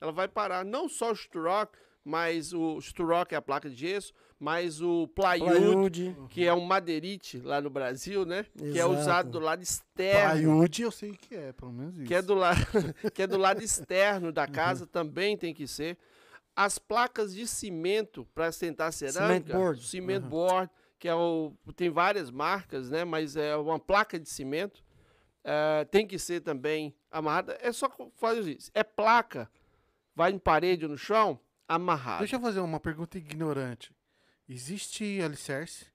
Ela 0.00 0.12
vai 0.12 0.28
parar 0.28 0.64
não 0.64 0.88
só 0.88 1.10
o 1.10 1.16
Sturrock, 1.16 1.76
mas 2.04 2.52
o 2.52 2.80
Sturrock 2.80 3.34
é 3.34 3.36
a 3.36 3.42
placa 3.42 3.68
de 3.68 3.74
gesso, 3.74 4.12
mas 4.38 4.80
o 4.80 5.08
plywood, 5.08 6.16
que 6.30 6.46
é 6.46 6.54
um 6.54 6.60
madeirite 6.60 7.40
lá 7.40 7.60
no 7.60 7.68
Brasil, 7.68 8.24
né? 8.24 8.46
Que 8.56 8.64
é 8.78 8.84
Exato. 8.84 8.92
usado 8.92 9.30
do 9.32 9.40
lado 9.40 9.60
externo 9.60 10.40
Plywood 10.40 10.82
eu 10.82 10.90
sei 10.92 11.16
que 11.16 11.34
é, 11.34 11.52
pelo 11.52 11.72
menos 11.72 11.96
isso. 11.96 12.06
que 12.06 12.14
é 12.14 12.22
do, 12.22 12.34
la... 12.34 12.52
que 13.12 13.22
é 13.22 13.26
do 13.26 13.36
lado 13.36 13.60
externo 13.60 14.30
da 14.30 14.46
casa, 14.46 14.86
também 14.86 15.36
tem 15.36 15.52
que 15.52 15.66
ser. 15.66 15.98
As 16.54 16.78
placas 16.78 17.34
de 17.34 17.44
cimento 17.44 18.24
para 18.32 18.46
assentar 18.46 18.92
cerâmica, 18.92 19.48
Cement 19.48 19.58
board. 19.58 19.84
cement 19.84 20.20
board, 20.20 20.70
que 20.96 21.08
é 21.08 21.14
o 21.14 21.52
tem 21.74 21.90
várias 21.90 22.30
marcas, 22.30 22.88
né? 22.88 23.04
Mas 23.04 23.34
é 23.36 23.56
uma 23.56 23.80
placa 23.80 24.16
de 24.16 24.28
cimento, 24.28 24.80
eh, 25.44 25.84
tem 25.90 26.06
que 26.06 26.18
ser 26.18 26.40
também 26.40 26.94
amarrada. 27.10 27.56
É 27.60 27.72
só 27.72 27.88
fazer 28.16 28.56
isso. 28.56 28.70
É 28.74 28.82
placa, 28.84 29.50
vai 30.14 30.30
em 30.32 30.38
parede 30.38 30.84
ou 30.84 30.90
no 30.90 30.98
chão, 30.98 31.38
amarrado. 31.68 32.20
Deixa 32.20 32.36
eu 32.36 32.40
fazer 32.40 32.60
uma 32.60 32.80
pergunta 32.80 33.18
ignorante. 33.18 33.92
Existe 34.48 35.20
alicerce 35.22 35.86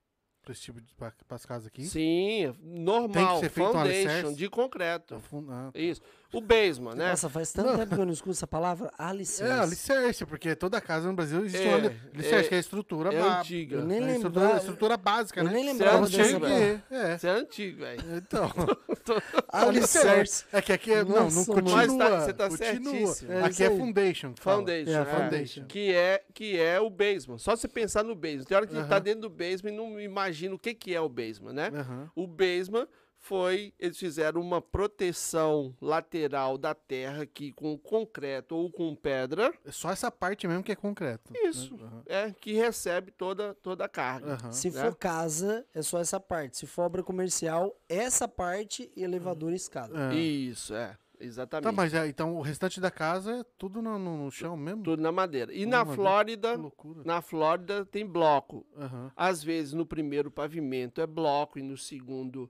para 0.41 0.51
esse 0.53 0.61
tipo 0.61 0.79
de 0.81 0.93
para 0.95 1.13
as 1.31 1.45
casas 1.45 1.67
aqui? 1.67 1.83
Sim, 1.85 2.45
é 2.45 2.51
Tem 2.53 2.61
normal, 2.61 3.35
que 3.35 3.39
ser 3.41 3.49
feito 3.49 3.69
um 3.69 3.73
foundation, 3.73 4.09
alicerce? 4.09 4.35
de 4.35 4.49
concreto. 4.49 5.15
Tá 5.15 5.19
fun- 5.19 5.47
ah, 5.49 5.71
Isso. 5.75 6.01
O 6.34 6.41
basement, 6.41 6.93
né? 6.95 7.09
Nossa, 7.11 7.30
faz 7.30 7.53
tanto 7.53 7.78
tempo 7.78 7.95
que 7.95 8.01
eu 8.01 8.05
não 8.05 8.11
escuto 8.11 8.32
essa 8.32 8.45
palavra 8.45 8.91
alicerce. 8.97 9.43
É, 9.51 9.59
alicerce, 9.59 10.25
porque 10.25 10.55
toda 10.55 10.82
casa 10.82 11.07
no 11.07 11.13
Brasil 11.13 11.45
existe 11.45 11.65
É, 11.65 11.69
um 11.71 11.75
ali- 11.75 12.01
alicerce, 12.13 12.45
é- 12.45 12.49
que 12.49 12.53
é 12.53 12.57
a 12.57 12.59
estrutura 12.59 13.13
é 13.13 13.21
ba- 13.21 13.39
antiga. 13.39 13.75
Eu 13.78 13.86
nem 13.86 14.03
é 14.03 14.11
estrutura, 14.15 14.57
estrutura 14.57 14.97
básica, 14.97 15.39
eu 15.39 15.45
né? 15.45 15.51
nem 15.53 15.63
Pra 15.63 15.71
lembrava 15.73 15.99
você 16.05 16.17
dessa 16.17 16.30
Chega 16.30 16.39
palavra. 16.41 16.84
e- 16.91 16.95
é. 16.95 17.15
Isso 17.15 17.28
é 17.28 17.30
antigo, 17.32 17.78
velho. 17.80 18.01
Então, 18.17 18.51
Alicerce. 19.49 20.45
É 20.51 20.61
que 20.61 20.73
aqui 20.73 20.91
é, 20.91 21.03
não, 21.03 21.15
não 21.15 21.23
Nossa, 21.25 21.45
continua. 21.45 21.88
Tá- 22.09 22.19
você 22.21 22.34
tá 22.34 22.49
continua. 22.49 22.67
certíssimo. 22.67 23.32
É 23.32 23.43
aqui 23.43 23.63
é 23.63 23.67
aí. 23.67 23.78
foundation. 23.78 24.34
que. 24.34 24.41
Foundation, 24.41 24.91
É, 24.91 24.93
é, 25.01 25.05
foundation. 25.05 25.65
Que, 25.65 25.93
é, 25.93 26.23
que 26.34 26.59
é 26.59 26.80
o 26.80 26.89
basement. 26.89 27.38
Só 27.38 27.55
você 27.55 27.67
pensar 27.67 28.03
no 28.03 28.15
basement. 28.15 28.43
Tem 28.45 28.57
hora 28.57 28.67
que 28.67 28.75
Aham. 28.75 28.88
tá 28.88 28.99
dentro 28.99 29.21
do 29.21 29.30
basement 29.30 29.71
e 29.71 29.75
não 29.75 29.99
imagina 29.99 30.55
o 30.55 30.59
que, 30.59 30.73
que 30.73 30.93
é 30.93 31.01
o 31.01 31.09
basement, 31.09 31.53
né? 31.53 31.71
Aham. 31.73 32.09
O 32.15 32.28
basement 32.28 32.88
foi, 33.28 33.73
eles 33.78 33.97
fizeram 33.97 34.39
uma 34.41 34.61
proteção 34.61 35.75
lateral 35.82 36.57
da 36.57 36.73
terra 36.73 37.23
aqui 37.23 37.51
com 37.51 37.78
concreto 37.78 38.55
ou 38.55 38.71
com 38.71 38.95
pedra, 38.95 39.53
É 39.65 39.71
só 39.71 39.89
essa 39.91 40.09
parte 40.11 40.47
mesmo 40.47 40.63
que 40.63 40.71
é 40.71 40.75
concreto. 40.75 41.32
Isso. 41.43 41.75
né? 41.75 41.84
Aham. 41.84 42.03
é, 42.05 42.32
que 42.32 42.53
recebe 42.53 43.11
toda, 43.11 43.53
toda 43.55 43.86
a 43.86 43.89
carga. 43.89 44.34
Aham. 44.34 44.51
Se 44.51 44.69
né? 44.71 44.82
for 44.84 44.95
casa, 44.95 45.65
é 45.73 45.82
só 45.82 45.99
essa 45.99 46.19
parte. 46.19 46.57
Se 46.57 46.65
for 46.65 46.84
obra 46.84 47.03
comercial, 47.03 47.75
essa 47.89 48.28
parte 48.28 48.91
e 48.95 49.03
elevador 49.03 49.51
e 49.51 49.55
escada. 49.55 50.13
É. 50.13 50.15
Isso, 50.15 50.73
é. 50.73 50.97
Exatamente. 51.19 51.63
Tá, 51.63 51.71
mas 51.71 51.93
é, 51.95 52.07
então 52.07 52.36
o 52.38 52.41
restante 52.41 52.80
da 52.80 52.91
casa 52.91 53.38
é 53.39 53.43
tudo 53.57 53.82
no, 53.82 53.97
no- 53.97 54.25
no 54.25 54.32
chão 54.32 54.55
mesmo? 54.55 54.84
Tudo 54.84 55.01
na 55.01 55.11
madeira. 55.11 55.51
E 55.51 55.61
Tudo 55.63 55.69
na. 55.71 55.84
Flórida, 55.84 56.59
na 57.03 57.21
Flórida 57.23 57.84
tem 57.86 58.05
bloco. 58.05 58.63
Aham. 58.78 59.11
Às 59.15 59.43
vezes 59.43 59.73
no 59.73 59.84
primeiro 59.84 60.30
pavimento 60.30 61.01
é 61.01 61.07
bloco 61.07 61.57
e 61.57 61.63
no 61.63 61.75
segundo 61.75 62.47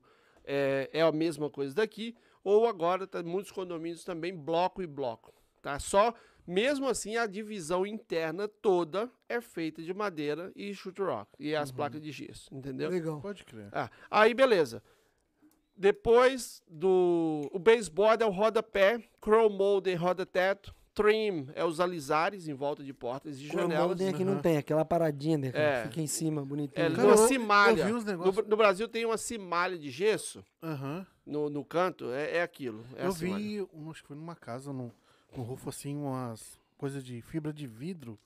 é, 0.48 0.90
é 0.94 1.02
a 1.02 1.12
mesma 1.12 1.50
coisa 1.50 1.76
daqui. 1.76 2.16
Ou 2.44 2.66
agora 2.66 3.06
tá, 3.06 3.22
muitos 3.22 3.52
condomínios 3.52 4.04
também 4.04 4.34
bloco 4.34 4.82
e 4.82 4.88
bloco. 4.88 5.34
Tá? 5.62 5.78
Só 5.80 6.14
mesmo 6.48 6.88
assim 6.88 7.18
a 7.18 7.28
divisão 7.28 7.86
interna 7.86 8.48
toda 8.48 9.12
é 9.28 9.42
feita 9.42 9.84
de 9.84 9.94
madeira 9.94 10.52
e 10.56 10.74
chute 10.74 11.02
rock 11.02 11.30
e 11.38 11.54
as 11.54 11.74
placas 11.74 12.02
de 12.02 12.10
gesso, 12.10 12.48
entendeu? 12.56 12.90
Legal. 12.90 13.20
Pode 13.20 13.44
crer. 13.44 13.68
Ah, 13.74 13.92
aí 14.10 14.34
beleza. 14.34 14.82
Depois 15.76 16.64
do 16.68 17.50
o 17.52 17.60
baseboard 17.60 18.24
é 18.24 18.26
o 18.26 18.32
rodapé, 18.32 19.04
chrome 19.22 19.58
molding 19.58 19.96
roda-teto, 19.96 20.74
trim 21.04 21.48
é 21.54 21.64
os 21.64 21.80
alisares 21.80 22.48
em 22.48 22.54
volta 22.54 22.84
de 22.84 22.92
portas 22.94 23.40
e 23.40 23.46
Chrome 23.48 23.62
janelas. 23.64 23.86
molding 23.88 24.08
aqui 24.10 24.24
não 24.24 24.40
tem, 24.42 24.58
aquela 24.58 24.84
paradinha 24.84 25.38
né, 25.38 25.52
É. 25.54 25.84
fica 25.84 26.02
em 26.02 26.08
cima, 26.08 26.44
bonitinho. 26.44 26.86
É, 26.86 26.90
Cara, 26.90 27.08
uma 27.08 27.16
eu- 27.16 27.22
eu 27.22 27.28
cimalha. 27.28 27.88
No, 27.88 28.02
negócios- 28.04 28.48
no 28.48 28.58
Brasil 28.58 28.88
tem 28.88 29.06
uma 29.06 29.18
cimalha 29.18 29.78
de 29.78 29.90
gesso 29.92 30.44
Aham. 30.62 31.06
no, 31.26 31.50
no 31.50 31.64
canto, 31.64 32.12
é, 32.12 32.38
é 32.38 32.42
aquilo. 32.42 32.84
é 32.96 33.06
Eu 33.06 33.12
vi, 33.12 33.62
um, 33.74 33.92
acho 33.92 34.02
que 34.02 34.08
foi 34.08 34.18
numa 34.18 34.36
casa, 34.36 34.74
no, 34.74 34.92
no 35.36 35.44
roof, 35.44 35.70
assim, 35.70 35.96
umas 35.96 36.60
coisas 36.78 37.04
de 37.04 37.22
fibra 37.22 37.54
de 37.54 37.68
vidro. 37.68 38.18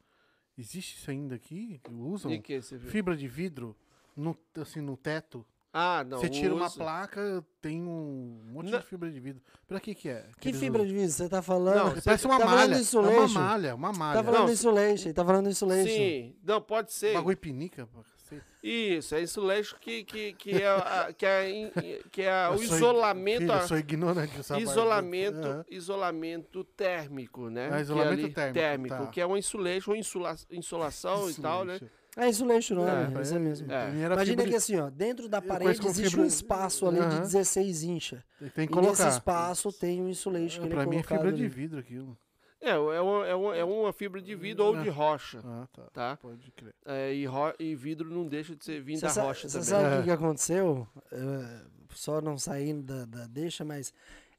Existe 0.57 0.97
isso 0.97 1.09
ainda 1.11 1.35
aqui? 1.35 1.79
Usam? 1.89 2.31
E 2.31 2.39
que 2.39 2.61
você 2.61 2.77
viu? 2.77 2.89
Fibra 2.91 3.15
de 3.15 3.27
vidro, 3.27 3.75
no, 4.15 4.37
assim, 4.59 4.81
no 4.81 4.95
teto. 4.95 5.45
Ah, 5.73 6.03
não. 6.05 6.17
Você 6.19 6.27
tira 6.29 6.53
uma 6.53 6.65
usa. 6.65 6.75
placa, 6.77 7.45
tem 7.61 7.81
um 7.81 8.41
monte 8.51 8.69
Não. 8.71 8.79
de 8.79 8.85
fibra 8.85 9.09
de 9.09 9.19
vidro. 9.21 9.41
Pra 9.67 9.79
que 9.79 9.95
que 9.95 10.09
é? 10.09 10.25
Que 10.39 10.49
eles 10.49 10.59
fibra 10.59 10.85
de 10.85 10.91
vidro 10.93 11.09
você 11.09 11.29
tá 11.29 11.41
falando? 11.41 11.75
Não, 11.77 11.87
É, 11.97 12.01
Parece 12.01 12.25
uma 12.25 12.37
tá 12.37 12.45
falando 12.45 12.59
malha. 12.59 12.71
É 12.71 12.75
uma 12.75 12.81
insulation? 12.81 13.27
malha, 13.39 13.75
uma 13.75 13.93
malha. 13.93 14.17
Tá 14.19 14.23
falando 14.25 14.45
Não, 14.47 14.53
insulation, 14.53 15.13
tá 15.13 15.25
falando 15.25 15.49
insulation. 15.49 15.87
Sim, 15.95 16.35
não, 16.43 16.61
pode 16.61 16.91
ser. 16.91 17.13
Bagulho 17.13 17.37
pinica. 17.37 17.87
cacete. 18.17 18.43
Isso, 18.61 19.15
é 19.15 19.21
insulation 19.21 19.77
que, 19.79 20.03
que, 20.03 20.33
que 20.33 20.61
é, 20.61 20.67
a- 20.67 21.13
que 21.17 21.25
é, 21.25 21.49
in- 21.49 21.71
que 22.11 22.21
é 22.21 22.49
o 22.49 22.53
Eu 22.53 22.57
sou- 22.59 22.77
isolamento. 22.77 23.39
Filho, 23.39 23.53
a- 23.53 23.57
eu 23.61 23.67
sou 23.67 23.77
ignorante. 23.77 24.33
isolamento, 24.61 25.37
Aham. 25.47 25.65
isolamento 25.69 26.63
térmico, 26.63 27.49
né? 27.49 27.69
Ah, 27.71 27.75
Que 27.77 27.81
isolamento 27.81 28.39
ali- 28.41 28.53
térmico, 28.53 28.95
tá. 28.95 29.07
que 29.07 29.21
é 29.21 29.25
uma 29.25 29.39
insulation, 29.39 29.95
insula, 29.95 30.35
insolação 30.51 31.29
e 31.29 31.33
tal, 31.35 31.63
né? 31.65 31.79
Insulation. 32.17 32.21
É 32.25 32.29
insulation, 32.29 32.75
não 32.75 32.87
é? 32.87 32.91
É, 32.91 33.17
É, 33.17 33.21
isso 33.21 33.39
mesmo. 33.39 33.71
É. 33.71 33.89
Pra 33.89 33.99
era 33.99 34.13
Imagina 34.15 34.43
que 34.43 34.49
de- 34.49 34.55
assim, 34.55 34.75
ó, 34.79 34.89
dentro 34.89 35.29
da 35.29 35.37
Eu 35.37 35.41
parede 35.43 35.87
existe 35.87 36.09
fibra- 36.09 36.21
um 36.23 36.25
espaço 36.25 36.85
ali 36.87 36.97
de 36.99 37.03
Aham. 37.05 37.21
16 37.21 37.83
incha. 37.83 38.23
Tem 38.39 38.49
que 38.49 38.73
E 38.73 38.75
nesse 38.77 38.97
colocar. 38.97 39.09
espaço 39.09 39.71
tem 39.71 40.01
um 40.01 40.09
insulation 40.09 40.61
que 40.61 40.67
ele 40.67 40.73
pra 40.75 40.83
é 40.83 40.85
mim 40.85 40.97
é 40.97 41.03
fibra 41.03 41.31
de 41.31 41.47
vidro 41.47 41.79
aquilo. 41.79 42.17
É, 42.59 42.69
é 42.71 42.77
uma, 42.77 43.25
é 43.27 43.33
uma, 43.33 43.55
é 43.57 43.63
uma 43.63 43.91
fibra 43.93 44.21
de 44.21 44.35
vidro 44.35 44.65
ou 44.65 44.79
de 44.79 44.87
rocha, 44.89 45.41
Ah, 45.43 45.67
tá. 45.73 45.83
tá? 45.91 46.17
Pode 46.17 46.51
crer. 46.51 46.75
É, 46.85 47.11
e, 47.11 47.25
ro- 47.25 47.55
e 47.57 47.73
vidro 47.73 48.07
não 48.09 48.27
deixa 48.27 48.55
de 48.55 48.63
ser 48.63 48.81
vindo 48.83 48.99
Você 48.99 49.07
da 49.19 49.23
rocha 49.23 49.49
você 49.49 49.59
também. 49.59 49.69
sabe 49.83 49.95
o 49.95 49.99
É. 50.01 50.03
que, 50.03 50.11
aconteceu? 50.11 50.87
É, 51.11 51.61
só 51.95 52.21
não 52.21 52.37
saindo 52.37 52.83
da, 52.83 53.05
da 53.05 53.25
deixa, 53.25 53.65
mas 53.65 53.91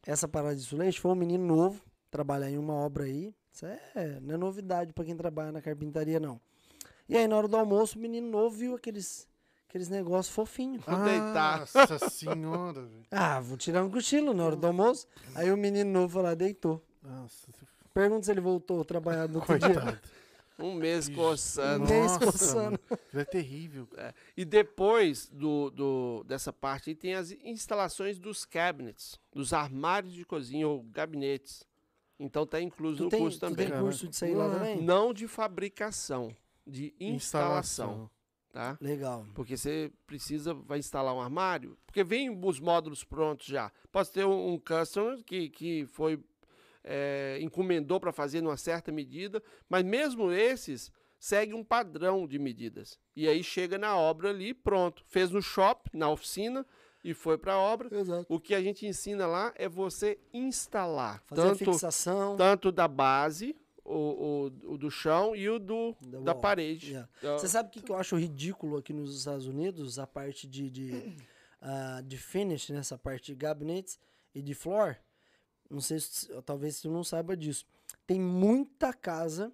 essa 0.06 0.28
parada 0.28 0.54
de 0.54 0.60
insulation 0.62 1.00
foi 1.00 1.10
um 1.10 1.16
menino 1.16 1.44
novo 1.44 1.82
trabalhar 2.12 2.48
em 2.48 2.58
uma 2.58 2.74
obra 2.74 3.04
aí. 3.04 3.34
Isso 3.52 3.66
é, 3.66 4.20
não 4.20 4.34
é 4.36 4.38
novidade 4.38 4.92
pra 4.92 5.04
quem 5.04 5.16
trabalha 5.16 5.50
na 5.50 5.60
carpintaria, 5.60 6.20
não. 6.20 6.40
E 7.12 7.16
aí, 7.16 7.28
na 7.28 7.36
hora 7.36 7.46
do 7.48 7.56
almoço, 7.56 7.98
o 7.98 8.00
menino 8.00 8.28
novo 8.30 8.56
viu 8.56 8.74
aqueles, 8.74 9.28
aqueles 9.68 9.88
negócios 9.88 10.34
fofinhos. 10.34 10.82
Vou 10.84 10.98
deitar. 11.04 11.60
Nossa 11.60 12.08
senhora, 12.10 12.80
velho. 12.82 13.06
Ah, 13.10 13.40
vou 13.40 13.56
tirar 13.56 13.82
um 13.84 13.90
cochilo 13.90 14.32
na 14.32 14.44
hora 14.46 14.56
do 14.56 14.66
almoço. 14.66 15.06
Aí 15.34 15.50
o 15.52 15.56
menino 15.56 15.90
novo 15.90 16.14
foi 16.14 16.22
lá, 16.22 16.34
deitou. 16.34 16.82
Nossa, 17.02 17.48
Pergunta 17.92 18.24
se 18.24 18.30
ele 18.30 18.40
voltou 18.40 18.80
a 18.80 18.84
trabalhar 18.84 19.28
no 19.28 19.40
outro 19.40 19.58
dia. 19.58 20.00
Um 20.58 20.74
mês 20.74 21.08
coçando. 21.08 21.84
Um 21.84 21.88
mês 21.88 22.12
Nossa, 22.12 22.24
coçando. 22.26 22.80
é 23.12 23.24
terrível. 23.24 23.86
E 24.36 24.44
depois 24.44 25.28
do, 25.28 25.70
do- 25.70 26.24
dessa 26.26 26.52
parte 26.52 26.90
aí 26.90 26.94
tem 26.96 27.14
as 27.14 27.32
instalações 27.44 28.18
dos 28.18 28.44
cabinets, 28.46 29.18
dos 29.34 29.52
armários 29.52 30.12
de 30.14 30.24
cozinha 30.24 30.66
ou 30.68 30.82
gabinetes. 30.84 31.64
Então 32.18 32.46
tá 32.46 32.60
incluso 32.60 32.98
Tu 32.98 33.04
no 33.04 33.10
tem, 33.10 33.20
curso 33.20 33.38
tu 33.38 33.40
também. 33.40 33.68
tem 33.68 33.78
curso 33.78 34.08
de 34.08 34.16
sair 34.16 34.34
lá 34.34 34.46
Ah. 34.46 34.50
também? 34.54 34.80
Não 34.80 35.12
de 35.12 35.26
fabricação, 35.26 36.34
de 36.66 36.94
instalação, 37.00 38.10
tá? 38.52 38.78
Legal. 38.80 39.26
Porque 39.34 39.56
você 39.56 39.92
precisa, 40.06 40.54
vai 40.54 40.78
instalar 40.78 41.14
um 41.14 41.20
armário, 41.20 41.76
porque 41.86 42.04
vem 42.04 42.30
os 42.44 42.60
módulos 42.60 43.04
prontos 43.04 43.46
já. 43.46 43.72
Pode 43.90 44.10
ter 44.10 44.24
um, 44.24 44.54
um 44.54 44.58
customer 44.58 45.22
que, 45.24 45.48
que 45.48 45.86
foi, 45.86 46.22
é, 46.84 47.38
encomendou 47.40 47.98
para 47.98 48.12
fazer 48.12 48.40
numa 48.40 48.56
certa 48.56 48.92
medida, 48.92 49.42
mas 49.68 49.84
mesmo 49.84 50.30
esses 50.32 50.90
seguem 51.18 51.54
um 51.54 51.64
padrão 51.64 52.26
de 52.26 52.38
medidas. 52.38 52.98
E 53.14 53.28
aí 53.28 53.44
chega 53.44 53.78
na 53.78 53.96
obra 53.96 54.30
ali, 54.30 54.52
pronto. 54.52 55.04
Fez 55.06 55.30
no 55.30 55.40
shop, 55.40 55.88
na 55.94 56.10
oficina, 56.10 56.66
e 57.04 57.14
foi 57.14 57.36
para 57.38 57.54
a 57.54 57.58
obra. 57.58 57.88
Exato. 57.96 58.26
O 58.28 58.40
que 58.40 58.54
a 58.54 58.62
gente 58.62 58.86
ensina 58.86 59.26
lá 59.26 59.52
é 59.56 59.68
você 59.68 60.18
instalar, 60.32 61.22
Fazer 61.26 61.42
a 61.42 61.44
tanto, 61.46 61.58
fixação. 61.58 62.36
tanto 62.36 62.72
da 62.72 62.86
base, 62.88 63.56
o, 63.84 64.50
o, 64.64 64.72
o 64.74 64.78
do 64.78 64.90
chão 64.90 65.34
e 65.34 65.48
o 65.48 65.58
do, 65.58 65.94
Da 66.00 66.20
da 66.20 66.32
wall. 66.32 66.40
parede. 66.40 66.90
Yeah. 66.90 67.08
Então, 67.18 67.38
Você 67.38 67.48
sabe 67.48 67.68
o 67.68 67.72
que, 67.72 67.82
que 67.82 67.90
eu 67.90 67.96
acho 67.96 68.16
ridículo 68.16 68.76
aqui 68.76 68.92
nos 68.92 69.16
Estados 69.16 69.46
Unidos? 69.46 69.98
A 69.98 70.06
parte 70.06 70.46
de, 70.46 70.70
de, 70.70 71.16
ah, 71.60 72.00
de 72.04 72.16
finish, 72.16 72.70
né? 72.70 72.78
Essa 72.78 72.96
parte 72.98 73.26
de 73.32 73.34
gabinetes 73.34 73.98
e 74.34 74.40
de 74.42 74.54
floor. 74.54 74.96
Não 75.70 75.80
sei 75.80 75.98
se 76.00 76.28
talvez 76.42 76.76
você 76.76 76.88
não 76.88 77.02
saiba 77.02 77.36
disso. 77.36 77.66
Tem 78.06 78.20
muita 78.20 78.92
casa 78.92 79.52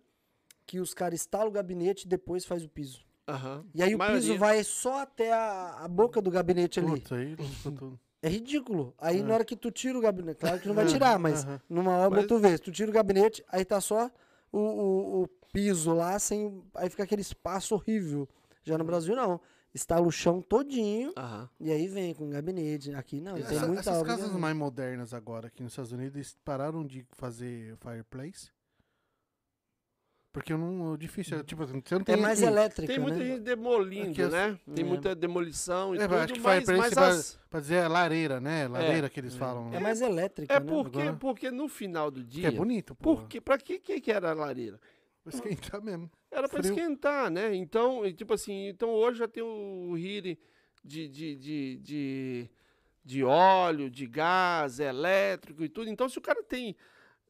que 0.67 0.81
os 0.81 0.93
caras 0.93 1.21
instalam 1.21 1.49
o 1.49 1.53
gabinete 1.53 2.03
e 2.05 2.09
depois 2.09 2.45
faz 2.45 2.63
o 2.65 2.69
piso. 2.69 3.05
aham. 3.27 3.65
E 3.75 3.83
aí 3.83 3.95
o 3.95 3.99
Maioria. 3.99 4.21
piso 4.21 4.37
vai 4.37 4.63
só 4.65 5.01
até 5.03 5.33
a, 5.33 5.79
a 5.85 5.89
boca 5.89 6.21
do 6.21 6.31
gabinete 6.31 6.81
ali. 6.81 6.89
Putz, 7.01 7.13
aí 7.13 7.37
tudo. 7.63 7.99
É 8.21 8.29
ridículo. 8.29 8.95
Aí 8.99 9.21
É. 9.21 9.23
na 9.23 9.35
hora 9.35 9.45
que 9.45 9.55
tu 9.57 9.71
tira 9.71 9.97
o 9.97 10.01
gabinete, 10.01 10.39
claro 10.41 10.59
que 10.61 10.67
não 10.69 10.75
vai 10.75 10.87
tirar, 10.87 11.19
mas 11.19 11.45
Aham. 11.45 11.61
numa 11.69 11.93
obra 11.99 12.19
Mas- 12.21 12.27
tu 12.29 12.39
vê, 12.39 12.59
tu 12.59 12.73
tira 12.73 12.91
o 12.91 12.95
gabinete, 12.95 13.45
aí 13.49 13.65
tá 13.65 13.81
só 13.81 14.11
o, 14.53 14.59
o, 14.59 15.23
o 15.23 15.29
piso 15.53 15.93
lá, 15.95 16.19
sem, 16.19 16.63
aí 16.75 16.91
fica 16.91 17.05
aquele 17.05 17.23
espaço 17.23 17.75
horrível. 17.75 18.29
Já 18.65 18.77
no 18.77 18.85
Brasil 18.85 19.15
não. 19.15 19.41
Instala 19.75 20.05
o 20.07 20.11
chão 20.11 20.41
todinho 20.43 21.13
Aham. 21.17 21.49
e 21.61 21.71
aí 21.71 21.87
vem 21.87 22.13
com 22.15 22.29
gabinete. 22.31 22.93
Aqui 22.95 23.21
não, 23.21 23.39
e 23.39 23.45
tem 23.45 23.57
Essa- 23.57 23.67
muita 23.67 23.81
essas 23.83 23.99
obra. 23.99 24.09
casas 24.17 24.33
que- 24.33 24.39
mais 24.39 24.57
modernas 24.57 25.15
agora 25.15 25.47
aqui 25.49 25.63
nos 25.63 25.73
Estados 25.73 25.93
Unidos 25.93 26.17
eles 26.17 26.37
pararam 26.45 26.85
de 26.85 27.07
fazer 27.13 27.77
fireplace. 27.77 28.51
Porque 30.33 30.53
eu 30.53 30.59
não. 30.59 30.97
Difícil. 30.97 31.43
Tipo, 31.43 31.67
você 31.67 31.73
não 31.95 32.01
É 32.03 32.05
tem. 32.05 32.17
mais 32.17 32.43
aqui- 32.43 32.53
elétrica, 32.53 32.87
Tem 32.87 32.99
muita 32.99 33.19
né? 33.19 33.25
gente 33.25 33.41
demolindo, 33.41 34.23
as- 34.25 34.33
né? 34.33 34.59
Tem 34.75 34.85
É. 34.85 34.89
muita 34.89 35.15
demolição 35.15 35.95
e 35.95 35.99
É, 35.99 36.03
tudo, 36.03 36.17
acho 36.17 36.33
que 36.35 36.41
mas, 36.41 36.65
mas 36.67 36.95
vai- 36.95 37.11
as- 37.11 37.39
Pra 37.49 37.61
dizer 37.61 37.77
é 37.77 37.89
lareira, 37.89 38.39
né? 38.41 38.69
Lareira 38.69 39.09
que 39.09 39.19
eles 39.19 39.35
falam. 39.35 39.69
É 39.69 39.73
né? 39.73 39.81
mais 39.81 40.01
elétrica, 40.03 40.53
é 40.55 40.61
né? 40.61 40.67
porque, 40.67 40.99
Agora- 41.01 41.17
porque 41.17 41.51
no 41.51 41.67
final 41.67 42.11
do 42.11 42.21
Que 42.21 42.27
dia... 42.27 42.49
é 42.49 42.51
bonito, 42.51 42.95
pô. 42.95 43.17
Por 43.17 43.27
quê? 43.27 43.41
Pra 43.41 43.57
que, 43.57 43.79
que 43.79 44.01
que 44.03 44.13
era 44.13 44.31
a 44.31 44.35
lareira? 44.35 44.79
Pra 45.25 45.33
esquentar 45.35 45.83
mesmo. 45.83 46.11
Era 46.31 46.47
pra 46.49 46.63
Frio. 46.63 46.75
esquentar, 46.75 47.31
né? 47.31 47.55
Então, 47.55 48.03
tipo 48.13 48.35
assim, 48.35 48.69
então 48.69 48.91
hoje 48.91 49.19
já 49.21 49.27
tem 49.29 49.43
o 49.43 49.97
heating 49.97 50.37
de, 50.85 51.09
de, 51.09 51.37
de, 51.37 51.77
de, 51.79 52.51
de 53.03 53.25
óleo, 53.25 53.89
de 53.91 54.07
gás, 54.07 54.79
elétrico 54.79 55.65
e 55.65 55.69
tudo. 55.71 55.89
Então, 55.91 56.07
se 56.09 56.19
o 56.19 56.23
cara 56.23 56.43
tem, 56.43 56.77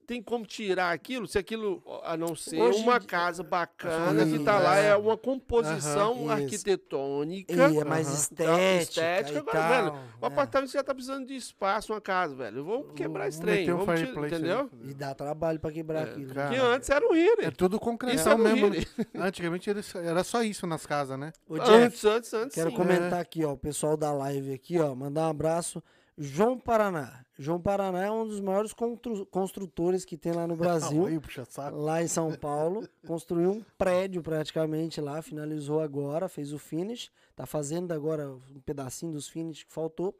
tem 0.08 0.22
como 0.22 0.46
tirar 0.46 0.90
aquilo, 0.90 1.28
se 1.28 1.36
aquilo, 1.38 1.82
a 2.02 2.16
não 2.16 2.34
ser 2.34 2.58
Hoje 2.58 2.80
uma 2.82 2.98
casa 2.98 3.42
bacana 3.42 4.24
que 4.24 4.38
tá 4.42 4.56
Sim, 4.56 4.64
lá, 4.64 4.78
é. 4.78 4.86
é 4.86 4.96
uma 4.96 5.18
composição 5.18 6.14
isso. 6.22 6.30
arquitetônica. 6.30 7.52
E 7.52 7.76
é 7.78 7.84
mais 7.84 8.06
Aham. 8.06 8.16
estética. 8.16 8.78
estética, 8.78 9.34
e 9.34 9.36
agora, 9.36 9.58
tal, 9.58 9.68
velho, 9.68 9.92
O 10.18 10.24
é. 10.24 10.28
apartamento 10.28 10.72
já 10.72 10.82
tá 10.82 10.94
precisando 10.94 11.26
de 11.26 11.36
espaço, 11.36 11.92
uma 11.92 12.00
casa, 12.00 12.34
velho. 12.34 12.64
Vamos 12.64 12.92
quebrar 12.94 13.28
esse 13.28 13.38
trem, 13.38 13.70
um 13.70 13.84
vamos 13.84 14.00
tirar, 14.00 14.18
aí. 14.22 14.26
entendeu? 14.28 14.70
E 14.82 14.94
dá 14.94 15.14
trabalho 15.14 15.60
pra 15.60 15.70
quebrar 15.70 16.08
É, 16.08 16.10
aquilo. 16.10 16.32
cara. 16.34 16.48
Que 16.54 16.56
antes 16.56 16.88
era 16.88 17.06
o 17.06 17.14
heating. 17.14 17.42
É 17.44 17.50
tudo 17.50 17.78
concreto 17.78 18.16
Isso 18.16 18.30
o 18.30 18.38
mesmo. 18.38 18.70
Antigamente 19.14 19.68
era, 19.68 19.80
era 20.02 20.24
só 20.24 20.42
isso 20.42 20.66
nas 20.66 20.86
casas, 20.86 21.18
né? 21.18 21.34
Jeff, 21.50 21.70
Antes, 21.70 22.04
antes, 22.06 22.32
antes. 22.32 22.54
Quero 22.54 22.70
sim. 22.70 22.76
comentar 22.76 23.20
aqui, 23.20 23.44
ó, 23.44 23.52
o 23.52 23.58
pessoal 23.58 23.94
da 23.94 24.10
live 24.10 24.54
aqui, 24.54 24.78
ó, 24.78 24.94
mandar 24.94 25.26
um 25.26 25.30
abraço. 25.30 25.82
João 26.18 26.58
Paraná. 26.58 27.24
João 27.38 27.60
Paraná 27.60 28.04
é 28.04 28.10
um 28.10 28.26
dos 28.26 28.40
maiores 28.40 28.72
constru- 28.72 29.24
construtores 29.26 30.04
que 30.04 30.16
tem 30.16 30.32
lá 30.32 30.46
no 30.46 30.56
Brasil. 30.56 31.06
Aí, 31.06 31.20
puxa 31.20 31.44
saco. 31.44 31.76
lá 31.78 32.02
em 32.02 32.08
São 32.08 32.32
Paulo, 32.34 32.86
construiu 33.06 33.52
um 33.52 33.62
prédio 33.78 34.20
praticamente 34.22 35.00
lá, 35.00 35.22
finalizou 35.22 35.80
agora, 35.80 36.28
fez 36.28 36.52
o 36.52 36.58
finish, 36.58 37.10
tá 37.36 37.46
fazendo 37.46 37.92
agora 37.92 38.28
um 38.30 38.60
pedacinho 38.66 39.12
dos 39.12 39.28
finish 39.28 39.62
que 39.62 39.72
faltou. 39.72 40.14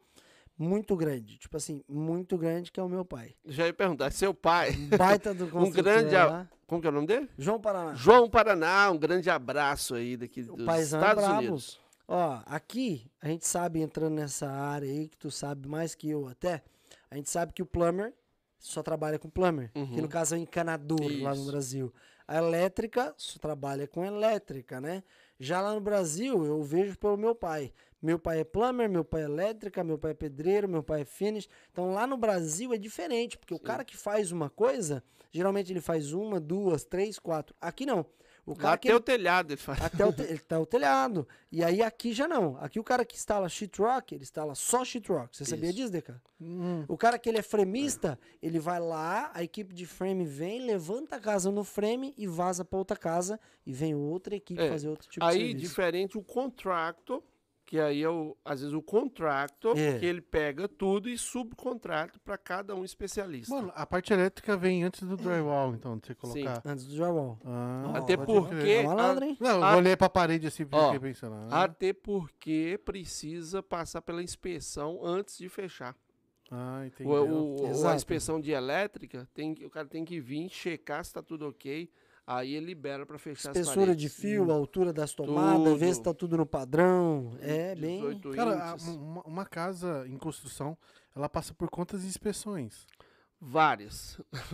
Muito 0.57 0.93
grande, 0.97 1.37
tipo 1.37 1.55
assim, 1.55 1.81
muito 1.87 2.37
grande, 2.37 2.69
que 2.69 2.81
é 2.81 2.83
o 2.83 2.89
meu 2.89 3.05
pai. 3.05 3.33
Já 3.45 3.65
ia 3.65 3.73
perguntar, 3.73 4.11
seu 4.11 4.33
pai. 4.33 4.71
Um 4.71 4.97
baita 4.97 5.33
do 5.33 5.47
construtor 5.51 5.83
grande 5.83 6.15
a- 6.15 6.25
lá. 6.25 6.49
Como 6.67 6.81
que 6.81 6.87
é 6.87 6.89
o 6.89 6.93
nome 6.93 7.07
dele? 7.07 7.29
João 7.37 7.59
Paraná. 7.61 7.95
João 7.95 8.29
Paraná, 8.29 8.91
um 8.91 8.97
grande 8.97 9.29
abraço 9.29 9.95
aí 9.95 10.15
daqui 10.17 10.43
dos 10.43 10.63
paizão 10.65 10.99
é 10.99 11.03
Estados 11.03 11.23
brabo. 11.23 11.39
Unidos. 11.39 11.79
Ó, 12.11 12.41
aqui, 12.47 13.05
a 13.21 13.27
gente 13.27 13.45
sabe, 13.45 13.81
entrando 13.81 14.15
nessa 14.15 14.49
área 14.49 14.89
aí, 14.89 15.07
que 15.07 15.15
tu 15.15 15.29
sabe 15.29 15.67
mais 15.69 15.93
que 15.93 16.09
eu 16.09 16.27
até, 16.27 16.63
a 17.11 17.15
gente 17.15 17.29
sabe 17.29 17.53
que 17.53 17.61
o 17.61 17.67
plumber 17.67 18.11
só 18.57 18.81
trabalha 18.81 19.19
com 19.19 19.29
plumber, 19.29 19.71
que 19.71 19.79
Uhum. 19.79 20.01
no 20.01 20.07
caso 20.09 20.33
é 20.33 20.39
o 20.39 20.41
encanador 20.41 20.99
lá 21.21 21.35
no 21.35 21.41
Isso. 21.41 21.51
Brasil. 21.51 21.93
A 22.27 22.37
elétrica 22.37 23.13
só 23.15 23.37
trabalha 23.37 23.87
com 23.87 24.03
elétrica, 24.03 24.81
né? 24.81 25.03
Já 25.39 25.61
lá 25.61 25.73
no 25.75 25.79
Brasil, 25.81 26.43
eu 26.45 26.63
vejo 26.63 26.97
pelo 26.97 27.15
meu 27.15 27.35
pai. 27.35 27.71
Meu 28.01 28.17
pai 28.17 28.39
é 28.39 28.43
plumber, 28.43 28.89
meu 28.89 29.05
pai 29.05 29.21
é 29.21 29.25
elétrica, 29.25 29.83
meu 29.83 29.97
pai 29.99 30.11
é 30.11 30.13
pedreiro, 30.15 30.67
meu 30.67 30.81
pai 30.81 31.01
é 31.01 31.05
finish. 31.05 31.47
Então 31.71 31.93
lá 31.93 32.07
no 32.07 32.17
Brasil 32.17 32.73
é 32.73 32.77
diferente, 32.77 33.37
porque 33.37 33.53
o 33.53 33.59
cara 33.59 33.85
que 33.85 33.95
faz 33.95 34.31
uma 34.31 34.49
coisa, 34.49 35.03
geralmente 35.31 35.71
ele 35.71 35.81
faz 35.81 36.11
uma, 36.11 36.39
duas, 36.39 36.83
três, 36.83 37.19
quatro. 37.19 37.55
Aqui 37.61 37.85
não. 37.85 38.03
O 38.45 38.55
cara 38.55 38.77
que 38.77 38.87
até 38.87 38.93
ele 38.93 38.97
o 38.97 38.99
telhado 39.01 39.51
ele 39.51 39.57
faz. 39.61 39.81
até 39.81 40.05
o, 40.05 40.11
te, 40.13 40.21
ele 40.29 40.39
tá 40.39 40.59
o 40.59 40.65
telhado. 40.65 41.27
E 41.51 41.63
aí 41.63 41.81
aqui 41.81 42.13
já 42.13 42.27
não. 42.27 42.57
Aqui 42.57 42.79
o 42.79 42.83
cara 42.83 43.05
que 43.05 43.15
instala 43.15 43.47
sheetrock, 43.49 44.13
ele 44.15 44.23
instala 44.23 44.55
só 44.55 44.83
sheetrock. 44.83 45.35
Você 45.35 45.45
sabia 45.45 45.69
Isso. 45.69 45.77
disso, 45.77 45.91
Deca? 45.91 46.21
Hum, 46.41 46.85
O 46.87 46.97
cara 46.97 47.19
que 47.19 47.27
ele 47.29 47.37
é 47.37 47.41
fremista, 47.41 48.17
ele 48.41 48.59
vai 48.59 48.79
lá, 48.79 49.29
a 49.33 49.43
equipe 49.43 49.73
de 49.73 49.85
frame 49.85 50.25
vem, 50.25 50.65
levanta 50.65 51.17
a 51.17 51.19
casa 51.19 51.51
no 51.51 51.63
frame 51.63 52.13
e 52.17 52.25
vaza 52.27 52.63
pra 52.65 52.79
outra 52.79 52.95
casa 52.97 53.39
e 53.65 53.73
vem 53.73 53.93
outra 53.93 54.35
equipe 54.35 54.61
É, 54.61 54.69
fazer 54.69 54.87
outro 54.89 55.07
tipo 55.09 55.25
de 55.25 55.31
Aí, 55.31 55.37
serviço. 55.47 55.57
diferente 55.67 56.17
o 56.17 56.21
contractor, 56.23 57.21
que 57.69 57.79
aí 57.79 58.01
é 58.01 58.09
o, 58.09 58.35
às 58.43 58.61
vezes 58.61 58.73
o 58.73 58.81
contractor, 58.81 59.77
É. 59.77 59.99
que 59.99 60.05
ele 60.07 60.21
pega 60.21 60.67
tudo 60.67 61.07
e 61.07 61.15
subcontrata 61.15 62.17
para 62.25 62.35
cada 62.35 62.75
um 62.75 62.83
especialista. 62.83 63.53
Mano, 63.53 63.71
a 63.75 63.85
parte 63.85 64.11
elétrica 64.11 64.57
vem 64.57 64.83
antes 64.83 65.03
do 65.03 65.15
drywall, 65.15 65.75
então, 65.75 65.95
de 65.99 66.07
você 66.07 66.15
colocar. 66.15 66.63
Antes 66.65 66.87
do 66.87 66.95
drywall. 66.95 67.37
Ah, 67.45 67.91
Até 67.97 68.17
pode 68.17 68.25
porque-. 68.49 68.81
Tá 68.81 68.83
malandro, 68.95 69.25
hein? 69.25 69.37
Não, 69.39 69.57
eu 69.57 69.63
a- 69.63 69.77
olhei 69.77 69.95
pra 69.95 70.09
parede 70.09 70.47
assim 70.47 70.63
e 70.63 70.67
Ó, 70.71 70.91
fiquei 70.93 71.09
pensando. 71.11 71.35
Ah, 71.51 71.65
Até 71.65 71.93
porque 71.93 72.79
precisa 72.83 73.61
passar 73.61 74.01
pela 74.01 74.23
inspeção 74.23 74.99
antes 75.05 75.37
de 75.37 75.47
fechar. 75.47 75.95
ah 76.49 76.87
entendeu. 76.87 77.13
o- 77.29 77.61
o- 77.83 77.87
a 77.87 77.93
inspeção 77.95 78.41
de 78.41 78.49
elétrica, 78.49 79.29
tem, 79.31 79.53
o 79.63 79.69
cara 79.69 79.87
tem 79.87 80.03
que 80.03 80.19
vir, 80.19 80.49
checar 80.49 81.05
se 81.05 81.13
tá 81.13 81.21
tudo 81.21 81.47
ok, 81.47 81.87
aí 82.29 82.53
ele 82.53 82.67
libera 82.67 83.05
para 83.05 83.17
fechar 83.17 83.49
as 83.49 83.57
Espessura 83.57 83.87
paredes. 83.87 84.01
de 84.01 84.09
fio, 84.09 84.51
a 84.51 84.53
altura 84.53 84.93
das 84.93 85.13
tomadas, 85.13 85.77
ver 85.79 85.93
se 85.93 85.95
Tudo. 85.95 86.03
tá 86.03 86.13
tudo 86.13 86.37
no 86.37 86.45
padrão. 86.45 87.35
É 87.41 87.75
bem. 87.75 87.97
18 87.97 88.31
Cara, 88.31 88.75
uma, 88.81 89.21
uma 89.23 89.45
casa 89.45 90.05
em 90.07 90.17
construção, 90.17 90.77
ela 91.15 91.27
passa 91.27 91.53
por 91.53 91.69
quantas 91.69 92.05
inspeções? 92.05 92.85
Várias. 93.41 94.19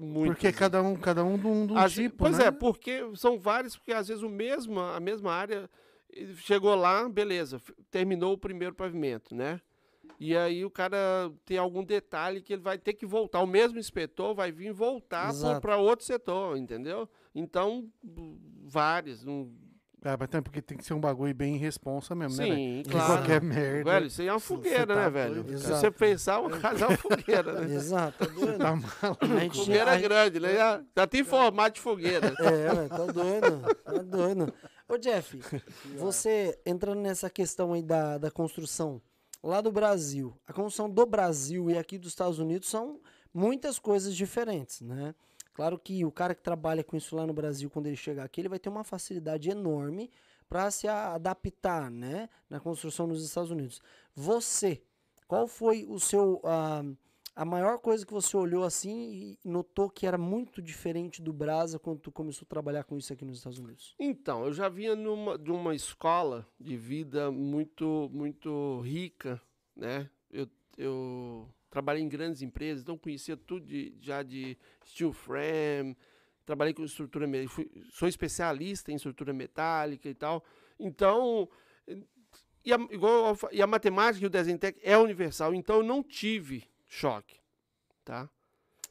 Muitas. 0.00 0.36
Porque 0.36 0.52
cada 0.52 0.82
um, 0.82 0.96
cada 0.96 1.24
um 1.24 1.36
de 1.36 1.46
um, 1.46 1.66
de 1.66 1.72
um 1.74 1.88
tipo, 1.88 2.16
pois 2.18 2.38
né? 2.38 2.46
é, 2.46 2.50
porque 2.50 3.02
são 3.14 3.38
várias, 3.38 3.76
porque 3.76 3.92
às 3.92 4.08
vezes 4.08 4.22
o 4.22 4.28
mesmo, 4.28 4.80
a 4.80 5.00
mesma 5.00 5.32
área 5.32 5.68
chegou 6.36 6.74
lá, 6.74 7.08
beleza, 7.08 7.60
terminou 7.90 8.32
o 8.32 8.38
primeiro 8.38 8.74
pavimento, 8.74 9.34
né? 9.34 9.60
E 10.18 10.36
aí 10.36 10.64
o 10.64 10.70
cara 10.70 11.30
tem 11.44 11.58
algum 11.58 11.84
detalhe 11.84 12.40
que 12.40 12.52
ele 12.52 12.62
vai 12.62 12.78
ter 12.78 12.94
que 12.94 13.04
voltar. 13.06 13.40
O 13.40 13.46
mesmo 13.46 13.78
inspetor 13.78 14.34
vai 14.34 14.50
vir 14.50 14.72
voltar 14.72 15.32
para 15.60 15.76
outro 15.76 16.04
setor, 16.06 16.56
entendeu? 16.56 17.08
Então, 17.34 17.86
várias. 18.64 19.24
Não... 19.24 19.50
Ah, 20.04 20.16
mas 20.18 20.28
tem- 20.28 20.40
porque 20.42 20.62
tem 20.62 20.78
que 20.78 20.84
ser 20.84 20.94
um 20.94 21.00
bagulho 21.00 21.34
bem 21.34 21.56
responsa 21.56 22.14
mesmo, 22.14 22.36
né? 22.38 22.44
velho? 22.44 22.56
Sim, 22.56 22.82
Que 22.84 22.90
claro. 22.90 23.12
qualquer 23.14 23.42
merda. 23.42 23.90
Velho, 23.90 24.06
isso 24.06 24.20
aí 24.22 24.28
é 24.28 24.32
uma 24.32 24.38
fogueira, 24.40 24.86
tá 24.86 24.94
né, 24.94 25.10
velho? 25.10 25.42
doido, 25.42 25.58
Se 25.58 25.66
você 25.66 25.90
pensar, 25.90 26.38
uma 26.40 26.58
casa 26.60 26.84
é 26.84 26.88
uma 26.88 26.96
fogueira, 26.96 27.60
né? 27.60 27.74
Exato, 27.74 28.18
tá 28.18 28.32
doido? 28.32 28.58
Tá 28.58 28.76
maluco. 28.76 29.24
A 29.24 29.26
gente 29.40 29.52
tinha- 29.52 29.64
Fogueira 29.64 29.92
a- 29.92 29.98
grande, 30.00 30.38
né? 30.40 30.54
Já, 30.54 30.82
já 30.96 31.06
tem 31.08 31.24
formato 31.24 31.74
de 31.74 31.80
fogueira. 31.80 32.28
É, 32.38 32.88
tá 32.88 33.06
doido, 33.06 33.60
tá 33.84 33.92
doido. 34.02 34.54
Ô, 34.88 34.96
Jeff, 34.96 35.40
você 35.98 36.56
entrando 36.64 37.00
nessa 37.00 37.28
questão 37.28 37.72
aí 37.72 37.82
da, 37.82 38.16
da 38.18 38.30
construção 38.30 39.02
lá 39.46 39.60
do 39.60 39.70
Brasil, 39.70 40.36
a 40.46 40.52
construção 40.52 40.90
do 40.90 41.06
Brasil 41.06 41.70
e 41.70 41.78
aqui 41.78 41.98
dos 41.98 42.08
Estados 42.08 42.38
Unidos 42.38 42.68
são 42.68 43.00
muitas 43.32 43.78
coisas 43.78 44.14
diferentes, 44.14 44.80
né? 44.80 45.14
Claro 45.54 45.78
que 45.78 46.04
o 46.04 46.12
cara 46.12 46.34
que 46.34 46.42
trabalha 46.42 46.84
com 46.84 46.96
isso 46.96 47.16
lá 47.16 47.26
no 47.26 47.32
Brasil, 47.32 47.70
quando 47.70 47.86
ele 47.86 47.96
chegar 47.96 48.24
aqui, 48.24 48.40
ele 48.40 48.48
vai 48.48 48.58
ter 48.58 48.68
uma 48.68 48.84
facilidade 48.84 49.48
enorme 49.48 50.10
para 50.48 50.70
se 50.70 50.86
adaptar, 50.86 51.90
né, 51.90 52.28
na 52.48 52.60
construção 52.60 53.06
nos 53.06 53.24
Estados 53.24 53.50
Unidos. 53.50 53.80
Você, 54.14 54.82
qual 55.26 55.48
foi 55.48 55.86
o 55.88 55.98
seu 55.98 56.40
ah, 56.44 56.84
a 57.36 57.44
maior 57.44 57.78
coisa 57.78 58.04
que 58.06 58.12
você 58.12 58.34
olhou 58.36 58.64
assim 58.64 59.36
e 59.44 59.48
notou 59.48 59.90
que 59.90 60.06
era 60.06 60.16
muito 60.16 60.62
diferente 60.62 61.20
do 61.22 61.32
Brasa 61.34 61.78
quando 61.78 62.00
tu 62.00 62.10
começou 62.10 62.46
a 62.46 62.48
trabalhar 62.48 62.82
com 62.84 62.96
isso 62.96 63.12
aqui 63.12 63.24
nos 63.26 63.36
Estados 63.36 63.58
Unidos? 63.58 63.94
Então, 63.98 64.44
eu 64.46 64.52
já 64.54 64.68
vinha 64.70 64.96
numa, 64.96 65.36
de 65.36 65.50
uma 65.52 65.74
escola 65.74 66.48
de 66.58 66.76
vida 66.78 67.30
muito, 67.30 68.08
muito 68.12 68.80
rica, 68.80 69.40
né? 69.76 70.08
Eu, 70.30 70.48
eu 70.78 71.48
trabalhei 71.70 72.02
em 72.02 72.08
grandes 72.08 72.40
empresas, 72.40 72.82
então 72.82 72.96
conhecia 72.96 73.36
tudo 73.36 73.66
de, 73.66 73.94
já 74.00 74.22
de 74.22 74.56
steel 74.86 75.12
frame, 75.12 75.94
trabalhei 76.46 76.72
com 76.72 76.82
estrutura, 76.84 77.26
me- 77.26 77.46
fui- 77.48 77.70
sou 77.90 78.08
especialista 78.08 78.90
em 78.90 78.94
estrutura 78.94 79.34
metálica 79.34 80.08
e 80.08 80.14
tal. 80.14 80.42
Então, 80.80 81.48
e 82.64 82.72
a, 82.72 82.76
igual 82.90 83.36
e 83.52 83.60
a 83.60 83.66
matemática 83.66 84.24
e 84.24 84.26
o 84.26 84.30
desenho 84.30 84.58
técnico 84.58 84.88
é 84.88 84.96
universal, 84.96 85.54
então 85.54 85.76
eu 85.76 85.82
não 85.82 86.02
tive 86.02 86.64
choque, 87.00 87.38
tá? 88.04 88.28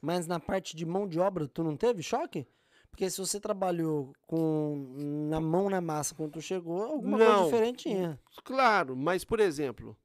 Mas 0.02 0.28
na 0.28 0.40
parte 0.40 0.76
de 0.76 0.86
mão 0.86 1.08
de 1.08 1.20
obra, 1.20 1.48
tu 1.48 1.64
não 1.64 1.76
teve 1.76 2.04
choque? 2.04 2.48
Porque 2.92 3.10
se 3.10 3.18
você 3.20 3.40
trabalhou 3.40 4.14
com 4.28 4.94
na 5.30 5.42
mão 5.42 5.70
na 5.70 5.82
massa 5.82 6.14
quando 6.16 6.34
tu 6.34 6.42
chegou, 6.42 6.84
alguma 6.84 7.18
coisa 7.18 7.34
Não. 7.34 7.44
diferente 7.46 7.78
tinha. 7.84 8.20
Claro, 8.44 8.96
mas, 8.96 9.24
por 9.26 9.40
exemplo, 9.40 9.98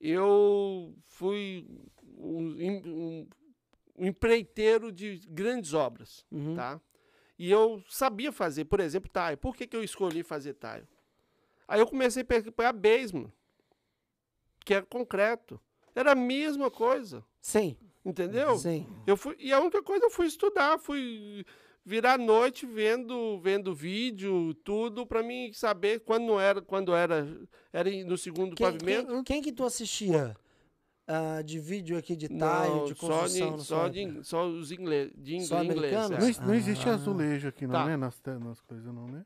eu 0.00 0.94
fui 1.06 1.66
um, 2.04 2.38
um- 2.40 3.28
um 3.98 4.06
empreiteiro 4.06 4.92
de 4.92 5.16
grandes 5.28 5.72
obras, 5.72 6.24
Uhum. 6.30 6.54
tá? 6.54 6.80
E 7.38 7.50
eu 7.50 7.82
sabia 7.88 8.30
fazer, 8.30 8.66
por 8.66 8.80
exemplo, 8.80 9.10
tile. 9.12 9.36
Por 9.36 9.56
que, 9.56 9.66
que 9.66 9.76
eu 9.76 9.82
escolhi 9.82 10.22
fazer 10.22 10.54
tile? 10.54 10.86
Aí 11.66 11.80
eu 11.80 11.86
comecei 11.86 12.22
a 12.22 12.24
pe- 12.24 12.50
pegar 12.52 12.72
basement, 12.72 13.32
que 14.64 14.74
era 14.74 14.84
concreto. 14.86 15.58
Era 15.94 16.12
a 16.12 16.14
mesma 16.14 16.70
coisa, 16.70 17.24
Sim. 17.46 17.76
entendeu? 18.04 18.56
Sim. 18.58 18.86
Eu 19.06 19.16
fui, 19.16 19.36
e 19.38 19.52
a 19.52 19.60
única 19.60 19.80
coisa 19.82 20.04
eu 20.06 20.10
fui 20.10 20.26
estudar, 20.26 20.78
fui 20.80 21.44
virar 21.84 22.14
a 22.14 22.18
noite 22.18 22.66
vendo, 22.66 23.38
vendo 23.40 23.72
vídeo, 23.72 24.52
tudo, 24.64 25.06
para 25.06 25.22
mim 25.22 25.52
saber 25.52 26.00
quando 26.00 26.24
não 26.26 26.40
era, 26.40 26.60
quando 26.60 26.92
era, 26.92 27.24
era 27.72 27.88
no 28.04 28.18
segundo 28.18 28.56
Quem, 28.56 28.66
pavimento. 28.66 29.12
quem, 29.12 29.22
quem 29.24 29.42
que 29.42 29.52
tu 29.52 29.64
assistia 29.64 30.36
ah, 31.06 31.40
de 31.42 31.60
vídeo 31.60 31.96
aqui 31.96 32.16
de 32.16 32.28
Não, 32.32 32.84
de 32.86 32.94
só, 32.98 33.06
construção? 33.06 33.50
de, 33.52 33.56
na 33.56 33.58
só, 33.64 33.88
de, 33.88 34.24
só 34.24 34.46
os 34.48 34.72
inglês, 34.72 35.12
de 35.16 35.40
Só 35.46 35.62
inglês. 35.62 35.92
é. 35.92 36.08
Não, 36.40 36.46
não 36.48 36.54
existe 36.54 36.88
Ah. 36.88 36.94
azulejo 36.94 37.46
aqui, 37.48 37.64
não, 37.66 37.72
Tá. 37.74 37.86
né? 37.86 37.96
Nas, 37.96 38.20
nas 38.40 38.60
coisas, 38.62 38.92
não, 38.92 39.06
né? 39.06 39.24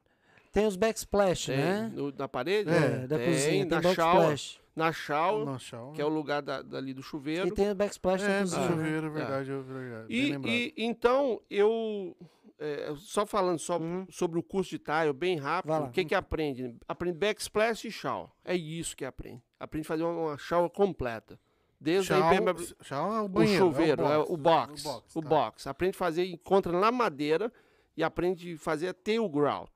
Tem 0.53 0.67
os 0.67 0.77
backsplash, 0.77 1.47
Tem, 1.47 1.57
né? 1.57 1.93
no- 1.95 2.13
na 2.13 2.27
parede? 2.29 2.71
É, 2.71 3.07
da 3.07 3.17
tem, 3.19 3.27
cozinha. 3.27 3.67
Tem 3.67 3.81
na 3.81 3.83
shower, 3.95 4.29
backsplash. 4.29 4.61
na 4.75 4.93
shower, 4.93 5.47
Na 5.47 5.59
chão. 5.59 5.93
que 5.93 6.01
é 6.03 6.05
o 6.05 6.09
lugar 6.09 6.43
da, 6.43 6.61
dali 6.63 6.93
do 6.93 7.03
chuveiro. 7.03 7.47
E 7.49 7.53
tem 7.53 7.71
o 7.71 7.75
backsplash 7.75 8.23
É, 8.25 8.39
do 8.39 8.41
cozinha. 8.43 8.61
né? 8.63 8.69
chuveiro, 8.69 9.07
É. 9.07 9.11
verdade, 9.11 9.51
é 9.53 9.59
verdade. 9.61 10.07
E, 10.13 10.75
e 10.77 10.85
então 10.85 11.41
eu 11.49 12.17
é, 12.59 12.93
só 12.97 13.25
falando 13.25 13.59
só 13.59 13.79
Uhum. 13.79 14.07
sobre 14.11 14.39
o 14.39 14.43
curso 14.43 14.71
de 14.71 14.79
tile 14.79 15.13
bem 15.15 15.39
rápido, 15.39 15.85
o 15.85 15.91
que 15.91 16.05
que 16.05 16.15
aprende? 16.15 16.77
Aprende 16.87 17.17
backsplash 17.17 17.85
e 17.87 17.91
shower. 17.93 18.29
É 18.45 18.55
isso 18.55 18.95
que 18.97 19.05
aprende. 19.05 19.41
Aprende 19.59 19.87
a 19.87 19.89
fazer 19.89 20.03
uma, 20.03 20.37
uma 20.53 20.69
completa. 20.71 21.39
Desde 21.81 22.09
Chau, 22.09 22.23
aí 22.29 22.39
bem- 22.41 22.55
chau 22.83 23.15
é 23.15 23.21
o 23.23 23.25
o 23.25 23.29
banheiro. 23.29 23.59
chuveiro, 23.65 24.03
é 24.03 24.19
o 24.19 24.37
box, 24.37 24.85
O 24.85 24.93
box, 24.93 25.17
o 25.17 25.23
tá. 25.23 25.29
box. 25.31 25.67
Aprende 25.67 25.95
a 25.95 25.99
fazer, 25.99 26.27
encontra 26.27 26.71
na 26.79 26.93
madeira 26.93 27.51
e 27.97 28.03
aprende 28.03 28.53
a 28.53 28.59
fazer 28.59 28.89
até 28.89 29.19
o 29.19 29.27
grout. 29.29 29.71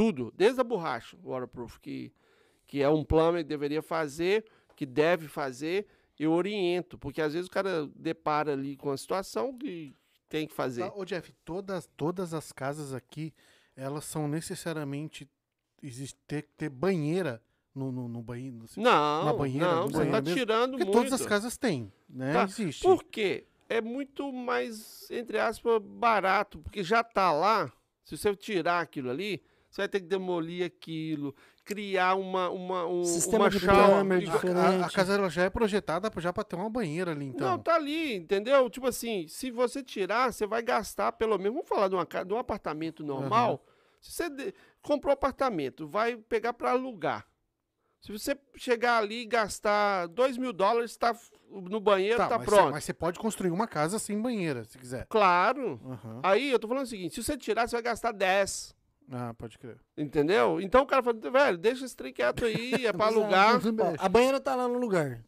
Tudo, 0.00 0.32
desde 0.34 0.58
a 0.60 0.64
borracha 0.64 1.16
waterproof 1.22 1.78
que 1.78 2.10
que 2.66 2.80
é 2.80 2.88
um 2.88 3.04
plumber 3.04 3.42
que 3.42 3.48
deveria 3.48 3.82
fazer, 3.82 4.44
que 4.76 4.86
deve 4.86 5.26
fazer, 5.28 5.86
eu 6.18 6.30
oriento, 6.32 6.96
porque 6.96 7.20
às 7.20 7.32
vezes 7.34 7.48
o 7.48 7.50
cara 7.50 7.86
depara 7.96 8.52
ali 8.52 8.76
com 8.76 8.90
a 8.92 8.96
situação 8.96 9.58
que 9.58 9.92
tem 10.28 10.46
que 10.46 10.54
fazer. 10.54 10.84
Ô, 10.94 11.04
Jeff, 11.04 11.32
todas, 11.44 11.86
todas 11.96 12.32
as 12.32 12.52
casas 12.52 12.94
aqui, 12.94 13.34
elas 13.76 14.04
são 14.04 14.28
necessariamente. 14.28 15.28
Existe 15.82 16.16
ter, 16.28 16.42
ter 16.56 16.68
banheira 16.70 17.42
no, 17.74 17.90
no, 17.90 18.06
no 18.08 18.22
banheiro. 18.22 18.56
no- 18.56 18.66
Não, 18.82 19.24
Na 19.24 19.32
banheira, 19.32 19.66
não, 19.74 19.88
você 19.88 20.06
tá 20.06 20.20
mesmo? 20.22 20.36
tirando 20.36 20.70
Porque 20.78 20.84
muito. 20.84 20.96
todas 20.96 21.12
as 21.20 21.26
casas 21.26 21.56
têm, 21.58 21.92
né? 22.08 22.32
Tá. 22.32 22.44
Existe. 22.44 22.82
Por 22.84 23.02
quê? 23.04 23.46
É 23.68 23.80
muito 23.80 24.32
mais, 24.32 25.10
entre 25.10 25.38
aspas, 25.40 25.82
barato, 25.82 26.60
porque 26.60 26.84
já 26.84 27.02
tá 27.02 27.32
lá. 27.32 27.72
Se 28.04 28.16
você 28.16 28.34
tirar 28.36 28.80
aquilo 28.80 29.10
ali, 29.10 29.42
você 29.70 29.82
vai 29.82 29.88
ter 29.88 30.00
que 30.00 30.06
demolir 30.06 30.64
aquilo, 30.66 31.34
criar 31.64 32.16
uma, 32.16 32.50
uma, 32.50 32.86
um, 32.86 33.04
Sistema 33.04 33.44
uma 33.44 33.50
de 33.50 33.60
chave. 33.60 33.92
plumber 33.92 34.18
de- 34.18 34.28
A- 34.28 34.32
diferente. 34.32 34.82
A, 34.82 34.86
a 34.86 34.90
casa 34.90 35.14
ela 35.14 35.30
já 35.30 35.42
é 35.44 35.50
projetada 35.50 36.10
já 36.18 36.32
para 36.32 36.42
ter 36.44 36.56
uma 36.56 36.68
banheira 36.68 37.12
ali, 37.12 37.26
então. 37.26 37.48
Não, 37.50 37.58
tá 37.58 37.76
ali, 37.76 38.16
entendeu? 38.16 38.68
Tipo 38.68 38.88
assim, 38.88 39.26
se 39.28 39.50
você 39.50 39.82
tirar, 39.82 40.32
você 40.32 40.46
vai 40.46 40.62
gastar 40.62 41.12
pelo 41.12 41.38
menos. 41.38 41.54
Vamos 41.54 41.68
falar 41.68 41.88
de, 41.88 41.94
uma, 41.94 42.04
de 42.04 42.34
um 42.34 42.38
apartamento 42.38 43.04
normal. 43.04 43.64
Se 44.00 44.12
você 44.12 44.28
de- 44.30 44.54
comprou 44.82 45.12
apartamento, 45.12 45.86
vai 45.86 46.16
pegar 46.16 46.52
para 46.52 46.70
alugar. 46.72 47.26
Se 48.00 48.10
você 48.10 48.34
chegar 48.56 48.96
ali 48.96 49.20
e 49.22 49.26
gastar 49.26 50.06
2 50.08 50.38
mil 50.38 50.54
dólares, 50.54 50.96
tá 50.96 51.14
no 51.50 51.78
banheiro, 51.78 52.16
tá, 52.16 52.38
mas, 52.38 52.46
pronto. 52.46 52.62
Você, 52.64 52.70
mas 52.70 52.84
você 52.84 52.94
pode 52.94 53.18
construir 53.18 53.50
uma 53.50 53.66
casa 53.68 53.98
sem 53.98 54.18
banheira, 54.18 54.64
se 54.64 54.78
quiser. 54.78 55.04
Claro. 55.06 55.78
Aham. 55.84 56.20
Aí 56.22 56.50
eu 56.50 56.58
tô 56.58 56.66
falando 56.66 56.84
o 56.84 56.88
seguinte: 56.88 57.14
se 57.14 57.22
você 57.22 57.36
tirar, 57.36 57.68
você 57.68 57.76
vai 57.76 57.82
gastar 57.82 58.12
10. 58.12 58.74
Ah, 59.12 59.34
pode 59.34 59.58
crer. 59.58 59.76
Entendeu? 59.96 60.60
Então 60.60 60.82
o 60.82 60.86
cara 60.86 61.02
fala, 61.02 61.18
velho, 61.18 61.58
deixa 61.58 61.84
esse 61.84 61.96
trem 61.96 62.12
quieto 62.12 62.44
aí, 62.44 62.86
é 62.86 62.92
pra 62.92 63.06
alugar. 63.06 63.56
Ó, 63.56 63.94
a 63.98 64.08
banheira 64.08 64.40
tá 64.40 64.54
lá 64.54 64.68
no 64.68 64.78
lugar. 64.78 65.24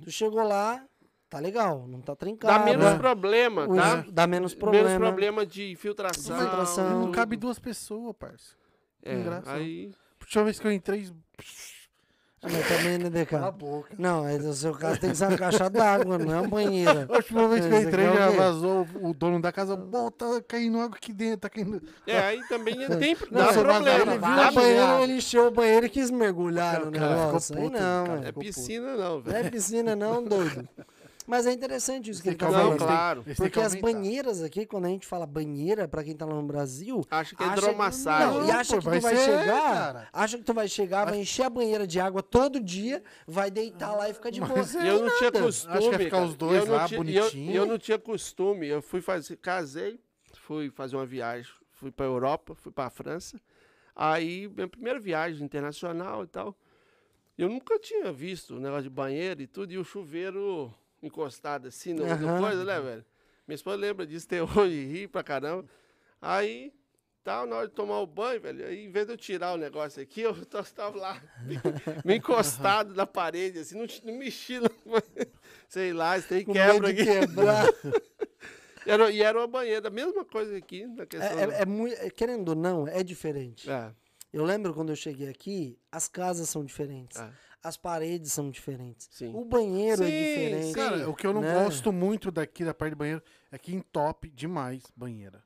tu 0.00 0.10
chegou 0.10 0.46
lá, 0.46 0.84
tá 1.28 1.40
legal, 1.40 1.88
não 1.88 2.00
tá 2.00 2.14
trincado. 2.14 2.56
Dá 2.56 2.64
menos 2.64 2.84
né? 2.84 2.98
problema, 2.98 3.66
tá? 3.66 4.04
Dá 4.12 4.26
menos 4.26 4.54
problema. 4.54 4.88
Menos 4.88 4.98
problema 4.98 5.44
de 5.44 5.72
infiltração. 5.72 6.36
Infiltração. 6.36 7.00
Não 7.00 7.10
cabe 7.10 7.36
duas 7.36 7.58
pessoas, 7.58 8.14
parça. 8.16 8.54
É, 9.02 9.14
engraçado. 9.14 9.56
aí. 9.56 9.90
A 10.20 10.24
última 10.24 10.44
vez 10.44 10.60
que 10.60 10.66
eu 10.66 10.72
entrei. 10.72 11.10
Mas 12.50 12.68
também, 12.68 12.98
né, 12.98 13.10
DK? 13.10 13.26
Cala 13.26 13.48
a 13.48 13.50
boca. 13.50 13.94
Não, 13.98 14.22
mas 14.22 14.44
o 14.44 14.54
seu 14.54 14.72
caso 14.74 15.00
tem 15.00 15.10
que 15.10 15.16
ser 15.16 15.26
uma 15.26 15.38
caixa 15.38 15.68
d'água, 15.68 16.18
não 16.18 16.32
é 16.32 16.40
uma 16.40 16.48
banheira. 16.48 17.06
A 17.10 17.16
última 17.16 17.48
vez 17.48 17.66
que 17.66 17.72
eu 17.72 17.82
entrei, 17.82 18.06
é 18.06 18.14
já 18.14 18.30
vazou 18.30 18.86
o 19.00 19.14
dono 19.14 19.40
da 19.40 19.52
casa. 19.52 19.76
Pô, 19.76 20.10
tá 20.10 20.26
caindo 20.46 20.80
água 20.80 20.96
aqui 20.96 21.12
dentro, 21.12 21.38
tá 21.40 21.50
caindo. 21.50 21.82
É, 22.06 22.18
aí 22.18 22.40
também 22.48 22.74
tem, 22.98 23.16
Não, 23.30 23.40
dá 23.40 23.52
você 23.52 23.60
problema. 23.60 24.12
Ele 24.12 24.18
viu 24.18 24.48
o 24.48 24.52
banheiro, 24.52 25.02
ele 25.02 25.12
encheu 25.14 25.46
o 25.46 25.50
banheiro 25.50 25.86
e 25.86 25.88
quis 25.88 26.10
mergulhar 26.10 26.84
no 26.84 26.90
negócio. 26.90 27.56
Aí 27.56 27.62
puto, 27.62 27.72
não, 27.78 27.80
cara. 27.80 28.08
mano. 28.08 28.26
É 28.26 28.32
piscina, 28.32 28.96
não, 28.96 29.14
Não 29.14 29.20
velho. 29.20 29.46
é 29.46 29.50
piscina 29.50 29.96
não, 29.96 30.24
doido. 30.24 30.68
Mas 31.26 31.46
é 31.46 31.52
interessante 31.52 32.10
isso 32.10 32.22
que 32.22 32.28
ele 32.28 32.36
tá 32.36 32.46
que 32.46 32.52
Não, 32.52 32.58
falando. 32.60 32.78
claro. 32.78 33.22
Porque 33.24 33.50
que 33.50 33.60
as 33.60 33.74
banheiras 33.74 34.42
aqui, 34.42 34.64
quando 34.64 34.84
a 34.84 34.88
gente 34.88 35.06
fala 35.06 35.26
banheira, 35.26 35.88
pra 35.88 36.04
quem 36.04 36.14
tá 36.16 36.24
lá 36.24 36.34
no 36.34 36.42
Brasil, 36.44 37.04
Acha 37.10 37.34
que 37.34 37.42
é 37.42 37.46
acha 37.46 37.56
hidromassagem. 37.58 38.38
Não, 38.40 38.46
e 38.46 38.50
acha 38.52 38.74
pô, 38.74 38.78
que 38.80 38.84
vai 38.88 38.98
tu 39.00 39.02
vai 39.02 39.16
ser, 39.16 39.24
chegar, 39.24 39.72
cara. 39.74 40.08
acha 40.12 40.38
que 40.38 40.44
tu 40.44 40.54
vai 40.54 40.68
chegar, 40.68 41.04
vai 41.06 41.18
encher 41.18 41.42
a 41.42 41.50
banheira 41.50 41.86
de 41.86 41.98
água 41.98 42.22
todo 42.22 42.60
dia, 42.60 43.02
vai 43.26 43.50
deitar 43.50 43.92
lá 43.96 44.08
e 44.08 44.14
ficar 44.14 44.30
de 44.30 44.40
boa. 44.40 44.60
E 44.82 44.86
eu 44.88 45.00
não 45.02 45.18
tinha 45.18 45.30
nada. 45.32 45.42
costume. 45.42 45.74
Acho 45.76 45.80
que 45.88 45.92
ia 45.94 45.98
ficar 45.98 46.10
cara. 46.10 46.24
os 46.26 46.34
dois 46.36 46.66
eu 46.66 46.72
lá, 46.72 46.86
tinha- 46.86 46.98
bonitinho. 46.98 47.50
Eu, 47.50 47.62
eu 47.62 47.66
não 47.66 47.78
tinha 47.78 47.98
costume. 47.98 48.66
Eu 48.68 48.80
fui 48.80 49.00
fazer. 49.00 49.36
Casei, 49.36 49.98
fui 50.42 50.70
fazer 50.70 50.94
uma 50.96 51.06
viagem. 51.06 51.50
Fui 51.72 51.90
pra 51.90 52.06
Europa, 52.06 52.54
fui 52.54 52.70
pra 52.72 52.88
França. 52.88 53.40
Aí, 53.94 54.48
minha 54.54 54.68
primeira 54.68 55.00
viagem 55.00 55.44
internacional 55.44 56.22
e 56.22 56.26
tal. 56.26 56.54
Eu 57.36 57.48
nunca 57.48 57.78
tinha 57.78 58.12
visto 58.12 58.56
o 58.56 58.60
negócio 58.60 58.84
de 58.84 58.90
banheiro 58.90 59.42
e 59.42 59.46
tudo, 59.46 59.72
e 59.72 59.76
o 59.78 59.84
chuveiro 59.84 60.72
encostado 61.02 61.68
assim 61.68 61.92
no, 61.92 62.04
no 62.04 62.28
Aham. 62.28 62.38
coisa, 62.40 62.64
né, 62.64 62.80
velho? 62.80 63.04
Minha 63.46 63.54
esposa 63.56 63.76
lembra 63.76 64.06
disso, 64.06 64.26
tem 64.26 64.40
hoje, 64.42 64.84
ri 64.86 65.08
pra 65.08 65.22
caramba. 65.22 65.68
Aí, 66.20 66.72
tal, 67.22 67.46
na 67.46 67.56
hora 67.56 67.68
de 67.68 67.74
tomar 67.74 68.00
o 68.00 68.06
banho, 68.06 68.40
velho, 68.40 68.66
aí 68.66 68.84
em 68.86 68.90
vez 68.90 69.06
de 69.06 69.12
eu 69.12 69.16
tirar 69.16 69.52
o 69.54 69.56
negócio 69.56 70.02
aqui, 70.02 70.22
eu 70.22 70.32
estava 70.62 70.96
lá, 70.96 71.22
meio 72.04 72.18
encostado 72.18 72.94
na 72.94 73.06
parede, 73.06 73.58
assim, 73.60 73.76
não, 73.78 73.86
não 74.04 74.18
mexi, 74.18 74.58
não. 74.58 74.70
sei 75.68 75.92
lá, 75.92 76.16
isso 76.18 76.28
tem 76.28 76.44
quebra 76.44 76.88
aqui. 76.88 77.04
quebrar. 77.04 77.68
Era, 78.84 79.10
e 79.10 79.20
era 79.20 79.36
uma 79.38 79.48
banheira, 79.48 79.88
a 79.88 79.90
mesma 79.90 80.24
coisa 80.24 80.56
aqui, 80.56 80.86
na 80.86 81.02
É, 81.02 81.06
questão. 81.06 81.38
é- 81.38 81.44
é 82.02 82.06
é- 82.06 82.10
querendo 82.10 82.50
ou 82.50 82.54
não, 82.54 82.86
é 82.86 83.02
diferente. 83.02 83.68
É, 83.68 83.92
Eu 84.32 84.44
lembro 84.44 84.72
quando 84.74 84.90
eu 84.90 84.96
cheguei 84.96 85.28
aqui, 85.28 85.78
as 85.90 86.06
casas 86.08 86.48
são 86.48 86.64
diferentes. 86.64 87.18
É. 87.18 87.30
As 87.66 87.76
paredes 87.76 88.32
são 88.32 88.50
diferentes. 88.50 89.08
sim. 89.10 89.32
O 89.34 89.44
banheiro 89.44 90.02
é 90.04 90.06
Sim, 90.06 90.12
diferente. 90.12 90.66
sim. 90.66 90.72
Cara, 90.74 91.10
o 91.10 91.14
que 91.14 91.26
eu 91.26 91.32
não 91.32 91.40
né? 91.40 91.64
gosto 91.64 91.92
muito 91.92 92.30
daqui 92.30 92.64
da 92.64 92.72
parte 92.72 92.92
de 92.92 92.96
banheiro 92.96 93.22
é 93.50 93.58
que 93.58 93.74
entope 93.74 94.30
demais 94.30 94.84
banheira. 94.94 95.42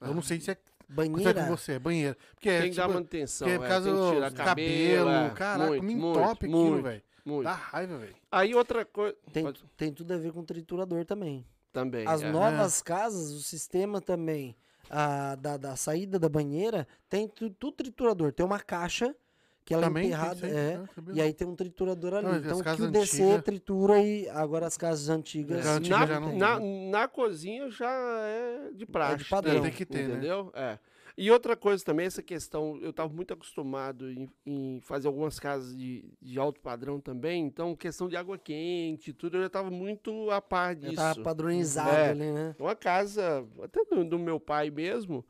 Eu 0.00 0.12
não 0.14 0.22
sei 0.22 0.40
se 0.40 0.50
é 0.50 0.58
Banheira. 0.86 1.32
Com 1.46 1.56
você, 1.56 1.78
banheiro. 1.78 2.14
Porque 2.34 2.50
é 2.50 2.60
tem 2.60 2.70
que 2.70 2.76
dar 2.76 2.82
tipo, 2.82 2.94
manutenção, 2.94 3.48
porque 3.48 3.54
é 3.54 3.58
por 3.58 3.64
é, 3.64 3.68
causa 3.68 3.90
tem 3.90 3.98
que 4.08 4.14
tirar 4.14 4.28
do 4.28 4.36
cabelo, 4.36 5.06
cabelo, 5.06 5.10
é, 5.10 5.30
caraca, 5.30 5.68
muito, 5.70 5.82
me 5.84 5.94
muito, 5.96 6.18
entope 6.20 6.46
aquilo, 6.46 6.60
muito, 6.70 6.82
velho. 6.82 7.02
muito. 7.24 7.44
Dá 7.44 7.52
raiva, 7.54 7.98
velho. 7.98 8.16
Aí 8.30 8.54
outra 8.54 8.84
coisa... 8.84 9.16
Tem, 9.32 9.42
Pode- 9.44 9.64
tem 9.78 9.92
tudo 9.92 10.12
a 10.12 10.18
ver 10.18 10.32
com 10.32 10.44
triturador 10.44 11.04
também. 11.06 11.46
Também, 11.72 12.06
As 12.06 12.22
é. 12.22 12.30
novas 12.30 12.82
casas, 12.82 13.30
o 13.32 13.40
sistema 13.40 14.00
também 14.00 14.54
a, 14.90 15.34
da, 15.36 15.56
da 15.56 15.74
saída 15.74 16.18
da 16.18 16.28
banheira, 16.28 16.86
tem 17.08 17.26
tu- 17.26 17.48
tudo 17.50 17.76
triturador. 17.76 18.30
Tem 18.32 18.44
uma 18.44 18.60
caixa 18.60 19.16
que 19.64 19.72
ela 19.72 19.84
Também 19.84 20.12
é 20.12 20.14
aí, 20.14 20.38
É, 20.42 20.78
né? 20.78 20.88
Sabia 20.94 21.14
e 21.14 21.20
aí 21.22 21.32
tem 21.32 21.48
um 21.48 21.56
triturador 21.56 22.14
ali. 22.14 22.26
Não, 22.26 22.36
então 22.36 22.60
que 22.62 22.82
o 22.82 22.90
DC 22.90 23.22
antigas- 23.22 23.42
tritura 23.44 24.02
e 24.02 24.28
agora 24.28 24.66
as 24.66 24.76
casas 24.76 25.08
antigas. 25.08 25.64
Já 25.64 25.74
antiga 25.76 26.06
na, 26.20 26.20
na, 26.20 26.60
na 26.60 27.08
cozinha 27.08 27.70
já 27.70 27.90
é 27.90 28.70
de 28.74 28.84
praxe. 28.84 29.24
padrão. 29.24 29.62
Tem 29.62 29.70
que 29.72 29.86
ter, 29.86 30.06
né? 30.06 30.14
entendeu? 30.14 30.50
É. 30.54 30.78
E 31.16 31.30
outra 31.30 31.56
coisa 31.56 31.82
também, 31.84 32.06
essa 32.06 32.20
questão, 32.22 32.76
eu 32.82 32.90
estava 32.90 33.10
muito 33.14 33.32
acostumado 33.32 34.10
em, 34.10 34.28
em 34.44 34.80
fazer 34.82 35.06
algumas 35.06 35.38
casas 35.38 35.74
de, 35.76 36.04
de 36.20 36.38
alto 36.40 36.60
padrão 36.60 36.98
também, 37.00 37.46
então 37.46 37.76
questão 37.76 38.08
de 38.08 38.16
água 38.16 38.36
quente, 38.36 39.12
tudo, 39.12 39.36
eu 39.36 39.42
já 39.42 39.46
estava 39.46 39.70
muito 39.70 40.28
a 40.32 40.42
par 40.42 40.74
disso. 40.74 40.96
tá 40.96 41.14
padronizado 41.22 41.88
É. 41.88 42.08
ali, 42.10 42.32
né? 42.32 42.56
Uma 42.58 42.74
casa, 42.74 43.46
até 43.62 43.84
do, 43.84 44.04
do 44.04 44.18
meu 44.18 44.40
pai 44.40 44.70
mesmo, 44.70 45.24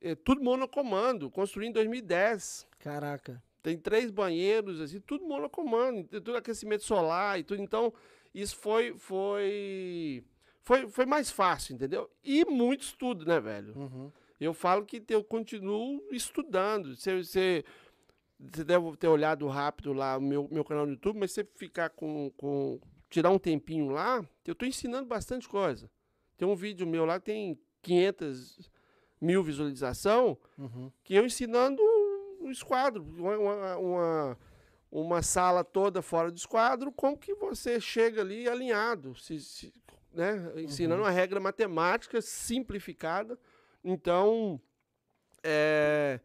é 0.00 0.14
tudo 0.14 0.42
monocomando, 0.42 1.30
construí 1.30 1.66
em 1.68 1.72
2010. 1.72 2.66
Caraca. 2.78 3.42
Tem 3.68 3.76
três 3.76 4.10
banheiros, 4.10 4.80
assim, 4.80 4.98
tudo 4.98 5.26
monocomando, 5.26 6.02
tudo 6.04 6.34
aquecimento 6.36 6.84
solar 6.84 7.38
e 7.38 7.42
tudo. 7.44 7.60
Então, 7.62 7.92
isso 8.34 8.56
foi, 8.56 8.94
foi, 8.96 10.24
foi, 10.62 10.88
foi 10.88 11.04
mais 11.04 11.30
fácil, 11.30 11.74
entendeu? 11.74 12.10
E 12.24 12.46
muito 12.46 12.80
estudo, 12.80 13.26
né, 13.26 13.38
velho? 13.38 13.76
Uhum. 13.76 14.10
Eu 14.40 14.54
falo 14.54 14.86
que 14.86 15.02
eu 15.10 15.22
continuo 15.22 16.02
estudando. 16.10 16.96
Você, 16.96 17.22
você, 17.22 17.64
você 18.38 18.64
deve 18.64 18.96
ter 18.96 19.08
olhado 19.08 19.46
rápido 19.48 19.92
lá 19.92 20.16
o 20.16 20.20
meu, 20.22 20.48
meu 20.50 20.64
canal 20.64 20.86
no 20.86 20.92
YouTube, 20.92 21.18
mas 21.18 21.32
se 21.32 21.42
você 21.42 21.48
ficar 21.56 21.90
com, 21.90 22.30
com. 22.38 22.80
tirar 23.10 23.28
um 23.28 23.38
tempinho 23.38 23.90
lá, 23.90 24.24
eu 24.46 24.52
estou 24.52 24.66
ensinando 24.66 25.06
bastante 25.06 25.46
coisa. 25.46 25.90
Tem 26.38 26.48
um 26.48 26.56
vídeo 26.56 26.86
meu 26.86 27.04
lá 27.04 27.18
que 27.20 27.26
tem 27.26 27.58
500 27.82 28.70
mil 29.20 29.42
visualização, 29.42 30.38
Uhum. 30.56 30.90
que 31.04 31.14
eu 31.14 31.26
ensinando 31.26 31.82
um 32.48 32.52
esquadro, 32.52 33.02
uma, 33.16 33.76
uma, 33.76 34.38
uma, 34.90 35.22
sala 35.22 35.62
toda 35.62 36.02
fora 36.02 36.30
do 36.30 36.36
esquadro, 36.36 36.90
como 36.90 37.16
que 37.16 37.34
você 37.34 37.80
chega 37.80 38.20
ali 38.22 38.48
alinhado, 38.48 39.14
se, 39.14 39.40
se- 39.40 39.72
né? 40.12 40.52
ensinando 40.56 41.02
uma 41.02 41.10
regra 41.10 41.38
matemática 41.38 42.20
simplificada. 42.20 43.38
Então, 43.84 44.60
é, 45.42 46.20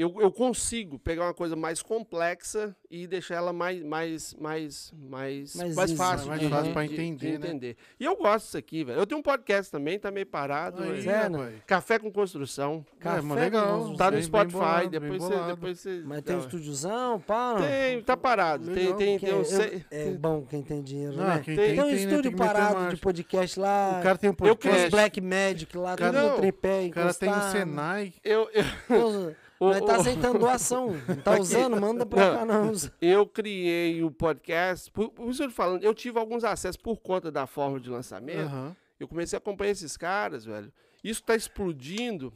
eu, 0.00 0.14
eu 0.20 0.30
consigo 0.32 0.98
pegar 0.98 1.24
uma 1.24 1.34
coisa 1.34 1.54
mais 1.56 1.82
complexa 1.82 2.74
e 2.90 3.06
deixar 3.06 3.36
ela 3.36 3.52
mais, 3.52 3.82
mais, 3.82 4.34
mais, 4.34 4.92
mais, 4.98 5.54
Mais 5.54 5.74
mais, 5.76 5.92
fácil, 5.92 6.28
mais 6.28 6.40
de, 6.40 6.48
fácil 6.48 6.66
de- 6.68 6.72
pra 6.72 6.86
de- 6.86 6.92
entender, 6.94 7.32
de 7.32 7.38
né? 7.38 7.46
entender. 7.48 7.76
E 7.98 8.04
eu 8.04 8.16
gosto 8.16 8.44
disso 8.46 8.58
aqui, 8.58 8.84
velho. 8.84 8.98
Eu 9.00 9.06
tenho 9.06 9.18
um 9.20 9.22
podcast 9.22 9.70
também, 9.70 9.98
tá 9.98 10.10
meio 10.10 10.26
parado. 10.26 10.82
Aí, 10.82 11.06
é, 11.08 11.28
né? 11.28 11.52
Café 11.66 11.98
com 11.98 12.10
construção. 12.10 12.84
Café 12.98 13.18
é, 13.18 13.22
mano, 13.22 13.40
legal. 13.40 13.94
Tá 13.96 14.06
no 14.06 14.10
Bem- 14.10 14.10
bem 14.10 14.22
Spotify, 14.22 14.52
bolado, 14.56 14.88
depois, 14.90 15.22
você, 15.22 15.46
depois 15.46 15.78
você. 15.80 16.02
Mas 16.04 16.22
tem 16.22 16.36
um 16.36 16.40
estúdiozão, 16.40 17.20
pá? 17.20 17.56
Tem, 17.60 18.02
tá 18.02 18.16
parado. 18.16 18.64
Tem, 18.66 18.74
Legal. 18.84 18.96
tem, 18.96 19.18
Que 19.18 19.26
tem 19.26 19.34
um 19.34 19.38
eu- 19.38 19.44
se- 19.44 19.86
é 19.90 20.10
bom 20.12 20.42
quem 20.48 20.62
tem 20.62 20.82
dinheiro, 20.82 21.16
Não, 21.16 21.24
né? 21.26 21.42
quem 21.44 21.54
Tem- 21.56 21.64
tem, 21.66 21.74
Tem 21.76 21.80
um 21.80 21.86
tem, 21.86 21.94
né? 21.94 22.00
estúdio 22.00 22.22
Tem 22.22 22.32
meter 22.32 22.46
parado 22.46 22.94
de 22.94 23.00
podcast 23.00 23.60
lá. 23.60 23.98
O 23.98 24.02
cara 24.02 24.18
tem 24.18 24.30
um 24.30 24.32
Eu 24.32 24.36
Tem 24.36 24.48
podcast. 24.56 24.90
Black 24.90 25.20
Magic 25.20 25.76
lá, 25.76 25.96
Não. 26.12 26.30
no 26.30 26.36
tripé, 26.36 26.86
O 26.86 26.90
cara 26.90 27.14
tem 27.14 27.28
encostado. 27.28 27.52
Senai. 27.52 28.12
eu, 28.24 28.48
eu, 28.88 29.36
Então, 29.62 29.68
O- 29.68 29.72
Nós 29.72 29.80
tá 29.84 29.92
o- 29.98 30.00
aceitando 30.00 30.38
doação. 30.38 30.86
Não 31.06 31.16
tá 31.22 31.32
Aqui. 31.32 31.40
usando, 31.42 31.78
manda 31.80 32.04
Não. 32.04 32.08
cá, 32.10 32.44
não. 32.46 32.72
eu 33.00 33.26
criei 33.26 34.02
o 34.02 34.10
podcast. 34.10 34.90
Por, 34.90 35.10
por 35.10 35.28
isso 35.30 35.42
eu 35.42 35.48
tô 35.48 35.54
falando, 35.54 35.84
eu 35.84 35.92
tive 35.94 36.18
alguns 36.18 36.44
acessos 36.44 36.78
por 36.78 36.96
conta 36.98 37.30
da 37.30 37.46
forma 37.46 37.78
de 37.78 37.90
lançamento. 37.90 38.40
Aham. 38.40 38.74
Eu 38.98 39.06
comecei 39.06 39.36
a 39.36 39.38
acompanhar 39.38 39.70
esses 39.72 39.96
caras, 39.96 40.44
velho. 40.44 40.72
Isso 41.04 41.22
tá 41.22 41.34
explodindo. 41.36 42.32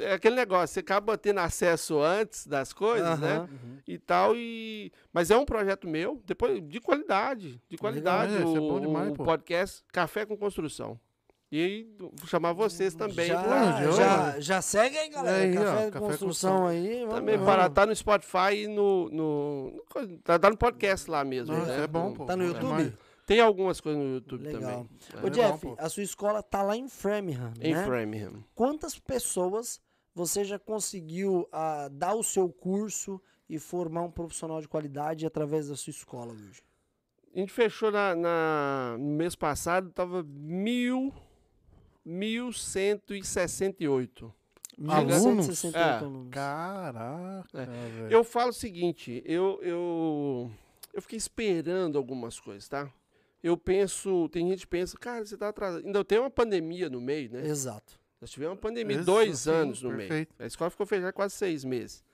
É 0.00 0.12
aquele 0.14 0.34
negócio, 0.34 0.74
você 0.74 0.80
acaba 0.80 1.16
tendo 1.16 1.38
acesso 1.38 2.00
antes 2.00 2.46
das 2.46 2.72
coisas, 2.72 3.18
né? 3.20 3.36
Aham. 3.36 3.48
E 3.86 3.96
tal, 3.98 4.34
e. 4.36 4.90
Mas 5.12 5.30
é 5.30 5.36
um 5.36 5.44
projeto 5.44 5.86
meu, 5.86 6.20
depois 6.26 6.60
de 6.68 6.80
qualidade. 6.80 7.62
De 7.68 7.76
qualidade. 7.78 8.32
Legal, 8.32 8.42
é, 8.42 8.46
o, 8.46 8.54
isso 8.54 8.64
é 8.64 8.68
bom 8.68 8.80
demais, 8.80 9.10
o 9.10 9.14
podcast 9.14 9.84
Café 9.92 10.26
com 10.26 10.36
Construção. 10.36 10.98
E 11.50 11.64
aí, 11.64 11.94
vou 11.98 12.26
chamar 12.26 12.52
vocês 12.52 12.94
também. 12.94 13.28
Já, 13.28 13.42
pra- 13.42 13.82
Pô, 13.86 13.92
já, 13.92 14.40
já 14.40 14.60
segue 14.62 14.98
aí, 14.98 15.08
galera. 15.08 15.44
Aí, 15.44 15.56
ó, 15.56 15.62
café 15.64 15.86
de 15.86 15.90
Café 15.92 16.06
construção 16.06 16.66
aí. 16.66 17.06
Também 17.08 17.38
para 17.38 17.70
tá 17.70 17.86
no 17.86 17.96
Spotify 17.96 18.64
e 18.64 18.66
no, 18.66 19.08
no, 19.08 19.84
tá, 20.22 20.38
tá 20.38 20.50
no 20.50 20.56
podcast 20.58 21.10
lá 21.10 21.24
mesmo. 21.24 21.56
Nossa, 21.56 21.78
né? 21.78 21.84
é 21.84 21.86
bom, 21.86 22.12
pô. 22.12 22.26
Tá 22.26 22.36
no 22.36 22.44
É 22.44 22.46
YouTube? 22.48 22.94
Tem 23.24 23.40
algumas 23.40 23.80
coisas 23.80 24.02
no 24.02 24.14
YouTube 24.14 24.42
Legal. 24.44 24.60
também. 24.60 24.88
Ô, 25.22 25.26
É 25.26 25.30
Jeff, 25.30 25.66
bom, 25.66 25.74
a 25.78 25.88
sua 25.88 26.02
escola 26.02 26.42
tá 26.42 26.62
lá 26.62 26.76
em 26.76 26.86
Framingham, 26.88 27.52
Em 27.60 27.74
né? 27.74 27.84
Framingham. 27.84 28.44
Quantas 28.54 28.98
pessoas 28.98 29.80
você 30.14 30.44
já 30.44 30.58
conseguiu 30.58 31.48
ah, 31.52 31.88
dar 31.90 32.14
o 32.14 32.22
seu 32.22 32.48
curso 32.50 33.20
e 33.48 33.58
formar 33.58 34.02
um 34.02 34.10
profissional 34.10 34.60
de 34.60 34.68
qualidade 34.68 35.24
através 35.24 35.68
da 35.68 35.76
sua 35.76 35.90
escola 35.92 36.32
hoje? 36.32 36.60
A 37.34 37.38
gente 37.38 37.52
fechou 37.52 37.90
na, 37.90 38.14
na- 38.14 38.96
no 38.98 39.10
mês 39.16 39.34
passado, 39.34 39.90
tava 39.90 40.22
mil, 40.26 41.12
1168. 42.08 44.34
Alunos? 44.86 45.24
1168 45.24 45.76
É. 45.76 45.98
alunos. 46.04 46.30
Caraca, 46.30 47.66
velho. 47.66 48.08
Eu 48.10 48.22
falo 48.24 48.50
o 48.50 48.54
seguinte, 48.54 49.22
eu, 49.26 49.58
eu, 49.62 50.50
eu 50.94 51.02
fiquei 51.02 51.18
esperando 51.18 51.98
algumas 51.98 52.38
coisas, 52.38 52.68
tá? 52.68 52.88
Eu 53.42 53.56
penso, 53.56 54.28
tem 54.30 54.48
gente 54.48 54.60
que 54.60 54.66
pensa, 54.68 54.96
cara, 54.98 55.24
você 55.24 55.36
tá 55.36 55.48
atrasado. 55.48 55.84
Ainda 55.84 56.04
tem 56.04 56.18
uma 56.18 56.30
pandemia 56.30 56.88
no 56.90 57.00
meio, 57.00 57.30
né? 57.30 57.46
Exato. 57.46 57.98
Nós 58.20 58.30
tivemos 58.30 58.54
uma 58.56 58.60
pandemia, 58.60 58.96
Isso, 58.96 59.06
dois 59.06 59.40
sim, 59.40 59.50
anos 59.50 59.82
no 59.82 59.90
perfeito. 59.90 60.34
meio. 60.38 60.38
A 60.38 60.46
escola 60.46 60.70
ficou 60.70 60.86
fechada 60.86 61.12
quase 61.12 61.34
seis 61.34 61.64
meses. 61.64 62.04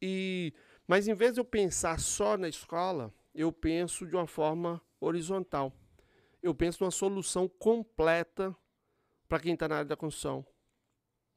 E, 0.00 0.52
mas 0.86 1.08
em 1.08 1.14
vez 1.14 1.34
de 1.34 1.40
eu 1.40 1.44
pensar 1.44 1.98
só 1.98 2.36
na 2.36 2.48
escola, 2.48 3.12
eu 3.34 3.50
penso 3.50 4.06
de 4.06 4.14
uma 4.14 4.26
forma 4.26 4.80
horizontal. 5.00 5.72
Eu 6.40 6.54
penso 6.54 6.82
numa 6.82 6.92
solução 6.92 7.48
completa 7.48 8.54
para 9.32 9.40
quem 9.40 9.54
está 9.54 9.66
na 9.66 9.76
área 9.76 9.88
da 9.88 9.96
construção. 9.96 10.44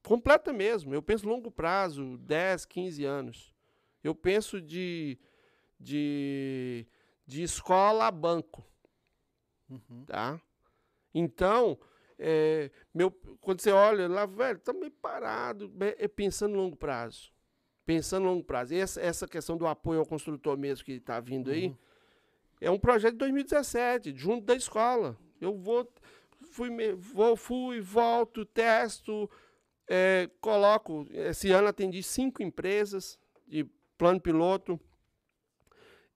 Completa 0.03 0.51
mesmo. 0.51 0.93
Eu 0.93 1.01
penso 1.01 1.25
longo 1.29 1.49
prazo, 1.49 2.17
10, 2.17 2.65
15 2.65 3.05
anos. 3.05 3.53
Eu 4.03 4.13
penso 4.13 4.61
de, 4.61 5.17
de, 5.79 6.85
de 7.25 7.41
escola 7.43 8.07
a 8.07 8.11
banco 8.11 8.65
Uhum. 9.69 10.03
tá? 10.05 10.39
Então, 11.13 11.79
é, 12.19 12.69
meu, 12.93 13.09
quando 13.39 13.61
você 13.61 13.71
olha 13.71 14.07
lá, 14.09 14.25
velho, 14.25 14.59
tá 14.59 14.73
meio 14.73 14.91
parado, 14.91 15.69
be- 15.69 15.95
é 15.97 16.07
pensando 16.07 16.55
longo 16.57 16.75
prazo. 16.75 17.31
Pensando 17.85 18.25
longo 18.25 18.43
prazo. 18.43 18.73
E 18.73 18.77
essa, 18.77 18.99
essa 19.01 19.25
questão 19.27 19.55
do 19.57 19.65
apoio 19.65 20.01
ao 20.01 20.05
construtor 20.05 20.57
mesmo 20.57 20.83
que 20.83 20.91
está 20.91 21.19
vindo 21.21 21.49
aí, 21.49 21.67
Uhum. 21.69 21.77
é 22.59 22.69
um 22.69 22.77
projeto 22.77 23.13
de 23.13 23.19
2017, 23.19 24.13
junto 24.17 24.45
da 24.45 24.53
escola. 24.53 25.17
Eu 25.41 25.57
vou, 25.57 25.91
fui, 26.55 26.69
vou, 26.95 27.35
fui, 27.35 27.81
volto, 27.81 28.45
testo, 28.45 29.29
é, 29.89 30.29
coloco. 30.39 31.05
Esse 31.11 31.51
ano 31.51 31.67
atendi 31.67 32.01
cinco 32.01 32.41
empresas 32.41 33.19
de 33.47 33.65
plano 33.97 34.19
piloto. 34.21 34.79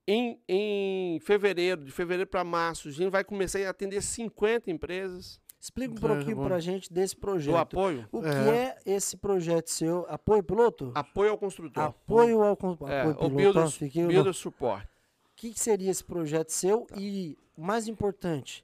Em, 0.08 0.42
em 0.48 1.20
fevereiro, 1.20 1.84
de 1.84 1.92
fevereiro 1.92 2.28
para 2.30 2.44
março, 2.44 2.88
a 2.88 2.92
gente 2.92 3.12
vai 3.12 3.24
começar 3.24 3.60
a 3.60 3.70
atender 3.70 4.02
50 4.02 4.72
empresas 4.72 5.40
Explica 5.62 5.92
um 5.92 5.98
Tá, 5.98 6.08
pouquinho 6.16 6.38
bom. 6.38 6.46
pra 6.48 6.58
gente 6.62 6.92
desse 6.92 7.16
do 7.16 7.20
projeto. 7.20 7.58
apoio. 7.58 8.08
O 8.14 8.22
que 8.22 8.28
É. 8.30 8.78
é 8.88 8.94
esse 8.94 9.18
projeto 9.18 9.70
seu? 9.70 10.06
Apoio 10.08 10.42
piloto? 10.42 10.94
Apoio 10.96 11.32
ao 11.32 11.38
construtor. 11.38 11.84
Apoio 11.84 12.42
ao 12.42 12.56
con- 12.56 12.78
É, 12.88 13.02
apoio 13.02 13.16
o 13.16 13.36
piloto. 13.36 13.70
Builder, 13.78 14.08
builder 14.08 14.34
Support. 14.34 14.86
O 14.86 14.90
que, 15.36 15.52
que 15.52 15.60
seria 15.60 15.92
esse 15.92 16.02
projeto 16.02 16.50
seu? 16.54 16.88
E, 16.96 17.38
o 17.58 17.62
mais 17.62 17.90
importante, 17.90 18.64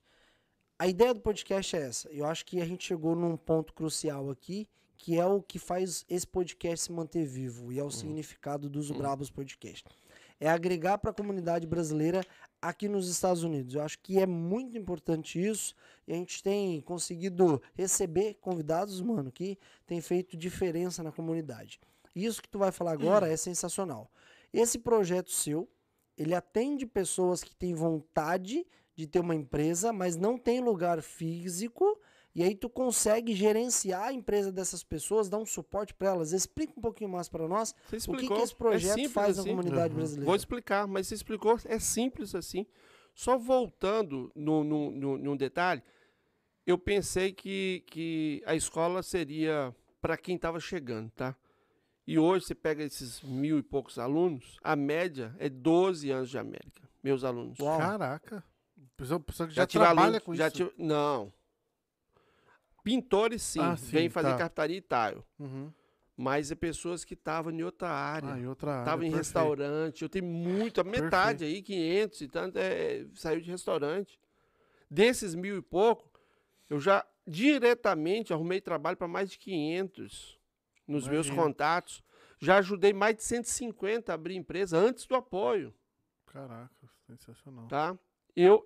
a 0.78 0.88
ideia 0.88 1.14
do 1.14 1.22
podcast 1.22 1.76
é 1.76 1.82
essa. 1.82 2.10
Eu 2.10 2.26
acho 2.26 2.46
que 2.46 2.62
a 2.62 2.66
gente 2.66 2.86
chegou 2.86 3.16
num 3.16 3.38
ponto 3.38 3.74
crucial 3.74 4.30
aqui, 4.30 4.68
que 4.98 5.18
é 5.18 5.26
o 5.26 5.42
que 5.42 5.58
faz 5.58 6.06
esse 6.10 6.28
podcast 6.28 6.86
se 6.86 6.92
manter 6.92 7.26
vivo 7.26 7.72
e 7.72 7.80
é 7.80 7.84
o 7.84 7.92
significado 7.92 8.70
dos 8.70 8.92
Brabos 8.92 9.30
Podcast. 9.30 9.86
É 10.38 10.50
agregar 10.50 10.98
para 10.98 11.12
a 11.12 11.14
comunidade 11.14 11.66
brasileira 11.66 12.26
aqui 12.62 12.90
nos 12.90 13.08
Estados 13.08 13.44
Unidos. 13.44 13.74
Eu 13.74 13.84
acho 13.84 14.00
que 14.00 14.20
é 14.20 14.26
muito 14.26 14.78
importante 14.78 15.42
isso 15.42 15.74
e 16.06 16.12
a 16.12 16.16
gente 16.16 16.44
tem 16.44 16.82
conseguido 16.82 17.62
receber 17.74 18.34
convidados, 18.36 19.02
mano, 19.02 19.32
que 19.32 19.58
tem 19.86 20.02
feito 20.02 20.36
diferença 20.36 21.02
na 21.02 21.12
comunidade. 21.12 21.80
Isso 22.14 22.42
que 22.42 22.50
tu 22.50 22.60
vai 22.60 22.72
falar 22.72 22.92
agora 22.92 23.30
é 23.32 23.38
sensacional. 23.38 24.12
Esse 24.52 24.78
projeto 24.78 25.32
seu, 25.32 25.70
ele 26.18 26.34
atende 26.34 26.86
pessoas 26.86 27.44
que 27.44 27.56
têm 27.56 27.74
vontade 27.74 28.66
de 28.96 29.06
ter 29.08 29.20
uma 29.20 29.36
empresa, 29.36 29.92
mas 29.92 30.16
não 30.16 30.38
tem 30.38 30.62
lugar 30.62 31.02
físico. 31.02 32.00
E 32.34 32.44
aí 32.44 32.54
tu 32.54 32.70
consegue 32.70 33.34
gerenciar 33.34 34.04
a 34.10 34.14
empresa 34.14 34.52
dessas 34.52 34.84
pessoas, 34.84 35.30
dar 35.30 35.38
um 35.38 35.46
suporte 35.46 35.94
para 35.94 36.10
elas. 36.10 36.34
Explica 36.34 36.74
um 36.78 36.82
pouquinho 36.82 37.10
mais 37.10 37.30
para 37.30 37.48
nós 37.48 37.74
Você 37.90 38.12
o 38.12 38.16
que, 38.18 38.28
que 38.28 38.34
esse 38.34 38.54
é 38.54 38.58
projeto 38.58 38.94
simples 38.96 39.14
faz 39.14 39.40
assim. 39.40 39.50
na 39.50 39.56
comunidade 39.56 39.94
Uhum. 39.94 40.00
brasileira. 40.00 40.26
Vou 40.26 40.36
explicar, 40.36 40.86
mas 40.88 41.08
você 41.08 41.16
explicou, 41.16 41.58
é 41.66 41.80
simples 41.80 42.36
assim. 42.36 42.66
Só 43.14 43.38
voltando 43.38 44.30
no, 44.36 44.66
no, 44.66 44.92
no, 44.92 45.18
num 45.18 45.38
detalhe, 45.38 45.82
eu 46.66 46.78
pensei 46.78 47.32
que, 47.32 47.84
que 47.88 48.44
a 48.46 48.54
escola 48.54 49.02
seria 49.02 49.74
para 50.02 50.18
quem 50.18 50.36
estava 50.36 50.60
chegando, 50.60 51.10
tá? 51.12 51.38
E 52.06 52.20
hoje 52.20 52.46
você 52.46 52.54
pega 52.56 52.84
esses 52.84 53.22
mil 53.22 53.58
e 53.58 53.64
poucos 53.64 53.98
alunos, 53.98 54.58
a 54.62 54.76
média 54.76 55.34
é 55.40 55.48
12 55.48 56.12
anos 56.12 56.30
de 56.30 56.38
América, 56.38 56.82
meus 57.02 57.24
alunos. 57.24 57.58
Uau. 57.60 57.78
Caraca. 57.80 58.44
Pessoa, 58.98 59.20
pessoa 59.20 59.48
que 59.50 59.56
já, 59.56 59.66
tive 59.68 59.84
trabalha 59.84 60.08
alunos- 60.08 60.24
com 60.24 60.34
já 60.36 60.48
isso. 60.48 60.56
tive- 60.58 60.74
não. 60.78 61.32
Pintores 62.84 63.42
sim, 63.42 63.60
Ah, 63.60 63.76
sim, 63.76 63.88
vêm 63.92 64.10
fazer 64.10 64.30
tá. 64.32 64.38
carpintaria 64.38 64.78
e 64.78 64.82
tile. 64.82 65.24
Uhum. 65.40 65.72
Mas 66.16 66.50
é 66.52 66.56
pessoas 66.56 67.04
que 67.04 67.14
estavam 67.14 67.52
em 67.52 67.62
outra 67.64 67.90
área. 67.90 68.34
Ah, 68.36 68.40
e 68.40 68.48
outra 68.48 68.72
área. 68.74 68.86
Tava 68.86 69.02
em 69.06 69.12
perfeito. 69.12 69.18
restaurante, 69.18 70.02
eu 70.04 70.08
tenho 70.10 70.26
muito, 70.26 70.80
a 70.80 70.84
metade 70.84 71.44
aí, 71.44 71.62
500 71.62 72.22
e 72.22 72.28
tanto, 72.28 72.58
é, 72.58 73.06
saiu 73.16 73.42
de 73.42 73.52
restaurante. 73.52 74.18
Desses 74.90 75.36
mil 75.36 75.58
e 75.58 75.62
pouco, 75.62 76.10
eu 76.70 76.80
já 76.80 77.06
diretamente 77.28 78.32
arrumei 78.32 78.62
trabalho 78.62 78.96
para 78.96 79.08
mais 79.08 79.30
de 79.32 79.40
500 79.40 80.40
nos 80.88 81.08
meus 81.08 81.26
Imagina. 81.28 81.44
contatos. 81.48 82.04
Já 82.40 82.60
ajudei 82.60 82.94
mais 82.94 83.16
de 83.18 83.24
150 83.24 84.12
a 84.12 84.16
abrir 84.16 84.36
empresa 84.36 84.78
antes 84.78 85.06
do 85.08 85.16
apoio, 85.16 85.74
Caraca, 86.28 86.88
sensacional. 87.08 87.68
tá? 87.68 87.98
Eu, 88.36 88.66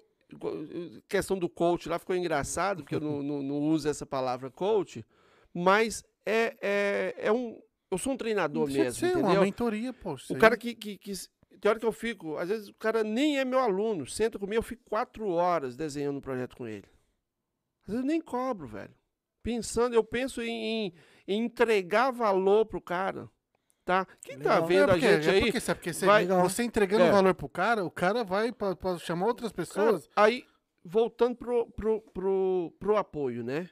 questão 1.07 1.37
do 1.37 1.49
coach 1.49 1.87
lá 1.89 1.97
ficou 1.99 2.15
engraçado, 2.15 2.83
porque 2.83 2.95
eu 2.95 2.99
não, 2.99 3.23
não, 3.23 3.41
não 3.41 3.59
uso 3.59 3.87
essa 3.89 4.05
palavra 4.05 4.49
coach, 4.51 5.05
mas 5.53 6.03
é, 6.25 6.55
é, 6.61 7.15
é 7.17 7.31
um. 7.31 7.61
Eu 7.91 7.97
sou 7.97 8.13
um 8.13 8.17
treinador 8.17 8.67
mesmo, 8.67 8.93
ser 8.99 9.07
entendeu? 9.11 9.25
uma 9.31 9.41
mentoria, 9.41 9.91
pô. 9.93 10.13
O 10.13 10.37
cara 10.37 10.55
que, 10.57 10.75
que, 10.75 10.97
que. 10.97 11.11
Tem 11.59 11.69
hora 11.69 11.79
que 11.79 11.85
eu 11.85 11.91
fico, 11.91 12.37
às 12.37 12.47
vezes 12.47 12.69
o 12.69 12.73
cara 12.75 13.03
nem 13.03 13.37
é 13.39 13.43
meu 13.43 13.59
aluno, 13.59 14.05
senta 14.05 14.39
comigo, 14.39 14.59
eu 14.59 14.63
fico 14.63 14.83
quatro 14.87 15.27
horas 15.29 15.75
desenhando 15.75 16.17
um 16.17 16.21
projeto 16.21 16.55
com 16.55 16.65
ele. 16.67 16.85
Às 17.85 17.93
vezes 17.93 18.01
eu 18.01 18.07
nem 18.07 18.21
cobro, 18.21 18.67
velho. 18.67 18.93
Pensando, 19.43 19.93
eu 19.95 20.03
penso 20.03 20.41
em, 20.41 20.85
em- 20.87 20.93
em 21.27 21.43
entregar 21.43 22.11
valor 22.11 22.65
pro 22.65 22.79
cara. 22.81 23.29
Tá? 23.89 24.05
Quem 24.21 24.37
tá 24.37 24.51
Legal. 24.61 24.67
vendo 24.67 24.79
é 24.81 24.83
a 24.83 24.87
porque, 24.89 25.07
gente 25.15 25.27
é 25.27 25.31
aí? 25.31 25.41
porque, 25.41 25.59
sabe, 25.59 25.79
porque 25.79 25.93
você, 25.93 26.05
vai- 26.05 26.27
você 26.27 26.61
entregando 26.61 27.05
É. 27.05 27.11
valor 27.11 27.33
pro 27.33 27.49
cara, 27.49 27.83
o 27.83 27.89
cara 27.89 28.23
vai 28.23 28.51
pra, 28.51 28.75
pra 28.75 28.99
chamar 28.99 29.25
outras 29.25 29.51
Cara, 29.51 29.65
pessoas. 29.65 30.07
aí, 30.15 30.45
voltando 30.85 31.35
pro, 31.35 31.65
pro, 31.71 31.99
pro, 31.99 32.71
pro 32.79 32.97
apoio, 32.97 33.43
né? 33.43 33.67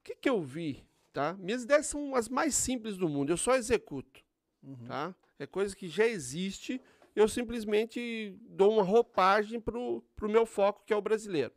O 0.00 0.04
que, 0.04 0.16
que 0.16 0.28
eu 0.28 0.42
vi, 0.42 0.86
tá? 1.14 1.32
Minhas 1.38 1.62
ideias 1.62 1.86
são 1.86 2.14
as 2.14 2.28
mais 2.28 2.54
simples 2.56 2.98
do 2.98 3.08
mundo, 3.08 3.30
eu 3.30 3.38
só 3.38 3.54
executo, 3.56 4.20
Uhum. 4.62 4.84
tá? 4.86 5.14
É 5.38 5.46
coisa 5.46 5.74
que 5.74 5.88
já 5.88 6.06
existe, 6.06 6.78
eu 7.16 7.26
simplesmente 7.26 8.36
dou 8.50 8.74
uma 8.74 8.82
roupagem 8.82 9.58
pro, 9.58 10.04
pro 10.14 10.28
meu 10.28 10.44
foco, 10.44 10.82
que 10.84 10.92
é 10.92 10.96
o 10.96 11.00
brasileiro. 11.00 11.54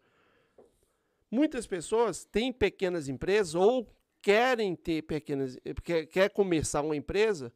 Muitas 1.30 1.68
pessoas 1.68 2.24
têm 2.24 2.54
pequenas 2.54 3.10
empresas 3.10 3.54
ou 3.54 3.86
querem 4.22 4.78
ter 4.78 5.02
pequenas, 5.02 5.58
quer, 5.84 6.06
quer 6.06 6.30
começar 6.30 6.82
uma 6.82 6.96
empresa 6.96 7.52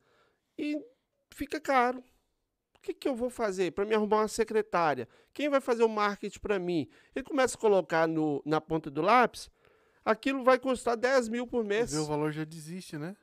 e 0.57 0.83
fica 1.31 1.59
caro. 1.59 1.99
O 2.77 2.81
que, 2.81 2.93
que 2.93 3.07
eu 3.07 3.15
vou 3.15 3.29
fazer 3.29 3.71
para 3.71 3.85
me 3.85 3.95
arrumar 3.95 4.17
uma 4.17 4.27
secretária? 4.27 5.07
Quem 5.33 5.49
vai 5.49 5.59
fazer 5.59 5.83
o 5.83 5.89
marketing 5.89 6.39
para 6.39 6.59
mim? 6.59 6.87
Ele 7.15 7.25
começa 7.25 7.57
a 7.57 7.59
colocar 7.59 8.07
no, 8.07 8.41
na 8.45 8.61
ponta 8.61 8.91
do 8.91 9.01
lápis, 9.01 9.49
aquilo 10.03 10.43
vai 10.43 10.59
custar 10.59 10.95
10 10.95 11.29
mil 11.29 11.47
por 11.47 11.63
mês. 11.63 11.91
Vê 11.91 11.97
o 11.97 12.05
valor 12.05 12.31
já 12.31 12.43
desiste, 12.43 12.97
né? 12.97 13.15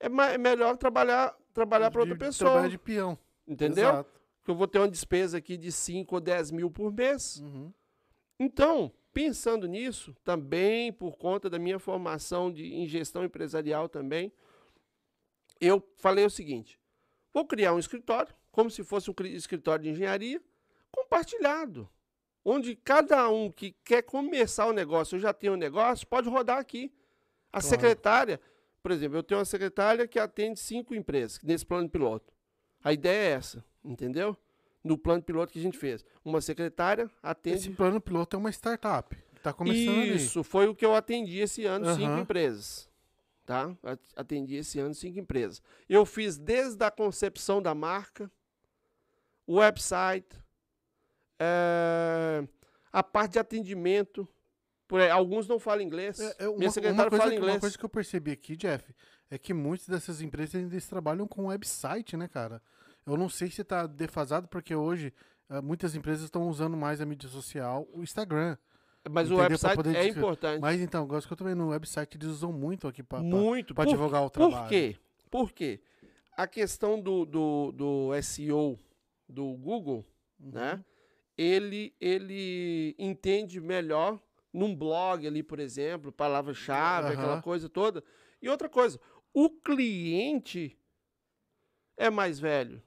É, 0.00 0.06
é 0.06 0.38
melhor 0.38 0.76
trabalhar, 0.76 1.34
trabalhar 1.54 1.90
para 1.90 2.00
outra 2.00 2.16
pessoa. 2.16 2.50
Trabalhar 2.50 2.70
de 2.70 2.78
peão. 2.78 3.18
Entendeu? 3.46 3.88
Exato. 3.88 4.20
Que 4.44 4.50
eu 4.50 4.54
vou 4.54 4.66
ter 4.66 4.78
uma 4.78 4.88
despesa 4.88 5.38
aqui 5.38 5.56
de 5.56 5.70
5 5.70 6.14
ou 6.14 6.20
10 6.20 6.50
mil 6.50 6.70
por 6.70 6.92
mês. 6.92 7.40
Uhum. 7.40 7.72
Então, 8.38 8.92
pensando 9.12 9.66
nisso, 9.66 10.14
também 10.22 10.92
por 10.92 11.16
conta 11.16 11.48
da 11.48 11.58
minha 11.58 11.78
formação 11.78 12.52
de, 12.52 12.74
em 12.74 12.86
gestão 12.86 13.24
empresarial 13.24 13.88
também, 13.88 14.32
eu 15.60 15.82
falei 15.96 16.24
o 16.24 16.30
seguinte: 16.30 16.78
vou 17.32 17.44
criar 17.46 17.72
um 17.74 17.78
escritório, 17.78 18.34
como 18.50 18.70
se 18.70 18.82
fosse 18.84 19.10
um 19.10 19.14
cri- 19.14 19.34
escritório 19.34 19.84
de 19.84 19.90
engenharia, 19.90 20.40
compartilhado. 20.90 21.88
Onde 22.44 22.76
cada 22.76 23.28
um 23.28 23.50
que 23.50 23.72
quer 23.84 24.02
começar 24.02 24.66
o 24.66 24.72
negócio, 24.72 25.16
ou 25.16 25.20
já 25.20 25.32
tem 25.32 25.50
um 25.50 25.56
negócio, 25.56 26.06
pode 26.06 26.28
rodar 26.28 26.58
aqui. 26.58 26.92
A 27.52 27.60
Claro. 27.60 27.66
secretária, 27.66 28.40
por 28.82 28.92
exemplo, 28.92 29.18
eu 29.18 29.22
tenho 29.22 29.38
uma 29.40 29.44
secretária 29.44 30.06
que 30.06 30.18
atende 30.18 30.60
cinco 30.60 30.94
empresas 30.94 31.40
nesse 31.42 31.66
plano 31.66 31.88
piloto. 31.88 32.32
A 32.84 32.92
ideia 32.92 33.30
é 33.30 33.32
essa, 33.32 33.64
entendeu? 33.84 34.36
No 34.84 34.96
plano 34.96 35.20
piloto 35.22 35.52
que 35.52 35.58
a 35.58 35.62
gente 35.62 35.76
fez. 35.76 36.04
Uma 36.24 36.40
secretária 36.40 37.10
atende 37.20 37.56
Esse 37.56 37.70
plano 37.70 38.00
piloto 38.00 38.36
é 38.36 38.38
uma 38.38 38.50
startup. 38.50 39.16
que 39.34 39.40
Tá 39.40 39.52
começando 39.52 40.04
isso, 40.04 40.44
foi 40.44 40.68
o 40.68 40.74
que 40.74 40.84
eu 40.86 40.94
atendi 40.94 41.38
esse 41.40 41.64
ano, 41.64 41.86
cinco 41.94 42.06
Aham. 42.06 42.20
empresas. 42.20 42.88
Tá? 43.46 43.74
At- 43.84 44.00
Atendi 44.16 44.56
esse 44.56 44.78
ano 44.80 44.92
cinco 44.92 45.20
empresas. 45.20 45.62
Eu 45.88 46.04
fiz 46.04 46.36
desde 46.36 46.84
a 46.84 46.90
concepção 46.90 47.62
da 47.62 47.74
marca, 47.76 48.28
o 49.46 49.58
website, 49.58 50.26
eh, 51.38 52.46
a 52.92 53.02
parte 53.02 53.32
de 53.34 53.38
atendimento. 53.38 54.28
Por 54.88 55.00
aí, 55.00 55.10
alguns 55.10 55.46
não 55.48 55.58
falam 55.60 55.82
inglês. 55.82 56.18
É, 56.20 56.44
é 56.44 56.48
uma, 56.48 56.58
Minha 56.58 56.70
secretária 56.70 57.08
coisa 57.10 57.22
fala 57.24 57.34
inglês. 57.34 57.54
uma 57.54 57.60
coisa 57.60 57.78
que 57.78 57.84
eu 57.84 57.88
percebi 57.88 58.32
aqui, 58.32 58.56
Jeff, 58.56 58.84
é 59.30 59.38
que 59.38 59.54
muitas 59.54 59.88
dessas 59.88 60.20
empresas 60.20 60.54
ainda 60.56 60.80
trabalham 60.82 61.26
com 61.26 61.46
website, 61.46 62.16
né, 62.16 62.28
cara? 62.28 62.60
Eu 63.04 63.16
não 63.16 63.28
sei 63.28 63.50
se 63.50 63.62
tá 63.62 63.86
defasado, 63.86 64.48
porque 64.48 64.74
hoje 64.74 65.12
ah, 65.48 65.62
muitas 65.62 65.94
empresas 65.94 66.24
estão 66.24 66.48
usando 66.48 66.76
mais 66.76 67.00
a 67.00 67.06
mídia 67.06 67.28
social, 67.28 67.88
o 67.92 68.02
Instagram. 68.02 68.56
Mas 69.10 69.30
o 69.30 69.34
entendeu? 69.34 69.58
Pra 69.58 69.68
website 69.76 69.96
é 69.96 70.08
importante. 70.08 70.60
Mas 70.60 70.80
então, 70.80 71.02
eu 71.02 71.06
gosto 71.06 71.26
que 71.34 71.42
eu 71.42 71.46
vendo 71.46 71.58
no 71.58 71.68
website, 71.70 72.16
eles 72.16 72.26
usam 72.28 72.52
muito 72.52 72.88
aqui 72.88 73.02
para 73.02 73.22
Muito. 73.22 73.74
Por- 73.74 73.86
divulgar 73.86 74.22
o 74.22 74.30
Por 74.30 74.48
trabalho. 74.48 74.68
quê? 74.68 74.96
Por 75.30 75.52
quê? 75.52 75.80
A 76.36 76.46
questão 76.46 77.00
do, 77.00 77.24
do, 77.24 77.72
do 77.72 78.10
SEO 78.22 78.78
do 79.28 79.44
Google, 79.54 80.04
Uhum. 80.40 80.50
né? 80.52 80.84
Ele, 81.38 81.94
ele 82.00 82.94
entende 82.98 83.60
melhor 83.60 84.18
num 84.52 84.74
blog 84.74 85.26
ali, 85.26 85.42
por 85.42 85.58
exemplo, 85.58 86.10
palavra-chave, 86.10 87.08
aquela 87.12 87.34
Aham. 87.34 87.42
coisa 87.42 87.68
toda. 87.68 88.02
E 88.40 88.48
outra 88.48 88.68
coisa, 88.68 88.98
o 89.34 89.50
cliente 89.50 90.78
é 91.96 92.08
mais 92.10 92.38
velho. 92.40 92.82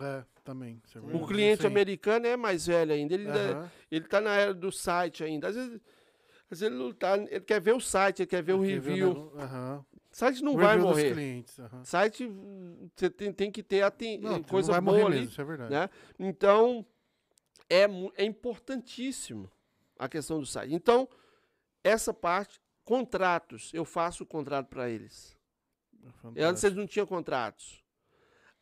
É, 0.00 0.24
também. 0.46 0.80
é 0.94 0.98
O 1.16 1.26
cliente 1.26 1.62
Sim. 1.62 1.66
americano 1.66 2.26
é 2.26 2.36
mais 2.36 2.66
velho 2.66 2.92
ainda. 2.92 3.12
Ele, 3.14 3.26
ainda- 3.26 3.72
ele 3.90 4.06
tá 4.06 4.20
na 4.20 4.34
era 4.36 4.54
do 4.54 4.70
site 4.72 5.22
ainda. 5.24 5.48
Às 5.48 5.56
vezes, 5.56 5.74
às 6.50 6.60
vezes 6.60 6.62
ele 6.62 6.76
não 6.76 6.92
tá. 6.92 7.18
Ele 7.18 7.40
quer 7.40 7.60
ver 7.60 7.74
o 7.74 7.80
site, 7.80 8.20
ele 8.22 8.26
quer 8.28 8.42
ver 8.42 8.52
o 8.54 8.60
Quer 8.62 8.78
ver 8.80 8.90
review. 8.90 9.32
Aham. 9.36 9.84
O 9.92 10.16
site 10.16 10.42
não 10.42 10.54
O 10.54 10.56
vai 10.56 10.78
morrer. 10.78 11.12
clientes. 11.12 11.58
aham. 11.58 11.84
Site, 11.84 12.26
você 12.94 13.10
tem, 13.10 13.32
tem 13.32 13.50
que 13.50 13.62
ter 13.62 13.82
aten- 13.82 14.18
Não, 14.18 14.42
coisa 14.42 14.68
não 14.68 14.74
vai 14.74 14.80
boa 14.80 14.92
morrer 14.94 15.06
ali. 15.06 15.14
mesmo, 15.16 15.30
isso 15.32 15.40
é 15.40 15.44
verdade. 15.44 15.70
né? 15.74 15.90
Então, 16.18 16.86
é, 17.68 17.82
é 18.16 18.24
importantíssimo 18.24 19.50
a 19.98 20.08
questão 20.08 20.38
do 20.40 20.46
site. 20.46 20.72
Então, 20.72 21.08
essa 21.84 22.14
parte, 22.14 22.60
contratos, 22.84 23.70
eu 23.74 23.84
faço 23.84 24.22
o 24.22 24.26
contrato 24.26 24.68
para 24.68 24.88
eles. 24.88 25.36
É 26.36 26.44
Antes 26.44 26.62
eles 26.64 26.76
não 26.78 26.86
tinham 26.86 27.06
contratos. 27.06 27.84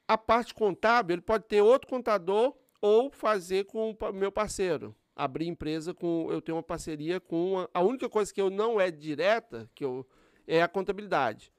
A 0.07 0.19
parte 0.19 0.53
contábil, 0.53 1.15
ele 1.15 1.23
pode 1.23 1.45
ter 1.45 1.63
outro 1.63 1.89
contador 1.89 2.55
ou 2.81 3.11
fazer 3.11 3.65
com 3.65 3.91
o 3.99 4.13
meu 4.13 4.31
parceiro. 4.31 4.95
Abrir 5.17 5.47
empresa 5.47 5.95
com. 5.95 6.29
Eu 6.31 6.43
tenho 6.43 6.57
uma 6.57 6.63
parceria 6.63 7.21
com. 7.21 7.53
uma- 7.53 7.71
a 7.73 7.83
única 7.83 8.09
coisa 8.09 8.33
que 8.33 8.41
eu 8.41 8.51
não 8.51 8.81
é 8.81 8.91
direta 8.91 9.71
que 9.75 9.85
eu, 9.85 10.07
é 10.47 10.61
a 10.63 10.69
contabilidade. 10.69 11.53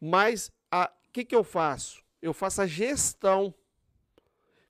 Mas 0.00 0.50
o 0.72 1.12
que, 1.12 1.24
que 1.24 1.34
eu 1.34 1.42
faço? 1.44 2.02
Eu 2.22 2.32
faço 2.32 2.62
a 2.62 2.66
gestão. 2.66 3.52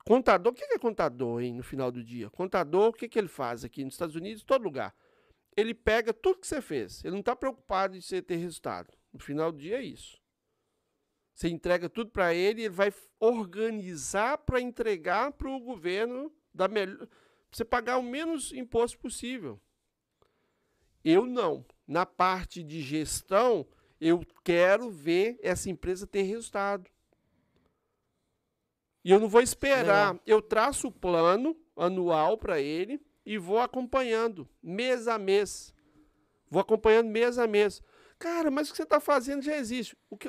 Contador, 0.05 0.53
o 0.53 0.57
que, 0.57 0.67
que 0.67 0.75
é 0.75 0.79
contador, 0.79 1.43
hein, 1.43 1.53
no 1.55 1.63
final 1.63 1.93
do 1.93 2.03
dia? 2.03 2.31
Contador, 2.31 2.89
o 2.89 2.93
que, 2.93 3.09
que 3.09 3.19
ele 3.19 3.29
faz 3.29 3.63
aqui 3.63 3.85
nos 3.85 3.95
Estados 3.95 4.17
Unidos, 4.17 4.43
em 4.43 4.47
todo 4.47 4.63
lugar? 4.65 4.95
Ele 5.55 5.75
pega 5.75 6.15
tudo 6.15 6.39
que 6.41 6.47
você 6.47 6.63
fez. 6.63 7.05
Ele 7.05 7.13
não 7.13 7.21
está 7.21 7.37
preocupado 7.37 7.95
em 7.97 8.01
você 8.01 8.23
ter 8.23 8.37
resultado. 8.37 8.91
No 9.13 9.19
final 9.21 9.53
do 9.53 9.59
dia 9.59 9.77
é 9.77 9.83
isso. 9.83 10.19
Você 11.39 11.49
entrega 11.49 11.89
tudo 11.89 12.11
para 12.11 12.35
ele, 12.35 12.63
ele 12.63 12.69
vai 12.69 12.93
organizar 13.21 14.39
para 14.39 14.61
entregar 14.61 15.31
para 15.31 15.49
o 15.49 15.61
governo 15.61 16.33
da 16.53 16.67
melhor, 16.67 17.07
você 17.49 17.65
pagar 17.65 17.97
o 17.97 18.03
menos 18.03 18.53
imposto 18.53 18.99
possível. 18.99 19.61
Eu 21.05 21.27
não. 21.27 21.65
Na 21.87 22.05
parte 22.05 22.61
de 22.61 22.81
gestão, 22.83 23.65
eu 24.01 24.27
quero 24.43 24.91
ver 24.91 25.39
essa 25.41 25.71
empresa 25.71 26.09
ter 26.09 26.23
resultado. 26.23 26.91
E 29.05 29.13
eu 29.13 29.21
não 29.21 29.29
vou 29.29 29.41
esperar. 29.41 30.15
Legal. 30.15 30.21
Eu 30.27 30.43
traço 30.43 30.89
o 30.89 30.93
plano 30.93 31.57
anual 31.77 32.37
para 32.37 32.61
ele 32.61 33.01
e 33.25 33.39
vou 33.39 33.61
acompanhando 33.61 34.49
mês 34.61 35.07
a 35.07 35.17
mês. 35.17 35.73
Vou 36.51 36.61
acompanhando 36.61 37.11
mês 37.11 37.39
a 37.39 37.47
mês. 37.47 37.81
Cara, 38.19 38.51
mas 38.51 38.69
o 38.69 38.73
que 38.73 38.79
você 38.79 38.83
está 38.83 38.99
fazendo 38.99 39.43
já 39.43 39.57
existe. 39.57 39.97
O 40.11 40.17
que, 40.17 40.29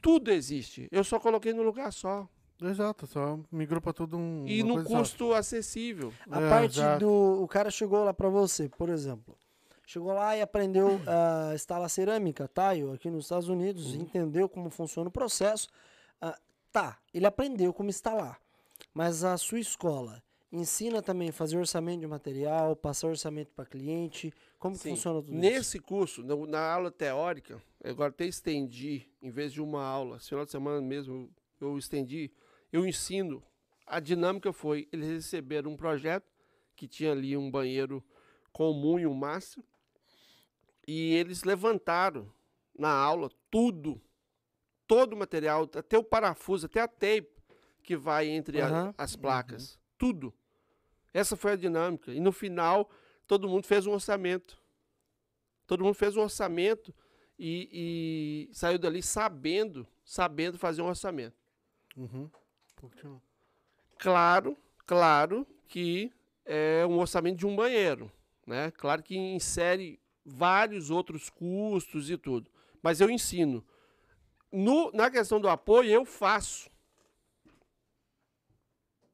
tudo 0.00 0.30
existe. 0.30 0.88
Eu 0.90 1.04
só 1.04 1.18
coloquei 1.20 1.52
no 1.52 1.62
lugar 1.62 1.92
só. 1.92 2.28
Exato, 2.60 3.06
só 3.08 3.38
migrou 3.50 3.80
pra 3.80 3.92
tudo 3.92 4.16
um. 4.16 4.44
E 4.46 4.62
no 4.62 4.74
coisa 4.74 4.88
só. 4.88 4.98
custo 4.98 5.32
acessível. 5.34 6.12
A 6.30 6.40
É, 6.40 6.48
parte 6.48 6.78
exato. 6.78 7.00
do. 7.04 7.42
O 7.42 7.48
cara 7.48 7.70
chegou 7.70 8.04
lá 8.04 8.14
pra 8.14 8.28
você, 8.28 8.68
por 8.68 8.88
exemplo. 8.88 9.36
Chegou 9.84 10.12
lá 10.12 10.36
e 10.36 10.40
aprendeu 10.42 11.00
a 11.06 11.54
instalar 11.54 11.90
cerâmica, 11.90 12.48
tile, 12.48 12.92
aqui 12.94 13.10
nos 13.10 13.24
Estados 13.24 13.48
Unidos, 13.48 13.94
Uhum. 13.94 14.02
entendeu 14.02 14.48
como 14.48 14.70
funciona 14.70 15.08
o 15.08 15.12
processo. 15.12 15.68
Ah, 16.20 16.38
tá, 16.70 16.98
ele 17.12 17.26
aprendeu 17.26 17.72
como 17.74 17.90
instalar. 17.90 18.38
Mas 18.94 19.24
a 19.24 19.36
sua 19.36 19.58
escola 19.58 20.22
ensina 20.52 21.02
também 21.02 21.30
a 21.30 21.32
fazer 21.32 21.58
orçamento 21.58 22.00
de 22.00 22.06
material, 22.06 22.76
passar 22.76 23.08
orçamento 23.08 23.50
para 23.56 23.66
cliente, 23.66 24.32
como 24.62 24.76
que 24.76 24.82
Sim. 24.82 24.90
funciona 24.90 25.20
tudo 25.20 25.32
isso? 25.32 25.40
Nesse 25.40 25.78
curso, 25.80 26.22
no- 26.22 26.46
na 26.46 26.60
aula 26.72 26.88
teórica, 26.92 27.60
agora 27.82 28.10
até 28.10 28.24
estendi, 28.26 29.10
em 29.20 29.28
vez 29.28 29.52
de 29.52 29.60
uma 29.60 29.82
aula, 29.82 30.18
esse 30.18 30.28
final 30.28 30.44
de 30.44 30.52
semana 30.52 30.80
mesmo 30.80 31.28
eu 31.60 31.76
estendi, 31.76 32.30
eu 32.72 32.86
ensino. 32.86 33.42
A 33.84 33.98
dinâmica 33.98 34.52
foi, 34.52 34.88
eles 34.92 35.08
receberam 35.08 35.72
um 35.72 35.76
projeto 35.76 36.24
que 36.76 36.86
tinha 36.86 37.10
ali 37.10 37.36
um 37.36 37.50
banheiro 37.50 38.04
comum 38.52 39.00
e 39.00 39.06
um 39.06 39.14
master, 39.14 39.64
e 40.86 41.12
eles 41.14 41.42
levantaram 41.42 42.32
na 42.78 42.90
aula 42.92 43.28
tudo, 43.50 44.00
todo 44.86 45.14
o 45.14 45.16
material, 45.16 45.64
até 45.74 45.98
o 45.98 46.04
parafuso, 46.04 46.66
até 46.66 46.80
a 46.80 46.86
tape 46.88 47.30
que 47.82 47.96
vai 47.96 48.28
entre 48.28 48.60
a- 48.60 48.66
Aham. 48.68 48.94
as 48.96 49.16
placas, 49.16 49.78
tudo. 49.98 50.32
Essa 51.12 51.36
foi 51.36 51.52
a 51.52 51.56
dinâmica. 51.56 52.12
E 52.12 52.20
no 52.20 52.30
final, 52.32 52.88
todo 53.32 53.48
mundo 53.48 53.66
fez 53.66 53.86
um 53.86 53.92
orçamento. 53.92 54.60
Todo 55.66 55.82
mundo 55.82 55.94
fez 55.94 56.14
um 56.18 56.20
orçamento 56.20 56.94
e, 57.38 58.50
e 58.50 58.54
saiu 58.54 58.78
dali 58.78 59.02
sabendo, 59.02 59.88
sabendo 60.04 60.58
fazer 60.58 60.82
um 60.82 60.88
orçamento. 60.88 61.34
Uhum. 61.96 62.30
Claro, 63.98 64.54
claro 64.86 65.46
que 65.66 66.12
é 66.44 66.84
um 66.84 66.98
orçamento 66.98 67.38
de 67.38 67.46
um 67.46 67.56
banheiro, 67.56 68.12
né? 68.46 68.70
Claro 68.72 69.02
que 69.02 69.16
insere 69.16 69.98
vários 70.22 70.90
outros 70.90 71.30
custos 71.30 72.10
e 72.10 72.18
tudo, 72.18 72.50
mas 72.82 73.00
eu 73.00 73.08
ensino. 73.08 73.64
No, 74.52 74.92
na 74.92 75.10
questão 75.10 75.40
do 75.40 75.48
apoio, 75.48 75.88
eu 75.88 76.04
faço, 76.04 76.70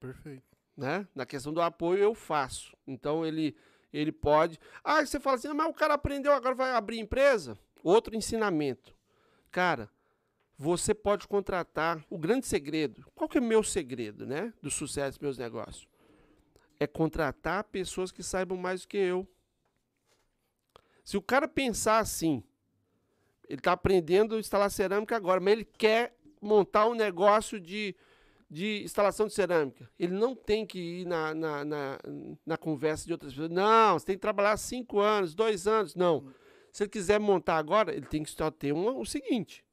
Perfeito. 0.00 0.56
né? 0.76 1.06
Na 1.14 1.24
questão 1.24 1.52
do 1.52 1.62
apoio, 1.62 2.02
eu 2.02 2.14
faço. 2.16 2.76
Então, 2.84 3.24
ele, 3.24 3.56
ele 3.92 4.12
pode... 4.12 4.58
Ah, 4.84 5.04
você 5.04 5.18
fala 5.18 5.36
assim, 5.36 5.48
"Ah, 5.48 5.54
mas 5.54 5.68
o 5.68 5.74
cara 5.74 5.94
aprendeu, 5.94 6.32
agora 6.32 6.54
vai 6.54 6.72
abrir 6.72 6.98
empresa? 6.98 7.58
Outro 7.82 8.14
ensinamento. 8.14 8.94
Cara, 9.50 9.90
você 10.56 10.92
pode 10.94 11.26
contratar... 11.26 12.04
O 12.10 12.18
grande 12.18 12.46
segredo, 12.46 13.04
qual 13.14 13.28
que 13.28 13.38
é 13.38 13.40
o 13.40 13.44
meu 13.44 13.62
segredo, 13.62 14.26
né? 14.26 14.52
Do 14.62 14.70
sucesso 14.70 15.18
dos 15.18 15.22
meus 15.22 15.38
negócios? 15.38 15.88
É 16.78 16.86
contratar 16.86 17.64
pessoas 17.64 18.12
que 18.12 18.22
saibam 18.22 18.56
mais 18.56 18.82
do 18.82 18.88
que 18.88 18.96
eu. 18.96 19.26
Se 21.04 21.16
o 21.16 21.22
cara 21.22 21.48
pensar 21.48 21.98
assim, 21.98 22.42
ele 23.48 23.58
está 23.58 23.72
aprendendo 23.72 24.34
a 24.34 24.38
instalar 24.38 24.70
cerâmica 24.70 25.16
agora, 25.16 25.40
mas 25.40 25.54
ele 25.54 25.64
quer 25.64 26.14
montar 26.40 26.86
um 26.86 26.94
negócio 26.94 27.58
de, 27.58 27.96
de 28.50 28.82
instalação 28.82 29.26
de 29.26 29.34
cerâmica. 29.34 29.90
Ele 29.98 30.14
não 30.14 30.34
tem 30.34 30.64
que 30.66 30.78
ir 30.78 31.06
na, 31.06 31.34
na, 31.34 31.64
na, 31.64 31.98
na 32.46 32.56
conversa 32.56 33.04
de 33.06 33.12
outras 33.12 33.32
pessoas. 33.32 33.50
Não, 33.50 33.98
você 33.98 34.06
tem 34.06 34.16
que 34.16 34.22
trabalhar 34.22 34.56
cinco 34.56 35.00
anos, 35.00 35.34
dois 35.34 35.66
anos. 35.66 35.94
Não. 35.94 36.32
Se 36.72 36.82
ele 36.84 36.90
quiser 36.90 37.18
montar 37.20 37.56
agora, 37.58 37.92
ele 37.94 38.06
tem 38.06 38.22
que 38.22 38.30
só 38.30 38.50
ter 38.50 38.72
um, 38.72 38.98
o 38.98 39.04
seguinte: 39.06 39.64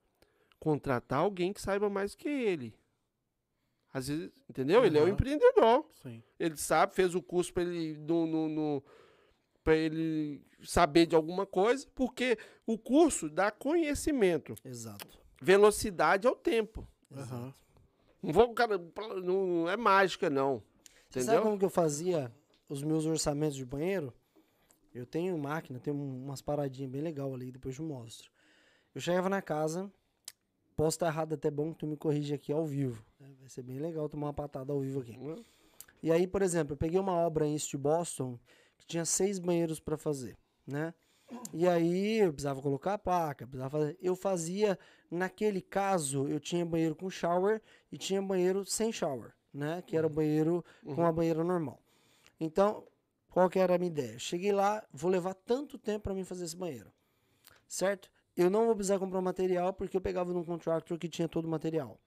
contratar 0.60 1.20
alguém 1.20 1.54
que 1.54 1.62
saiba 1.62 1.90
mais 1.90 2.16
que 2.16 2.28
ele. 2.28 2.76
Às 3.94 4.10
vezes, 4.10 4.30
entendeu? 4.50 4.84
Ele 4.86 4.98
é 4.98 5.02
um 5.02 5.06
Uhum. 5.06 5.12
empreendedor. 5.12 5.86
Sim. 6.04 6.22
Ele 6.38 6.58
sabe, 6.58 6.94
fez 6.94 7.16
o 7.16 7.22
curso 7.22 7.54
para 7.54 7.64
ele 7.64 7.96
no, 7.98 8.26
no, 8.26 8.50
no 8.50 8.84
para 9.64 9.76
ele 9.78 10.46
saber 10.64 11.06
de 11.06 11.16
alguma 11.16 11.46
coisa, 11.46 11.88
porque 11.96 12.38
o 12.68 12.78
curso 12.78 13.30
dá 13.30 13.50
conhecimento. 13.52 14.54
Exato. 14.66 15.08
Velocidade 15.42 16.28
ao 16.28 16.36
tempo. 16.36 16.86
Aham. 17.12 17.54
Não 18.26 18.34
vou, 18.34 18.54
cara, 18.54 18.78
não, 19.24 19.70
é 19.70 19.78
mágica, 19.78 20.30
não. 20.30 20.64
Você 21.10 21.20
Entendeu? 21.20 21.26
sabe 21.36 21.44
como 21.44 21.60
que 21.60 21.66
eu 21.66 21.70
fazia 21.70 22.32
os 22.68 22.82
meus 22.82 23.06
orçamentos 23.06 23.56
de 23.56 23.64
banheiro? 23.64 24.12
Eu 24.94 25.06
tenho 25.06 25.38
máquina, 25.38 25.80
tenho 25.80 25.96
um- 25.96 26.24
umas 26.26 26.42
paradinhas 26.42 26.90
bem 26.92 27.02
legal 27.02 27.34
ali, 27.34 27.52
depois 27.52 27.78
eu 27.78 27.86
mostro. 27.86 28.32
Eu 28.94 29.02
chegava 29.02 29.30
na 29.30 29.42
casa, 29.42 29.92
posso 30.76 30.96
estar 30.96 31.08
errado 31.08 31.34
até 31.34 31.52
bom 31.52 31.72
que 31.72 31.80
tu 31.80 31.86
me 31.88 31.96
corrige 31.98 32.34
aqui 32.34 32.52
ao 32.52 32.66
vivo. 32.66 33.06
né? 33.20 33.30
Vai 33.40 33.50
ser 33.50 33.62
bem 33.62 33.78
legal 33.80 34.10
tomar 34.10 34.28
uma 34.28 34.34
patada 34.34 34.74
ao 34.74 34.80
vivo 34.80 35.02
aqui. 35.02 35.18
E 36.02 36.12
aí, 36.12 36.26
por 36.26 36.42
exemplo, 36.42 36.74
eu 36.74 36.78
peguei 36.78 37.00
uma 37.00 37.14
obra 37.14 37.46
em 37.46 37.54
East 37.54 37.76
Boston 37.76 38.40
que 38.78 38.86
tinha 38.88 39.06
seis 39.06 39.38
banheiros 39.38 39.80
para 39.80 39.98
fazer, 39.98 40.36
né? 40.66 40.94
E 41.54 41.68
aí 41.68 42.20
eu 42.20 42.32
precisava 42.32 42.62
colocar 42.62 42.94
a 42.94 42.98
placa, 42.98 43.48
precisava 43.48 43.80
fazer. 43.80 43.98
Eu 44.02 44.16
fazia, 44.16 44.78
naquele 45.10 45.62
caso, 45.62 46.28
eu 46.28 46.40
tinha 46.40 46.66
banheiro 46.66 46.96
com 46.96 47.10
shower 47.10 47.62
e 47.92 47.98
tinha 47.98 48.22
banheiro 48.22 48.66
sem 48.66 48.92
shower, 48.92 49.34
né? 49.54 49.82
Que 49.86 49.98
era 49.98 50.08
banheiro 50.08 50.64
com 50.94 51.06
a 51.06 51.12
banheira 51.12 51.44
normal. 51.44 51.80
Então, 52.40 52.86
qual 53.30 53.50
que 53.50 53.60
era 53.60 53.76
a 53.76 53.78
minha 53.78 53.90
ideia? 53.90 54.20
Cheguei 54.20 54.52
lá, 54.52 54.86
vou 54.94 55.10
levar 55.10 55.34
tanto 55.34 55.78
tempo 55.78 56.04
para 56.04 56.14
mim 56.14 56.24
fazer 56.24 56.46
esse 56.46 56.56
banheiro, 56.56 56.92
certo? 57.68 58.10
Eu 58.36 58.50
não 58.50 58.66
vou 58.66 58.76
precisar 58.76 59.00
comprar 59.00 59.22
material 59.22 59.74
porque 59.74 59.96
eu 59.96 60.02
pegava 60.02 60.34
num 60.34 60.44
contractor 60.44 60.98
que 60.98 61.08
tinha 61.08 61.28
todo 61.28 61.46
o 61.46 61.50
material. 61.50 61.98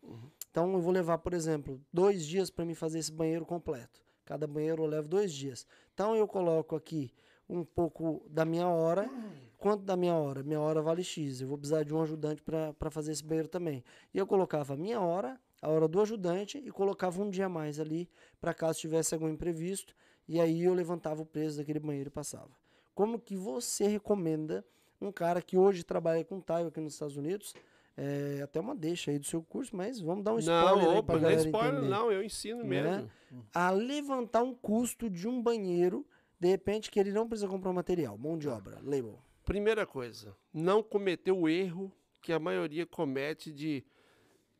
Então 0.50 0.72
eu 0.74 0.80
vou 0.80 0.92
levar, 0.92 1.18
por 1.18 1.32
exemplo, 1.32 1.80
dois 1.92 2.26
dias 2.26 2.50
para 2.50 2.66
me 2.66 2.74
fazer 2.74 2.98
esse 2.98 3.10
banheiro 3.10 3.46
completo. 3.46 4.02
Cada 4.26 4.46
banheiro 4.46 4.82
eu 4.82 4.86
levo 4.86 5.08
dois 5.08 5.32
dias. 5.32 5.66
Então 5.94 6.14
eu 6.14 6.28
coloco 6.28 6.76
aqui 6.76 7.10
um 7.48 7.64
pouco 7.64 8.22
da 8.28 8.44
minha 8.44 8.66
hora. 8.68 9.08
Quanto 9.56 9.82
da 9.82 9.96
minha 9.96 10.14
hora? 10.14 10.42
Minha 10.42 10.60
hora 10.60 10.80
vale 10.80 11.02
X. 11.02 11.40
Eu 11.40 11.48
vou 11.48 11.58
precisar 11.58 11.82
de 11.82 11.92
um 11.94 12.00
ajudante 12.02 12.42
para 12.42 12.90
fazer 12.90 13.12
esse 13.12 13.24
banheiro 13.24 13.48
também. 13.48 13.82
E 14.14 14.18
eu 14.18 14.26
colocava 14.26 14.74
a 14.74 14.76
minha 14.76 15.00
hora, 15.00 15.38
a 15.60 15.68
hora 15.68 15.88
do 15.88 16.00
ajudante 16.00 16.58
e 16.58 16.70
colocava 16.70 17.20
um 17.22 17.28
dia 17.28 17.46
a 17.46 17.48
mais 17.48 17.80
ali 17.80 18.08
para 18.40 18.54
caso 18.54 18.78
tivesse 18.78 19.14
algum 19.14 19.28
imprevisto. 19.28 19.94
E 20.28 20.38
aí 20.40 20.62
eu 20.62 20.74
levantava 20.74 21.22
o 21.22 21.26
preço 21.26 21.56
daquele 21.58 21.80
banheiro 21.80 22.08
e 22.08 22.10
passava. 22.12 22.50
Como 22.94 23.18
que 23.18 23.34
você 23.36 23.88
recomenda 23.88 24.64
um 25.00 25.10
cara 25.10 25.40
que 25.42 25.56
hoje 25.56 25.82
trabalha 25.82 26.24
com 26.24 26.40
tile 26.40 26.68
aqui 26.68 26.80
nos 26.80 26.92
Estados 26.92 27.16
Unidos? 27.16 27.54
É, 27.96 28.42
até 28.44 28.60
uma 28.60 28.76
deixa 28.76 29.10
aí 29.10 29.18
do 29.18 29.26
seu 29.26 29.42
curso, 29.42 29.74
mas 29.74 29.98
vamos 30.00 30.22
dar 30.22 30.32
um 30.34 30.38
spoiler 30.38 30.84
Não, 30.84 30.90
aí 30.92 30.98
opa, 30.98 31.18
não 31.18 31.28
é 31.30 31.34
spoiler, 31.34 31.74
entender. 31.74 31.88
não, 31.88 32.12
eu 32.12 32.22
ensino 32.22 32.62
Né? 32.62 32.64
mesmo. 32.68 33.10
A 33.52 33.70
levantar 33.70 34.44
um 34.44 34.54
custo 34.54 35.10
de 35.10 35.26
um 35.26 35.42
banheiro, 35.42 36.06
de 36.38 36.48
repente 36.48 36.90
que 36.90 37.00
ele 37.00 37.12
não 37.12 37.28
precisa 37.28 37.48
comprar 37.48 37.72
material, 37.72 38.16
mão 38.16 38.38
de 38.38 38.48
obra, 38.48 38.78
label. 38.82 39.20
Primeira 39.44 39.86
coisa, 39.86 40.36
não 40.52 40.82
cometer 40.82 41.32
o 41.32 41.48
erro 41.48 41.92
que 42.20 42.32
a 42.32 42.38
maioria 42.38 42.86
comete 42.86 43.52
de. 43.52 43.84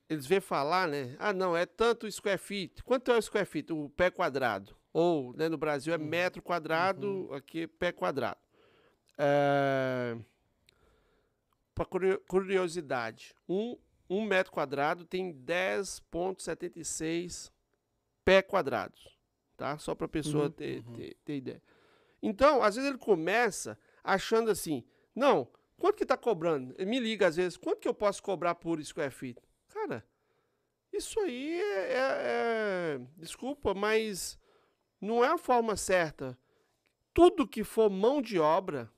Eles 0.08 0.26
vêm 0.26 0.40
falar, 0.40 0.88
né? 0.88 1.14
Ah, 1.18 1.34
não, 1.34 1.54
é 1.54 1.66
tanto 1.66 2.10
square 2.10 2.38
feet. 2.38 2.82
Quanto 2.82 3.12
é 3.12 3.18
o 3.18 3.22
square 3.22 3.44
feet? 3.44 3.70
O 3.70 3.90
pé 3.90 4.10
quadrado. 4.10 4.74
Ou, 4.92 5.34
né, 5.36 5.48
no 5.50 5.58
Brasil 5.58 5.92
é 5.92 5.98
metro 5.98 6.42
quadrado, 6.42 7.28
aqui 7.34 7.64
é 7.64 7.66
pé 7.66 7.92
quadrado. 7.92 8.40
É... 9.18 10.16
Para 11.74 11.84
curiosidade, 12.26 13.34
um, 13.46 13.76
um 14.08 14.24
metro 14.24 14.50
quadrado 14.50 15.04
tem 15.04 15.34
10,76 15.34 17.52
pé 18.24 18.40
quadrados. 18.40 19.17
Tá? 19.58 19.76
Só 19.76 19.92
para 19.92 20.06
a 20.06 20.08
pessoa 20.08 20.44
Uhum, 20.44 20.50
ter, 20.52 20.82
ter, 20.94 21.16
ter 21.24 21.36
ideia. 21.36 21.62
Então, 22.22 22.62
às 22.62 22.76
vezes 22.76 22.88
ele 22.88 22.98
começa 22.98 23.76
achando 24.04 24.50
assim, 24.52 24.84
não, 25.14 25.48
quanto 25.76 25.96
que 25.96 26.06
tá 26.06 26.16
cobrando? 26.16 26.74
Ele 26.78 26.88
me 26.88 27.00
liga 27.00 27.26
às 27.26 27.34
vezes, 27.34 27.56
quanto 27.58 27.80
que 27.80 27.88
eu 27.88 27.92
posso 27.92 28.22
cobrar 28.22 28.54
por 28.54 28.80
square 28.84 29.10
feet? 29.10 29.36
Cara, 29.68 30.06
isso 30.92 31.18
aí 31.18 31.60
é, 31.60 31.92
é- 31.92 31.96
é- 32.94 33.00
desculpa, 33.16 33.74
mas 33.74 34.38
não 35.00 35.24
é 35.24 35.28
a 35.28 35.36
forma 35.38 35.76
certa. 35.76 36.38
Tudo 37.12 37.46
que 37.46 37.64
for 37.64 37.90
mão 37.90 38.22
de 38.22 38.38
obra 38.38 38.88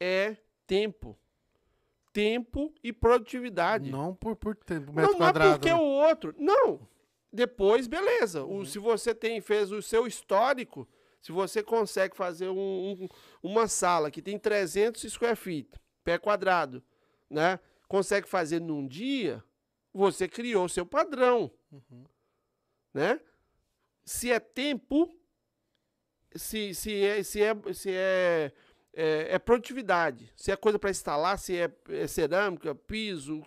é 0.00 0.36
tempo. 0.66 1.16
Tempo 2.12 2.74
e 2.82 2.92
produtividade. 2.92 3.92
Não 3.92 4.12
por, 4.12 4.34
por 4.34 4.56
tempo, 4.56 4.92
metro 4.92 5.12
Não, 5.12 5.18
não 5.20 5.26
é 5.28 5.30
quadrado. 5.30 5.52
porque 5.60 5.72
né? 5.72 5.76
o 5.78 5.82
outro. 5.84 6.34
Não. 6.36 6.88
Depois, 7.32 7.86
beleza. 7.86 8.44
Uhum. 8.44 8.58
O, 8.60 8.66
se 8.66 8.78
você 8.78 9.14
tem, 9.14 9.40
fez 9.40 9.70
o 9.70 9.80
seu 9.80 10.06
histórico, 10.06 10.88
se 11.22 11.30
você 11.32 11.62
consegue 11.62 12.16
fazer 12.16 12.48
um- 12.48 12.92
um- 13.02 13.08
uma 13.42 13.68
sala 13.68 14.10
que 14.10 14.20
tem 14.22 14.38
300 14.38 15.02
square 15.12 15.36
feet, 15.36 15.68
pé 16.02 16.18
quadrado, 16.18 16.82
né? 17.28 17.60
Consegue 17.86 18.28
fazer 18.28 18.60
num 18.60 18.86
dia, 18.86 19.42
você 19.92 20.26
criou 20.28 20.68
seu 20.68 20.84
padrão, 20.86 21.50
Uhum. 21.70 22.04
né? 22.94 23.20
Se 24.04 24.30
é 24.32 24.40
tempo, 24.40 25.14
se, 26.34 26.74
se, 26.74 27.04
é, 27.04 27.22
se, 27.22 27.42
é, 27.42 27.54
se 27.72 27.90
é, 27.92 28.52
é, 28.94 29.34
é 29.34 29.38
produtividade, 29.38 30.32
se 30.34 30.50
é 30.50 30.56
coisa 30.56 30.78
para 30.78 30.90
instalar, 30.90 31.38
se 31.38 31.56
é, 31.56 31.70
é 31.90 32.06
cerâmica, 32.08 32.74
piso, 32.74 33.44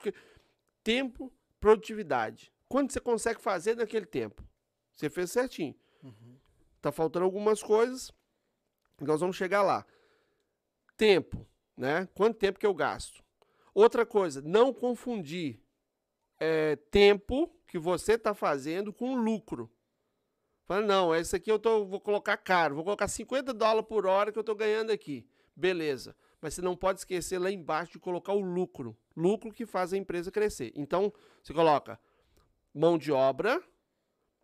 tempo, 0.84 1.34
produtividade. 1.60 2.53
Quanto 2.74 2.92
você 2.92 3.00
consegue 3.00 3.40
fazer 3.40 3.76
naquele 3.76 4.08
tempo? 4.08 4.44
Você 4.96 5.08
fez 5.08 5.30
certinho. 5.30 5.76
Tá 6.82 6.92
faltando 6.92 7.24
algumas 7.24 7.62
coisas. 7.62 8.12
Nós 9.00 9.20
vamos 9.22 9.36
chegar 9.36 9.62
lá. 9.62 9.86
Tempo, 10.98 11.46
né? 11.78 12.10
Quanto 12.16 12.40
tempo 12.40 12.58
que 12.58 12.66
eu 12.66 12.74
gasto? 12.74 13.24
Outra 13.76 14.08
coisa, 14.08 14.42
não 14.42 14.74
confundir 14.74 15.62
é, 16.40 16.76
tempo 16.90 17.48
que 17.68 17.78
você 17.78 18.14
está 18.14 18.34
fazendo 18.34 18.92
com 18.92 19.18
lucro. 19.18 19.72
Fala, 20.66 20.82
não, 20.82 21.14
esse 21.14 21.36
aqui 21.36 21.52
eu 21.52 21.60
tô, 21.60 21.86
vou 21.86 22.02
colocar 22.02 22.38
caro, 22.38 22.74
vou 22.74 22.84
colocar 22.84 23.08
50 23.08 23.54
dólares 23.54 23.88
por 23.88 24.08
hora 24.08 24.32
que 24.32 24.40
eu 24.40 24.42
estou 24.42 24.56
ganhando 24.56 24.92
aqui. 24.92 25.28
Beleza. 25.56 26.16
Mas 26.42 26.56
você 26.56 26.62
não 26.64 26.76
pode 26.76 27.02
esquecer 27.02 27.38
lá 27.38 27.52
embaixo 27.52 27.92
de 27.92 28.00
colocar 28.00 28.34
o 28.34 28.42
lucro. 28.42 28.98
Lucro 29.16 29.54
que 29.54 29.64
faz 29.64 29.94
a 29.94 29.98
empresa 29.98 30.32
crescer. 30.32 30.74
Então, 30.76 31.14
você 31.44 31.54
coloca 31.54 32.00
mão 32.74 32.98
de 32.98 33.12
obra, 33.12 33.62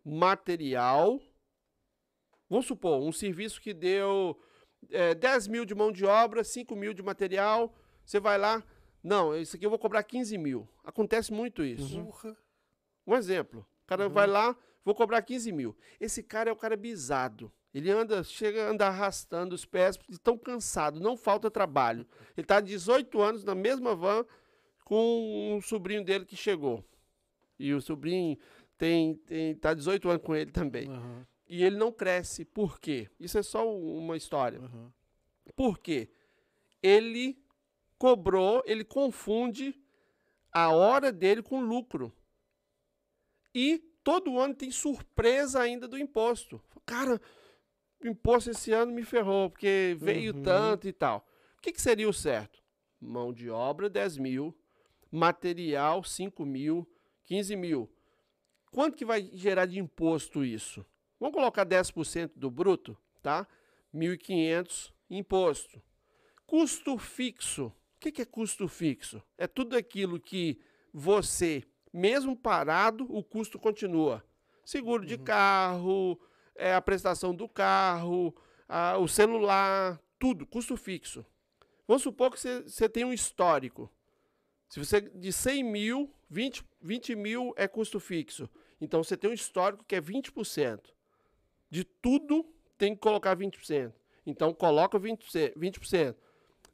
material. 0.04 1.20
Vamos 2.48 2.66
supor, 2.66 3.00
um 3.00 3.12
serviço 3.12 3.60
que 3.60 3.74
deu 3.74 4.40
é, 4.90 5.14
10 5.14 5.48
mil 5.48 5.64
de 5.64 5.74
mão 5.74 5.92
de 5.92 6.04
obra, 6.04 6.44
5 6.44 6.74
mil 6.76 6.92
de 6.92 7.02
material. 7.02 7.74
Você 8.04 8.18
vai 8.18 8.38
lá, 8.38 8.64
não, 9.02 9.36
isso 9.36 9.56
aqui 9.56 9.64
eu 9.64 9.70
vou 9.70 9.78
cobrar 9.78 10.02
15 10.02 10.36
mil. 10.36 10.68
Acontece 10.84 11.32
muito 11.32 11.64
isso. 11.64 12.02
Porra. 12.02 12.36
Um 13.06 13.14
exemplo. 13.14 13.66
O 13.84 13.86
cara 13.86 14.08
vai 14.08 14.26
lá, 14.26 14.56
vou 14.84 14.94
cobrar 14.94 15.22
15 15.22 15.50
mil. 15.52 15.76
Esse 15.98 16.22
cara 16.22 16.50
é 16.50 16.52
o 16.52 16.56
cara 16.56 16.76
bisado. 16.76 17.52
Ele 17.72 17.90
anda, 17.90 18.22
chega 18.24 18.66
a 18.66 18.70
andar 18.70 18.88
arrastando 18.88 19.54
os 19.54 19.64
pés, 19.64 19.96
tão 20.22 20.36
cansado, 20.36 20.98
não 20.98 21.16
falta 21.16 21.50
trabalho. 21.50 22.06
Ele 22.36 22.44
está 22.44 22.60
18 22.60 23.20
anos 23.20 23.44
na 23.44 23.54
mesma 23.54 23.94
van 23.94 24.24
com 24.84 25.54
um 25.56 25.62
sobrinho 25.62 26.04
dele 26.04 26.24
que 26.24 26.36
chegou. 26.36 26.84
E 27.60 27.74
o 27.74 27.80
sobrinho 27.80 28.36
tem, 28.78 29.14
tem 29.14 29.54
tá 29.54 29.74
18 29.74 30.08
anos 30.08 30.22
com 30.22 30.34
ele 30.34 30.50
também. 30.50 30.88
Aham, 30.88 31.26
E 31.48 31.62
ele 31.62 31.76
não 31.76 31.92
cresce. 31.92 32.44
Por 32.44 32.80
quê? 32.80 33.08
Isso 33.18 33.38
é 33.38 33.42
só 33.42 33.68
uma 33.70 34.16
história. 34.16 34.58
aham. 34.60 34.92
Por 35.54 35.78
quê? 35.78 36.08
Ele 36.82 37.36
cobrou, 37.98 38.62
ele 38.64 38.84
confunde 38.84 39.74
a 40.52 40.70
hora 40.72 41.12
dele 41.12 41.42
com 41.42 41.60
lucro. 41.60 42.12
E 43.54 43.78
todo 44.02 44.38
ano 44.38 44.54
tem 44.54 44.70
surpresa 44.70 45.60
ainda 45.60 45.86
do 45.88 45.98
imposto. 45.98 46.60
Cara, 46.86 47.20
o 48.02 48.06
imposto 48.08 48.50
esse 48.50 48.72
ano 48.72 48.92
me 48.92 49.02
ferrou, 49.02 49.50
porque 49.50 49.96
veio 49.98 50.34
Uhum. 50.34 50.42
tanto 50.42 50.88
e 50.88 50.92
tal. 50.92 51.26
O 51.58 51.60
que, 51.60 51.72
que 51.72 51.80
seria 51.82 52.08
o 52.08 52.12
certo? 52.12 52.62
Mão 53.00 53.32
de 53.32 53.50
obra, 53.50 53.90
10 53.90 54.16
mil. 54.18 54.56
Material, 55.10 56.02
5 56.04 56.44
mil. 56.46 56.88
15 57.30 57.54
mil. 57.54 57.88
Quanto 58.72 58.96
que 58.96 59.04
vai 59.04 59.30
gerar 59.34 59.66
de 59.66 59.78
imposto 59.78 60.44
isso? 60.44 60.84
Vamos 61.20 61.32
colocar 61.32 61.64
10% 61.64 62.32
do 62.34 62.50
bruto, 62.50 62.98
tá? 63.22 63.46
1.500 63.94 64.92
imposto. 65.08 65.80
Custo 66.44 66.98
fixo. 66.98 67.66
O 67.66 67.72
que, 68.00 68.20
é 68.20 68.24
custo 68.24 68.66
fixo? 68.66 69.22
É 69.38 69.46
tudo 69.46 69.76
aquilo 69.76 70.18
que 70.18 70.58
você, 70.92 71.62
mesmo 71.92 72.34
parado, 72.36 73.06
o 73.08 73.22
custo 73.22 73.60
continua. 73.60 74.24
Seguro 74.64 75.06
de 75.06 75.16
carro, 75.16 76.20
é, 76.56 76.74
a 76.74 76.80
prestação 76.80 77.32
do 77.32 77.48
carro, 77.48 78.34
a- 78.68 78.98
o 78.98 79.06
celular, 79.06 80.02
tudo, 80.18 80.44
custo 80.44 80.76
fixo. 80.76 81.24
Vamos 81.86 82.02
supor 82.02 82.32
que 82.32 82.40
você, 82.40 82.62
você 82.62 82.88
tem 82.88 83.04
um 83.04 83.12
histórico. 83.12 83.88
Se 84.70 84.78
você 84.78 85.00
de 85.00 85.32
100 85.32 85.64
mil, 85.64 86.14
20, 86.30 86.64
20 86.80 87.16
mil 87.16 87.52
é 87.56 87.66
custo 87.66 87.98
fixo. 87.98 88.48
Então 88.80 89.02
você 89.02 89.16
tem 89.16 89.28
um 89.28 89.34
histórico 89.34 89.84
que 89.84 89.96
é 89.96 90.00
20%. 90.00 90.80
De 91.68 91.82
tudo 91.82 92.46
tem 92.78 92.94
que 92.94 93.00
colocar 93.00 93.36
20%. 93.36 93.92
Então 94.24 94.54
coloca 94.54 94.98
20%. 94.98 95.54
20%. 95.56 96.16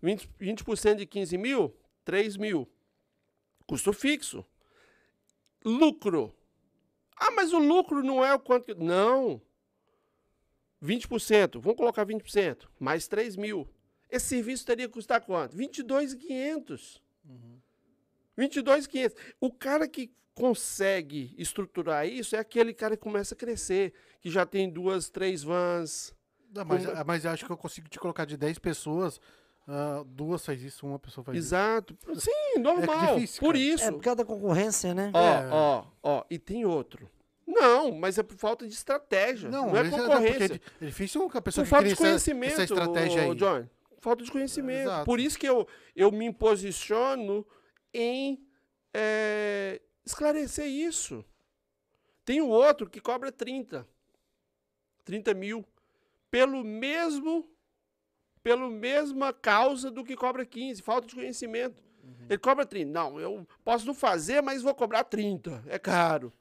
20%, 0.03 0.29
20 0.39 0.97
de 0.99 1.07
15 1.07 1.39
mil, 1.39 1.75
3 2.05 2.37
mil. 2.37 2.69
Custo 3.67 3.95
fixo. 3.95 4.45
Lucro. 5.65 6.37
Ah, 7.17 7.31
mas 7.31 7.55
o 7.55 7.59
lucro 7.59 8.03
não 8.03 8.23
é 8.23 8.35
o 8.35 8.39
quanto 8.39 8.67
que. 8.67 8.75
Não. 8.75 9.41
20%. 10.83 11.59
Vamos 11.59 11.79
colocar 11.79 12.05
20%. 12.05 12.69
Mais 12.79 13.09
3 13.09 13.37
mil. 13.37 13.67
Esse 14.11 14.27
serviço 14.27 14.67
teria 14.67 14.87
que 14.87 14.93
custar 14.93 15.23
quanto? 15.23 15.57
22,500. 15.57 17.03
22,500. 18.37 19.17
O 19.41 19.51
cara 19.53 19.89
que 19.89 20.13
consegue 20.35 21.35
estruturar 21.39 22.07
isso 22.07 22.37
é 22.37 22.39
aquele 22.39 22.75
cara 22.75 22.97
que 22.97 23.03
começa 23.03 23.35
a 23.35 23.39
crescer, 23.39 23.95
que 24.21 24.31
já 24.31 24.45
tem 24.45 24.71
duas, 24.71 25.09
três 25.09 25.43
vans. 25.43 26.15
Não, 26.55 26.65
mas, 26.65 26.85
Como- 26.87 27.05
mas 27.07 27.25
eu 27.25 27.31
acho 27.31 27.45
que 27.47 27.51
eu 27.53 27.57
consigo 27.57 27.89
te 27.89 27.99
colocar 27.99 28.25
de 28.25 28.37
10 28.37 28.59
pessoas, 28.59 29.19
ah, 29.67 30.05
duas 30.07 30.45
faz 30.45 30.63
isso, 30.63 30.87
uma 30.87 30.99
pessoa 30.99 31.25
faz 31.25 31.37
isso. 31.39 31.49
Exato. 31.49 31.97
Sim, 32.17 32.59
normal. 32.61 33.15
difícil, 33.17 33.41
por 33.41 33.57
isso. 33.57 33.85
É 33.85 33.91
por 33.91 34.01
causa 34.03 34.17
da 34.17 34.25
concorrência, 34.25 34.95
né? 34.95 35.11
Ó, 35.15 35.19
É. 35.19 35.49
ó, 35.51 35.85
ó. 36.03 36.25
E 36.31 36.39
tem 36.39 36.65
outro. 36.65 37.09
Não, 37.47 37.93
mas 37.93 38.19
é 38.19 38.23
por 38.23 38.37
falta 38.37 38.67
de 38.67 38.75
estratégia. 38.75 39.49
Não, 39.49 39.75
é 39.77 39.83
isso 39.83 39.91
porque 39.91 40.07
concorrência. 40.07 40.61
É, 40.81 40.85
é 40.85 40.87
difícil 40.87 41.31
que 41.31 41.39
a 41.39 41.41
pessoa 41.43 41.63
Por 41.65 41.69
que 41.69 41.71
falta 41.71 41.87
de 41.87 41.93
essa, 41.93 42.03
conhecimento, 42.03 42.53
essa 42.53 42.65
estratégia 42.65 43.27
ô, 43.29 43.31
aí. 43.33 43.35
John. 43.37 43.67
Falta 44.01 44.23
de 44.25 44.31
conhecimento. 44.31 44.89
Exato. 44.89 45.05
Por 45.07 45.19
isso 45.19 45.39
que 45.39 45.49
eu, 45.49 45.67
eu 45.95 46.13
me 46.13 46.33
posiciono 46.33 47.47
em 47.97 48.47
é, 48.93 49.81
esclarecer 50.05 50.67
isso. 50.67 51.25
Tem 52.25 52.41
o 52.41 52.49
outro 52.49 52.89
que 52.89 53.01
cobra 53.01 53.33
30. 53.33 53.87
30 55.05 55.35
mil. 55.35 55.65
Pelo 56.31 56.63
mesmo. 56.63 57.49
Pelo 58.43 58.71
mesma 58.71 59.33
causa 59.33 59.91
do 59.91 60.05
que 60.05 60.17
cobra 60.17 60.45
15. 60.45 60.83
Falta 60.83 61.09
de 61.09 61.15
conhecimento. 61.15 61.83
Ele 62.29 62.39
cobra 62.39 62.67
30. 62.67 62.91
Não, 62.91 63.21
eu 63.21 63.47
posso 63.65 63.87
não 63.87 63.95
fazer, 63.95 64.43
mas 64.43 64.63
vou 64.63 64.75
cobrar 64.75 65.05
30. 65.05 65.65
É 65.67 65.79
caro. 65.79 66.33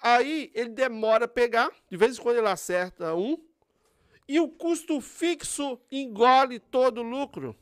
Aí 0.00 0.50
ele 0.54 0.70
demora 0.70 1.26
a 1.26 1.28
pegar, 1.28 1.70
de 1.88 1.96
vez 1.96 2.18
em 2.18 2.22
quando 2.22 2.38
ele 2.38 2.48
acerta 2.48 3.14
um, 3.14 3.38
e 4.26 4.40
o 4.40 4.48
custo 4.48 5.00
fixo 5.00 5.78
engole 5.90 6.58
todo 6.58 6.98
o 6.98 7.04
lucro. 7.04 7.56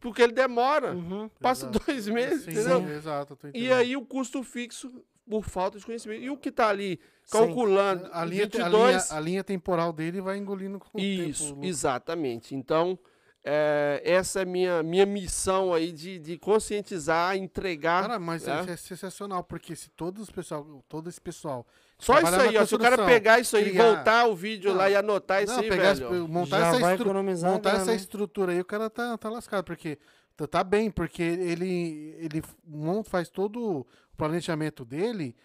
Porque 0.00 0.22
ele 0.22 0.32
demora. 0.32 0.94
Uhum. 0.94 1.28
Passa 1.40 1.66
Exato. 1.66 1.84
dois 1.86 2.08
meses, 2.08 2.44
Sim, 2.44 2.50
entendeu? 2.50 2.80
sim, 2.80 2.90
exato, 2.90 3.38
E 3.54 3.70
aí 3.72 3.96
o 3.96 4.04
custo 4.04 4.42
fixo 4.42 4.92
por 5.28 5.44
falta 5.44 5.78
de 5.78 5.86
conhecimento. 5.86 6.22
E 6.22 6.30
o 6.30 6.36
que 6.36 6.48
está 6.48 6.68
ali 6.68 7.00
calculando 7.30 8.08
a 8.12 8.24
linha, 8.24 8.44
a, 8.44 8.46
22... 8.46 8.72
linha, 8.72 9.04
a 9.10 9.20
linha 9.20 9.44
temporal 9.44 9.92
dele 9.92 10.20
vai 10.20 10.36
engolindo 10.36 10.78
com 10.78 10.98
o 10.98 11.00
Isso, 11.00 11.54
tempo. 11.54 11.64
exatamente. 11.64 12.54
Então, 12.54 12.98
é, 13.44 14.00
essa 14.04 14.40
é 14.40 14.42
a 14.42 14.46
minha, 14.46 14.82
minha 14.82 15.06
missão 15.06 15.72
aí 15.72 15.92
de, 15.92 16.18
de 16.18 16.38
conscientizar, 16.38 17.36
entregar. 17.36 18.02
Cara, 18.02 18.18
mas 18.18 18.46
é. 18.46 18.60
isso 18.60 18.70
é 18.70 18.76
sensacional, 18.76 19.42
porque 19.42 19.74
se 19.74 19.90
todos 19.90 20.22
os 20.22 20.30
pessoal, 20.30 20.84
todo 20.88 21.08
esse 21.08 21.20
pessoal. 21.20 21.66
Só 22.02 22.18
isso 22.20 22.34
aí, 22.34 22.56
ó. 22.56 22.66
Se 22.66 22.74
o 22.74 22.78
cara 22.78 23.04
pegar 23.06 23.38
isso 23.38 23.56
aí, 23.56 23.70
criar- 23.70 23.94
voltar 23.94 24.26
o 24.26 24.34
vídeo 24.34 24.70
Não, 24.70 24.76
lá 24.78 24.90
e 24.90 24.96
anotar 24.96 25.42
isso 25.42 25.54
Não, 25.54 25.60
aí, 25.62 25.68
pegar 25.68 25.94
velho. 25.94 26.14
esse- 26.16 26.28
montar 26.28 26.58
Já 26.60 26.66
essa, 26.68 26.76
estru- 26.90 27.02
economizar 27.06 27.52
montar 27.52 27.70
grana, 27.70 27.82
essa 27.84 27.94
estrutura 27.94 28.52
aí, 28.52 28.60
o 28.60 28.64
cara 28.64 28.90
tá, 28.90 29.16
tá 29.16 29.28
lascado, 29.30 29.64
porque 29.64 29.98
tá, 30.36 30.46
tá 30.46 30.64
bem, 30.64 30.90
porque 30.90 31.22
ele, 31.22 32.16
ele 32.18 32.42
monta, 32.66 33.08
faz 33.08 33.28
todo 33.30 33.80
o 33.80 33.86
planejamento 34.16 34.84
dele 34.84 35.36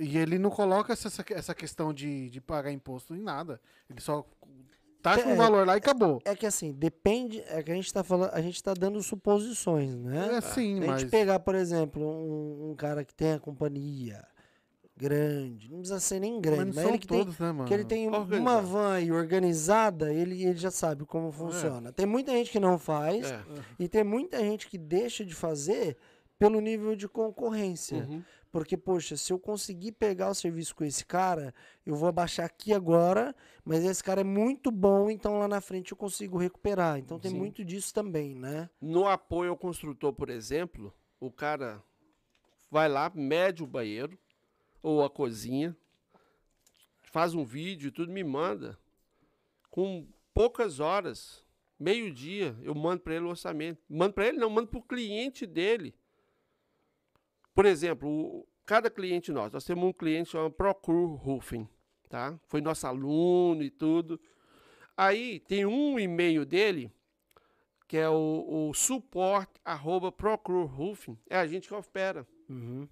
e 0.00 0.18
ele 0.18 0.38
não 0.38 0.50
coloca 0.50 0.92
essa, 0.92 1.08
essa 1.30 1.54
questão 1.54 1.92
de, 1.94 2.28
de 2.28 2.40
pagar 2.40 2.72
imposto 2.72 3.14
em 3.14 3.20
nada. 3.20 3.60
Ele 3.88 4.00
só 4.00 4.26
taxa 5.02 5.26
um 5.26 5.32
É. 5.32 5.36
valor 5.36 5.66
lá 5.66 5.74
e 5.74 5.78
acabou. 5.78 6.20
É 6.24 6.34
que 6.34 6.44
assim, 6.46 6.72
depende. 6.72 7.40
É 7.46 7.62
que 7.62 7.70
a 7.70 7.74
gente 7.74 7.92
tá 7.92 8.02
falando, 8.02 8.30
a 8.34 8.40
gente 8.40 8.62
tá 8.62 8.74
dando 8.74 9.00
suposições, 9.02 9.94
né? 9.94 10.36
É 10.36 10.40
sim, 10.40 10.78
Se 10.78 10.84
a 10.84 10.86
mas. 10.88 11.00
gente 11.02 11.10
pegar, 11.10 11.38
por 11.38 11.54
exemplo, 11.54 12.02
um, 12.04 12.70
um 12.70 12.74
cara 12.74 13.04
que 13.04 13.14
tem 13.14 13.32
a 13.34 13.38
companhia 13.38 14.24
grande, 15.00 15.70
não 15.70 15.78
precisa 15.78 15.98
ser 15.98 16.20
nem 16.20 16.32
mas 16.34 16.42
grande, 16.42 16.64
mas, 16.66 16.74
são 16.76 16.88
ele 16.88 16.98
que 16.98 17.06
tem, 17.06 17.18
todos, 17.18 17.38
né, 17.38 17.52
mano? 17.52 17.64
que 17.66 17.72
ele 17.74 17.84
tem 17.84 18.06
uma 18.06 18.18
Organizado. 18.18 18.66
van 18.66 18.92
aí 18.92 19.10
organizada, 19.10 20.12
ele, 20.12 20.44
ele 20.44 20.58
já 20.58 20.70
sabe 20.70 21.06
como 21.06 21.32
funciona. 21.32 21.90
Tem 21.92 22.04
muita 22.06 22.32
gente 22.32 22.50
que 22.50 22.60
não 22.60 22.78
faz 22.78 23.30
É. 23.30 23.42
e 23.78 23.88
tem 23.88 24.04
muita 24.04 24.38
gente 24.40 24.68
que 24.68 24.76
deixa 24.76 25.24
de 25.24 25.34
fazer 25.34 25.96
pelo 26.38 26.60
nível 26.60 26.94
de 26.94 27.08
concorrência. 27.08 27.98
Uhum. 27.98 28.22
Porque, 28.52 28.76
poxa, 28.76 29.16
se 29.16 29.32
eu 29.32 29.38
conseguir 29.38 29.92
pegar 29.92 30.28
o 30.28 30.34
serviço 30.34 30.74
com 30.74 30.82
esse 30.84 31.06
cara, 31.06 31.54
eu 31.86 31.94
vou 31.94 32.08
abaixar 32.08 32.44
aqui 32.46 32.72
agora, 32.72 33.34
mas 33.64 33.84
esse 33.84 34.02
cara 34.02 34.22
é 34.22 34.24
muito 34.24 34.70
bom, 34.72 35.08
então 35.08 35.38
lá 35.38 35.46
na 35.46 35.60
frente 35.60 35.92
eu 35.92 35.96
consigo 35.96 36.36
recuperar. 36.36 36.98
Então 36.98 37.18
tem 37.18 37.30
Sim. 37.30 37.38
muito 37.38 37.64
disso 37.64 37.94
também, 37.94 38.34
né? 38.34 38.68
No 38.80 39.06
apoio 39.06 39.50
ao 39.50 39.56
construtor, 39.56 40.12
por 40.12 40.28
exemplo, 40.28 40.92
o 41.20 41.30
cara 41.30 41.80
vai 42.70 42.88
lá, 42.88 43.10
mede 43.14 43.62
o 43.62 43.66
banheiro 43.66 44.18
ou 44.82 45.04
a 45.04 45.10
cozinha, 45.10 45.76
faz 47.12 47.34
um 47.34 47.44
vídeo 47.44 47.88
e 47.88 47.90
tudo, 47.90 48.12
me 48.12 48.24
manda. 48.24 48.78
Com 49.70 50.06
poucas 50.34 50.80
horas, 50.80 51.44
meio-dia, 51.78 52.56
eu 52.62 52.74
mando 52.74 53.02
para 53.02 53.14
ele 53.14 53.24
o 53.24 53.28
orçamento. 53.30 53.80
Mando 53.88 54.14
para 54.14 54.26
ele, 54.28 54.38
não, 54.38 54.50
mando 54.50 54.68
para 54.68 54.78
o 54.78 54.82
cliente 54.82 55.46
dele. 55.46 55.94
Por 57.54 57.66
exemplo, 57.66 58.08
o- 58.08 58.48
cada 58.64 58.88
cliente 58.90 59.32
nosso, 59.32 59.54
nós 59.54 59.64
temos 59.64 59.84
um 59.84 59.92
cliente 59.92 60.30
chamado 60.30 60.52
Procure 60.52 61.16
Roofing, 61.16 61.68
tá? 62.08 62.38
Foi 62.46 62.60
nosso 62.60 62.86
aluno 62.86 63.62
e 63.62 63.70
tudo. 63.70 64.20
Aí 64.96 65.40
tem 65.40 65.66
um 65.66 65.98
e-mail 65.98 66.44
dele 66.44 66.92
que 67.88 67.96
é 67.96 68.08
o, 68.08 68.68
o 68.68 68.72
support 68.74 69.50
arroba 69.64 70.12
Procure 70.12 70.64
Roofing, 70.68 71.18
é 71.28 71.36
a 71.36 71.46
gente 71.46 71.66
que 71.66 71.74
opera. 71.74 72.24
Uhum. 72.48 72.88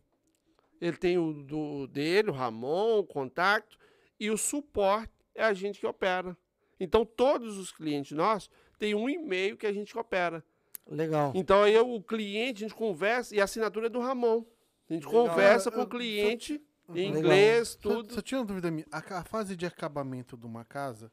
Ele 0.81 0.97
tem 0.97 1.19
o 1.19 1.33
do, 1.33 1.87
dele, 1.89 2.31
o 2.31 2.33
Ramon, 2.33 2.99
o 2.99 3.05
contato, 3.05 3.79
e 4.19 4.31
o 4.31 4.37
suporte 4.37 5.13
é 5.35 5.43
a 5.45 5.53
gente 5.53 5.81
que 5.81 5.87
opera. 5.87 6.37
Então, 6.79 7.05
todos 7.05 7.59
os 7.59 7.73
clientes 7.73 8.13
nossos 8.13 8.51
têm 8.79 8.95
um 8.95 9.09
e-mail 9.09 9.57
que 9.57 9.67
a 9.67 9.73
gente 9.73 9.97
opera. 9.99 10.45
Legal. 10.87 11.33
Então, 11.35 11.63
aí 11.63 11.77
o 11.79 12.01
cliente, 12.01 12.65
a 12.65 12.69
gente 12.69 12.77
conversa, 12.77 13.35
e 13.35 13.41
a 13.41 13.45
assinatura 13.45 13.87
é 13.87 13.91
do 13.91 14.01
Ramon. 14.01 14.45
A 14.89 14.93
gente 14.95 15.07
Legal. 15.07 15.29
conversa 15.29 15.69
Eu- 15.69 15.73
com 15.73 15.81
o 15.81 15.83
eu- 15.83 15.89
cliente 15.89 16.63
em 16.91 17.13
Legal. 17.13 17.19
inglês, 17.19 17.75
tudo. 17.75 18.15
só 18.15 18.23
tinha 18.23 18.39
uma 18.41 18.47
dúvida 18.47 18.71
minha. 18.71 18.87
A, 18.91 19.19
a 19.19 19.25
fase 19.25 19.55
de 19.57 19.67
acabamento 19.67 20.37
de 20.37 20.47
uma 20.47 20.65
casa, 20.65 21.13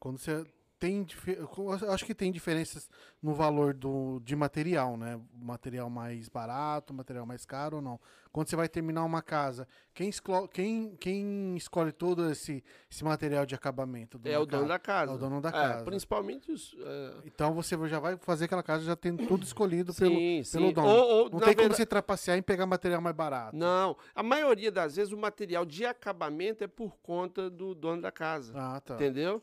quando 0.00 0.18
você 0.18 0.44
tem, 0.84 1.06
acho 1.90 2.04
que 2.04 2.14
tem 2.14 2.30
diferenças 2.30 2.90
no 3.22 3.32
valor 3.32 3.72
do, 3.72 4.20
de 4.20 4.36
material, 4.36 4.96
né? 4.96 5.18
Material 5.34 5.88
mais 5.88 6.28
barato, 6.28 6.92
material 6.92 7.24
mais 7.24 7.46
caro 7.46 7.76
ou 7.76 7.82
não. 7.82 7.98
Quando 8.30 8.48
você 8.48 8.56
vai 8.56 8.68
terminar 8.68 9.04
uma 9.04 9.22
casa, 9.22 9.66
quem, 9.94 10.08
esclo- 10.08 10.48
quem, 10.48 10.96
quem 10.96 11.56
escolhe 11.56 11.92
todo 11.92 12.28
esse, 12.30 12.62
esse 12.90 13.04
material 13.04 13.46
de 13.46 13.54
acabamento? 13.54 14.20
É 14.24 14.38
o 14.38 14.44
dono 14.44 14.66
da 14.68 14.78
casa. 14.78 15.12
É 15.12 15.14
o 15.14 15.18
dono 15.18 15.40
da 15.40 15.48
É, 15.50 15.52
casa. 15.52 15.84
principalmente 15.84 16.50
os. 16.52 16.74
é, 16.78 17.14
Então 17.24 17.54
você 17.54 17.76
já 17.88 17.98
vai 18.00 18.16
fazer 18.16 18.46
aquela 18.46 18.62
casa 18.62 18.84
já 18.84 18.96
tendo 18.96 19.26
tudo 19.26 19.44
escolhido 19.44 19.94
pelo, 19.94 20.16
sim, 20.16 20.42
sim. 20.44 20.58
pelo 20.58 20.72
dono. 20.72 20.88
Ou, 20.88 21.08
ou, 21.08 21.22
Não 21.24 21.30
tem 21.30 21.38
como 21.40 21.44
verdade- 21.54 21.76
você 21.76 21.86
trapacear 21.86 22.36
em 22.36 22.42
pegar 22.42 22.66
material 22.66 23.00
mais 23.00 23.14
barato. 23.16 23.56
Não, 23.56 23.96
a 24.14 24.22
maioria 24.22 24.70
das 24.72 24.96
vezes 24.96 25.12
o 25.12 25.16
material 25.16 25.64
de 25.64 25.86
acabamento 25.86 26.62
é 26.64 26.66
por 26.66 26.96
conta 27.02 27.48
do 27.48 27.74
dono 27.74 28.02
da 28.02 28.10
casa. 28.12 28.52
Ah, 28.56 28.80
tá. 28.80 28.94
Entendeu? 28.96 29.40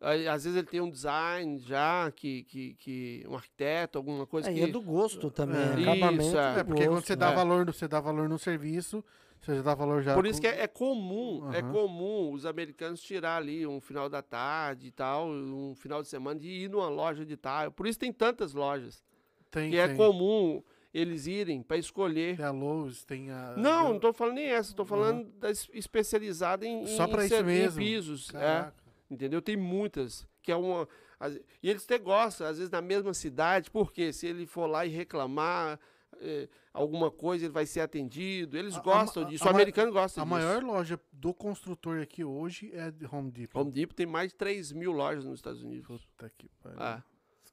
Às 0.00 0.44
vezes 0.44 0.56
ele 0.56 0.66
tem 0.66 0.80
um 0.80 0.90
design 0.90 1.58
já, 1.58 2.10
que, 2.12 2.44
que, 2.44 2.74
que 2.74 3.24
um 3.28 3.34
arquiteto, 3.34 3.98
alguma 3.98 4.26
coisa 4.26 4.48
É, 4.48 4.52
que. 4.54 4.60
e 4.60 4.62
é 4.62 4.66
do 4.68 4.80
gosto 4.80 5.30
também. 5.30 5.58
É. 5.58 5.90
Acabamento. 5.90 6.22
Isso, 6.22 6.38
é. 6.38 6.60
É, 6.60 6.64
porque 6.64 6.82
quando 6.84 6.94
gosto. 6.94 7.06
você 7.06 7.16
dá 7.16 7.30
é. 7.30 7.34
valor, 7.34 7.66
no- 7.66 7.72
você 7.72 7.88
dá 7.88 8.00
valor 8.00 8.28
no 8.28 8.38
serviço, 8.38 9.04
você 9.40 9.56
já 9.56 9.62
dá 9.62 9.74
valor 9.74 10.02
já. 10.02 10.14
Por 10.14 10.24
isso 10.26 10.40
com- 10.40 10.48
que 10.48 10.54
é, 10.54 10.62
é 10.62 10.66
comum, 10.68 11.50
é 11.52 11.58
Aham. 11.60 11.72
comum 11.72 12.32
os 12.32 12.46
americanos 12.46 13.00
tirar 13.00 13.36
ali 13.38 13.66
um 13.66 13.80
final 13.80 14.08
da 14.08 14.22
tarde 14.22 14.86
e 14.86 14.90
tal, 14.92 15.28
um 15.28 15.74
final 15.76 16.00
de 16.02 16.08
semana 16.08 16.38
de 16.38 16.48
ir 16.48 16.70
numa 16.70 16.88
loja 16.88 17.26
de 17.26 17.36
tal. 17.36 17.72
Por 17.72 17.86
isso 17.86 17.98
tem 17.98 18.12
tantas 18.12 18.54
lojas. 18.54 19.02
tem, 19.50 19.70
que 19.70 19.76
é 19.78 19.88
tem, 19.88 19.96
comum 19.96 20.62
eles 20.94 21.26
irem 21.26 21.60
para 21.62 21.76
escolher. 21.76 22.36
tem 22.36 22.44
a 22.44 22.50
Lowe's, 22.50 23.04
tem 23.04 23.30
a. 23.30 23.54
Não, 23.56 23.88
não 23.88 23.96
estou 23.96 24.12
falando 24.12 24.34
nem 24.36 24.46
essa, 24.46 24.70
estou 24.70 24.84
falando 24.86 25.24
da 25.38 25.50
es- 25.50 25.68
especializada 25.72 26.64
em, 26.66 26.86
Só 26.86 27.06
em 27.06 27.10
isso 27.18 27.28
ser- 27.28 27.40
em 27.42 27.46
mesmo. 27.46 27.78
pisos. 27.78 28.28
É, 28.30 28.32
Caraca. 28.38 28.87
Entendeu? 29.10 29.40
Tem 29.42 29.56
muitas. 29.56 30.26
Que 30.42 30.52
é 30.52 30.56
uma. 30.56 30.88
as- 31.20 31.34
e 31.62 31.68
eles 31.70 31.84
até 31.84 31.98
gostam, 31.98 32.46
às 32.46 32.58
vezes, 32.58 32.70
na 32.70 32.80
mesma 32.82 33.12
cidade, 33.14 33.70
porque 33.70 34.12
se 34.12 34.26
ele 34.26 34.46
for 34.46 34.66
lá 34.66 34.84
e 34.86 34.88
reclamar 34.88 35.78
eh, 36.20 36.48
alguma 36.72 37.10
coisa, 37.12 37.44
ele 37.44 37.52
vai 37.52 37.64
ser 37.66 37.80
atendido. 37.80 38.56
Eles 38.58 38.74
A- 38.74 38.78
a 38.78 38.82
gostam 38.82 39.22
ma- 39.22 39.28
disso. 39.28 39.44
a 39.44 39.46
o 39.46 39.50
americano 39.50 39.92
gosta 39.92 40.20
A 40.20 40.24
disso. 40.24 40.34
maior 40.34 40.62
loja 40.64 40.98
do 41.12 41.32
construtor 41.32 42.00
aqui 42.00 42.24
hoje 42.24 42.70
é 42.74 42.90
de 42.90 43.06
Home 43.06 43.30
Depot. 43.30 43.60
Home 43.60 43.70
Depot 43.70 43.94
tem 43.94 44.06
mais 44.06 44.30
de 44.32 44.36
3 44.36 44.72
mil 44.72 44.90
lojas 44.90 45.24
nos 45.24 45.38
Estados 45.38 45.62
Unidos. 45.62 45.86
Puta 46.06 46.28
que 46.36 46.48
pariu. 46.62 46.78
Ah, 46.80 47.02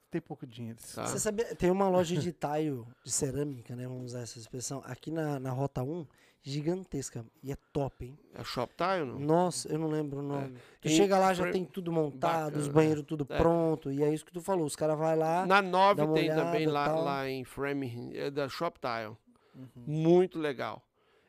Tem 0.09 0.21
pouco 0.21 0.47
dinheiro. 0.47 0.79
Tá. 0.95 1.05
Você 1.05 1.19
sabia, 1.19 1.53
tem 1.55 1.69
uma 1.69 1.89
loja 1.89 2.15
de 2.15 2.31
taio 2.31 2.87
de 3.03 3.11
cerâmica, 3.11 3.75
né? 3.75 3.85
Vamos 3.85 4.05
usar 4.05 4.21
essa 4.21 4.39
expressão. 4.39 4.81
Aqui 4.85 5.11
na, 5.11 5.39
na 5.39 5.51
Rota 5.51 5.83
1, 5.83 6.07
gigantesca. 6.49 7.25
E 7.41 7.51
é 7.51 7.57
top, 7.73 8.05
hein? 8.05 8.19
é 8.33 8.43
Shoptime, 8.43 9.05
não? 9.05 9.19
Nossa, 9.19 9.67
eu 9.67 9.79
não 9.79 9.87
lembro 9.87 10.19
o 10.19 10.21
nome. 10.21 10.53
Tu 10.79 10.87
Tem 10.87 10.91
chega 10.95 11.17
lá, 11.17 11.33
já 11.33 11.51
tem 11.51 11.65
tudo 11.65 11.91
montado, 11.91 12.57
os 12.57 12.67
Bacana. 12.67 12.73
banheiros 12.73 13.03
tudo 13.03 13.25
É. 13.29 13.37
pronto. 13.37 13.91
E 13.91 14.03
é 14.03 14.13
isso 14.13 14.23
que 14.23 14.31
tu 14.31 14.41
falou. 14.41 14.65
Os 14.65 14.75
caras 14.75 14.97
vão 14.97 15.15
lá. 15.17 15.45
Na 15.45 15.61
9 15.61 15.95
dá 15.95 16.05
uma 16.05 16.13
tem 16.13 16.25
olhada, 16.25 16.43
também 16.43 16.67
lá, 16.67 16.85
tal. 16.85 17.03
lá 17.03 17.27
em 17.29 17.43
Framingham, 17.43 18.11
é 18.13 18.29
da 18.29 18.47
Shoptile. 18.47 19.17
Uhum. 19.55 19.67
Muito 19.87 20.37
legal. 20.37 20.85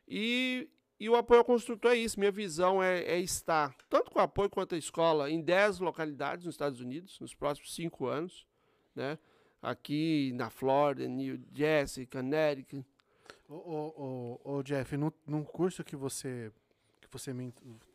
E, 0.07 0.69
e 1.01 1.09
o 1.09 1.17
apoio 1.17 1.39
ao 1.41 1.45
construtor 1.45 1.93
é 1.93 1.97
isso. 1.97 2.21
Minha 2.21 2.31
visão 2.33 2.83
é, 2.83 3.01
é 3.05 3.19
estar, 3.19 3.75
tanto 3.89 4.11
com 4.11 4.19
o 4.19 4.23
apoio 4.23 4.51
quanto 4.51 4.75
a 4.75 4.79
escola, 4.79 5.31
em 5.31 5.41
10 5.41 5.79
localidades 5.81 6.45
nos 6.45 6.55
Estados 6.55 6.81
Unidos, 6.81 7.19
nos 7.21 7.35
próximos 7.35 7.75
5 7.75 8.07
anos. 8.07 8.47
Né? 8.95 9.19
Aqui 9.63 10.33
na 10.35 10.51
Flórida, 10.51 11.09
New 11.09 11.41
Jersey, 11.55 12.05
Connecticut. 12.07 12.85
Ô, 13.49 14.63
Jeff, 14.65 14.97
no, 14.97 15.13
num 15.27 15.45
curso 15.45 15.85
que 15.85 15.95
você, 15.97 16.51
que 17.01 17.09
você 17.11 17.33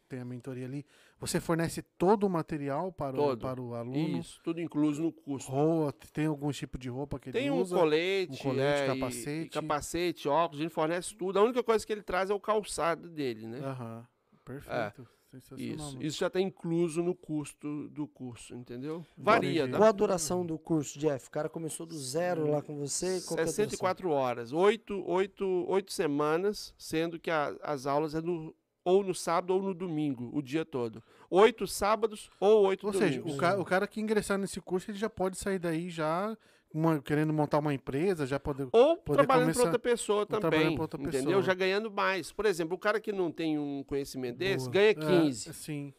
tem 0.08 0.20
a 0.20 0.26
mentoria 0.26 0.66
ali, 0.66 0.86
você 1.20 1.40
fornece 1.40 1.82
todo 1.82 2.26
o 2.26 2.30
material 2.30 2.92
para, 2.92 3.16
O, 3.16 3.20
Todo. 3.20 3.42
para 3.42 3.62
o 3.62 3.74
aluno? 3.76 4.18
Isso, 4.20 4.40
tudo 4.44 4.60
incluso 4.62 5.02
no 5.02 5.12
custo. 5.12 5.52
Roupa, 5.52 6.08
tem 6.14 6.26
algum 6.26 6.52
tipo 6.52 6.78
de 6.78 6.90
roupa 6.90 7.20
que 7.20 7.32
Tem 7.32 7.44
ele 7.44 7.52
um 7.52 7.62
usa? 7.62 7.76
colete, 7.76 8.34
um 8.34 8.38
colete, 8.38 8.82
é, 8.82 8.84
e- 8.84 8.88
capacete. 8.88 9.48
E, 9.48 9.50
capacete, 9.50 10.28
óculos, 10.28 10.60
a 10.60 10.64
gente 10.64 10.74
fornece 10.74 11.16
tudo. 11.16 11.40
A 11.40 11.44
única 11.44 11.64
coisa 11.64 11.86
que 11.86 11.92
ele 11.92 12.02
traz 12.04 12.30
é 12.30 12.34
o 12.34 12.40
calçado 12.40 13.10
dele, 13.10 13.48
né? 13.48 13.60
Aham, 13.60 14.08
perfeito. 14.46 15.08
Sensacional. 15.08 15.21
Isso, 15.58 15.98
isso 16.02 16.18
já 16.20 16.28
está 16.28 16.40
incluso 16.42 17.02
no 17.02 17.16
custo 17.16 17.88
do 17.90 18.06
curso, 18.08 18.54
entendeu? 18.56 19.06
Varia, 19.18 19.68
tá? 19.68 19.78
Qual 19.78 19.90
a 19.90 19.92
duração 19.92 20.46
do 20.46 20.58
curso, 20.60 21.00
Jeff? 21.00 21.28
O 21.28 21.32
cara 21.32 21.48
começou 21.50 21.86
do 21.86 21.98
zero 21.98 22.50
lá 22.50 22.62
com 22.62 22.78
você. 22.78 23.22
Qual 23.22 23.38
é 23.40 23.42
a 23.42 23.46
duração? 23.46 23.54
64 23.66 24.10
horas, 24.10 24.52
8, 24.52 25.04
oito, 25.10 25.46
oito 25.70 25.92
semanas, 25.94 26.74
sendo 26.78 27.20
que 27.20 27.32
a- 27.32 27.56
as 27.64 27.86
aulas 27.86 28.14
é 28.16 28.22
no, 28.22 28.54
ou 28.84 29.04
no 29.04 29.14
sábado 29.14 29.54
ou 29.54 29.62
no 29.62 29.74
domingo, 29.74 30.30
o 30.34 30.42
dia 30.42 30.66
todo. 30.66 31.02
Oito 31.30 31.66
sábados 31.68 32.30
ou 32.40 32.66
oito 32.68 32.86
Ou 32.88 32.94
seja, 32.94 33.20
domingos. 33.20 33.36
o, 33.36 33.38
ca- 33.38 33.58
o 33.60 33.64
cara 33.66 33.88
que 33.88 34.02
ingressar 34.02 34.38
nesse 34.38 34.60
curso, 34.60 34.92
ele 34.92 34.98
já 34.98 35.10
pode 35.10 35.38
sair 35.38 35.60
daí 35.60 35.90
já 35.90 36.36
uma- 36.74 37.02
querendo 37.02 37.32
montar 37.34 37.60
uma 37.60 37.74
empresa, 37.74 38.26
já 38.26 38.40
poder... 38.40 38.68
Ou 38.72 38.98
poder 38.98 39.18
trabalhando 39.18 39.44
começar- 39.46 39.60
para 39.62 39.70
outra 39.70 39.80
pessoa 39.80 40.26
também, 40.26 40.80
outra 40.80 41.02
entendeu? 41.02 41.24
pessoa. 41.26 41.42
Já 41.42 41.54
ganhando 41.54 41.92
mais. 41.92 42.32
Por 42.32 42.46
exemplo, 42.46 42.76
o 42.76 42.80
cara 42.80 43.00
que 43.00 43.12
não 43.12 43.32
tem 43.32 43.58
um 43.60 43.84
conhecimento 43.84 44.38
desse, 44.38 44.66
Boa. 44.66 44.72
ganha 44.74 44.90
É, 44.92 44.94
15. 44.94 45.54
sim. 45.54 45.94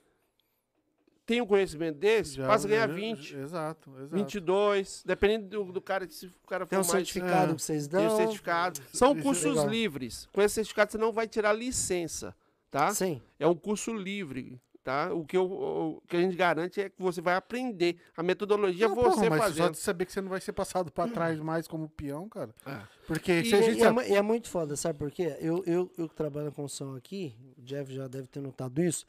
Tem 1.25 1.41
um 1.41 1.47
conhecimento 1.47 1.99
desse, 1.99 2.35
já- 2.35 2.47
passa 2.49 2.67
a 2.67 2.71
ganhar 2.71 2.89
já- 2.89 2.95
20, 2.95 3.37
Exato, 3.37 3.91
exato. 3.97 4.15
22, 4.17 5.05
dependendo 5.07 5.49
do, 5.65 5.73
do 5.73 5.81
cara, 5.81 6.07
se 6.11 6.27
o 6.27 6.33
cara 6.49 6.67
for 6.67 6.71
Tem 6.71 6.79
um 6.79 6.83
mais... 6.83 6.91
certificado 6.91 7.53
É. 7.53 7.55
que 7.55 7.63
vocês 7.63 7.87
Tem 7.87 8.01
dão. 8.01 8.13
o 8.15 8.17
certificado. 8.17 8.81
São 8.93 9.13
Isso 9.13 9.21
é 9.21 9.23
cursos 9.23 9.45
legal. 9.55 9.69
livres. 9.69 10.29
Com 10.33 10.43
esse 10.43 10.55
certificado 10.57 10.91
você 10.91 10.99
não 10.99 11.13
vai 11.13 11.29
tirar 11.29 11.53
licença, 11.53 12.35
tá? 12.71 12.93
Sim. 12.93 13.23
É 13.39 13.47
um 13.47 13.55
curso 13.55 13.95
livre, 13.95 14.61
tá? 14.83 15.13
O 15.15 15.25
que, 15.25 15.37
eu, 15.37 15.45
o 15.51 16.03
que 16.09 16.17
a 16.17 16.21
gente 16.21 16.37
garante 16.37 16.81
é 16.81 16.89
que 16.91 17.01
você 17.01 17.21
vai 17.21 17.35
aprender. 17.35 17.97
A 18.17 18.23
metodologia 18.23 18.89
Não, 18.89 18.95
é 18.95 19.03
você 19.03 19.15
porra, 19.17 19.31
mas 19.31 19.39
só 19.39 19.45
fazendo. 19.49 19.71
de 19.73 19.79
saber 19.79 20.07
que 20.07 20.13
você 20.13 20.21
não 20.21 20.29
vai 20.29 20.41
ser 20.41 20.53
passado 20.53 20.91
pra 20.91 21.09
trás 21.09 21.39
mais 21.41 21.67
como 21.69 21.89
peão, 21.89 22.29
cara. 22.29 22.55
É. 22.67 22.81
Porque 23.07 23.33
E, 23.41 23.45
se 23.45 23.55
a 23.55 23.61
e 23.61 23.63
gente 23.65 23.81
é, 23.81 23.85
sabe- 23.85 24.09
e 24.09 24.15
é 24.15 24.23
muito 24.23 24.49
foda, 24.49 24.77
sabe 24.77 24.99
por 24.99 25.11
quê? 25.11 25.37
Eu, 25.41 25.63
eu, 25.67 25.91
eu 25.97 26.09
que 26.09 26.15
trabalho 26.15 26.47
na 26.47 26.53
construção 26.53 26.95
aqui, 26.95 27.35
o 27.57 27.63
Jeff 27.63 27.93
já 27.95 28.09
deve 28.09 28.27
ter 28.29 28.41
notado 28.41 28.83
isso. 28.83 29.07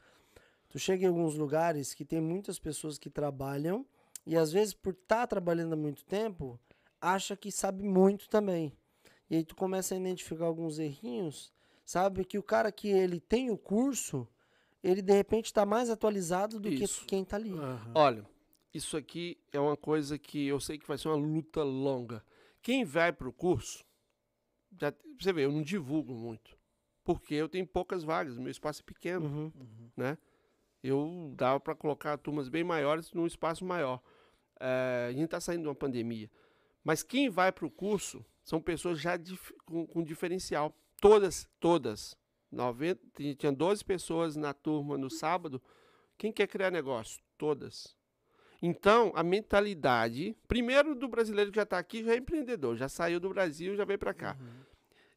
Tu 0.70 0.78
chega 0.78 1.04
em 1.04 1.08
alguns 1.08 1.34
lugares 1.36 1.94
que 1.94 2.04
tem 2.04 2.20
muitas 2.20 2.58
pessoas 2.58 2.98
que 2.98 3.08
trabalham 3.10 3.86
e 4.26 4.36
às 4.36 4.50
vezes 4.52 4.74
por 4.74 4.92
estar 4.92 5.26
trabalhando 5.26 5.72
há 5.74 5.76
muito 5.76 6.04
tempo, 6.04 6.58
acha 7.00 7.36
que 7.36 7.52
sabe 7.52 7.82
muito 7.84 8.28
também. 8.28 8.72
E 9.30 9.36
aí 9.36 9.44
tu 9.44 9.54
começa 9.56 9.94
a 9.94 9.98
identificar 9.98 10.44
alguns 10.46 10.78
errinhos, 10.78 11.52
sabe? 11.84 12.24
Que 12.24 12.38
o 12.38 12.42
cara 12.42 12.70
que 12.72 12.88
ele 12.88 13.20
tem 13.20 13.50
o 13.50 13.56
curso, 13.56 14.26
ele 14.84 15.02
de 15.02 15.12
repente 15.12 15.46
está 15.46 15.64
mais 15.66 15.88
atualizado 15.90 16.60
do 16.60 16.68
Isso. 16.68 17.00
que 17.00 17.06
quem 17.06 17.24
tá 17.24 17.36
ali. 17.36 17.50
Aham. 17.52 17.92
Olha, 17.94 18.26
isso 18.72 18.96
aqui 18.96 19.36
é 19.50 19.58
uma 19.58 19.76
coisa 19.76 20.18
que 20.18 20.46
eu 20.46 20.60
sei 20.60 20.78
que 20.78 20.86
vai 20.86 20.98
ser 20.98 21.08
uma 21.08 21.16
luta 21.16 21.62
longa. 21.62 22.22
Quem 22.62 22.84
vai 22.84 23.12
para 23.12 23.28
o 23.28 23.32
curso, 23.32 23.84
já, 24.80 24.92
você 25.20 25.32
vê, 25.32 25.44
eu 25.44 25.52
não 25.52 25.62
divulgo 25.62 26.12
muito. 26.14 26.56
Porque 27.02 27.34
eu 27.34 27.48
tenho 27.48 27.66
poucas 27.66 28.02
vagas, 28.04 28.38
meu 28.38 28.50
espaço 28.50 28.80
é 28.82 28.84
pequeno. 28.84 29.26
Uhum. 29.26 29.90
né? 29.96 30.16
Eu 30.82 31.32
dava 31.34 31.58
para 31.58 31.74
colocar 31.74 32.16
turmas 32.18 32.48
bem 32.48 32.62
maiores 32.62 33.12
num 33.12 33.26
espaço 33.26 33.64
maior. 33.64 34.02
É, 34.60 35.06
a 35.08 35.12
gente 35.12 35.24
está 35.24 35.40
saindo 35.40 35.62
de 35.62 35.68
uma 35.68 35.74
pandemia. 35.74 36.30
Mas 36.82 37.02
quem 37.02 37.30
vai 37.30 37.50
para 37.50 37.64
o 37.66 37.70
curso 37.70 38.24
são 38.42 38.60
pessoas 38.60 39.00
já 39.00 39.16
dif- 39.16 39.54
com, 39.64 39.86
com 39.86 40.02
diferencial. 40.02 40.74
Todas, 41.00 41.48
todas. 41.58 42.14
90, 42.54 43.00
tinha- 43.16 43.34
tinha 43.34 43.52
12 43.52 43.84
pessoas 43.84 44.36
na 44.36 44.54
turma 44.54 44.96
no 44.96 45.10
sábado. 45.10 45.60
Quem 46.16 46.32
quer 46.32 46.46
criar 46.46 46.70
negócio? 46.70 47.22
Todas. 47.36 47.96
Então, 48.62 49.12
a 49.14 49.22
mentalidade, 49.22 50.34
primeiro 50.48 50.94
do 50.94 51.06
brasileiro 51.08 51.50
que 51.50 51.56
já 51.56 51.64
está 51.64 51.78
aqui, 51.78 52.02
já 52.04 52.14
é 52.14 52.16
empreendedor, 52.16 52.76
já 52.76 52.88
saiu 52.88 53.20
do 53.20 53.28
Brasil, 53.28 53.76
já 53.76 53.84
veio 53.84 53.98
para 53.98 54.14
cá. 54.14 54.36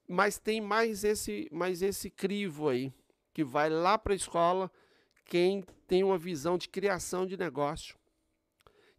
Mas 0.08 0.38
tem 0.40 0.60
mais 0.60 1.04
esse, 1.04 1.48
mais 1.52 1.82
esse 1.82 2.10
crivo 2.10 2.68
aí, 2.70 2.92
que 3.34 3.44
vai 3.44 3.70
lá 3.70 3.98
para 3.98 4.14
a 4.14 4.16
escola, 4.16 4.72
quem 5.26 5.64
tem 5.88 6.04
uma 6.04 6.18
visão 6.18 6.58
de 6.58 6.68
criação 6.68 7.26
de 7.26 7.38
negócio. 7.38 7.96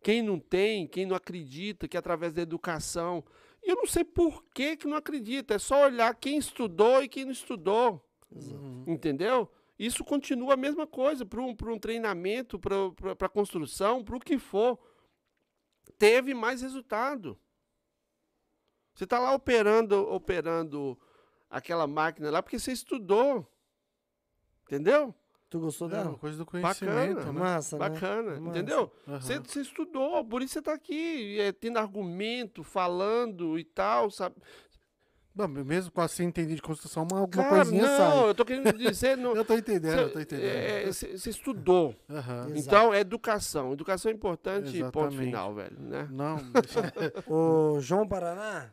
Quem 0.03 0.23
não 0.23 0.39
tem, 0.39 0.87
quem 0.87 1.05
não 1.05 1.17
acredita 1.17 1.89
que 1.89 1.97
através 1.97 2.33
da 2.33 2.41
educação. 2.43 3.25
E 3.63 3.71
eu 3.71 3.77
não 3.77 3.87
sei 3.87 4.05
por 4.05 4.45
que, 4.55 4.77
que 4.77 4.87
não 4.87 4.97
acredita, 4.97 5.55
é 5.55 5.59
só 5.59 5.85
olhar 5.85 6.15
quem 6.15 6.39
estudou 6.39 7.03
e 7.03 7.09
quem 7.09 7.25
não 7.25 7.33
estudou. 7.33 8.03
Uhum. 8.31 8.85
Entendeu? 8.87 9.51
Isso 9.79 10.05
continua 10.05 10.55
a 10.55 10.57
mesma 10.57 10.87
coisa 10.87 11.25
para 11.25 11.41
um, 11.41 11.55
pra 11.55 11.73
um 11.73 11.79
treinamento, 11.79 12.59
para 12.59 13.27
a 13.27 13.29
construção, 13.29 14.03
para 14.03 14.17
o 14.17 14.21
que 14.21 14.39
for. 14.39 14.79
Teve 15.99 16.35
mais 16.35 16.63
resultado. 16.63 17.39
Você 18.95 19.05
está 19.05 19.19
lá 19.19 19.33
operando, 19.33 19.97
operando 20.13 20.99
aquela 21.49 21.87
máquina 21.87 22.31
lá 22.31 22.43
porque 22.43 22.59
você 22.59 22.73
estudou. 22.73 23.47
Entendeu? 24.65 25.15
Tu 25.49 25.59
gostou 25.59 25.89
É 25.89 25.93
dela? 25.93 26.11
uma 26.11 26.19
coisa 26.19 26.37
do 26.37 26.45
Bacana, 26.45 26.75
conhecimento, 26.75 27.33
né? 27.33 27.41
Massa, 27.41 27.79
né? 27.79 27.89
Bacana, 27.89 28.41
Massa. 28.41 28.49
entendeu? 28.51 28.93
Você, 29.07 29.39
você 29.39 29.61
estudou, 29.63 30.23
por 30.25 30.43
isso 30.43 30.53
você 30.53 30.59
está 30.59 30.75
aqui, 30.75 31.41
é, 31.41 31.53
tendo 31.53 31.79
argumento, 31.79 32.63
falando 32.63 33.59
e 33.59 33.65
tal, 33.65 34.11
sabe? 34.11 34.37
Não, 35.39 35.47
mesmo 35.47 35.93
com 35.93 36.01
assim 36.01 36.25
entender 36.25 36.57
de 36.57 36.61
construção, 36.61 37.07
mas 37.09 37.21
alguma 37.21 37.45
Cara, 37.45 37.57
coisinha 37.57 37.83
não, 37.83 37.97
sai. 37.97 38.29
eu 38.29 38.35
tô 38.35 38.45
querendo 38.45 38.73
dizer. 38.77 39.17
Não, 39.19 39.37
Eu 39.37 39.45
tô 39.45 39.55
entendendo, 39.55 40.01
eu 40.01 40.13
tô 40.13 40.19
entendendo. 40.21 40.93
Você 40.93 41.31
estudou. 41.31 41.95
Aham. 42.11 42.47
Exato. 42.49 42.59
Então, 42.59 42.93
é 42.95 42.99
educação. 43.01 43.73
Educação 43.73 44.11
é 44.11 44.15
importante, 44.15 44.67
ponto 44.67 44.77
Exatamente. 44.77 45.17
final, 45.19 45.55
velho. 45.55 45.77
Né? 45.79 46.09
Não, 46.11 46.39
O 47.29 47.79
João 47.81 48.07
Paraná, 48.09 48.69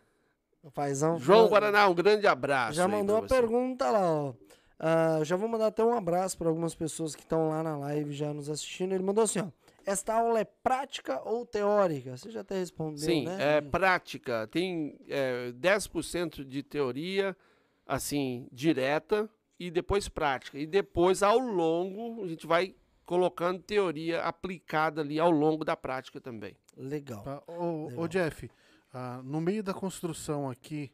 o 0.64 0.72
paizão. 0.72 1.20
João 1.20 1.48
Guaraná, 1.48 1.88
um 1.88 1.94
grande 1.94 2.26
abraço. 2.26 2.74
Já 2.74 2.88
mandou 2.88 3.18
a 3.18 3.22
pergunta 3.22 3.92
lá, 3.92 4.12
ó. 4.12 4.34
Ah, 4.80 5.20
já 5.24 5.36
vou 5.36 5.48
mandar 5.48 5.68
até 5.68 5.84
um 5.86 5.94
abraço 5.96 6.36
para 6.38 6.50
algumas 6.50 6.74
pessoas 6.74 7.16
que 7.16 7.22
estão 7.22 7.50
lá 7.50 7.62
na 7.62 7.78
live 7.78 8.12
já 8.12 8.34
nos 8.34 8.50
assistindo. 8.50 8.94
Ele 8.94 9.04
mandou 9.04 9.24
assim, 9.24 9.40
ó. 9.40 9.46
Esta 9.86 10.16
aula 10.16 10.40
é 10.40 10.46
prática 10.46 11.22
ou 11.24 11.46
teórica? 11.46 12.18
Você 12.18 12.32
já 12.32 12.42
até 12.42 12.58
respondeu, 12.58 12.98
Sim, 12.98 13.26
né? 13.26 13.58
é 13.58 13.62
prática. 13.62 14.48
Tem 14.48 14.98
é, 15.08 15.52
10% 15.52 16.44
de 16.44 16.64
teoria, 16.64 17.38
assim, 17.86 18.48
direta, 18.52 19.30
e 19.60 19.72
depois 19.72 20.10
prática. 20.10 20.58
E 20.58 20.66
depois, 20.66 21.24
ao 21.24 21.38
longo, 21.38 22.24
a 22.24 22.28
gente 22.28 22.46
vai 22.46 22.76
colocando 23.06 23.62
teoria 23.62 24.22
aplicada 24.22 25.02
ali 25.02 25.20
ao 25.20 25.32
longo 25.32 25.64
da 25.64 25.76
prática 25.76 26.20
também. 26.20 26.58
Legal. 26.76 27.22
Tá. 27.24 27.44
Ô, 27.48 27.86
Legal. 27.88 28.04
ô, 28.04 28.08
Jeff, 28.08 28.50
ah, 28.94 29.22
no 29.24 29.40
meio 29.40 29.64
da 29.64 29.74
construção 29.74 30.50
aqui, 30.50 30.92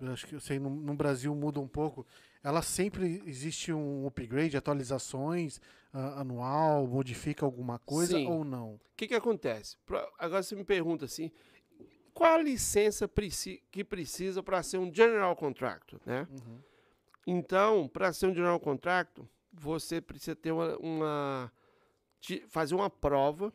eu 0.00 0.12
acho 0.12 0.26
que 0.26 0.34
eu 0.34 0.40
sei, 0.40 0.58
no, 0.58 0.70
no 0.70 0.94
Brasil 0.94 1.34
muda 1.34 1.60
um 1.60 1.68
pouco. 1.68 2.06
Ela 2.42 2.62
sempre 2.62 3.22
existe 3.26 3.72
um 3.72 4.06
upgrade, 4.06 4.56
atualizações 4.56 5.60
ah, 5.92 6.20
anual, 6.20 6.86
modifica 6.86 7.44
alguma 7.44 7.78
coisa 7.78 8.16
Sim. 8.16 8.26
ou 8.26 8.44
não? 8.44 8.74
O 8.74 8.80
que, 8.96 9.08
que 9.08 9.14
acontece? 9.14 9.76
Agora 10.18 10.42
você 10.42 10.54
me 10.54 10.64
pergunta 10.64 11.04
assim, 11.04 11.30
qual 12.14 12.34
a 12.34 12.42
licença 12.42 13.08
que 13.70 13.84
precisa 13.84 14.42
para 14.42 14.62
ser 14.62 14.78
um 14.78 14.92
general 14.92 15.36
contractor, 15.36 16.00
né? 16.06 16.26
Então, 17.26 17.86
para 17.88 18.12
ser 18.12 18.26
um 18.26 18.34
general 18.34 18.58
contractor, 18.58 19.26
você 19.52 20.00
precisa 20.00 20.34
ter 20.34 20.52
uma, 20.52 20.76
uma- 20.78 21.52
fazer 22.48 22.74
uma 22.74 22.88
prova 22.88 23.52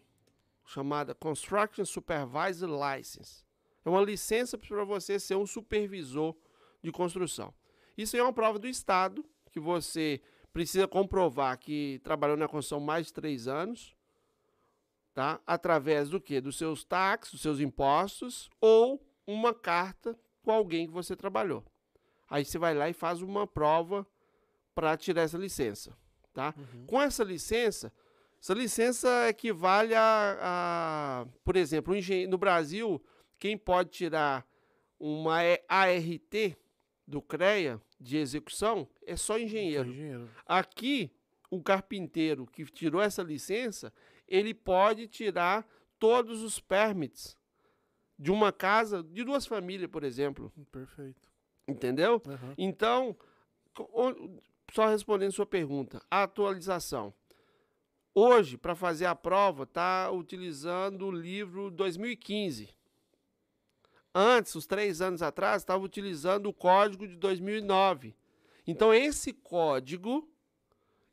chamada 0.65 1.13
Construction 1.15 1.85
Supervisor 1.85 2.69
License. 2.69 3.43
É 3.83 3.89
uma 3.89 4.01
licença 4.01 4.57
para 4.57 4.83
você 4.83 5.19
ser 5.19 5.35
um 5.35 5.45
supervisor 5.45 6.35
de 6.83 6.91
construção. 6.91 7.53
Isso 7.97 8.15
é 8.17 8.21
uma 8.21 8.33
prova 8.33 8.59
do 8.59 8.67
Estado, 8.67 9.23
que 9.51 9.59
você 9.59 10.21
precisa 10.51 10.87
comprovar 10.87 11.57
que 11.57 11.99
trabalhou 12.03 12.37
na 12.37 12.47
construção 12.47 12.79
mais 12.79 13.07
de 13.07 13.13
três 13.13 13.47
anos, 13.47 13.95
tá? 15.13 15.39
Através 15.45 16.09
do 16.09 16.19
quê? 16.19 16.39
Dos 16.41 16.57
seus 16.57 16.83
taxas, 16.83 17.31
dos 17.33 17.41
seus 17.41 17.59
impostos 17.59 18.49
ou 18.59 19.05
uma 19.25 19.53
carta 19.53 20.17
com 20.43 20.51
alguém 20.51 20.87
que 20.87 20.93
você 20.93 21.15
trabalhou. 21.15 21.63
Aí 22.29 22.43
você 22.43 22.57
vai 22.57 22.73
lá 22.73 22.89
e 22.89 22.93
faz 22.93 23.21
uma 23.21 23.45
prova 23.47 24.05
para 24.73 24.95
tirar 24.97 25.21
essa 25.23 25.37
licença, 25.37 25.95
tá? 26.33 26.53
Com 26.87 27.01
essa 27.01 27.23
licença, 27.23 27.91
essa 28.41 28.53
licença 28.53 29.29
equivale 29.29 29.95
a, 29.95 30.37
a 30.41 31.25
por 31.43 31.55
exemplo, 31.55 31.93
um 31.93 32.29
no 32.29 32.37
Brasil, 32.37 33.01
quem 33.39 33.57
pode 33.57 33.89
tirar 33.91 34.45
uma 34.99 35.43
E- 35.43 35.63
ART 35.67 36.57
do 37.07 37.21
CREA 37.21 37.79
de 37.99 38.17
execução 38.17 38.87
é 39.05 39.15
só 39.15 39.37
engenheiro. 39.37 39.89
Engenheiro. 39.89 40.29
Aqui, 40.45 41.11
o 41.49 41.61
carpinteiro 41.61 42.45
que 42.45 42.65
tirou 42.65 43.01
essa 43.01 43.21
licença, 43.21 43.93
ele 44.27 44.53
pode 44.53 45.07
tirar 45.07 45.67
todos 45.99 46.41
os 46.41 46.59
permits 46.59 47.37
de 48.17 48.31
uma 48.31 48.51
casa 48.51 49.03
de 49.03 49.23
duas 49.23 49.45
famílias, 49.45 49.89
por 49.89 50.03
exemplo. 50.03 50.51
Perfeito. 50.71 51.29
Entendeu? 51.67 52.21
Aham. 52.27 52.53
Então, 52.57 53.15
só 54.71 54.87
respondendo 54.87 55.31
sua 55.31 55.45
pergunta, 55.45 56.01
a 56.09 56.23
atualização. 56.23 57.13
Hoje, 58.13 58.57
para 58.57 58.75
fazer 58.75 59.05
a 59.05 59.15
prova, 59.15 59.63
está 59.63 60.09
utilizando 60.09 61.07
o 61.07 61.11
livro 61.11 61.69
2015. 61.69 62.69
Antes, 64.17 64.55
os 64.55 64.65
três 64.65 65.01
anos 65.01 65.21
atrás, 65.21 65.61
estava 65.61 65.83
utilizando 65.83 66.47
o 66.47 66.53
código 66.53 67.05
de 67.05 67.17
2009. 67.17 68.15
Então, 68.65 68.93
esse 68.93 69.33
código, 69.33 70.25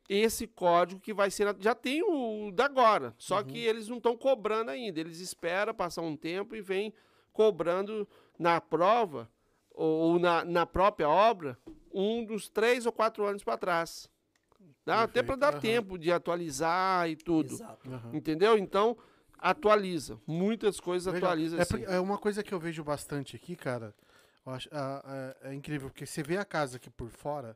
esse 0.07 0.47
código 0.47 1.01
que 1.01 1.13
vai 1.13 1.29
ser. 1.29 1.53
Já 1.59 1.75
tem 1.75 2.01
o 2.01 2.49
da 2.51 2.63
agora, 2.63 3.13
só 3.17 3.43
que 3.43 3.57
eles 3.57 3.89
não 3.89 3.97
estão 3.97 4.15
cobrando 4.15 4.71
ainda. 4.71 5.01
Eles 5.01 5.19
esperam 5.19 5.73
passar 5.73 6.01
um 6.01 6.15
tempo 6.15 6.55
e 6.55 6.61
vêm 6.61 6.93
cobrando 7.33 8.07
na 8.39 8.61
prova 8.61 9.29
ou 9.69 10.17
na, 10.17 10.45
na 10.45 10.65
própria 10.65 11.09
obra 11.09 11.57
um 11.93 12.23
dos 12.23 12.47
três 12.47 12.85
ou 12.85 12.91
quatro 12.91 13.25
anos 13.25 13.43
para 13.43 13.57
trás. 13.57 14.09
Dá 14.85 15.03
até 15.03 15.21
para 15.21 15.35
Perfeito, 15.35 15.39
dar 15.39 15.53
aham. 15.53 15.59
tempo 15.59 15.97
de 15.97 16.11
atualizar 16.11 17.09
e 17.09 17.15
tudo. 17.15 17.53
Exato. 17.53 17.89
Aham. 17.89 18.11
Entendeu? 18.13 18.57
Então, 18.57 18.97
atualiza. 19.51 20.19
Muitas 20.25 20.79
coisas 20.79 21.13
Legal. 21.13 21.29
atualiza 21.31 21.57
É, 21.57 21.61
assim. 21.61 21.83
é 21.85 21.99
uma 21.99 22.17
coisa 22.17 22.41
que 22.43 22.53
eu 22.53 22.59
vejo 22.59 22.83
bastante 22.83 23.35
aqui, 23.35 23.55
cara. 23.55 23.93
eu 24.45 24.51
acho- 24.53 24.69
é, 24.71 25.49
é 25.49 25.53
incrível, 25.53 25.89
porque 25.89 26.05
você 26.05 26.21
vê 26.23 26.37
a 26.37 26.45
casa 26.45 26.77
aqui 26.77 26.89
por 26.89 27.09
fora, 27.09 27.55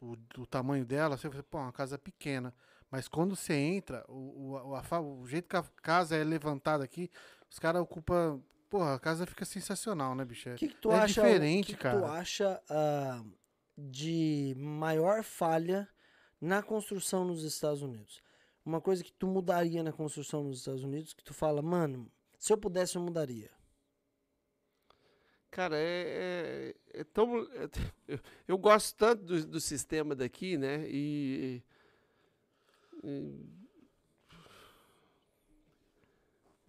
o, 0.00 0.16
o 0.38 0.46
tamanho 0.46 0.84
dela, 0.84 1.16
você 1.16 1.28
fala, 1.30 1.42
pô, 1.42 1.58
é 1.58 1.62
uma 1.62 1.72
casa 1.72 1.98
pequena. 1.98 2.54
Mas 2.90 3.06
quando 3.08 3.36
você 3.36 3.54
entra, 3.54 4.04
o, 4.08 4.52
o, 4.70 4.74
a 4.74 5.00
o 5.00 5.26
jeito 5.26 5.48
que 5.48 5.56
a 5.56 5.62
casa 5.82 6.16
é 6.16 6.24
levantada 6.24 6.82
aqui, 6.84 7.10
os 7.50 7.58
caras 7.58 7.80
ocupam. 7.82 8.40
Porra, 8.68 8.94
a 8.94 8.98
casa 9.00 9.26
fica 9.26 9.44
sensacional, 9.44 10.14
né, 10.14 10.24
bicho? 10.24 10.48
É- 10.48 10.54
O 10.54 10.56
que, 10.56 10.68
que 10.68 10.76
tu 10.76 10.90
é 10.92 10.96
acha? 11.00 11.06
diferente, 11.08 11.72
o 11.72 11.76
que 11.76 11.82
cara. 11.82 11.98
que 12.00 12.04
tu 12.06 12.10
acha 12.12 12.62
ah, 12.70 13.22
de 13.76 14.54
maior 14.56 15.22
falha 15.24 15.88
na 16.40 16.62
construção 16.62 17.24
nos 17.24 17.42
Estados 17.42 17.82
Unidos? 17.82 18.20
Uma 18.64 18.80
coisa 18.80 19.02
que 19.02 19.12
tu 19.12 19.26
mudaria 19.26 19.82
na 19.82 19.92
construção 19.92 20.44
nos 20.44 20.58
Estados 20.58 20.82
Unidos, 20.84 21.12
que 21.14 21.24
tu 21.24 21.32
fala, 21.34 21.62
mano, 21.62 22.10
se 22.38 22.52
eu 22.52 22.58
pudesse 22.58 22.96
eu 22.96 23.02
mudaria. 23.02 23.50
Cara, 25.50 25.76
é, 25.76 26.74
é- 26.94 27.00
é 27.00 27.04
tão. 27.04 27.38
é 27.54 27.68
eu, 28.06 28.20
eu 28.46 28.58
gosto 28.58 28.94
tanto 28.96 29.24
do, 29.24 29.46
do 29.46 29.60
sistema 29.60 30.14
daqui, 30.14 30.56
né? 30.56 30.84
E. 30.88 31.62
e 33.02 33.60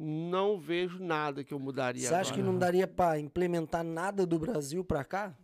não 0.03 0.59
vejo 0.59 0.97
nada 1.03 1.43
que 1.43 1.53
eu 1.53 1.59
mudaria 1.59 2.07
Você 2.07 2.13
acha 2.15 2.33
que 2.33 2.39
agora. 2.39 2.51
não 2.51 2.57
daria 2.59 2.87
pra 2.87 3.19
implementar 3.19 3.83
nada 3.83 4.25
do 4.25 4.39
Brasil 4.39 4.83
pra 4.83 5.03
cá? 5.03 5.37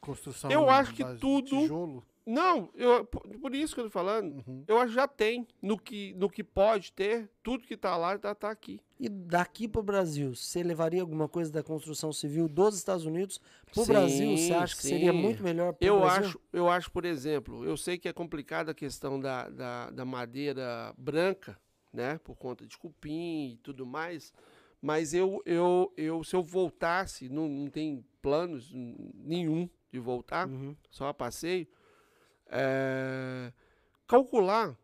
Construção 0.00 0.48
Eu 0.50 0.70
acho 0.70 0.94
que 0.94 1.02
tudo- 1.16 1.48
Tijolo. 1.62 2.06
Não, 2.26 2.70
eu, 2.74 3.04
por, 3.04 3.54
isso 3.54 3.74
que 3.74 3.80
eu 3.80 3.84
tô 3.84 3.90
falando. 3.90 4.42
Uhum. 4.46 4.64
Eu 4.66 4.78
acho 4.78 4.88
que 4.88 4.94
já 4.94 5.06
tem. 5.06 5.46
No 5.60 5.78
que, 5.78 6.14
no 6.14 6.30
que 6.30 6.42
pode 6.42 6.90
ter, 6.92 7.30
tudo 7.42 7.64
que 7.64 7.76
tá 7.76 7.96
lá 7.98 8.18
tá, 8.18 8.34
tá 8.34 8.50
aqui. 8.50 8.80
E 8.98 9.08
daqui 9.10 9.68
pro 9.68 9.82
Brasil, 9.82 10.34
você 10.34 10.62
levaria 10.62 11.02
alguma 11.02 11.28
coisa 11.28 11.52
da 11.52 11.62
construção 11.62 12.12
civil 12.12 12.48
dos 12.48 12.76
Estados 12.78 13.04
Unidos 13.04 13.38
pro 13.70 13.84
Sim, 13.84 13.92
Brasil? 13.92 14.36
Você 14.38 14.54
acha 14.54 14.74
que 14.74 14.82
seria 14.82 15.12
sim. 15.12 15.18
muito 15.18 15.42
melhor 15.42 15.74
pro 15.74 15.86
Eu 15.86 16.00
Brasil? 16.00 16.24
acho, 16.28 16.40
eu 16.52 16.68
acho, 16.70 16.90
por 16.90 17.04
exemplo, 17.04 17.62
eu 17.64 17.76
sei 17.76 17.98
que 17.98 18.08
é 18.08 18.12
complicada 18.12 18.70
a 18.70 18.74
questão 18.74 19.20
da, 19.20 19.50
da, 19.50 19.90
da 19.90 20.04
madeira 20.06 20.94
branca, 20.96 21.58
né? 21.92 22.18
Por 22.24 22.36
conta 22.36 22.66
de 22.66 22.78
cupim 22.78 23.52
e 23.52 23.56
tudo 23.62 23.84
mais. 23.84 24.32
Mas 24.80 25.12
eu, 25.12 25.42
eu, 25.44 25.92
eu 25.96 26.24
se 26.24 26.34
eu 26.36 26.42
voltasse, 26.42 27.28
não, 27.28 27.48
não 27.48 27.68
tem 27.68 28.02
planos 28.22 28.70
nenhum 29.14 29.68
de 29.92 29.98
voltar, 29.98 30.48
Uhum. 30.48 30.74
só 30.88 31.08
a 31.08 31.14
passeio. 31.14 31.66
É, 32.48 33.52
calcular 34.06 34.76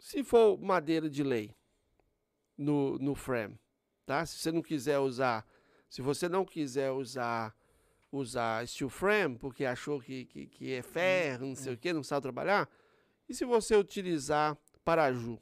se 0.00 0.22
for 0.24 0.58
madeira 0.60 1.08
de 1.08 1.22
lei 1.22 1.54
no, 2.56 2.98
no 2.98 3.14
frame, 3.14 3.58
tá? 4.04 4.24
Se 4.26 4.38
você 4.38 4.52
não 4.52 4.62
quiser 4.62 4.98
usar, 4.98 5.46
se 5.88 6.00
você 6.02 6.28
não 6.28 6.44
quiser 6.44 6.90
usar 6.90 7.54
usar 8.12 8.66
steel 8.66 8.88
frame 8.88 9.36
porque 9.36 9.64
achou 9.64 10.00
que, 10.00 10.24
que, 10.26 10.46
que 10.46 10.72
é 10.72 10.80
ferro, 10.82 11.46
não 11.46 11.56
sei 11.56 11.74
o 11.74 11.76
que, 11.76 11.92
não 11.92 12.02
sabe 12.02 12.22
trabalhar, 12.22 12.68
e 13.28 13.34
se 13.34 13.44
você 13.44 13.76
utilizar 13.76 14.56
paraju 14.84 15.38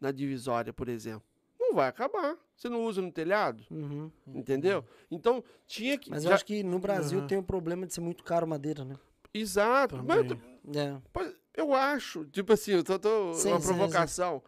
na 0.00 0.10
divisória, 0.10 0.72
por 0.72 0.88
exemplo, 0.88 1.22
não 1.58 1.74
vai 1.74 1.88
acabar. 1.88 2.36
Você 2.56 2.68
não 2.68 2.84
usa 2.84 3.00
no 3.00 3.10
telhado, 3.12 3.64
Uhum. 3.70 4.10
entendeu? 4.34 4.84
Então 5.10 5.42
tinha 5.66 5.96
que 5.96 6.10
Mas 6.10 6.24
eu 6.24 6.28
já- 6.30 6.34
acho 6.34 6.44
que 6.44 6.62
no 6.62 6.78
Brasil 6.78 7.20
Aham. 7.20 7.26
tem 7.28 7.38
o 7.38 7.42
problema 7.42 7.86
de 7.86 7.94
ser 7.94 8.00
muito 8.00 8.22
caro 8.24 8.46
madeira, 8.46 8.84
né? 8.84 8.96
exato. 9.32 10.02
Mas. 10.02 10.26
É. 10.74 10.96
Pois, 11.12 11.34
eu 11.56 11.72
acho, 11.74 12.24
tipo 12.26 12.52
assim, 12.52 12.72
eu 12.72 12.84
tô, 12.84 12.98
tô- 12.98 13.34
Sim, 13.34 13.48
uma 13.50 13.60
sim, 13.60 13.66
provocação. 13.66 14.42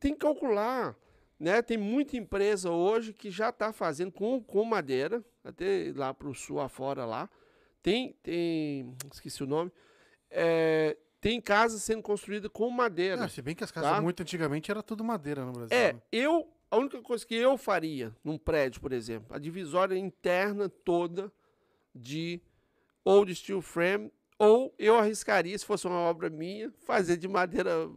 Tem 0.00 0.12
que 0.12 0.20
calcular, 0.20 0.96
né? 1.38 1.60
Tem 1.62 1.76
muita 1.76 2.16
empresa 2.16 2.70
hoje 2.70 3.12
que 3.12 3.30
já 3.30 3.48
está 3.48 3.72
fazendo 3.72 4.12
com, 4.12 4.40
com 4.42 4.64
madeira, 4.64 5.24
até 5.42 5.92
lá 5.94 6.12
para 6.14 6.28
o 6.28 6.34
sul 6.34 6.60
afora 6.60 7.04
lá. 7.04 7.28
Tem, 7.82 8.12
tem, 8.22 8.94
esqueci 9.12 9.42
o 9.42 9.46
nome. 9.46 9.72
É, 10.30 10.96
tem 11.20 11.40
casa 11.40 11.78
sendo 11.78 12.02
construída 12.02 12.48
com 12.48 12.68
madeira. 12.70 13.24
Ah, 13.24 13.28
se 13.28 13.40
bem 13.42 13.54
que 13.54 13.64
as 13.64 13.70
casas 13.72 13.90
Tá. 13.92 14.00
muito 14.00 14.20
antigamente 14.22 14.70
era 14.70 14.82
tudo 14.82 15.02
madeira 15.02 15.44
no 15.44 15.52
Brasil. 15.52 15.76
É, 15.76 15.92
né? 15.94 16.02
eu. 16.12 16.48
A 16.70 16.76
única 16.76 17.00
coisa 17.00 17.26
que 17.26 17.34
eu 17.34 17.56
faria 17.56 18.14
num 18.22 18.36
prédio, 18.36 18.78
por 18.82 18.92
exemplo, 18.92 19.34
a 19.34 19.38
divisória 19.38 19.96
interna 19.96 20.68
toda 20.68 21.32
de 21.94 22.42
ou 23.02 23.24
de 23.24 23.34
steel 23.34 23.62
frame, 23.62 24.12
ou 24.38 24.74
eu 24.78 24.96
arriscaria, 24.96 25.58
se 25.58 25.64
fosse 25.66 25.86
uma 25.86 25.98
obra 26.00 26.30
minha, 26.30 26.70
fazer 26.86 27.16
de 27.16 27.26
madeira 27.28 27.88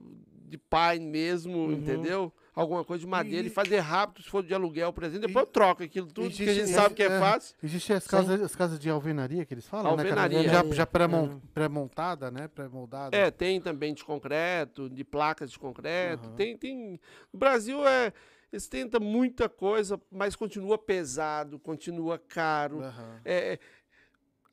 de 0.48 0.58
pine 0.58 1.06
mesmo, 1.08 1.58
Uhum. 1.58 1.72
entendeu? 1.74 2.34
Alguma 2.54 2.84
coisa 2.84 3.00
de 3.00 3.08
madeira 3.08 3.44
e, 3.48 3.48
E- 3.48 3.54
fazer 3.54 3.80
rápido, 3.80 4.22
se 4.24 4.30
for 4.30 4.44
de 4.44 4.54
aluguel, 4.54 4.92
por 4.92 5.04
exemplo. 5.06 5.24
E- 5.24 5.28
Depois 5.28 5.46
eu 5.46 5.52
troco 5.52 5.82
aquilo 5.84 6.08
tudo, 6.08 6.30
porque 6.30 6.44
a 6.44 6.46
Existe- 6.48 6.68
gente 6.68 6.76
sabe 6.76 6.94
que 6.96 7.02
é 7.04 7.06
é, 7.06 7.20
fácil. 7.20 7.56
Existem 7.64 7.96
as 7.96 8.06
casas, 8.06 8.42
as 8.42 8.54
casas 8.54 8.78
de 8.78 8.90
alvenaria 8.90 9.46
que 9.46 9.54
eles 9.54 9.66
falam, 9.66 9.96
né, 9.96 10.04
cara? 10.04 10.24
Alvenaria. 10.24 10.50
Já, 10.50 10.64
já 10.76 10.86
pré-mon- 10.86 11.28
Uhum. 11.30 11.42
pré-montada, 11.54 12.30
né? 12.30 12.50
Pré-moldada. 12.50 13.16
É, 13.16 13.32
tem 13.32 13.62
também 13.62 13.94
de 13.94 14.04
concreto, 14.04 14.90
de 14.90 15.06
placas 15.06 15.50
de 15.52 15.58
concreto. 15.58 16.28
Aham. 16.28 16.36
Tem, 16.36 16.58
tem. 16.58 17.00
O 17.32 17.38
Brasil 17.38 17.88
é. 17.88 18.12
Eles 18.52 18.68
tentam 18.68 19.00
muita 19.00 19.48
coisa, 19.48 19.98
mas 20.12 20.36
continua 20.36 20.78
pesado, 20.78 21.58
continua 21.58 22.20
caro. 22.20 22.82
Aham. 22.82 23.22
É, 23.24 23.58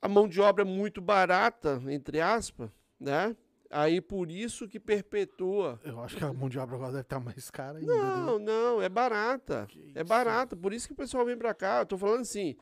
a 0.01 0.07
mão 0.07 0.27
de 0.27 0.39
obra 0.41 0.63
é 0.63 0.65
muito 0.65 1.01
barata, 1.01 1.81
entre 1.87 2.21
aspas, 2.21 2.69
né? 2.99 3.35
Aí 3.71 4.01
por 4.01 4.31
isso 4.31 4.67
que 4.67 4.79
perpetua. 4.79 5.79
Eu 5.83 5.99
acho 6.01 6.15
que 6.17 6.23
a 6.23 6.33
mão 6.33 6.49
de 6.49 6.57
obra 6.57 6.75
agora 6.75 6.91
deve 6.91 7.01
estar 7.03 7.19
mais 7.19 7.51
cara 7.51 7.77
ainda. 7.77 7.93
né? 7.93 8.01
Não, 8.01 8.39
não, 8.39 8.81
é 8.81 8.89
barata. 8.89 9.67
Que 9.69 9.91
É 9.95 9.99
isso. 10.01 10.05
barata, 10.09 10.55
por 10.55 10.73
isso 10.73 10.87
que 10.87 10.93
o 10.93 10.95
pessoal 10.95 11.23
vem 11.25 11.37
pra 11.37 11.53
cá. 11.53 11.79
Eu 11.81 11.85
tô 11.85 11.95
falando 11.97 12.21
assim, 12.21 12.55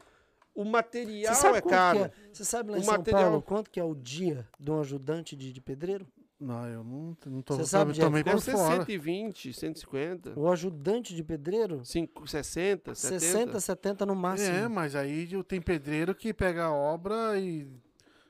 o 0.53 0.65
material 0.65 1.55
é 1.55 1.61
caro. 1.61 1.99
é? 1.99 2.11
Você 2.34 2.43
sabe 2.43 2.72
lá 2.72 2.77
em 2.77 2.81
O 2.81 2.84
São 2.84 2.97
material- 2.97 3.23
Paulo 3.23 3.41
quanto 3.41 3.72
que 3.72 3.80
é 3.80 3.84
o 3.85 3.95
dia 3.95 4.45
de 4.59 4.69
um 4.69 4.81
ajudante 4.81 5.34
de, 5.35 5.53
de 5.53 5.61
pedreiro? 5.61 6.05
Não, 6.39 6.68
eu 6.68 6.84
não, 6.84 7.18
não 7.26 7.41
tô, 7.41 7.55
Você 7.55 7.65
sabe, 7.65 7.93
meio 8.11 8.23
Deve 8.23 8.31
por 8.31 8.41
ser 8.41 8.51
fora. 8.51 8.76
120, 8.85 9.53
150, 9.53 10.39
O 10.39 10.47
ajudante 10.51 11.15
de 11.15 11.23
pedreiro? 11.23 11.84
5, 11.84 12.27
60, 12.27 12.93
70. 12.93 13.19
60, 13.19 13.59
70 13.59 14.05
no 14.05 14.15
máximo. 14.15 14.55
É, 14.55 14.68
mas 14.68 14.95
aí 14.95 15.27
tem 15.43 15.59
pedreiro 15.59 16.14
que 16.14 16.31
pega 16.34 16.65
a 16.65 16.72
obra 16.72 17.39
e 17.39 17.68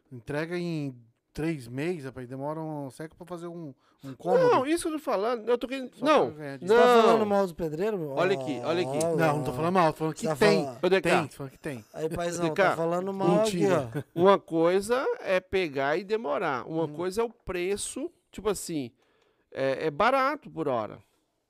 entrega 0.10 0.58
em 0.58 0.96
três 1.38 1.68
meses, 1.68 2.06
rapaz. 2.06 2.28
Demora 2.28 2.60
um 2.60 2.90
século 2.90 3.16
pra 3.18 3.26
fazer 3.28 3.48
um, 3.48 3.74
um 4.04 4.14
cômodo. 4.16 4.50
Não, 4.50 4.66
isso 4.66 4.84
que 4.84 4.94
eu 4.96 4.98
tô 4.98 5.04
falando. 5.04 5.48
Eu 5.48 5.58
tô 5.58 5.68
querendo. 5.68 5.94
Só 5.96 6.04
não, 6.06 6.32
pra 6.32 6.40
ganhar 6.40 6.60
Você 6.60 6.66
tá 6.68 6.74
Não. 6.74 7.02
falando 7.04 7.26
mal 7.28 7.48
do 7.48 7.54
pedreiro? 7.56 7.98
meu? 7.98 8.10
Olha 8.12 8.34
aqui, 8.34 8.60
olha 8.66 8.82
aqui. 8.82 9.06
Olha 9.06 9.16
Não, 9.28 9.38
não 9.38 9.44
tô 9.44 9.54
falando 9.54 9.74
mal, 9.74 9.94
tô 9.94 10.00
falando 10.00 10.14
que 10.16 10.28
Tá 10.28 10.36
tem. 10.36 10.64
falando- 10.66 11.02
Tem, 11.02 11.28
tô 11.28 11.36
falando 11.36 11.52
que 11.52 11.60
tem. 11.60 11.86
Aí, 11.94 12.10
paizão, 12.10 12.54
tá 12.54 12.76
falando 12.76 13.14
mal 13.14 13.28
mentira. 13.30 13.90
aqui, 13.94 14.04
Uma 14.16 14.40
coisa 14.40 15.06
é 15.22 15.40
pegar 15.40 15.96
e 15.98 16.04
demorar. 16.04 16.68
Uma 16.68 16.84
Uhum. 16.86 16.94
coisa 16.94 17.22
é 17.22 17.24
o 17.24 17.30
preço, 17.30 18.12
tipo 18.32 18.50
assim, 18.50 18.92
é, 19.52 19.86
é 19.88 19.92
barato 19.92 20.50
por 20.50 20.68
hora. 20.68 21.00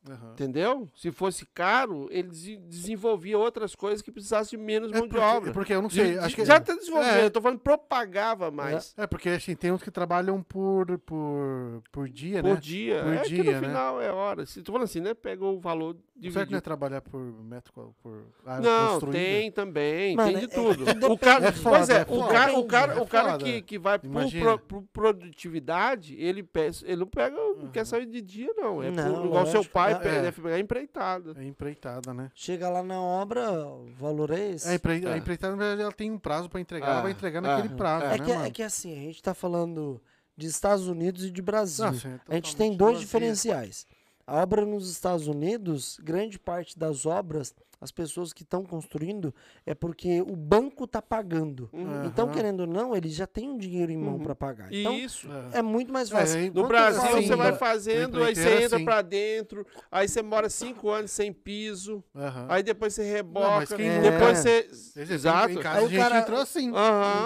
Aham. 0.09 0.31
Entendeu? 0.33 0.89
Se 0.95 1.11
fosse 1.11 1.45
caro, 1.53 2.07
ele 2.11 2.29
desenvolvia 2.67 3.37
outras 3.37 3.75
coisas 3.75 4.01
que 4.01 4.11
precisassem 4.11 4.57
de 4.57 4.63
menos 4.65 4.91
É 4.91 4.95
mão 4.99 5.03
de 5.03 5.09
porque, 5.09 5.23
obra. 5.25 5.49
é 5.49 5.53
porque 5.53 5.73
eu 5.73 5.81
não 5.81 5.89
De- 5.89 5.95
sei. 5.95 6.11
de- 6.13 6.19
acho 6.19 6.35
que, 6.35 6.45
já 6.45 6.55
até 6.57 6.75
desenvolvia, 6.75 7.11
é. 7.19 7.25
eu 7.25 7.31
tô 7.31 7.41
falando 7.41 7.59
propagava 7.59 8.49
mais. 8.51 8.93
É 8.97 9.05
porque 9.07 9.29
assim, 9.29 9.55
tem 9.55 9.71
uns 9.71 9.83
que 9.83 9.91
trabalham 9.91 10.41
por, 10.41 10.97
por, 10.99 11.81
por 11.91 12.09
dia, 12.09 12.41
Por 12.41 12.53
né? 12.55 12.59
dia. 12.61 13.03
Por 13.03 13.13
é 13.13 13.19
que 13.21 13.29
dia, 13.29 13.43
no 13.43 13.51
né? 13.51 13.59
final 13.59 14.01
é 14.01 14.11
hora. 14.11 14.45
Se 14.45 14.61
tô 14.61 14.71
falando 14.71 14.85
assim, 14.85 15.01
né? 15.01 15.13
Pega 15.13 15.43
o 15.45 15.59
valor 15.59 15.93
Certo 15.95 16.03
dividido. 16.21 16.51
não 16.51 16.57
é 16.57 16.61
trabalhar 16.61 17.01
por 17.01 17.19
metro, 17.19 17.95
por 18.01 18.23
área 18.45 18.61
Não, 18.67 18.89
construída? 18.93 19.17
tem 19.19 19.51
também, 19.51 20.15
Mano, 20.15 20.29
tem 20.31 20.39
de 20.39 20.45
é- 20.45 20.47
tudo. 20.47 20.89
é 20.89 20.93
que 20.95 21.05
o 21.05 21.17
cara, 21.17 21.47
É 21.47 21.51
foda, 21.51 21.77
pois 21.77 21.89
é, 21.89 21.97
é 21.99 22.01
o 22.01 22.27
cara, 22.27 22.57
o 22.57 22.65
cara, 22.65 22.93
É 22.93 23.01
o 23.01 23.05
cara 23.05 23.37
que, 23.37 23.61
que 23.61 23.77
vai 23.77 23.99
por, 23.99 24.09
pro- 24.31 24.59
por 24.59 24.83
produtividade, 24.91 26.15
ele, 26.17 26.41
peça, 26.43 26.85
ele 26.87 26.97
não 26.97 27.07
pega, 27.07 27.35
não 27.35 27.67
quer 27.71 27.85
sair 27.85 28.05
de 28.05 28.21
dia, 28.21 28.51
não. 28.57 28.81
É 28.81 28.89
Não, 28.91 29.13
por- 29.15 29.25
igual 29.25 29.45
seu 29.45 29.57
lógico. 29.57 29.73
Pai 29.99 30.07
É, 30.15 30.15
é. 30.17 30.21
deve 30.23 30.41
pegar 30.41 30.59
empreitada. 30.59 31.33
É 31.37 31.43
empreitada, 31.43 32.13
né? 32.13 32.31
Chega 32.33 32.69
lá 32.69 32.81
na 32.83 32.99
obra, 33.01 33.51
o 33.51 33.87
valor 33.97 34.31
é 34.31 34.51
esse. 34.51 34.67
A, 34.67 34.75
empre... 34.75 35.03
É. 35.05 35.13
a 35.13 35.17
empreitada, 35.17 35.55
na 35.55 35.59
verdade, 35.59 35.81
ela 35.81 35.91
tem 35.91 36.11
um 36.11 36.19
prazo 36.19 36.49
pra 36.49 36.59
entregar, 36.59 36.87
ela 36.87 36.99
É, 36.99 37.03
vai 37.03 37.11
entregar 37.11 37.39
é, 37.39 37.41
naquele 37.41 37.75
prazo, 37.75 38.05
É 38.05 38.09
né, 38.09 38.19
que, 38.19 38.31
é 38.31 38.37
mano? 38.37 38.51
que 38.51 38.63
assim, 38.63 38.91
a 38.93 39.01
gente 39.01 39.21
tá 39.21 39.33
falando 39.33 40.01
de 40.35 40.47
Estados 40.47 40.87
Unidos 40.87 41.23
e 41.25 41.31
de 41.31 41.41
Brasil. 41.41 41.85
Não, 41.85 41.93
sim, 41.93 42.19
a 42.27 42.35
gente 42.35 42.55
tem 42.55 42.75
dois 42.75 42.99
diferenciais. 42.99 43.87
A 44.25 44.41
obra 44.43 44.65
nos 44.65 44.91
Estados 44.91 45.27
Unidos, 45.27 45.99
grande 46.03 46.37
parte 46.37 46.77
das 46.77 47.05
obras, 47.05 47.55
as 47.79 47.91
pessoas 47.91 48.33
que 48.33 48.43
estão 48.43 48.63
construindo, 48.65 49.33
é 49.65 49.75
porque 49.75 50.21
o 50.21 50.35
banco 50.35 50.85
está 50.85 51.01
pagando. 51.01 51.69
Uhum. 51.71 52.05
Então, 52.05 52.29
querendo 52.29 52.61
ou 52.61 52.67
não, 52.67 52.95
eles 52.95 53.13
já 53.13 53.27
têm 53.27 53.49
um 53.49 53.57
dinheiro 53.57 53.91
em 53.91 53.97
mão 53.97 54.13
Uhum. 54.15 54.19
para 54.23 54.35
pagar. 54.35 54.73
Então, 54.73 54.93
Isso. 54.93 55.27
É. 55.53 55.59
é 55.59 55.61
muito 55.61 55.93
mais 55.93 56.11
É, 56.11 56.15
fácil. 56.15 56.39
aí- 56.39 56.49
No 56.49 56.67
Brasil, 56.67 57.21
você 57.21 57.35
vai 57.35 57.53
fazendo, 57.53 58.23
aí 58.23 58.35
você 58.35 58.63
entra 58.63 58.77
sim. 58.79 58.85
pra 58.85 59.01
dentro, 59.01 59.65
aí 59.91 60.07
você 60.07 60.21
mora 60.21 60.49
cinco 60.49 60.89
anos 60.89 61.11
sem 61.11 61.31
piso, 61.31 62.03
Aham. 62.15 62.47
aí 62.49 62.63
depois 62.63 62.93
você 62.93 63.03
reboca, 63.03 63.75
quem 63.75 63.89
não 63.89 64.01
depois 64.01 64.45
é? 64.45 64.63
você... 64.63 65.13
Exato. 65.13 65.51
Em 65.53 65.59
casa 65.59 65.77
Aí 65.77 65.83
a 65.83 65.85
o 65.85 65.89
gente 65.89 65.99
cara- 65.99 66.19
entrou 66.19 66.39
assim. 66.39 66.71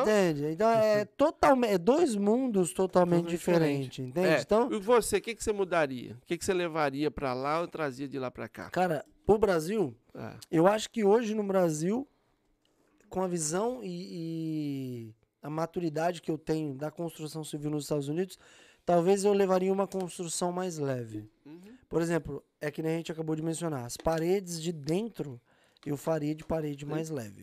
Entende? 0.02 0.45
Então 0.52 0.69
é 0.69 1.06
totalmente, 1.06 1.73
é 1.73 1.78
dois 1.78 2.15
mundos 2.15 2.73
totalmente 2.73 3.28
diferentes, 3.30 3.99
entende? 4.06 4.28
É, 4.28 4.41
Então, 4.41 4.72
E 4.72 4.80
você, 4.80 5.18
o 5.18 5.22
que, 5.22 5.36
que 5.36 5.44
você 5.44 5.53
mudaria? 5.53 6.18
O 6.22 6.26
que, 6.26 6.38
que 6.38 6.44
você 6.45 6.53
levaria 6.53 7.10
pra 7.11 7.34
lá 7.34 7.61
ou 7.61 7.68
trazia 7.68 8.07
de 8.07 8.19
lá 8.19 8.30
pra 8.32 8.48
cá? 8.48 8.69
cara, 8.69 9.06
pro 9.26 9.38
Brasil, 9.38 9.95
É. 10.14 10.34
eu 10.52 10.68
acho 10.68 10.90
que 10.90 11.04
hoje 11.04 11.34
no 11.34 11.44
Brasil, 11.44 12.08
com 13.10 13.22
a 13.22 13.28
visão 13.28 13.80
e, 13.84 13.88
e 15.10 15.16
a 15.42 15.50
maturidade 15.50 16.22
que 16.22 16.30
eu 16.30 16.38
tenho 16.38 16.74
da 16.74 16.92
construção 16.92 17.44
civil 17.44 17.72
nos 17.72 17.84
Estados 17.84 18.08
Unidos, 18.08 18.38
talvez 18.86 19.24
eu 19.24 19.34
levaria 19.34 19.72
uma 19.72 19.88
construção 19.88 20.52
mais 20.52 20.78
leve. 20.78 21.30
Uhum. 21.46 21.60
Por 21.90 22.02
exemplo, 22.02 22.44
é 22.60 22.70
que 22.72 22.82
nem 22.82 22.94
a 22.94 22.98
gente 22.98 23.12
acabou 23.12 23.36
de 23.36 23.42
mencionar, 23.42 23.86
as 23.86 23.98
paredes 23.98 24.62
de 24.62 24.72
dentro 24.72 25.40
eu 25.86 25.98
faria 25.98 26.36
de 26.36 26.44
parede 26.46 26.86
mais 26.86 27.10
leve. 27.10 27.42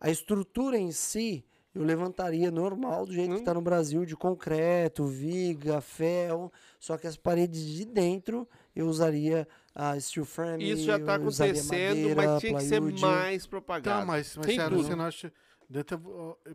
A 0.00 0.08
estrutura 0.10 0.76
em 0.78 0.92
si 0.92 1.44
eu 1.74 1.82
levantaria 1.82 2.50
normal, 2.50 3.06
do 3.06 3.12
jeito 3.12 3.30
que 3.30 3.36
Hum. 3.36 3.38
está 3.38 3.54
no 3.54 3.62
Brasil, 3.62 4.04
de 4.04 4.14
concreto, 4.14 5.06
viga, 5.06 5.80
ferro, 5.80 6.52
só 6.78 6.98
que 6.98 7.06
as 7.06 7.16
paredes 7.16 7.64
de 7.64 7.84
dentro 7.86 8.46
eu 8.76 8.86
usaria 8.86 9.48
a 9.74 9.98
steel 10.00 10.24
frame, 10.26 10.70
Isso 10.70 10.84
já 10.84 10.98
tá 10.98 11.18
usaria 11.18 11.52
acontecendo, 11.52 11.96
madeira, 11.96 12.14
mas 12.32 12.40
tinha 12.40 12.54
que 12.58 12.64
ser 12.64 12.80
mais 12.80 13.46
propagado. 13.46 14.00
Tá, 14.00 14.04
mas, 14.06 14.36
mas 14.36 14.46
Tem 14.46 14.56
sério, 14.56 14.76
tudo. 14.76 14.86
você 14.86 14.94
não 14.96 15.04
acha. 15.04 15.32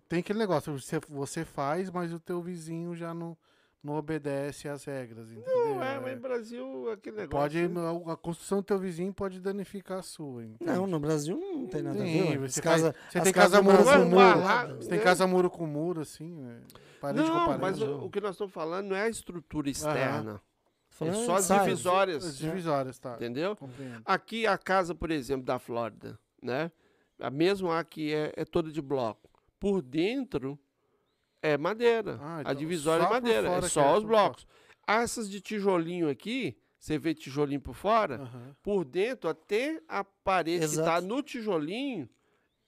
Tem 0.07 0.19
aquele 0.19 0.39
negócio, 0.39 0.77
você, 0.79 0.99
você 1.09 1.43
faz, 1.43 1.89
mas 1.89 2.13
o 2.13 2.19
teu 2.19 2.39
vizinho 2.41 2.95
já 2.95 3.13
não, 3.15 3.35
não 3.83 3.95
obedece 3.95 4.69
às 4.69 4.85
regras, 4.85 5.31
entendeu? 5.31 5.55
Não, 5.75 5.83
é, 5.83 5.99
mas 5.99 6.11
É. 6.11 6.15
no 6.15 6.21
Brasil, 6.21 6.91
aquele 6.91 7.15
negócio... 7.17 7.29
Pode, 7.31 7.67
né? 7.67 7.81
a 8.13 8.15
construção 8.15 8.59
do 8.59 8.63
teu 8.63 8.77
vizinho 8.77 9.11
pode 9.13 9.39
danificar 9.39 9.99
a 9.99 10.01
sua. 10.03 10.43
entende? 10.43 10.71
Não, 10.71 10.85
no 10.85 10.99
Brasil 10.99 11.35
não 11.39 11.65
tem 11.67 11.81
nada 11.81 11.97
Tem, 11.97 12.21
a 12.21 12.37
ver. 12.37 12.49
você 12.51 12.59
As 12.59 12.63
casa, 12.63 12.93
faz- 12.93 13.11
você 13.13 13.21
tem 13.21 13.33
casa 13.33 13.61
muro 13.61 13.77
com 13.83 14.05
muro. 14.05 14.77
Você 14.77 14.89
tem 14.89 14.99
É. 14.99 15.01
casa 15.01 15.25
muro 15.27 15.49
com 15.49 15.65
muro, 15.65 16.01
assim, 16.01 16.35
né? 16.35 16.61
parede 17.01 17.23
com 17.23 17.35
Não, 17.37 17.45
parede. 17.45 17.61
mas 17.61 17.81
o, 17.81 18.05
o 18.05 18.09
que 18.11 18.21
nós 18.21 18.31
estamos 18.31 18.53
falando 18.53 18.87
não 18.89 18.95
é 18.95 19.03
a 19.03 19.09
estrutura 19.09 19.69
externa. 19.69 20.41
É 20.43 20.46
Falando 20.97 21.25
só 21.25 21.35
as 21.35 21.47
divisórias, 21.47 22.25
As 22.25 22.37
divisórias, 22.37 22.97
tá. 22.97 23.15
entendeu? 23.15 23.55
Compreendo. 23.55 24.01
Aqui 24.05 24.47
a 24.47 24.57
casa, 24.57 24.95
por 24.95 25.11
exemplo, 25.11 25.45
da 25.45 25.59
Flórida, 25.59 26.17
né? 26.41 26.71
A 27.19 27.29
mesma 27.29 27.79
aqui 27.79 28.13
é, 28.13 28.33
é 28.35 28.45
toda 28.45 28.71
de 28.71 28.81
bloco. 28.81 29.29
Por 29.59 29.81
dentro 29.81 30.57
é 31.41 31.57
madeira. 31.57 32.17
Ah, 32.21 32.37
a 32.37 32.41
então 32.41 32.55
divisória 32.55 33.03
só 33.03 33.09
é 33.09 33.13
madeira, 33.13 33.47
é 33.49 33.61
que 33.61 33.69
só 33.69 33.81
é 33.95 33.97
os 33.97 34.03
blocos. 34.03 34.47
Essas 34.87 35.29
de 35.29 35.39
tijolinho 35.41 36.09
aqui, 36.09 36.57
você 36.79 36.97
vê 36.97 37.13
tijolinho 37.13 37.61
por 37.61 37.73
fora, 37.75 38.15
Aham. 38.21 38.55
por 38.63 38.85
dentro, 38.85 39.29
até 39.29 39.81
a 39.87 40.03
parede 40.03 40.59
que 40.59 40.65
Exato. 40.65 40.87
está 40.89 41.01
no 41.01 41.21
tijolinho, 41.21 42.09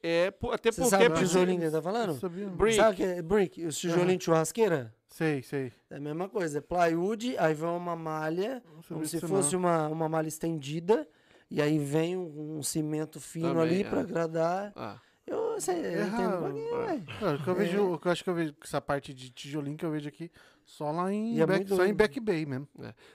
é 0.04 0.30
por- 0.32 0.54
até 0.54 0.72
Você 0.72 0.82
porque 0.82 0.90
sabe 0.92 1.06
o 1.06 1.10
porque- 1.12 1.26
tijolinho 1.26 1.58
que 1.60 1.66
ele 1.66 1.72
tá 1.72 1.82
falando? 1.82 2.30
Brick. 2.56 2.76
Sabe 2.76 2.94
o 2.94 2.96
que 2.98 3.04
é 3.04 3.22
brick? 3.22 3.66
Os 3.66 3.78
tijolinhos 3.78 4.20
de 4.20 4.26
churrasqueira? 4.26 4.94
Sei, 5.10 5.42
sei. 5.42 5.74
É 5.90 5.96
a 5.98 6.00
mesma 6.00 6.30
coisa. 6.30 6.60
É 6.60 6.62
plywood, 6.62 7.36
aí 7.38 7.54
vem 7.54 7.68
uma 7.70 7.96
malha, 7.96 8.64
Não 8.66 8.82
sabia 8.82 8.88
como 8.90 9.06
se 9.06 9.20
fosse 9.22 9.54
não. 9.54 9.60
uma, 9.62 9.88
uma 9.88 10.10
malha 10.10 10.28
estendida, 10.28 11.08
e 11.50 11.62
aí 11.62 11.80
vem 11.80 12.16
um, 12.16 12.58
um 12.60 12.64
cimento 12.64 13.20
fino 13.20 13.50
Também, 13.50 13.64
ali 13.64 13.82
é. 13.84 13.90
pra 13.90 14.02
agradar. 14.02 14.72
Ah, 14.76 15.00
Eu, 15.26 15.60
sei, 15.60 15.76
eu 15.78 16.08
entendo 16.08 16.46
É. 16.46 16.86
velho. 16.88 17.06
Cara, 17.20 17.36
o 17.38 17.44
que 17.44 17.50
eu 17.50 17.56
vejo, 17.56 17.94
o 17.94 18.00
que 18.00 18.08
eu 18.08 18.12
acho 18.12 18.24
que 18.24 18.30
eu 18.30 18.36
vejo 18.36 18.56
essa 18.64 18.80
parte 18.80 19.14
de 19.14 19.30
tijolinho 19.32 19.76
que 19.78 19.86
eu 19.86 19.92
vejo 19.92 20.08
aqui 20.08 20.32
só 20.64 20.92
lá 20.92 21.12
em 21.12 21.36
E 21.38 21.42
é 21.42 21.46
back, 21.46 21.68
só 21.68 21.86
em. 21.86 21.94
Back 21.94 22.20
Bay 22.20 22.46
mesmo. 22.46 22.68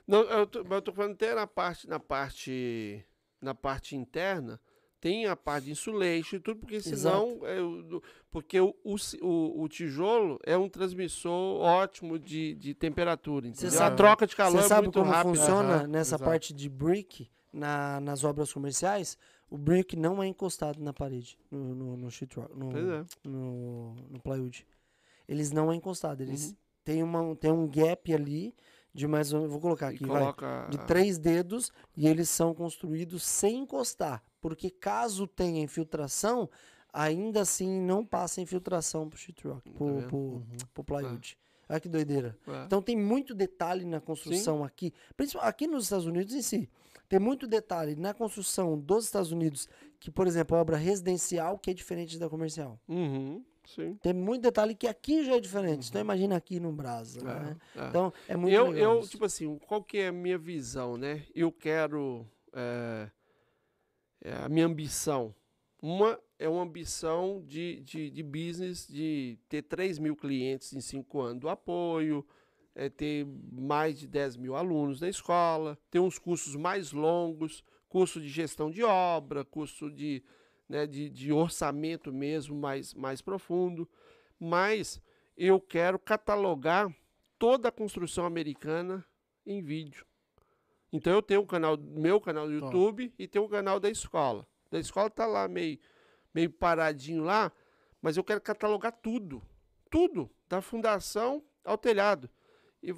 Não, 0.07 0.23
eu 0.23 0.47
tô, 0.47 0.63
mas 0.65 0.73
eu 0.73 0.83
tô 0.83 0.93
falando 0.93 1.13
até 1.13 1.33
na 1.35 1.47
parte, 1.47 1.89
na 1.89 2.01
parte, 2.01 3.05
na 3.41 3.55
parte 3.55 3.95
interna, 3.97 4.61
tem 5.05 5.27
a 5.27 5.37
parte 5.37 5.67
de 5.67 5.73
insulation 5.73 6.37
e 6.37 6.41
tudo, 6.41 6.61
porque 6.61 6.81
senão, 6.81 7.39
é, 7.43 7.59
porque 8.31 8.59
o, 8.59 8.75
o, 8.83 8.97
o- 9.63 9.69
tijolo 9.69 10.41
é 10.47 10.57
um 10.57 10.67
transmissor 10.67 11.61
ótimo 11.61 12.19
de, 12.19 12.55
de 12.55 12.73
temperatura, 12.73 13.47
entendeu? 13.47 13.69
A 13.69 13.73
sabe- 13.73 13.97
troca 13.99 14.27
de 14.27 14.35
calor 14.35 14.61
Você 14.61 14.65
é 14.65 14.69
sabe 14.69 14.87
muito 14.87 14.99
como 14.99 15.11
rápida. 15.11 15.37
funciona 15.37 15.75
Aham, 15.75 15.87
nessa 15.89 16.15
exato. 16.15 16.25
parte 16.25 16.55
de 16.55 16.71
brick 16.71 17.29
na- 17.53 18.01
nas 18.01 18.25
obras 18.25 18.51
comerciais? 18.51 19.19
O 19.51 19.59
brick 19.59 19.95
não 19.95 20.23
é 20.23 20.27
encostado 20.27 20.81
na 20.83 20.95
parede, 20.95 21.37
no, 21.51 21.75
no, 21.75 21.97
no 21.99 22.09
no, 22.57 22.95
é. 22.95 23.05
no, 23.23 23.95
no 24.09 24.21
plywood. 24.23 24.67
Eles 25.29 25.53
não 25.53 25.71
é 25.71 25.75
encostado, 25.77 26.23
eles 26.23 26.47
Uhum. 26.49 26.57
têm, 26.83 27.03
uma, 27.03 27.37
tem 27.37 27.53
um 27.53 27.69
gap 27.69 28.11
ali 28.15 28.55
de 28.95 29.07
mais 29.07 29.35
ou 29.35 29.41
menos, 29.41 29.53
vou 29.53 29.61
colocar 29.61 29.89
aqui, 29.89 30.07
vai, 30.07 30.21
coloca 30.23 30.67
de 30.71 30.79
a- 30.79 30.85
três 30.85 31.19
dedos 31.19 31.71
e 31.95 32.07
eles 32.09 32.31
são 32.31 32.55
construídos 32.55 33.23
sem 33.23 33.59
encostar, 33.59 34.23
porque 34.45 34.69
caso 34.69 35.27
tenha 35.27 35.63
infiltração, 35.63 36.51
ainda 36.93 37.41
assim 37.41 37.81
não 37.81 38.05
passa 38.05 38.43
infiltração 38.43 39.09
pro 39.09 39.19
sheetrock, 39.19 39.71
pro, 39.71 39.87
vendo? 39.87 40.07
pro, 40.07 40.43
pro 40.75 40.85
plywood. 40.85 41.39
Olha 41.67 41.81
que 41.81 41.89
doideira. 41.89 42.37
É. 42.47 42.65
Então 42.67 42.83
tem 42.83 42.95
muito 42.95 43.35
detalhe 43.35 43.87
na 43.87 44.03
construção 44.03 44.63
aqui, 44.63 44.93
principalmente 45.17 45.49
aqui 45.49 45.67
nos 45.67 45.85
Estados 45.85 46.05
Unidos 46.05 46.35
em 46.35 46.43
si. 46.43 46.69
Tem 47.09 47.19
muito 47.19 47.47
detalhe 47.47 47.97
na 47.97 48.13
construção 48.13 48.79
dos 48.79 49.07
Estados 49.07 49.33
Unidos, 49.33 49.67
que, 49.99 50.11
por 50.11 50.27
exemplo, 50.27 50.59
a 50.59 50.61
obra 50.61 50.77
residencial, 50.77 51.59
que 51.59 51.71
é 51.71 51.73
diferente 51.73 52.19
da 52.19 52.29
comercial. 52.29 52.79
Uhum, 52.87 53.43
sim. 53.65 53.95
Tem 54.03 54.13
muito 54.13 54.43
detalhe 54.43 54.75
que 54.75 54.87
aqui 54.87 55.25
já 55.25 55.37
é 55.37 55.41
diferente. 55.41 55.89
Então 55.89 56.03
imagina 56.03 56.37
aqui 56.37 56.61
no 56.61 56.71
Brasa, 56.71 57.25
né? 57.25 57.57
é. 57.77 57.89
Então 57.89 58.13
é 58.29 58.37
muito 58.37 58.55
eu, 58.55 58.77
eu 58.77 59.09
tipo 59.09 59.25
assim, 59.25 59.57
qual 59.67 59.83
que 59.83 59.97
é 59.97 60.09
a 60.09 60.13
minha 60.13 60.37
visão, 60.37 60.99
né? 60.99 61.23
Eu 61.35 61.51
quero 61.51 62.27
é, 62.53 63.09
é 63.09 63.11
a 64.33 64.49
minha 64.49 64.67
ambição. 64.67 65.35
Uma 65.81 66.19
é 66.39 66.49
uma 66.49 66.63
ambição 66.63 67.43
de, 67.47 67.81
de, 67.81 68.11
de 68.11 68.23
business, 68.23 68.87
de 68.87 69.39
ter 69.49 69.63
3 69.63 69.99
mil 69.99 70.17
clientes 70.17 70.73
em 70.73 70.81
5 70.81 71.21
anos 71.21 71.41
do 71.41 71.49
apoio, 71.49 72.27
é 72.75 72.89
ter 72.89 73.27
mais 73.53 73.99
de 73.99 74.07
10 74.07 74.37
mil 74.37 74.57
alunos 74.57 75.01
na 75.01 75.09
escola, 75.09 75.79
ter 75.91 76.01
uns 76.01 76.19
cursos 76.19 76.57
mais 76.57 76.93
longos, 76.93 77.63
curso 77.89 78.21
de 78.21 78.29
gestão 78.29 78.71
de 78.71 78.83
obra, 78.83 79.45
curso 79.45 79.91
de, 79.91 80.25
né, 80.69 80.87
de, 80.87 81.09
de 81.09 81.33
orçamento 81.33 82.13
mesmo 82.13 82.57
mais, 82.57 82.93
mais 82.95 83.23
profundo. 83.23 83.89
Mas 84.39 85.01
eu 85.37 85.61
quero 85.61 85.99
catalogar 85.99 86.95
toda 87.39 87.69
a 87.69 87.73
construção 87.73 88.27
americana 88.27 89.05
em 89.47 89.63
vídeo. 89.63 90.05
Então 90.95 91.13
eu 91.13 91.21
tenho 91.21 91.41
um 91.41 91.47
canal, 91.47 91.77
meu 91.77 92.21
canal 92.21 92.47
do. 92.47 92.53
YouTube 92.53 93.13
e 93.19 93.27
tenho 93.27 93.45
o 93.45 93.49
canal 93.49 93.81
da 93.81 93.91
escola. 93.91 94.47
Da 94.71 94.79
escola 94.79 95.11
tá 95.11 95.27
lá 95.27 95.49
meio, 95.49 95.77
meio 96.33 96.49
paradinho 96.49 97.25
lá, 97.25 97.51
mas 98.01 98.17
eu 98.17 98.23
quero 98.23 98.41
catalogar 98.41 98.93
tudo. 99.03 99.43
Tudo, 99.91 100.31
da 100.49 100.63
fundação 100.63 101.43
ao 101.65 101.77
telhado. 101.77 102.31
E 102.81 102.95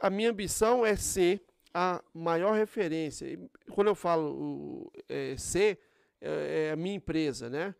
a 0.00 0.08
minha 0.10 0.30
ambição 0.30 0.86
é 0.86 0.94
ser 0.94 1.44
a 1.74 2.00
maior 2.14 2.54
referência. 2.54 3.26
E 3.26 3.50
quando 3.72 3.88
eu 3.88 3.96
falo 3.96 4.88
é, 5.08 5.36
ser, 5.36 5.80
é, 6.20 6.68
é 6.68 6.70
a 6.70 6.76
minha 6.76 6.94
empresa, 6.94 7.50
né? 7.50 7.74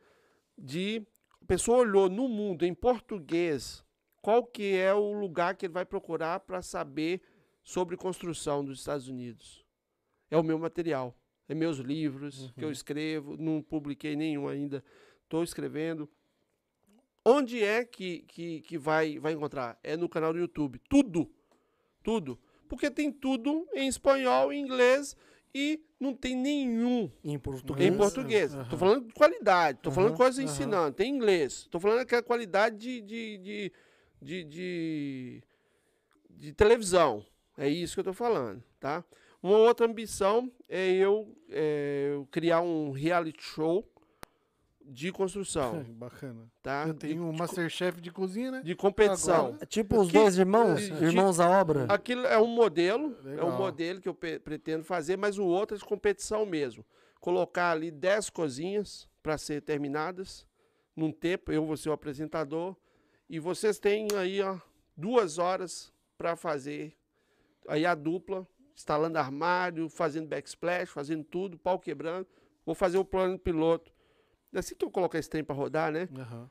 De 0.58 1.06
a 1.40 1.44
pessoa 1.46 1.78
olhou 1.78 2.08
no 2.08 2.26
mundo 2.26 2.66
em 2.66 2.74
português 2.74 3.84
qual 4.20 4.44
que 4.44 4.76
é 4.76 4.92
o 4.92 5.12
lugar 5.12 5.54
que 5.54 5.66
ele 5.66 5.72
vai 5.72 5.84
procurar 5.84 6.40
para 6.40 6.60
saber 6.60 7.20
sobre 7.62 7.96
construção 7.96 8.64
dos 8.64 8.78
Estados 8.80 9.08
Unidos. 9.08 9.64
É 10.30 10.36
o 10.36 10.42
meu 10.42 10.58
material, 10.58 11.14
é 11.48 11.54
meus 11.54 11.78
livros 11.78 12.52
que 12.56 12.64
eu 12.64 12.70
escrevo, 12.70 13.36
não 13.36 13.62
publiquei 13.62 14.16
nenhum 14.16 14.48
ainda, 14.48 14.82
estou 15.24 15.42
escrevendo. 15.44 16.08
Onde 17.24 17.62
é 17.62 17.84
que, 17.84 18.20
que, 18.20 18.60
que 18.62 18.76
vai, 18.76 19.18
vai 19.18 19.32
encontrar? 19.32 19.78
É 19.82 19.96
no 19.96 20.08
canal 20.08 20.32
do 20.32 20.38
YouTube. 20.40 20.80
Tudo. 20.88 21.30
Tudo. 22.02 22.38
Porque 22.68 22.90
tem 22.90 23.12
tudo 23.12 23.68
em 23.74 23.86
espanhol, 23.86 24.52
em 24.52 24.60
inglês 24.60 25.14
e 25.54 25.80
não 26.00 26.14
tem 26.14 26.34
nenhum 26.34 27.08
Em 27.22 27.38
português. 27.38 27.92
em 27.92 27.96
português. 27.96 28.54
Aham. 28.54 28.68
Tô 28.68 28.76
falando 28.76 29.06
de 29.06 29.12
qualidade, 29.12 29.78
tô 29.80 29.92
falando 29.92 30.10
Aham, 30.10 30.16
coisa 30.16 30.42
aham. 30.42 30.50
ensinando. 30.50 30.96
Tem 30.96 31.14
inglês. 31.14 31.68
Tô 31.70 31.78
falando 31.78 32.00
aquela 32.00 32.22
qualidade 32.22 32.76
de, 32.78 33.00
de, 33.02 33.38
de, 33.38 33.72
de, 34.20 34.44
de, 34.44 35.42
de 36.30 36.52
televisão. 36.54 37.24
É 37.56 37.68
isso 37.68 37.94
que 37.94 38.00
eu 38.00 38.04
tô 38.04 38.12
falando, 38.12 38.62
tá? 38.80 39.04
Uma 39.42 39.56
outra 39.58 39.86
ambição 39.86 40.50
é 40.68 40.90
eu, 40.92 41.36
é, 41.50 42.10
eu 42.14 42.26
criar 42.30 42.60
um 42.60 42.92
reality 42.92 43.42
show 43.42 43.86
de 44.84 45.12
construção, 45.12 45.84
Bacana. 45.94 46.50
tá? 46.62 46.84
Eu 46.86 46.92
De- 46.92 46.98
tenho 47.00 47.24
um 47.24 47.32
de, 47.32 47.38
Masterchef 47.38 48.00
de 48.00 48.10
cozinha, 48.10 48.50
né? 48.50 48.62
de 48.64 48.74
competição. 48.74 49.46
Agora- 49.46 49.58
É 49.60 49.66
Tipo 49.66 50.00
os 50.00 50.08
Que- 50.08 50.14
dois 50.18 50.38
irmãos, 50.38 50.80
de- 50.80 50.92
irmãos 51.04 51.38
à 51.40 51.48
obra. 51.48 51.86
Aquilo 51.88 52.26
é 52.26 52.38
um 52.38 52.46
modelo, 52.48 53.16
é 53.24 53.28
Legal. 53.30 53.48
um 53.48 53.56
modelo 53.56 54.00
que 54.00 54.08
eu 54.08 54.14
pretendo 54.14 54.84
fazer, 54.84 55.16
mas 55.16 55.38
o 55.38 55.44
outro 55.44 55.76
é 55.76 55.78
de 55.78 55.84
competição 55.84 56.44
mesmo. 56.46 56.84
Colocar 57.20 57.70
ali 57.70 57.90
10 57.90 58.30
cozinhas 58.30 59.08
para 59.22 59.38
ser 59.38 59.62
terminadas 59.62 60.46
num 60.96 61.12
tempo, 61.12 61.52
eu 61.52 61.64
vou 61.64 61.76
ser 61.76 61.88
o 61.88 61.92
apresentador, 61.92 62.76
e 63.28 63.38
vocês 63.38 63.78
têm 63.78 64.08
aí 64.16 64.42
ó, 64.42 64.58
duas 64.96 65.38
horas 65.38 65.92
para 66.18 66.34
fazer 66.36 66.92
aí 67.68 67.84
a 67.86 67.94
dupla, 67.94 68.46
instalando 68.74 69.18
armário, 69.18 69.88
fazendo 69.88 70.28
backsplash, 70.28 70.90
fazendo 70.90 71.24
tudo, 71.24 71.58
pau 71.58 71.78
quebrando. 71.78 72.26
Vou 72.64 72.74
fazer 72.74 72.98
o 72.98 73.04
plano 73.04 73.38
piloto. 73.38 73.92
Assim 74.54 74.74
que 74.74 74.84
eu 74.84 74.90
colocar 74.90 75.18
esse 75.18 75.28
trem 75.30 75.42
para 75.42 75.54
rodar, 75.54 75.90
né? 75.90 76.08
Aham. 76.16 76.48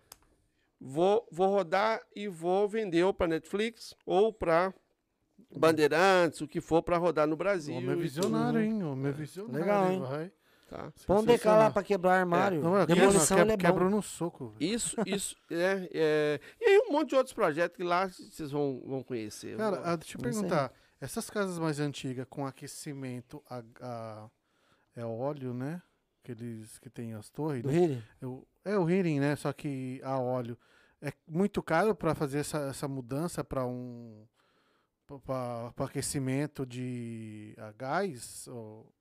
vou, 0.79 1.27
vou 1.31 1.47
rodar 1.49 2.01
e 2.15 2.27
vou 2.27 2.67
vender 2.67 3.03
ou 3.03 3.13
para 3.13 3.27
Netflix 3.27 3.93
ou 4.05 4.33
para 4.33 4.73
Bandeirantes, 5.55 6.41
o 6.41 6.47
que 6.47 6.61
for 6.61 6.81
para 6.81 6.97
rodar 6.97 7.27
no 7.27 7.35
Brasil. 7.35 7.75
Homem 7.75 7.89
é 7.89 7.93
tudo, 7.93 8.01
visionário, 8.01 8.59
hein? 8.61 8.83
Homem 8.83 9.07
é 9.09 9.11
visionário. 9.11 9.59
Legal, 9.59 9.91
hein? 9.91 9.99
Vai. 9.99 10.31
tá? 10.69 10.93
Põe 11.05 11.17
um 11.17 11.25
DK 11.25 11.45
lá 11.45 11.69
pra 11.71 11.83
quebrar 11.83 12.19
armário. 12.19 12.61
Não, 12.61 12.77
é, 12.77 12.85
Demolição 12.85 13.37
quebra, 13.37 13.53
é 13.53 13.57
quebra 13.57 13.89
no 13.89 14.01
soco. 14.01 14.55
Isso, 14.59 14.95
isso, 15.05 15.35
é, 15.51 15.89
é. 15.93 16.39
E 16.59 16.65
aí 16.65 16.77
um 16.87 16.91
monte 16.93 17.09
de 17.09 17.15
outros 17.15 17.33
projetos 17.33 17.75
que 17.75 17.83
lá 17.83 18.07
vocês 18.07 18.51
vão, 18.51 18.81
vão 18.85 19.03
conhecer. 19.03 19.57
Cara, 19.57 19.77
Vou- 19.77 19.85
ah, 19.85 19.95
deixa 19.95 20.17
eu 20.17 20.21
Não 20.23 20.31
sei. 20.31 20.41
perguntar. 20.41 20.73
Essas 21.01 21.29
casas 21.29 21.57
mais 21.57 21.79
antigas 21.79 22.25
com 22.29 22.45
aquecimento 22.45 23.43
a, 23.49 23.63
a- 23.81 24.29
é 24.95 25.03
óleo, 25.03 25.53
né? 25.53 25.81
Aqueles 26.23 26.77
que 26.77 26.89
tem 26.89 27.13
as 27.13 27.27
torres. 27.29 27.63
Do 27.63 27.71
né? 27.71 28.03
Eu- 28.21 28.47
é 28.63 28.77
o 28.77 28.87
heating, 28.87 29.19
né? 29.19 29.35
Só 29.35 29.51
que 29.51 29.99
a 30.03 30.19
óleo. 30.19 30.57
É 31.01 31.11
muito 31.27 31.63
caro 31.63 31.95
para 31.95 32.13
fazer 32.13 32.39
essa, 32.39 32.59
essa 32.69 32.87
mudança 32.87 33.43
para 33.43 33.65
um 33.65 34.27
para 35.25 35.85
aquecimento 35.85 36.65
de 36.65 37.53
a 37.57 37.71
gás? 37.71 38.47
Ou 38.47 38.93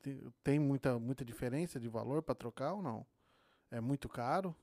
tem, 0.00 0.32
tem 0.44 0.58
muita, 0.60 0.98
muita 0.98 1.24
diferença 1.24 1.78
de 1.80 1.88
valor 1.88 2.22
para 2.22 2.34
trocar 2.36 2.72
ou 2.74 2.80
não? 2.82 3.04
É 3.70 3.80
muito 3.80 4.08
caro? 4.08 4.54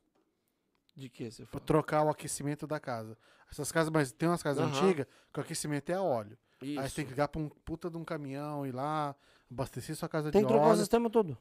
De 0.96 1.10
que 1.10 1.30
você 1.30 1.44
Pra 1.46 1.60
fala? 1.60 1.66
trocar 1.66 2.04
o 2.04 2.10
aquecimento 2.10 2.66
da 2.66 2.80
casa. 2.80 3.18
Essas 3.52 3.72
casas, 3.72 3.92
mas 3.92 4.12
tem 4.12 4.28
umas 4.30 4.42
casas 4.42 4.64
Aham. 4.64 4.88
antigas 4.88 5.06
que 5.32 5.40
o 5.40 5.44
aquecimento 5.44 5.90
é 5.92 5.96
a 5.96 6.02
óleo. 6.02 6.38
Isso. 6.62 6.80
Aí 6.80 6.90
você 6.90 6.96
tem 6.96 7.06
que 7.06 7.12
ligar 7.12 7.28
pra 7.28 7.42
um 7.42 7.50
puta 7.50 7.90
de 7.90 7.98
um 7.98 8.04
caminhão, 8.04 8.66
ir 8.66 8.72
lá, 8.74 9.16
abastecer 9.52 9.96
sua 9.96 10.10
casa 10.10 10.32
Tem 10.32 10.42
de 10.42 10.48
que 10.48 10.52
trocar 10.54 10.66
o 10.68 10.70
óleo. 10.70 10.80
sistema 10.80 11.10
todo. 11.10 11.38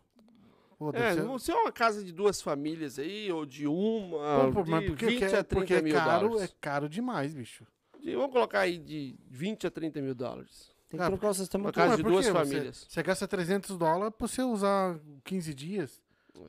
Pô, 0.79 0.91
É, 0.91 1.15
ser- 1.15 1.25
não 1.25 1.39
se 1.39 1.51
é 1.51 1.55
uma 1.55 1.73
casa 1.73 2.05
de 2.05 2.13
duas 2.13 2.43
famílias 2.43 2.99
aí, 2.99 3.33
ou 3.33 3.47
de 3.47 3.67
uma, 3.67 4.51
Pô, 4.53 4.63
pô, 4.63 4.71
mas 4.71 4.83
de 4.83 4.87
porque, 4.89 5.07
20 5.07 5.19
que 5.19 5.25
é, 5.25 5.29
a 5.29 5.31
30 5.31 5.47
porque 5.47 5.75
é 5.75 5.81
mil 5.83 5.95
caro, 5.95 6.29
dólares. 6.29 6.51
é 6.51 6.55
caro 6.61 6.89
demais, 6.89 7.33
bicho. 7.33 7.65
De- 7.99 8.15
vamos 8.15 8.31
colocar 8.31 8.61
aí 8.61 8.77
de 8.77 9.19
20 9.31 9.67
a 9.67 9.71
30 9.71 10.03
mil 10.03 10.15
dólares. 10.15 10.71
Tem 10.89 10.99
que 11.01 11.05
Ah, 11.05 11.09
trocar 11.09 11.31
o 11.31 11.35
sistema 11.35 11.65
uma 11.65 11.73
todo. 11.73 11.83
casa 11.83 11.97
de 11.97 12.03
duas 12.03 12.27
quê? 12.27 12.31
Você- 12.33 12.39
famílias. 12.39 12.87
Você, 12.89 13.03
gasta 13.03 13.27
300 13.27 13.77
dólares 13.79 14.15
pra 14.17 14.29
você 14.29 14.43
usar 14.43 15.01
15 15.25 15.55
dias 15.55 16.01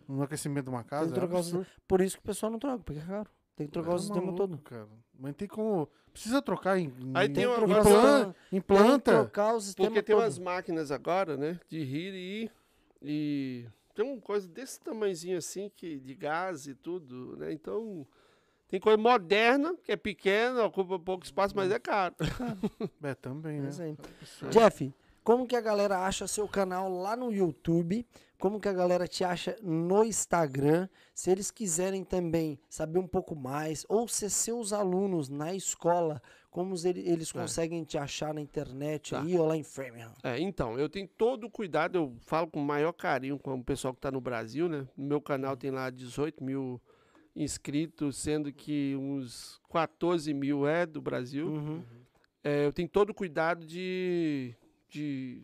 no 0.07 0.21
aquecimento 0.21 0.65
de 0.65 0.69
uma 0.71 0.83
casa. 0.83 1.05
Tem 1.05 1.13
que 1.13 1.19
trocar 1.19 1.37
é 1.37 1.39
o 1.39 1.43
sistema. 1.43 1.61
absurdo. 1.63 1.81
Por 1.87 2.01
isso 2.01 2.17
que 2.17 2.21
o 2.23 2.25
pessoal 2.25 2.51
não 2.51 2.59
troca, 2.59 2.83
porque 2.83 2.99
é 2.99 3.03
caro. 3.05 3.29
Tem 3.57 3.67
que 3.67 3.73
trocar 3.73 3.89
o 3.89 3.93
Tá 3.95 3.99
sistema 3.99 4.21
maluco, 4.27 4.37
todo. 4.37 4.57
Cara. 4.59 4.87
Mas 5.19 5.35
tem 5.35 5.47
como. 5.47 5.89
Precisa 6.13 6.41
trocar 6.41 6.77
em. 6.79 6.93
Aí 7.13 7.27
em- 7.27 7.33
tem 7.33 7.45
uma- 7.45 7.57
Tem 7.57 7.65
que 7.65 7.71
agora 7.73 7.81
trocar 7.83 7.89
o 7.89 7.89
implan- 7.89 8.01
sistema- 8.01 8.23
Tem 8.33 8.49
que 8.49 8.55
implanta. 8.57 9.11
trocar 9.11 9.53
o 9.55 9.59
sistema 9.61 9.87
Porque 9.89 10.03
tem 10.03 10.15
todo. 10.15 10.23
umas 10.23 10.39
máquinas 10.39 10.91
agora, 10.91 11.35
né? 11.35 11.59
De 11.67 11.83
rir 11.83 12.13
e, 12.13 12.51
e 13.01 13.65
tem 13.93 14.05
uma 14.05 14.21
coisa 14.21 14.47
desse 14.47 14.79
tamanhozinho 14.79 15.37
assim, 15.37 15.69
que, 15.75 15.99
de 15.99 16.13
gás 16.15 16.67
e 16.67 16.73
tudo, 16.75 17.35
né? 17.37 17.51
Então, 17.51 18.05
tem 18.67 18.79
coisa 18.79 18.97
moderna, 18.97 19.75
que 19.83 19.91
é 19.91 19.95
pequena, 19.95 20.63
ocupa 20.65 20.99
pouco 20.99 21.25
espaço, 21.25 21.55
mas 21.55 21.71
é 21.71 21.79
caro. 21.79 22.15
É, 23.03 23.13
também, 23.15 23.57
É 23.57 23.61
né? 23.61 23.69
isso 23.69 23.81
aí. 23.81 23.97
Absurdo. 24.21 24.51
Jeff, 24.53 24.93
como 25.23 25.47
que 25.47 25.55
a 25.55 25.61
galera 25.61 25.99
acha 26.05 26.27
seu 26.27 26.47
canal 26.47 26.89
lá 26.89 27.15
no 27.15 27.31
YouTube? 27.31 28.05
Como 28.39 28.59
que 28.59 28.67
a 28.69 28.73
galera 28.73 29.07
te 29.07 29.23
acha 29.23 29.55
no 29.63 30.03
Instagram? 30.03 30.87
Se 31.13 31.31
eles 31.31 31.49
quiserem 31.49 32.03
também 32.03 32.59
saber 32.69 32.99
um 32.99 33.07
pouco 33.07 33.35
mais, 33.35 33.83
ou 33.89 34.07
se 34.07 34.29
seus 34.29 34.71
alunos 34.73 35.27
na 35.27 35.55
escola, 35.55 36.21
como 36.51 36.75
eles 36.85 37.29
É. 37.35 37.39
conseguem 37.39 37.83
te 37.83 37.97
achar 37.97 38.33
na 38.33 38.41
internet 38.41 39.11
Tá. 39.11 39.21
aí 39.21 39.35
ou 39.37 39.47
lá 39.47 39.57
em 39.57 39.63
Framingham? 39.63 40.13
É, 40.23 40.39
então, 40.39 40.77
eu 40.77 40.87
tenho 40.87 41.07
todo 41.07 41.45
o 41.47 41.49
cuidado, 41.49 41.97
eu 41.97 42.15
falo 42.21 42.47
com 42.47 42.59
o 42.59 42.63
maior 42.65 42.93
carinho 42.93 43.39
com 43.39 43.55
o 43.55 43.63
pessoal 43.63 43.93
que 43.93 43.97
está 43.99 44.11
no 44.11 44.21
Brasil, 44.21 44.69
né? 44.69 44.87
No 44.95 45.05
meu 45.07 45.21
canal 45.21 45.57
tem 45.57 45.71
lá 45.71 45.89
18 45.89 46.43
mil 46.43 46.79
inscritos, 47.35 48.17
sendo 48.17 48.51
que 48.51 48.95
uns 48.97 49.59
14 49.69 50.33
mil 50.33 50.67
é 50.67 50.85
do 50.85 51.01
Brasil. 51.01 51.47
Uhum. 51.47 51.83
É, 52.43 52.65
eu 52.65 52.73
tenho 52.73 52.87
todo 52.87 53.09
o 53.11 53.13
cuidado 53.13 53.65
de, 53.65 54.55
de 54.89 55.43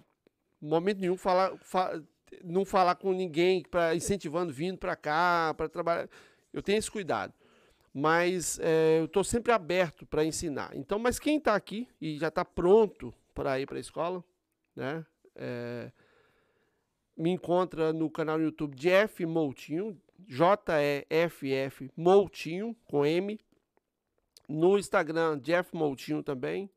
em 0.61 0.67
momento 0.67 0.99
nenhum 0.99 1.17
falar, 1.17 1.55
fa- 1.59 2.01
não 2.43 2.63
falar 2.63 2.95
com 2.95 3.11
ninguém 3.11 3.63
para 3.63 3.95
incentivando 3.95 4.53
vindo 4.53 4.77
para 4.77 4.95
cá 4.95 5.53
para 5.57 5.67
trabalhar. 5.67 6.09
Eu 6.51 6.61
tenho 6.61 6.77
esse 6.77 6.89
cuidado, 6.89 7.33
mas 7.93 8.59
é, 8.59 8.99
eu 8.99 9.05
estou 9.05 9.23
sempre 9.23 9.51
aberto 9.51 10.05
para 10.05 10.23
ensinar. 10.23 10.71
Então, 10.75 10.99
mas 10.99 11.19
quem 11.19 11.37
está 11.37 11.55
aqui 11.55 11.87
e 11.99 12.17
já 12.17 12.27
está 12.27 12.45
pronto 12.45 13.13
para 13.33 13.59
ir 13.59 13.65
para 13.65 13.77
a 13.77 13.81
escola, 13.81 14.23
né? 14.75 15.05
é, 15.35 15.91
me 17.15 17.31
encontra 17.31 17.93
no 17.93 18.09
canal 18.09 18.39
YouTube 18.39 18.75
Jeff 18.75 19.25
Moutinho, 19.25 19.99
J-E-F-F 20.27 21.91
Moutinho, 21.95 22.75
com 22.85 23.05
M. 23.05 23.39
No 24.47 24.77
Instagram, 24.77 25.39
Jeff 25.39 25.75
Moutinho 25.75 26.23
também. 26.23 26.69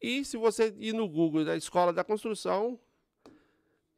E 0.00 0.24
se 0.24 0.36
você 0.36 0.74
ir 0.78 0.92
no 0.92 1.08
Google 1.08 1.44
da 1.44 1.56
Escola 1.56 1.92
da 1.92 2.04
Construção, 2.04 2.78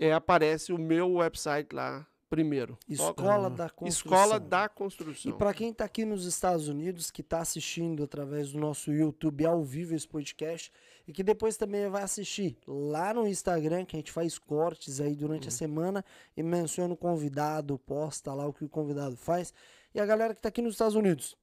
é, 0.01 0.13
aparece 0.13 0.73
o 0.73 0.79
meu 0.79 1.13
website 1.15 1.73
lá 1.75 2.07
primeiro. 2.29 2.79
Escola 2.89 3.51
da 3.51 3.69
Construção. 3.69 4.13
Escola 4.17 4.39
da 4.41 4.65
E 4.65 4.69
Construção. 4.69 5.33
para 5.37 5.53
quem 5.53 5.71
está 5.71 5.85
aqui 5.85 6.05
nos 6.05 6.25
Estados 6.27 6.69
Unidos, 6.69 7.11
que 7.11 7.23
está 7.23 7.41
assistindo 7.41 8.05
através 8.05 8.53
do 8.53 8.59
nosso 8.61 8.93
YouTube 8.93 9.45
ao 9.45 9.65
vivo 9.65 9.95
esse 9.97 10.07
podcast, 10.07 10.73
e 11.09 11.13
que 11.13 11.25
depois 11.25 11.57
também 11.57 11.89
vai 11.91 12.05
assistir 12.05 12.57
lá 12.69 13.13
no 13.13 13.27
Instagram, 13.27 13.85
que 13.85 13.97
a 13.97 13.99
gente 13.99 14.13
faz 14.13 14.39
cortes 14.39 15.01
aí 15.01 15.17
durante 15.17 15.43
Uhum. 15.43 15.49
a 15.49 15.51
semana 15.51 16.05
e 16.37 16.43
menciona 16.43 16.95
o 16.95 16.97
convidado, 16.97 17.77
posta 17.81 18.33
lá 18.33 18.47
o 18.47 18.53
que 18.53 18.65
o 18.65 18.69
convidado 18.69 19.17
faz. 19.17 19.53
E 19.93 19.99
a 20.01 20.07
galera 20.07 20.33
que 20.33 20.39
está 20.39 20.51
aqui 20.51 20.63
nos 20.63 20.75
Estados 20.75 20.95
Unidos, 20.95 21.37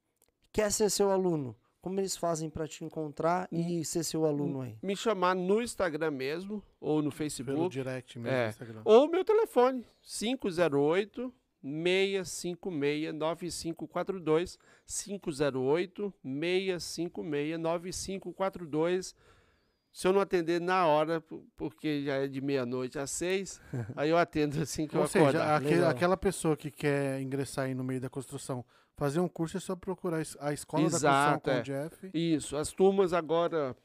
quer 0.53 0.71
ser 0.71 0.89
seu 0.89 1.11
aluno, 1.11 1.53
como 1.81 1.99
eles 1.99 2.17
fazem 2.17 2.49
para 2.49 2.67
te 2.67 2.83
encontrar 2.83 3.47
e 3.51 3.83
ser 3.85 4.03
seu 4.03 4.25
aluno 4.25 4.61
aí? 4.61 4.77
Me 4.81 4.95
chamar 4.95 5.35
no 5.35 5.61
Instagram 5.61 6.11
mesmo, 6.11 6.61
ou 6.79 6.97
no 6.97 7.03
Pelo 7.03 7.11
Facebook. 7.11 7.69
direct 7.69 8.19
mesmo, 8.19 8.35
É. 8.37 8.49
Instagram. 8.49 8.81
Ou 8.83 9.07
meu 9.09 9.23
telefone, 9.23 9.85
508 10.01 11.33
656 11.63 13.13
9542 13.13 14.57
508 14.85 16.13
656 16.23 17.59
9542 17.59 19.15
Se 19.91 20.07
eu 20.07 20.13
não 20.13 20.21
atender 20.21 20.61
na 20.61 20.85
hora, 20.85 21.23
porque 21.55 22.03
já 22.03 22.15
é 22.17 22.27
de 22.27 22.39
meia-noite 22.39 22.99
às 22.99 23.09
seis, 23.09 23.59
aí 23.95 24.09
eu 24.11 24.17
atendo 24.17 24.61
assim 24.61 24.85
que 24.87 24.95
eu 24.95 25.01
Ou 25.01 25.07
seja, 25.07 25.23
acordar. 25.29 25.55
aquele- 25.57 25.85
aquela 25.85 26.15
pessoa 26.17 26.55
que 26.55 26.69
quer 26.69 27.19
ingressar 27.19 27.65
aí 27.65 27.73
no 27.73 27.83
meio 27.83 27.99
da 27.99 28.07
construção, 28.09 28.63
fazer 28.97 29.19
um 29.19 29.27
curso 29.27 29.57
é 29.57 29.59
só 29.59 29.75
procurar 29.75 30.23
a 30.39 30.51
escola 30.53 30.89
da 30.89 30.97
Exato, 30.97 31.39
construção 31.39 31.39
com 31.39 31.51
é. 31.51 31.59
o 31.59 31.63
Jeff. 31.63 32.09
Isso, 32.13 32.57
as 32.57 32.71
turmas 32.71 33.13
agora 33.13 33.75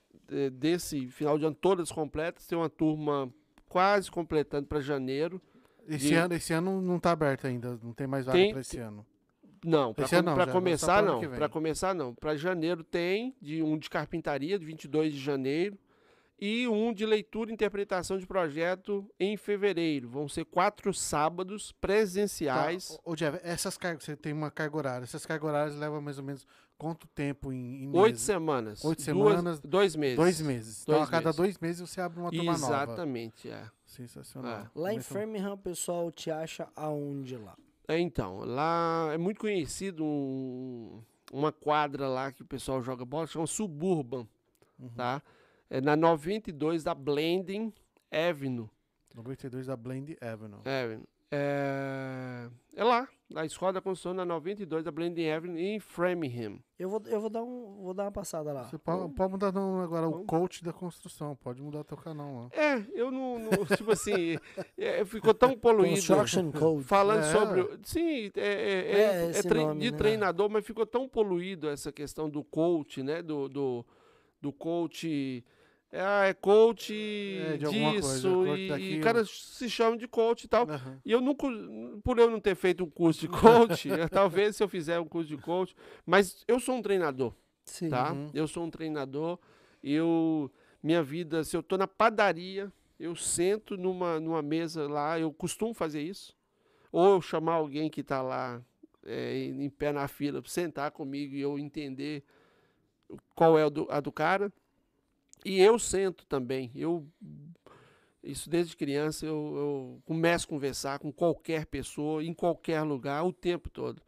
desse 0.52 1.06
final 1.08 1.38
de 1.38 1.44
ano 1.44 1.54
todas 1.54 1.92
completas, 1.92 2.46
tem 2.46 2.56
uma 2.56 2.70
turma 2.70 3.32
quase 3.68 4.10
completando 4.10 4.66
para 4.66 4.80
janeiro. 4.80 5.40
Esse, 5.86 6.08
de- 6.08 6.14
ano, 6.14 6.34
esse 6.34 6.52
ano 6.52 6.80
não 6.80 6.96
está 6.96 7.10
aberto 7.12 7.46
ainda, 7.46 7.78
não 7.82 7.92
tem 7.92 8.06
mais 8.06 8.24
vaga 8.24 8.38
para 8.50 8.60
esse 8.60 8.78
ano. 8.78 9.04
Não, 9.64 9.94
para 9.94 10.08
só 10.08 10.22
começar 10.50 11.02
não. 11.02 11.20
Para 11.20 11.48
começar 11.48 11.94
não. 11.94 12.14
Para 12.14 12.36
janeiro 12.36 12.82
tem 12.82 13.34
de 13.40 13.62
um 13.62 13.78
de 13.78 13.88
carpintaria, 13.88 14.58
de 14.58 14.64
22 14.64 15.12
de 15.12 15.20
janeiro, 15.20 15.78
e 16.44 16.66
um 16.66 16.92
de 16.92 17.06
leitura 17.06 17.50
e 17.50 17.54
interpretação 17.54 18.18
de 18.18 18.26
projeto 18.26 19.08
em 19.20 19.36
fevereiro. 19.36 20.08
Vão 20.08 20.28
ser 20.28 20.44
quatro 20.44 20.92
sábados 20.92 21.70
presenciais. 21.80 22.88
Tá, 22.88 22.98
ô, 23.04 23.14
Jeff, 23.14 23.38
essas 23.44 23.76
cargas, 23.76 24.02
você 24.04 24.16
tem 24.16 24.32
uma 24.32 24.50
carga 24.50 24.76
horária, 24.76 25.04
essas 25.04 25.24
cargas 25.24 25.48
horárias 25.48 25.76
levam 25.76 26.00
mais 26.00 26.18
ou 26.18 26.24
menos 26.24 26.44
quanto 26.76 27.06
tempo 27.06 27.52
em, 27.52 27.84
em 27.84 27.88
Oito 27.96 28.14
meses? 28.14 28.22
semanas. 28.22 28.84
Oito 28.84 28.98
duas- 28.98 29.04
semanas, 29.04 29.60
Dois 29.60 29.94
meses. 29.94 30.16
Dois 30.16 30.40
meses. 30.40 30.82
Então 30.82 30.96
Dois 30.96 31.08
a 31.08 31.10
cada 31.12 31.24
meses. 31.26 31.36
dois 31.36 31.58
meses 31.58 31.88
você 31.88 32.00
abre 32.00 32.18
uma 32.18 32.30
turma 32.32 32.58
nova. 32.58 32.66
Exatamente, 32.74 33.48
é. 33.48 33.64
Sensacional. 33.86 34.66
Lá 34.74 34.92
em 34.92 35.00
Framingham, 35.00 35.52
o 35.52 35.58
pessoal 35.58 36.10
te 36.10 36.28
acha 36.30 36.66
aonde 36.74 37.36
lá? 37.36 37.54
É, 37.86 37.98
então, 38.00 38.38
lá 38.40 39.10
é 39.12 39.18
muito 39.18 39.38
conhecido 39.38 40.04
um- 40.04 41.02
uma 41.32 41.52
quadra 41.52 42.08
lá 42.08 42.32
que 42.32 42.42
o 42.42 42.44
pessoal 42.46 42.82
joga 42.82 43.04
bola, 43.04 43.26
chama 43.28 43.46
Suburban, 43.46 44.26
Uhum. 44.78 44.88
tá? 44.96 45.22
É 45.74 45.80
na 45.80 45.96
92 45.96 46.84
da 46.84 46.94
Blending 46.94 47.72
Avenue. 48.10 48.68
92 49.14 49.66
da 49.68 49.74
Blend 49.74 50.18
Avenue. 50.20 50.60
Avenue. 50.66 51.06
É, 51.30 52.46
é 52.76 52.84
lá, 52.84 53.08
na 53.30 53.46
Escola 53.46 53.72
da 53.72 53.80
Construção, 53.80 54.12
na 54.12 54.22
92 54.22 54.84
da 54.84 54.90
Blending 54.90 55.30
Avenue, 55.30 55.58
em 55.62 55.80
Framingham. 55.80 56.58
Eu 56.78 56.90
vou, 56.90 57.02
eu 57.06 57.20
vou, 57.22 57.30
dar, 57.30 57.42
um, 57.42 57.80
vou 57.82 57.94
dar 57.94 58.04
uma 58.04 58.12
passada 58.12 58.52
lá. 58.52 58.64
Você 58.64 58.76
pode, 58.76 59.14
pode 59.14 59.32
mudar 59.32 59.50
não, 59.50 59.80
agora 59.80 60.06
o 60.06 60.26
coach 60.26 60.62
da 60.62 60.74
construção, 60.74 61.34
pode 61.36 61.62
mudar 61.62 61.84
teu 61.84 61.96
canal 61.96 62.34
lá. 62.34 62.48
É, 62.52 62.84
eu 62.92 63.10
não, 63.10 63.38
não- 63.38 63.50
tipo 63.74 63.92
assim, 63.92 64.36
é, 64.76 65.02
ficou 65.06 65.32
tão 65.32 65.58
poluído. 65.58 65.94
Construction 65.94 66.52
Code. 66.52 66.84
Falando 66.84 67.20
É. 67.24 67.32
sobre. 67.32 67.78
Sim, 67.82 68.30
é, 68.36 68.40
é- 68.40 68.92
É, 68.92 69.30
é- 69.30 69.38
é 69.38 69.54
nome, 69.54 69.80
de 69.80 69.90
né? 69.90 69.96
treinador, 69.96 70.50
mas 70.50 70.66
ficou 70.66 70.84
tão 70.84 71.08
poluído 71.08 71.66
essa 71.66 71.90
questão 71.90 72.28
do 72.28 72.44
coach, 72.44 73.02
né? 73.02 73.22
Do, 73.22 73.48
do, 73.48 73.86
do 74.38 74.52
coach. 74.52 75.42
É, 75.92 76.00
ah, 76.00 76.24
é 76.24 76.32
coach 76.32 76.94
É, 76.94 77.64
alguma 77.66 77.90
coisa, 77.92 78.08
disso. 78.08 78.32
coach 78.32 78.82
e, 78.82 78.94
e 78.94 79.00
cara 79.00 79.24
se 79.26 79.68
chama 79.68 79.98
de 79.98 80.08
coach 80.08 80.44
e 80.44 80.48
tal. 80.48 80.66
Aham. 80.66 80.98
E 81.04 81.12
eu 81.12 81.20
nunca, 81.20 81.46
por 82.02 82.18
eu 82.18 82.30
não 82.30 82.40
ter 82.40 82.54
feito 82.54 82.82
um 82.82 82.88
curso 82.88 83.20
de 83.20 83.28
coach, 83.28 83.90
talvez 84.10 84.56
se 84.56 84.62
eu 84.62 84.68
fizer 84.68 84.98
um 84.98 85.04
curso 85.06 85.28
de 85.28 85.36
coach, 85.36 85.76
mas 86.06 86.42
eu 86.48 86.58
sou 86.58 86.76
um 86.76 86.82
treinador, 86.82 87.34
Sim. 87.66 87.90
tá? 87.90 88.12
Uhum. 88.12 88.30
Eu 88.32 88.48
sou 88.48 88.64
um 88.64 88.70
treinador. 88.70 89.38
Eu, 89.84 90.50
minha 90.82 91.02
vida, 91.02 91.44
se 91.44 91.54
eu 91.54 91.62
tô 91.62 91.76
na 91.76 91.86
padaria, 91.86 92.72
eu 92.98 93.14
sento 93.14 93.76
numa, 93.76 94.18
numa 94.18 94.40
mesa 94.40 94.88
lá, 94.88 95.20
eu 95.20 95.30
costumo 95.30 95.74
fazer 95.74 96.00
isso. 96.00 96.34
Ou 96.90 97.16
eu 97.16 97.20
chamar 97.20 97.54
alguém 97.54 97.90
que 97.90 98.02
tá 98.02 98.22
lá 98.22 98.62
eh, 99.04 99.48
em 99.48 99.68
pé 99.68 99.92
na 99.92 100.08
fila 100.08 100.42
sentar 100.46 100.90
comigo 100.90 101.34
e 101.34 101.40
eu 101.40 101.58
entender 101.58 102.22
qual 103.34 103.58
é 103.58 103.64
a 103.64 103.68
do, 103.68 103.86
a 103.90 104.00
do 104.00 104.10
cara. 104.10 104.50
E 105.44 105.60
eu 105.60 105.78
sento 105.78 106.24
também. 106.26 106.70
Eu 106.74 107.06
isso 108.22 108.48
desde 108.48 108.76
criança 108.76 109.26
eu, 109.26 109.54
eu 109.56 110.02
começo 110.04 110.46
a 110.46 110.48
conversar 110.48 110.98
com 111.00 111.12
qualquer 111.12 111.66
pessoa, 111.66 112.22
em 112.22 112.32
qualquer 112.32 112.82
lugar, 112.82 113.24
o 113.24 113.32
tempo 113.32 113.68
todo. 113.68 114.00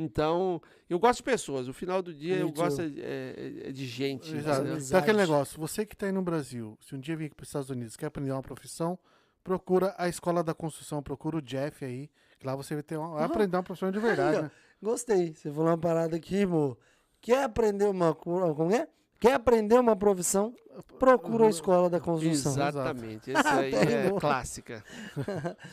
Então, 0.00 0.62
eu 0.88 0.98
gosto 0.98 1.18
de 1.18 1.24
pessoas. 1.24 1.66
O 1.68 1.72
final 1.74 2.00
do 2.00 2.14
dia 2.14 2.36
eu 2.36 2.52
gosto 2.52 2.80
é, 2.80 2.86
é- 2.86 3.68
é 3.68 3.72
de 3.72 3.84
gente. 3.86 4.34
Exato. 4.36 4.66
Então 4.68 4.98
aquele 5.00 5.18
negócio, 5.18 5.58
você 5.60 5.84
que 5.84 5.94
está 5.94 6.06
aí 6.06 6.12
no 6.12 6.22
Brasil, 6.22 6.78
se 6.80 6.94
um 6.94 7.00
dia 7.00 7.16
vir 7.16 7.26
aqui 7.26 7.34
para 7.34 7.42
os 7.42 7.48
Estados 7.48 7.68
Unidos 7.68 7.96
quer 7.96 8.06
aprender 8.06 8.30
uma 8.30 8.40
profissão, 8.42 8.96
procura 9.42 9.94
a 9.98 10.08
escola 10.08 10.42
da 10.42 10.54
construção, 10.54 11.02
procura 11.02 11.38
o 11.38 11.42
Jeff 11.42 11.84
aí, 11.84 12.08
que 12.38 12.46
lá 12.46 12.54
você 12.54 12.74
vai, 12.74 12.82
ter 12.82 12.96
uma, 12.96 13.08
vai 13.08 13.18
Uhum. 13.24 13.24
aprender 13.26 13.56
uma 13.56 13.62
profissão 13.62 13.90
de 13.90 13.98
verdade, 13.98 14.36
Aí, 14.36 14.42
né? 14.44 14.50
Gostei. 14.80 15.34
Você 15.34 15.50
falou 15.50 15.66
uma 15.70 15.78
parada 15.78 16.14
aqui, 16.16 16.42
amor. 16.42 16.78
Quer 17.20 17.42
aprender 17.42 17.86
uma 17.86 18.14
co- 18.14 18.54
como 18.54 18.72
é? 18.72 18.86
Quer 19.20 19.34
aprender 19.34 19.78
uma 19.78 19.96
profissão? 19.96 20.54
Procura 20.98 21.46
a 21.46 21.50
escola 21.50 21.90
da 21.90 21.98
construção. 21.98 22.52
Exatamente. 22.52 23.30
Esse 23.30 23.46
aí 23.48 23.74
Até 23.74 24.06
é 24.06 24.12
clássica. 24.20 24.84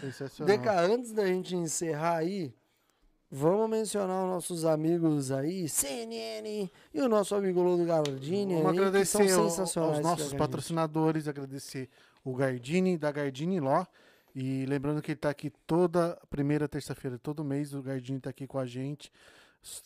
Sensacional. 0.02 0.58
Deca, 0.58 0.82
antes 0.82 1.12
da 1.12 1.28
gente 1.28 1.56
encerrar 1.56 2.18
aí, 2.18 2.54
vamos 3.30 3.70
mencionar 3.70 4.24
os 4.24 4.30
nossos 4.32 4.66
amigos 4.66 5.32
aí, 5.32 5.70
CNN 5.70 6.70
e 6.94 7.02
o 7.02 7.08
nosso 7.08 7.36
amigo 7.36 7.62
Lodo 7.62 7.86
Gardini 7.86 8.56
Vamos 8.56 8.72
aí, 8.72 8.92
que 8.92 9.06
são 9.06 9.22
agradecer 9.22 9.30
sensacionais. 9.30 9.96
aos 9.98 10.04
nossos 10.04 10.32
que 10.32 10.38
patrocinadores, 10.38 11.28
agradecer 11.28 11.88
o 12.24 12.34
Gardini, 12.34 12.98
da 12.98 13.12
Gardini 13.12 13.60
Law. 13.60 13.88
E 14.34 14.66
lembrando 14.66 15.02
que 15.02 15.12
ele 15.12 15.18
está 15.18 15.30
aqui 15.30 15.52
toda 15.68 16.20
primeira 16.30 16.68
terça-feira, 16.68 17.18
todo 17.20 17.44
mês, 17.44 17.74
o 17.74 17.82
Gardini 17.82 18.18
está 18.18 18.32
aqui 18.32 18.48
com 18.48 18.58
a 18.58 18.66
gente, 18.66 19.12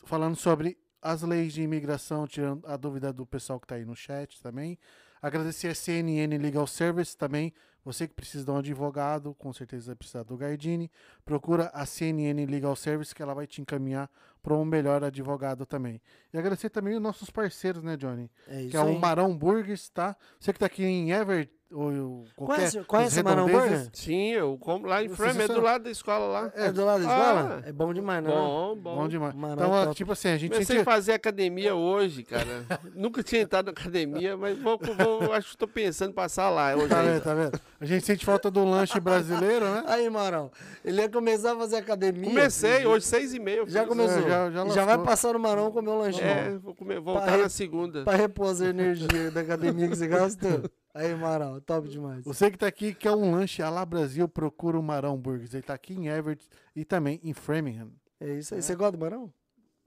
falando 0.06 0.36
sobre 0.36 0.78
as 1.02 1.22
leis 1.22 1.54
de 1.54 1.62
imigração, 1.62 2.28
tirando 2.28 2.66
a 2.66 2.76
dúvida 2.76 3.12
do 3.14 3.26
pessoal 3.26 3.60
que 3.60 3.66
está 3.66 3.76
aí 3.76 3.86
no 3.86 3.96
chat 3.96 4.42
também. 4.42 4.78
Agradecer 5.22 5.68
a 5.68 5.76
CNN 5.76 6.38
Legal 6.38 6.66
Service 6.66 7.16
também. 7.16 7.54
Você 7.84 8.08
que 8.08 8.14
precisa 8.14 8.44
de 8.44 8.52
um 8.52 8.58
advogado, 8.58 9.34
com 9.36 9.52
certeza 9.54 9.88
vai 9.88 9.96
precisar 9.96 10.24
do 10.24 10.38
Gardini. 10.38 10.92
Procura 11.26 11.72
a 11.74 11.86
CNN 11.86 12.46
Legal 12.46 12.76
Service 12.76 13.16
que 13.16 13.22
ela 13.22 13.34
vai 13.34 13.48
te 13.48 13.62
encaminhar 13.62 14.10
para 14.42 14.54
um 14.54 14.66
melhor 14.66 15.04
advogado 15.04 15.66
também. 15.66 16.02
E 16.34 16.38
agradecer 16.38 16.70
também 16.70 16.96
os 16.96 17.02
nossos 17.02 17.30
parceiros, 17.30 17.84
né, 17.84 17.98
Johnny? 17.98 18.30
É 18.48 18.62
isso 18.62 18.72
que 18.72 18.78
é 18.78 18.82
o 18.82 18.88
aí. 18.88 19.00
Marão 19.00 19.36
Burgers, 19.36 19.90
tá? 19.90 20.16
Você 20.40 20.54
que 20.54 20.60
tá 20.60 20.66
aqui 20.66 20.84
em 20.84 21.12
Everett, 21.12 21.52
ou 21.72 22.26
qualquer... 22.36 22.84
Conhece, 22.86 23.22
o 23.22 23.24
Marão 23.24 23.48
Burger? 23.48 23.88
Sim, 23.94 24.32
eu 24.32 24.58
como 24.58 24.88
lá 24.88 25.04
em 25.04 25.10
Framingham, 25.10 25.44
é 25.46 25.48
do 25.48 25.62
lado 25.62 25.84
da 25.84 25.92
escola 25.92 26.26
lá. 26.28 26.52
É 26.56 26.72
do 26.72 26.84
lado 26.84 27.04
da 27.04 27.10
Ah, 27.10 27.18
escola? 27.34 27.64
É 27.68 27.72
bom 27.72 27.94
demais, 27.94 28.24
né? 28.24 28.30
Bom, 28.32 28.76
bom. 28.76 28.96
Bom 28.96 29.08
demais. 29.08 29.36
Marão 29.36 29.54
Então, 29.68 29.78
é 29.82 29.84
top. 29.86 29.96
tipo 29.96 30.12
assim, 30.14 30.30
a 30.30 30.38
gente... 30.38 30.52
Comecei 30.52 30.76
a 30.76 30.80
gente 30.80 30.86
fazer 30.86 31.14
academia 31.14 31.76
hoje, 31.76 32.24
cara. 32.24 32.66
Nunca 32.96 33.22
tinha 33.22 33.42
entrado 33.42 33.68
na 33.68 33.72
academia, 33.72 34.36
mas 34.36 34.58
vou, 34.58 34.80
vou- 34.80 35.34
acho 35.34 35.50
que 35.50 35.56
estou 35.56 35.68
pensando 35.68 36.10
em 36.12 36.14
passar 36.14 36.50
lá 36.50 36.76
hoje 36.76 36.88
tá 36.88 37.02
vendo, 37.02 37.22
tá 37.24 37.34
vendo? 37.34 37.60
A 37.80 37.86
gente 37.86 38.06
sente 38.06 38.26
falta 38.26 38.50
do 38.50 38.64
lanche 38.66 39.00
brasileiro, 39.00 39.66
né? 39.66 39.84
Aí, 39.86 40.10
Marão, 40.10 40.52
ele 40.84 41.02
ia 41.02 41.10
começar 41.10 41.54
a 41.54 41.56
fazer 41.56 41.78
academia. 41.78 42.30
Comecei 42.30 42.86
hoje, 42.86 43.06
seis 43.06 43.34
e 43.34 43.40
meia. 43.40 43.64
Já 43.68 43.86
começou. 43.86 44.18
É, 44.18 44.22
já- 44.28 44.52
já 44.52 44.68
já, 44.70 44.86
vai 44.86 44.98
passar 44.98 45.34
no 45.34 45.40
Marão 45.40 45.72
comer 45.72 45.90
um 45.90 46.00
lanchinho. 46.00 46.26
É, 46.26 46.58
vou 46.58 46.74
comer, 46.76 47.00
voltar 47.00 47.26
Pra- 47.26 47.38
na 47.38 47.50
segunda. 47.50 48.04
Pra 48.04 48.16
repor 48.18 48.50
as 48.50 48.60
energias 48.62 49.32
da 49.34 49.42
academia 49.42 49.88
que 49.88 49.96
você 49.96 50.08
gastou. 50.08 50.64
Aí, 50.94 51.14
Marão, 51.16 51.60
top 51.62 51.88
demais. 51.88 52.24
Você 52.26 52.50
que 52.50 52.58
tá 52.58 52.68
aqui 52.68 52.94
quer 52.94 53.12
um 53.12 53.32
lanche 53.32 53.62
lá 53.64 53.86
Brasil, 53.86 54.28
procura 54.28 54.78
o 54.80 54.84
Marão 54.84 55.18
Burgers. 55.18 55.54
Ele 55.54 55.64
tá 55.64 55.74
aqui 55.74 55.94
em 55.94 56.08
Everett 56.08 56.48
e 56.76 56.84
também 56.84 57.20
em 57.24 57.34
Framingham. 57.34 57.92
É 58.20 58.34
isso 58.34 58.56
aí. 58.56 58.62
Você 58.62 58.76
gosta 58.76 58.98
do 58.98 59.00
Marão? 59.02 59.32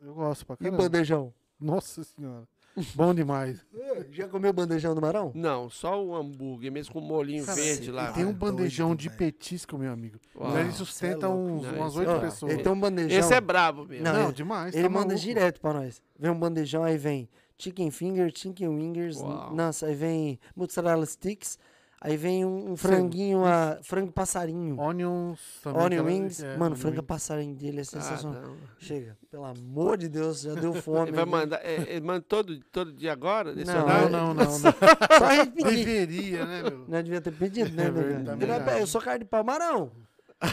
Eu 0.01 0.15
gosto 0.15 0.47
pra 0.47 0.55
E 0.55 0.57
o 0.57 0.59
caramba. 0.71 0.83
bandejão? 0.83 1.35
Nossa 1.61 2.03
senhora. 2.05 2.47
Bom 2.95 3.13
demais. 3.15 3.65
Já 4.11 4.27
comeu 4.29 4.53
bandejão 4.53 4.95
do 4.95 5.01
Marão? 5.01 5.31
Não, 5.35 5.69
só 5.69 6.03
o 6.03 6.15
hambúrguer, 6.17 6.73
mesmo 6.73 6.95
com 6.95 7.01
molinho 7.01 7.45
Cara, 7.45 7.61
verde 7.61 7.91
lá. 7.91 8.11
E 8.11 8.15
tem 8.15 8.25
um 8.25 8.33
bandejão 8.33 8.89
doido, 8.89 9.01
de 9.01 9.09
velho. 9.09 9.19
petisco, 9.19 9.77
meu 9.77 9.93
amigo. 9.93 10.19
Uau, 10.35 10.57
Ele 10.59 10.73
sustenta 10.73 11.27
é 11.27 11.29
uns, 11.29 11.63
Não, 11.65 11.75
umas 11.75 11.97
oito 11.97 12.19
pessoas. 12.21 12.53
Ele 12.53 12.63
tem 12.63 12.73
um 12.73 12.81
bandejão. 12.81 13.19
Esse 13.19 13.35
é 13.35 13.41
brabo 13.41 13.85
mesmo. 13.85 14.05
Não, 14.05 14.13
Não, 14.15 14.25
ele- 14.25 14.33
demais. 14.33 14.75
Ele 14.75 14.85
tá 14.85 14.89
manda 14.89 15.07
maluco. 15.09 15.21
direto 15.21 15.61
pra 15.61 15.75
nós. 15.75 16.01
Vem 16.19 16.31
um 16.31 16.39
bandejão, 16.39 16.83
aí 16.83 16.97
vem 16.97 17.29
chicken 17.59 17.91
finger, 17.91 18.31
chicken 18.33 18.69
wingers, 18.69 19.17
Uau. 19.21 19.55
nossa, 19.55 19.87
aí 19.87 19.95
vem 19.95 20.39
mozzarella 20.57 21.05
sticks, 21.07 21.59
aí 22.01 22.17
vem 22.17 22.45
um, 22.45 22.73
um 22.73 22.77
franguinho, 22.77 23.45
a, 23.45 23.79
frango 23.83 24.11
passarinho. 24.11 24.79
Onions 24.81 25.39
também. 25.63 25.83
Onion 25.83 26.05
wings. 26.05 26.43
é, 26.43 26.57
Mano, 26.57 26.75
frango 26.77 26.97
wings. 26.97 27.07
passarinho 27.07 27.55
dele 27.55 27.81
é 27.81 27.85
sensacional. 27.85 28.41
Caramba. 28.41 28.59
Chega, 28.79 29.17
pelo 29.31 29.45
amor 29.45 29.97
de 29.97 30.09
Deus, 30.09 30.41
já 30.43 30.55
deu 30.55 30.75
fome. 30.75 31.09
Ele 31.11 31.17
vai 31.17 31.25
mandar. 31.25 31.61
É, 31.65 31.83
ele 31.89 32.01
manda 32.05 32.25
todo, 32.29 32.59
todo 32.73 32.93
dia 32.93 33.13
agora? 33.13 33.55
Não? 33.55 33.65
Não, 33.65 34.09
não, 34.09 34.35
não. 34.35 34.35
não. 34.35 34.51
Só 34.59 35.47
pedir. 35.55 35.85
Deveria, 35.85 36.45
né, 36.45 36.63
meu? 36.63 36.85
Não 36.89 37.03
devia 37.03 37.21
ter 37.21 37.33
pedido, 37.33 37.71
né, 37.77 37.87
É 37.87 37.91
verdade. 37.91 38.65
"Pé, 38.65 38.81
Eu 38.83 38.87
sou 38.87 39.01
carne 39.01 39.21
de 39.21 39.25
pau, 39.27 39.45
Marão. 39.45 39.93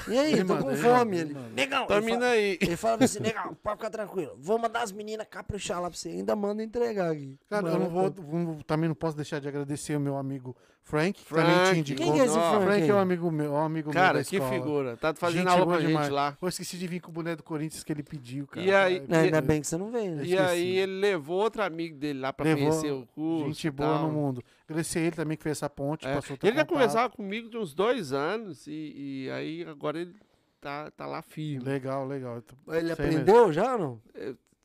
E 0.08 0.18
aí, 0.18 0.44
tô 0.46 0.58
com 0.58 0.76
fome. 0.76 1.18
Ele, 1.20 1.34
negão, 1.54 1.80
ele 1.80 1.88
Termina 1.88 2.20
fala, 2.20 2.32
aí. 2.32 2.58
ele 2.62 2.76
fala 2.76 3.04
assim, 3.06 3.20
negão, 3.22 3.54
pode 3.62 3.78
ficar 3.78 3.90
tranquilo. 3.90 4.36
Vou 4.38 4.58
mandar 4.60 4.82
as 4.84 4.92
meninas 4.92 5.28
caprichar 5.30 5.82
lá 5.82 5.90
pra 5.90 5.98
você. 5.98 6.10
Ainda 6.10 6.36
manda 6.36 6.64
entregar 6.64 7.12
aqui. 7.12 7.38
Cara, 7.50 7.70
eu 7.70 7.80
não 7.80 7.90
vou, 7.90 8.12
vou- 8.12 8.64
também 8.66 8.88
não 8.88 8.96
posso 8.96 9.16
deixar 9.16 9.40
de 9.40 9.48
agradecer 9.48 9.96
o 9.96 10.00
meu 10.00 10.18
amigo 10.18 10.56
Frank, 10.84 11.22
que 11.24 11.30
também 11.30 11.46
Frank. 11.46 11.74
te 11.74 11.80
indicou. 11.82 12.04
Quem 12.06 12.14
que 12.16 12.20
é 12.22 12.26
esse. 12.26 12.34
Frank? 12.34 12.64
Frank 12.66 12.90
é 12.90 12.94
um 12.96 12.98
amigo 12.98 13.32
meu, 13.32 13.52
um 13.54 13.58
amigo 13.64 13.90
meu 13.90 13.94
Cara, 13.94 14.18
da 14.20 14.24
que 14.26 14.36
escola. 14.38 14.52
figura. 14.52 14.98
Tá 14.98 15.14
fazendo 15.14 15.38
Gente 15.42 15.48
aula 15.50 15.66
pra 15.68 15.78
gente 15.80 15.88
demais. 15.88 16.10
lá. 16.10 16.38
Eu 16.42 16.48
esqueci 16.48 16.78
de 16.78 16.88
vir 16.88 17.00
com 17.00 17.12
o 17.12 17.14
boneco 17.14 17.38
do 17.38 17.44
Corinthians 17.44 17.84
que 17.84 17.94
ele 17.94 18.02
pediu, 18.02 18.48
cara. 18.48 18.66
E 18.66 18.74
aí- 18.74 19.00
Cara, 19.02 19.06
Não, 19.08 19.20
ainda 19.20 19.42
bem 19.42 19.62
que 19.62 19.68
você 19.68 19.78
não 19.78 19.92
veio, 19.92 20.16
né? 20.16 20.24
E 20.26 20.36
aí 20.38 20.78
ele 20.78 21.00
levou 21.00 21.40
outro 21.42 21.62
amigo 21.62 21.96
dele 21.96 22.20
lá 22.20 22.34
pra 22.34 22.44
Levou 22.44 22.70
conhecer 22.70 22.92
o 22.92 23.06
curso. 23.14 23.46
Gente 23.48 23.70
boa 23.70 23.90
tal. 24.00 24.08
no 24.08 24.12
mundo. 24.14 24.44
Agradecer 24.68 25.00
ele 25.02 25.12
também 25.16 25.38
que 25.38 25.44
fez 25.44 25.58
essa 25.58 25.70
ponte, 25.70 26.08
É, 26.08 26.16
passou 26.16 26.36
Ele 26.42 26.56
já 26.56 26.66
conversava 26.66 27.10
comigo 27.14 27.50
de 27.50 27.58
uns 27.58 27.74
dois 27.76 28.12
anos 28.12 28.66
e, 28.66 29.26
e 29.26 29.32
aí 29.32 29.64
agora 29.70 30.00
ele 30.00 30.16
tá, 30.60 30.90
tá 30.92 31.06
lá 31.06 31.22
firme. 31.22 31.64
Legal, 31.64 32.08
legal. 32.08 32.38
Ele 32.38 32.44
Sei 32.68 32.82
mesmo. 32.82 32.94
aprendeu 32.94 33.54
já 33.54 33.74
ou 33.74 33.80
não? 33.80 34.02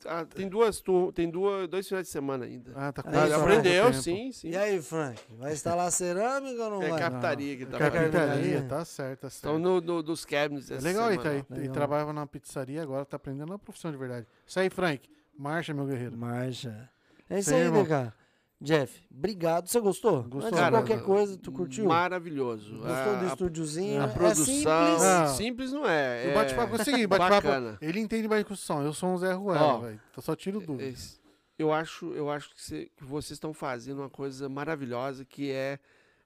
Ah, 0.05 0.25
tem 0.25 0.47
duas 0.47 0.81
tur- 0.81 1.11
tem 1.13 1.29
duas, 1.29 1.67
dois 1.67 1.87
finais 1.87 2.05
de 2.05 2.11
semana 2.11 2.45
ainda. 2.45 2.71
Ah, 2.75 2.91
tá 2.91 3.01
Aí, 3.05 3.31
Ah, 3.33 3.37
aprendeu, 3.37 3.93
sim, 3.93 4.31
sim. 4.31 4.49
E 4.49 4.57
aí, 4.57 4.79
Frank? 4.81 5.19
Vai 5.37 5.53
instalar 5.53 5.91
cerâmica 5.91 6.63
ou 6.65 6.69
não 6.71 6.83
É 6.83 6.89
vai? 6.89 6.99
Carpintaria 6.99 7.57
que 7.57 7.63
Não, 7.65 7.71
tá 7.71 7.77
Carpintaria, 7.79 8.11
Carpintaria. 8.27 8.61
tá 8.67 8.85
certo, 8.85 9.21
tá 9.21 9.29
certo. 9.29 9.33
Estão 9.35 9.57
no, 9.59 9.81
no- 9.81 10.03
dos 10.03 10.23
cabinets 10.25 10.69
É 10.69 10.79
legal 10.79 11.05
aí, 11.07 11.17
semana, 11.17 11.23
tá? 11.23 11.29
ó. 11.29 11.53
Ele, 11.53 11.59
Legal. 11.61 11.73
trabalhava 11.73 12.13
na 12.13 12.27
pizzaria, 12.27 12.83
agora 12.83 13.05
tá 13.05 13.15
aprendendo 13.15 13.49
uma 13.49 13.57
profissão 13.59 13.91
de 13.91 13.97
verdade. 13.97 14.27
Isso 14.45 14.59
aí, 14.59 14.69
Frank. 14.69 15.09
Marcha, 15.37 15.73
meu 15.73 15.85
guerreiro. 15.85 16.15
Marcha. 16.17 16.89
É 17.29 17.39
isso 17.39 17.53
aí, 17.53 17.61
irmão. 17.61 17.83
DK. 17.83 18.13
Jeff, 18.61 19.05
obrigado. 19.13 19.67
Você 19.67 19.79
gostou? 19.79 20.23
Gostou, 20.23 20.37
Antes 20.39 20.51
de 20.51 20.55
cara. 20.55 20.71
qualquer 20.77 21.03
coisa, 21.03 21.37
tu 21.37 21.51
curtiu? 21.51 21.85
Maravilhoso. 21.85 22.77
Gostou 22.77 23.17
do 23.19 23.25
estúdiozinho? 23.27 24.01
a 24.01 24.05
É 24.05 24.07
produção. 24.07 24.45
simples. 24.45 25.03
Ah. 25.03 25.27
Simples 25.27 25.71
não 25.73 25.85
é. 25.85 26.25
O 26.27 26.29
é 26.29 26.33
bate-papo 26.33 26.75
é 26.75 26.81
o 26.81 26.83
seguinte, 26.83 27.07
bate-papo. 27.07 27.77
Ele 27.81 27.99
entende 27.99 28.27
mais 28.27 28.41
de 28.43 28.47
construção. 28.47 28.81
Eu 28.83 28.93
sou 28.93 29.09
um 29.09 29.17
Zé 29.17 29.33
Ruela, 29.33 29.61
Ó, 29.61 29.77
velho. 29.79 30.01
Só 30.19 30.35
tiro 30.35 30.59
dúvida. 30.61 30.83
Esse- 30.89 31.19
Eu 31.57 31.71
acho, 31.71 32.13
eu 32.13 32.29
acho 32.29 32.53
que, 32.53 32.61
cê- 32.61 32.91
que 32.97 33.03
vocês 33.03 33.31
estão 33.31 33.53
fazendo 33.53 33.99
uma 33.99 34.09
coisa 34.09 34.49
maravilhosa 34.49 35.23
que 35.23 35.51
é, 35.51 35.79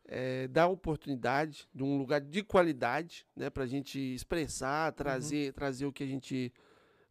é 0.08 0.48
dar 0.48 0.68
oportunidade 0.68 1.68
de 1.74 1.84
um 1.84 1.98
lugar 1.98 2.20
de 2.22 2.42
qualidade, 2.44 3.26
né, 3.36 3.48
para 3.50 3.64
a 3.64 3.68
gente 3.68 4.00
expressar, 4.00 4.92
trazer, 4.94 5.54
trazer 5.54 5.86
o 5.86 5.92
que 5.94 6.04
a 6.04 6.08
gente 6.08 6.52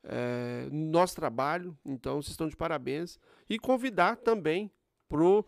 é, 0.04 0.68
nosso 0.70 1.14
trabalho. 1.16 1.76
Então, 1.84 2.22
vocês 2.22 2.30
estão 2.30 2.48
de 2.48 2.56
parabéns 2.56 3.18
e 3.48 3.58
convidar 3.58 4.16
também 4.16 4.70
pro 5.08 5.44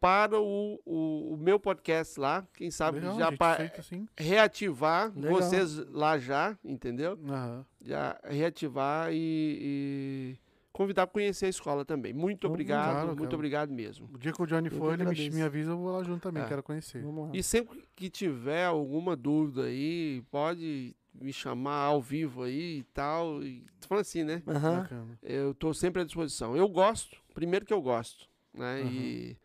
para 0.00 0.38
o, 0.40 0.80
o, 0.86 1.34
o 1.34 1.36
meu 1.36 1.58
podcast 1.58 2.20
lá, 2.20 2.46
quem 2.54 2.70
sabe 2.70 3.00
Legal, 3.00 3.18
já 3.18 3.30
gente, 3.30 3.36
pa- 3.38 3.56
feito 3.56 3.80
assim. 3.80 4.06
reativar 4.16 5.12
Legal. 5.12 5.32
vocês 5.40 5.76
lá 5.90 6.16
já, 6.18 6.56
entendeu? 6.64 7.18
Aham. 7.28 7.66
já 7.84 8.16
reativar 8.22 9.10
e, 9.12 9.16
e 9.60 10.38
convidar 10.72 11.08
para 11.08 11.14
conhecer 11.14 11.46
a 11.46 11.48
escola 11.48 11.84
também. 11.84 12.12
Muito 12.12 12.42
Vamos, 12.46 12.54
obrigado, 12.54 12.90
claro, 12.92 13.06
muito 13.08 13.22
cara. 13.22 13.34
obrigado 13.34 13.70
mesmo. 13.72 14.08
O 14.14 14.18
dia 14.18 14.32
que 14.32 14.40
o 14.40 14.46
Johnny 14.46 14.68
Eu 14.70 14.78
for, 14.78 14.94
ele 14.94 15.04
me, 15.04 15.30
me 15.30 15.42
avisa, 15.42 15.72
eu 15.72 15.76
vou 15.78 15.90
lá 15.90 16.04
junto 16.04 16.22
também, 16.22 16.44
É. 16.44 16.46
quero 16.46 16.62
conhecer. 16.62 17.04
E 17.32 17.42
sempre 17.42 17.82
que 17.96 18.08
tiver 18.08 18.66
alguma 18.66 19.16
dúvida 19.16 19.64
aí, 19.64 20.22
pode 20.30 20.94
me 21.12 21.32
chamar 21.32 21.80
ao 21.86 22.00
vivo 22.00 22.44
aí 22.44 22.78
e 22.78 22.82
tal. 22.94 23.42
E, 23.42 23.64
tô 23.80 23.88
falando 23.88 24.02
assim, 24.02 24.22
né? 24.22 24.40
Bacana. 24.46 25.18
Eu 25.24 25.52
tô 25.54 25.74
sempre 25.74 26.02
à 26.02 26.04
disposição. 26.04 26.56
Eu 26.56 26.68
gosto, 26.68 27.16
primeiro 27.34 27.66
que 27.66 27.72
eu 27.72 27.82
gosto, 27.82 28.28
né? 28.58 28.82
E 28.82 29.36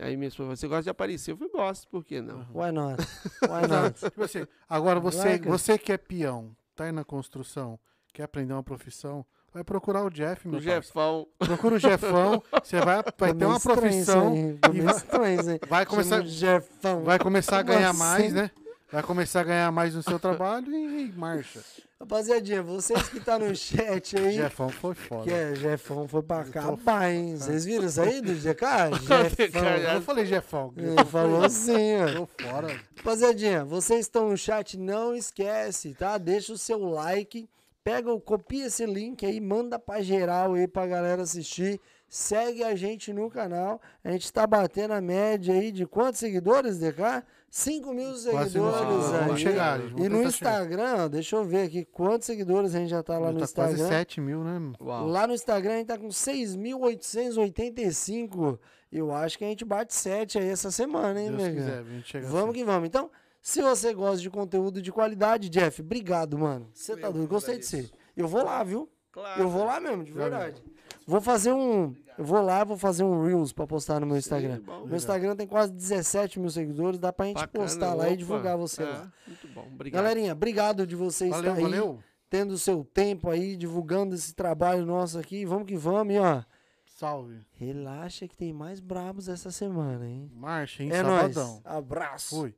aí 0.00 0.16
minha 0.16 0.28
esposa, 0.28 0.54
você 0.56 0.66
gosta 0.68 0.84
de 0.84 0.90
aparecer? 0.90 1.32
Eu 1.32 1.36
falei, 1.36 1.52
gosto, 1.52 1.88
por 1.88 2.04
que 2.04 2.20
não? 2.20 2.46
Why 2.54 2.72
not? 2.72 3.02
Why 3.42 3.68
not? 3.68 3.98
Tipo 4.00 4.22
assim, 4.24 4.46
agora 4.68 5.00
você, 5.00 5.28
Like 5.30 5.48
você 5.48 5.76
que 5.78 5.92
é 5.92 5.98
peão, 5.98 6.54
tá 6.76 6.84
aí 6.84 6.92
na 6.92 7.04
construção, 7.04 7.78
quer 8.12 8.22
aprender 8.24 8.52
uma 8.52 8.62
profissão, 8.62 9.26
vai 9.52 9.64
procurar 9.64 10.04
o 10.04 10.10
Jeff, 10.10 10.46
meu 10.46 10.58
O 10.58 10.62
parceiro. 10.62 10.82
Jefão, 10.82 11.26
Procura 11.38 11.74
o 11.74 11.78
Jefão, 11.78 12.42
você 12.62 12.80
vai, 12.80 13.02
vai 13.18 13.34
ter 13.34 13.44
uma 13.44 13.58
profissão, 13.60 14.34
e 14.72 14.80
vai- 14.80 14.96
estranho 14.96 15.38
vai 15.68 15.84
começar, 15.84 16.24
Jefão. 16.24 17.02
vai 17.02 17.18
começar 17.18 17.58
a 17.58 17.62
ganhar 17.62 17.90
assim? 17.90 17.98
mais, 17.98 18.32
né? 18.32 18.50
Vai 18.92 19.02
começar 19.04 19.40
a 19.40 19.44
ganhar 19.44 19.70
mais 19.72 19.94
no 19.94 20.02
seu 20.02 20.18
trabalho 20.18 20.72
e, 20.74 21.12
marcha. 21.12 21.60
Rapaziadinha, 22.00 22.62
vocês 22.62 23.08
que 23.08 23.20
tá 23.20 23.38
no 23.38 23.54
chat 23.54 24.16
aí, 24.18 24.32
Jefão 24.32 24.68
foi 24.68 24.94
foda. 24.94 25.22
que 25.24 25.32
é 25.32 25.54
Jefão 25.54 26.08
foi 26.08 26.22
pra 26.22 26.42
tô- 26.44 26.50
acabar, 26.50 27.10
hein? 27.12 27.36
Vocês 27.36 27.64
viram 27.64 27.86
isso 27.86 28.00
aí 28.00 28.20
do 28.20 28.32
GK? 28.34 28.66
Jefão. 29.06 29.64
Eu 29.94 30.02
falei 30.02 30.26
Jefão. 30.26 30.72
Ele 30.76 31.04
falou 31.04 31.44
assim, 31.44 32.00
ó. 32.02 32.14
Tô 32.20 32.26
fora. 32.42 32.80
Rapaziadinha, 32.96 33.64
vocês 33.64 34.00
estão 34.00 34.30
no 34.30 34.36
chat, 34.36 34.76
não 34.78 35.14
esquece, 35.14 35.94
tá? 35.94 36.18
Deixa 36.18 36.52
o 36.52 36.58
seu 36.58 36.78
like, 36.88 37.48
pega, 37.84 38.18
copia 38.20 38.66
esse 38.66 38.84
link 38.86 39.24
aí, 39.24 39.40
manda 39.40 39.78
pra 39.78 40.02
geral 40.02 40.54
aí 40.54 40.66
pra 40.66 40.86
galera 40.86 41.22
assistir. 41.22 41.80
Segue 42.08 42.64
a 42.64 42.74
gente 42.74 43.12
no 43.12 43.30
canal. 43.30 43.80
A 44.02 44.10
gente 44.10 44.32
tá 44.32 44.44
batendo 44.44 44.94
a 44.94 45.00
média 45.00 45.54
aí 45.54 45.70
de 45.70 45.86
quantos 45.86 46.18
seguidores, 46.18 46.78
DK? 46.78 47.22
5 47.50 47.92
mil 47.92 48.12
Quase 48.12 48.56
não 48.58 48.72
seguidores 48.72 48.78
chegou. 48.78 49.14
aí. 49.14 49.24
Vamos 49.26 49.40
chegar. 49.40 49.80
E 49.80 49.82
no 49.82 49.90
tentar 49.96 50.08
chegar. 50.08 50.26
Instagram, 50.28 51.10
deixa 51.10 51.34
eu 51.36 51.44
ver 51.44 51.62
aqui 51.66 51.84
quantos 51.84 52.26
seguidores 52.26 52.74
a 52.76 52.78
gente 52.78 52.90
já 52.90 53.02
tá 53.02 53.18
lá 53.18 53.32
no 53.32 53.40
tá 53.40 53.48
quase 53.52 53.72
Instagram. 53.74 53.98
7 53.98 54.20
mil, 54.20 54.44
né? 54.44 54.72
uau. 54.80 55.06
Lá 55.08 55.26
no 55.26 55.34
Instagram 55.34 55.72
a 55.72 55.76
gente 55.78 55.86
tá 55.88 55.98
com 55.98 56.06
6.885. 56.08 58.58
Eu 58.92 59.12
acho 59.12 59.36
que 59.36 59.44
a 59.44 59.48
gente 59.48 59.64
bate 59.64 59.92
7 59.94 60.38
aí 60.38 60.48
essa 60.48 60.70
semana, 60.70 61.20
hein, 61.20 61.32
Deus 61.32 61.48
quiser, 61.48 61.78
a 61.78 61.82
gente 61.84 62.08
chega 62.08 62.26
Vamos 62.28 62.50
assim. 62.50 62.58
que 62.60 62.64
vamos. 62.64 62.86
Então, 62.86 63.10
se 63.42 63.60
você 63.62 63.92
gosta 63.94 64.18
de 64.18 64.28
conteúdo 64.30 64.80
de 64.82 64.92
qualidade, 64.92 65.48
Jeff, 65.48 65.80
obrigado, 65.80 66.38
mano. 66.38 66.68
Você 66.72 66.96
tá 66.96 67.10
doido. 67.10 67.28
Gostei 67.28 67.58
de 67.58 67.66
você. 67.66 67.90
Eu 68.16 68.28
vou 68.28 68.44
lá, 68.44 68.62
viu? 68.62 68.88
Claro. 69.12 69.42
Eu 69.42 69.48
vou 69.48 69.64
lá 69.64 69.80
mesmo, 69.80 70.04
de 70.04 70.12
Já 70.12 70.20
verdade. 70.20 70.62
Vou 71.06 71.20
fazer 71.20 71.52
um. 71.52 71.94
Eu 72.20 72.26
vou 72.26 72.42
lá, 72.42 72.62
vou 72.64 72.76
fazer 72.76 73.02
um 73.02 73.24
Reels 73.24 73.50
pra 73.50 73.66
postar 73.66 73.98
no 73.98 74.04
meu 74.06 74.16
Sim, 74.16 74.18
Instagram. 74.18 74.60
bom. 74.60 74.84
Meu 74.84 74.96
Instagram 74.96 75.34
tem 75.34 75.46
quase 75.46 75.72
17 75.72 76.38
mil 76.38 76.50
seguidores, 76.50 77.00
dá 77.00 77.10
pra 77.10 77.24
gente 77.24 77.36
Bacana, 77.36 77.64
postar 77.64 77.94
lá 77.94 78.04
e 78.04 78.08
opa. 78.08 78.16
divulgar 78.18 78.58
você 78.58 78.82
É, 78.82 78.86
lá. 78.86 79.12
Muito 79.26 79.48
bom, 79.48 79.66
obrigado. 79.72 80.02
Galerinha, 80.02 80.32
obrigado 80.32 80.86
de 80.86 80.94
vocês 80.94 81.30
Valeu, 81.30 81.52
estar 81.54 81.64
aí, 81.66 81.70
valeu. 81.72 81.98
tendo 82.28 82.50
o 82.52 82.58
seu 82.58 82.84
tempo 82.84 83.30
aí, 83.30 83.56
divulgando 83.56 84.14
esse 84.14 84.34
trabalho 84.34 84.84
nosso 84.84 85.18
aqui. 85.18 85.46
Vamos 85.46 85.66
que 85.66 85.76
vamos, 85.78 86.14
e 86.14 86.18
ó. 86.18 86.42
Salve. 86.84 87.38
Relaxa 87.54 88.28
que 88.28 88.36
tem 88.36 88.52
mais 88.52 88.80
brabos 88.80 89.26
essa 89.26 89.50
semana, 89.50 90.06
hein? 90.06 90.30
Marcha, 90.34 90.82
hein? 90.82 90.90
é 90.92 91.02
nóis. 91.02 91.32
Sabadão. 91.34 91.62
Abraço. 91.64 92.36
Fui. 92.40 92.54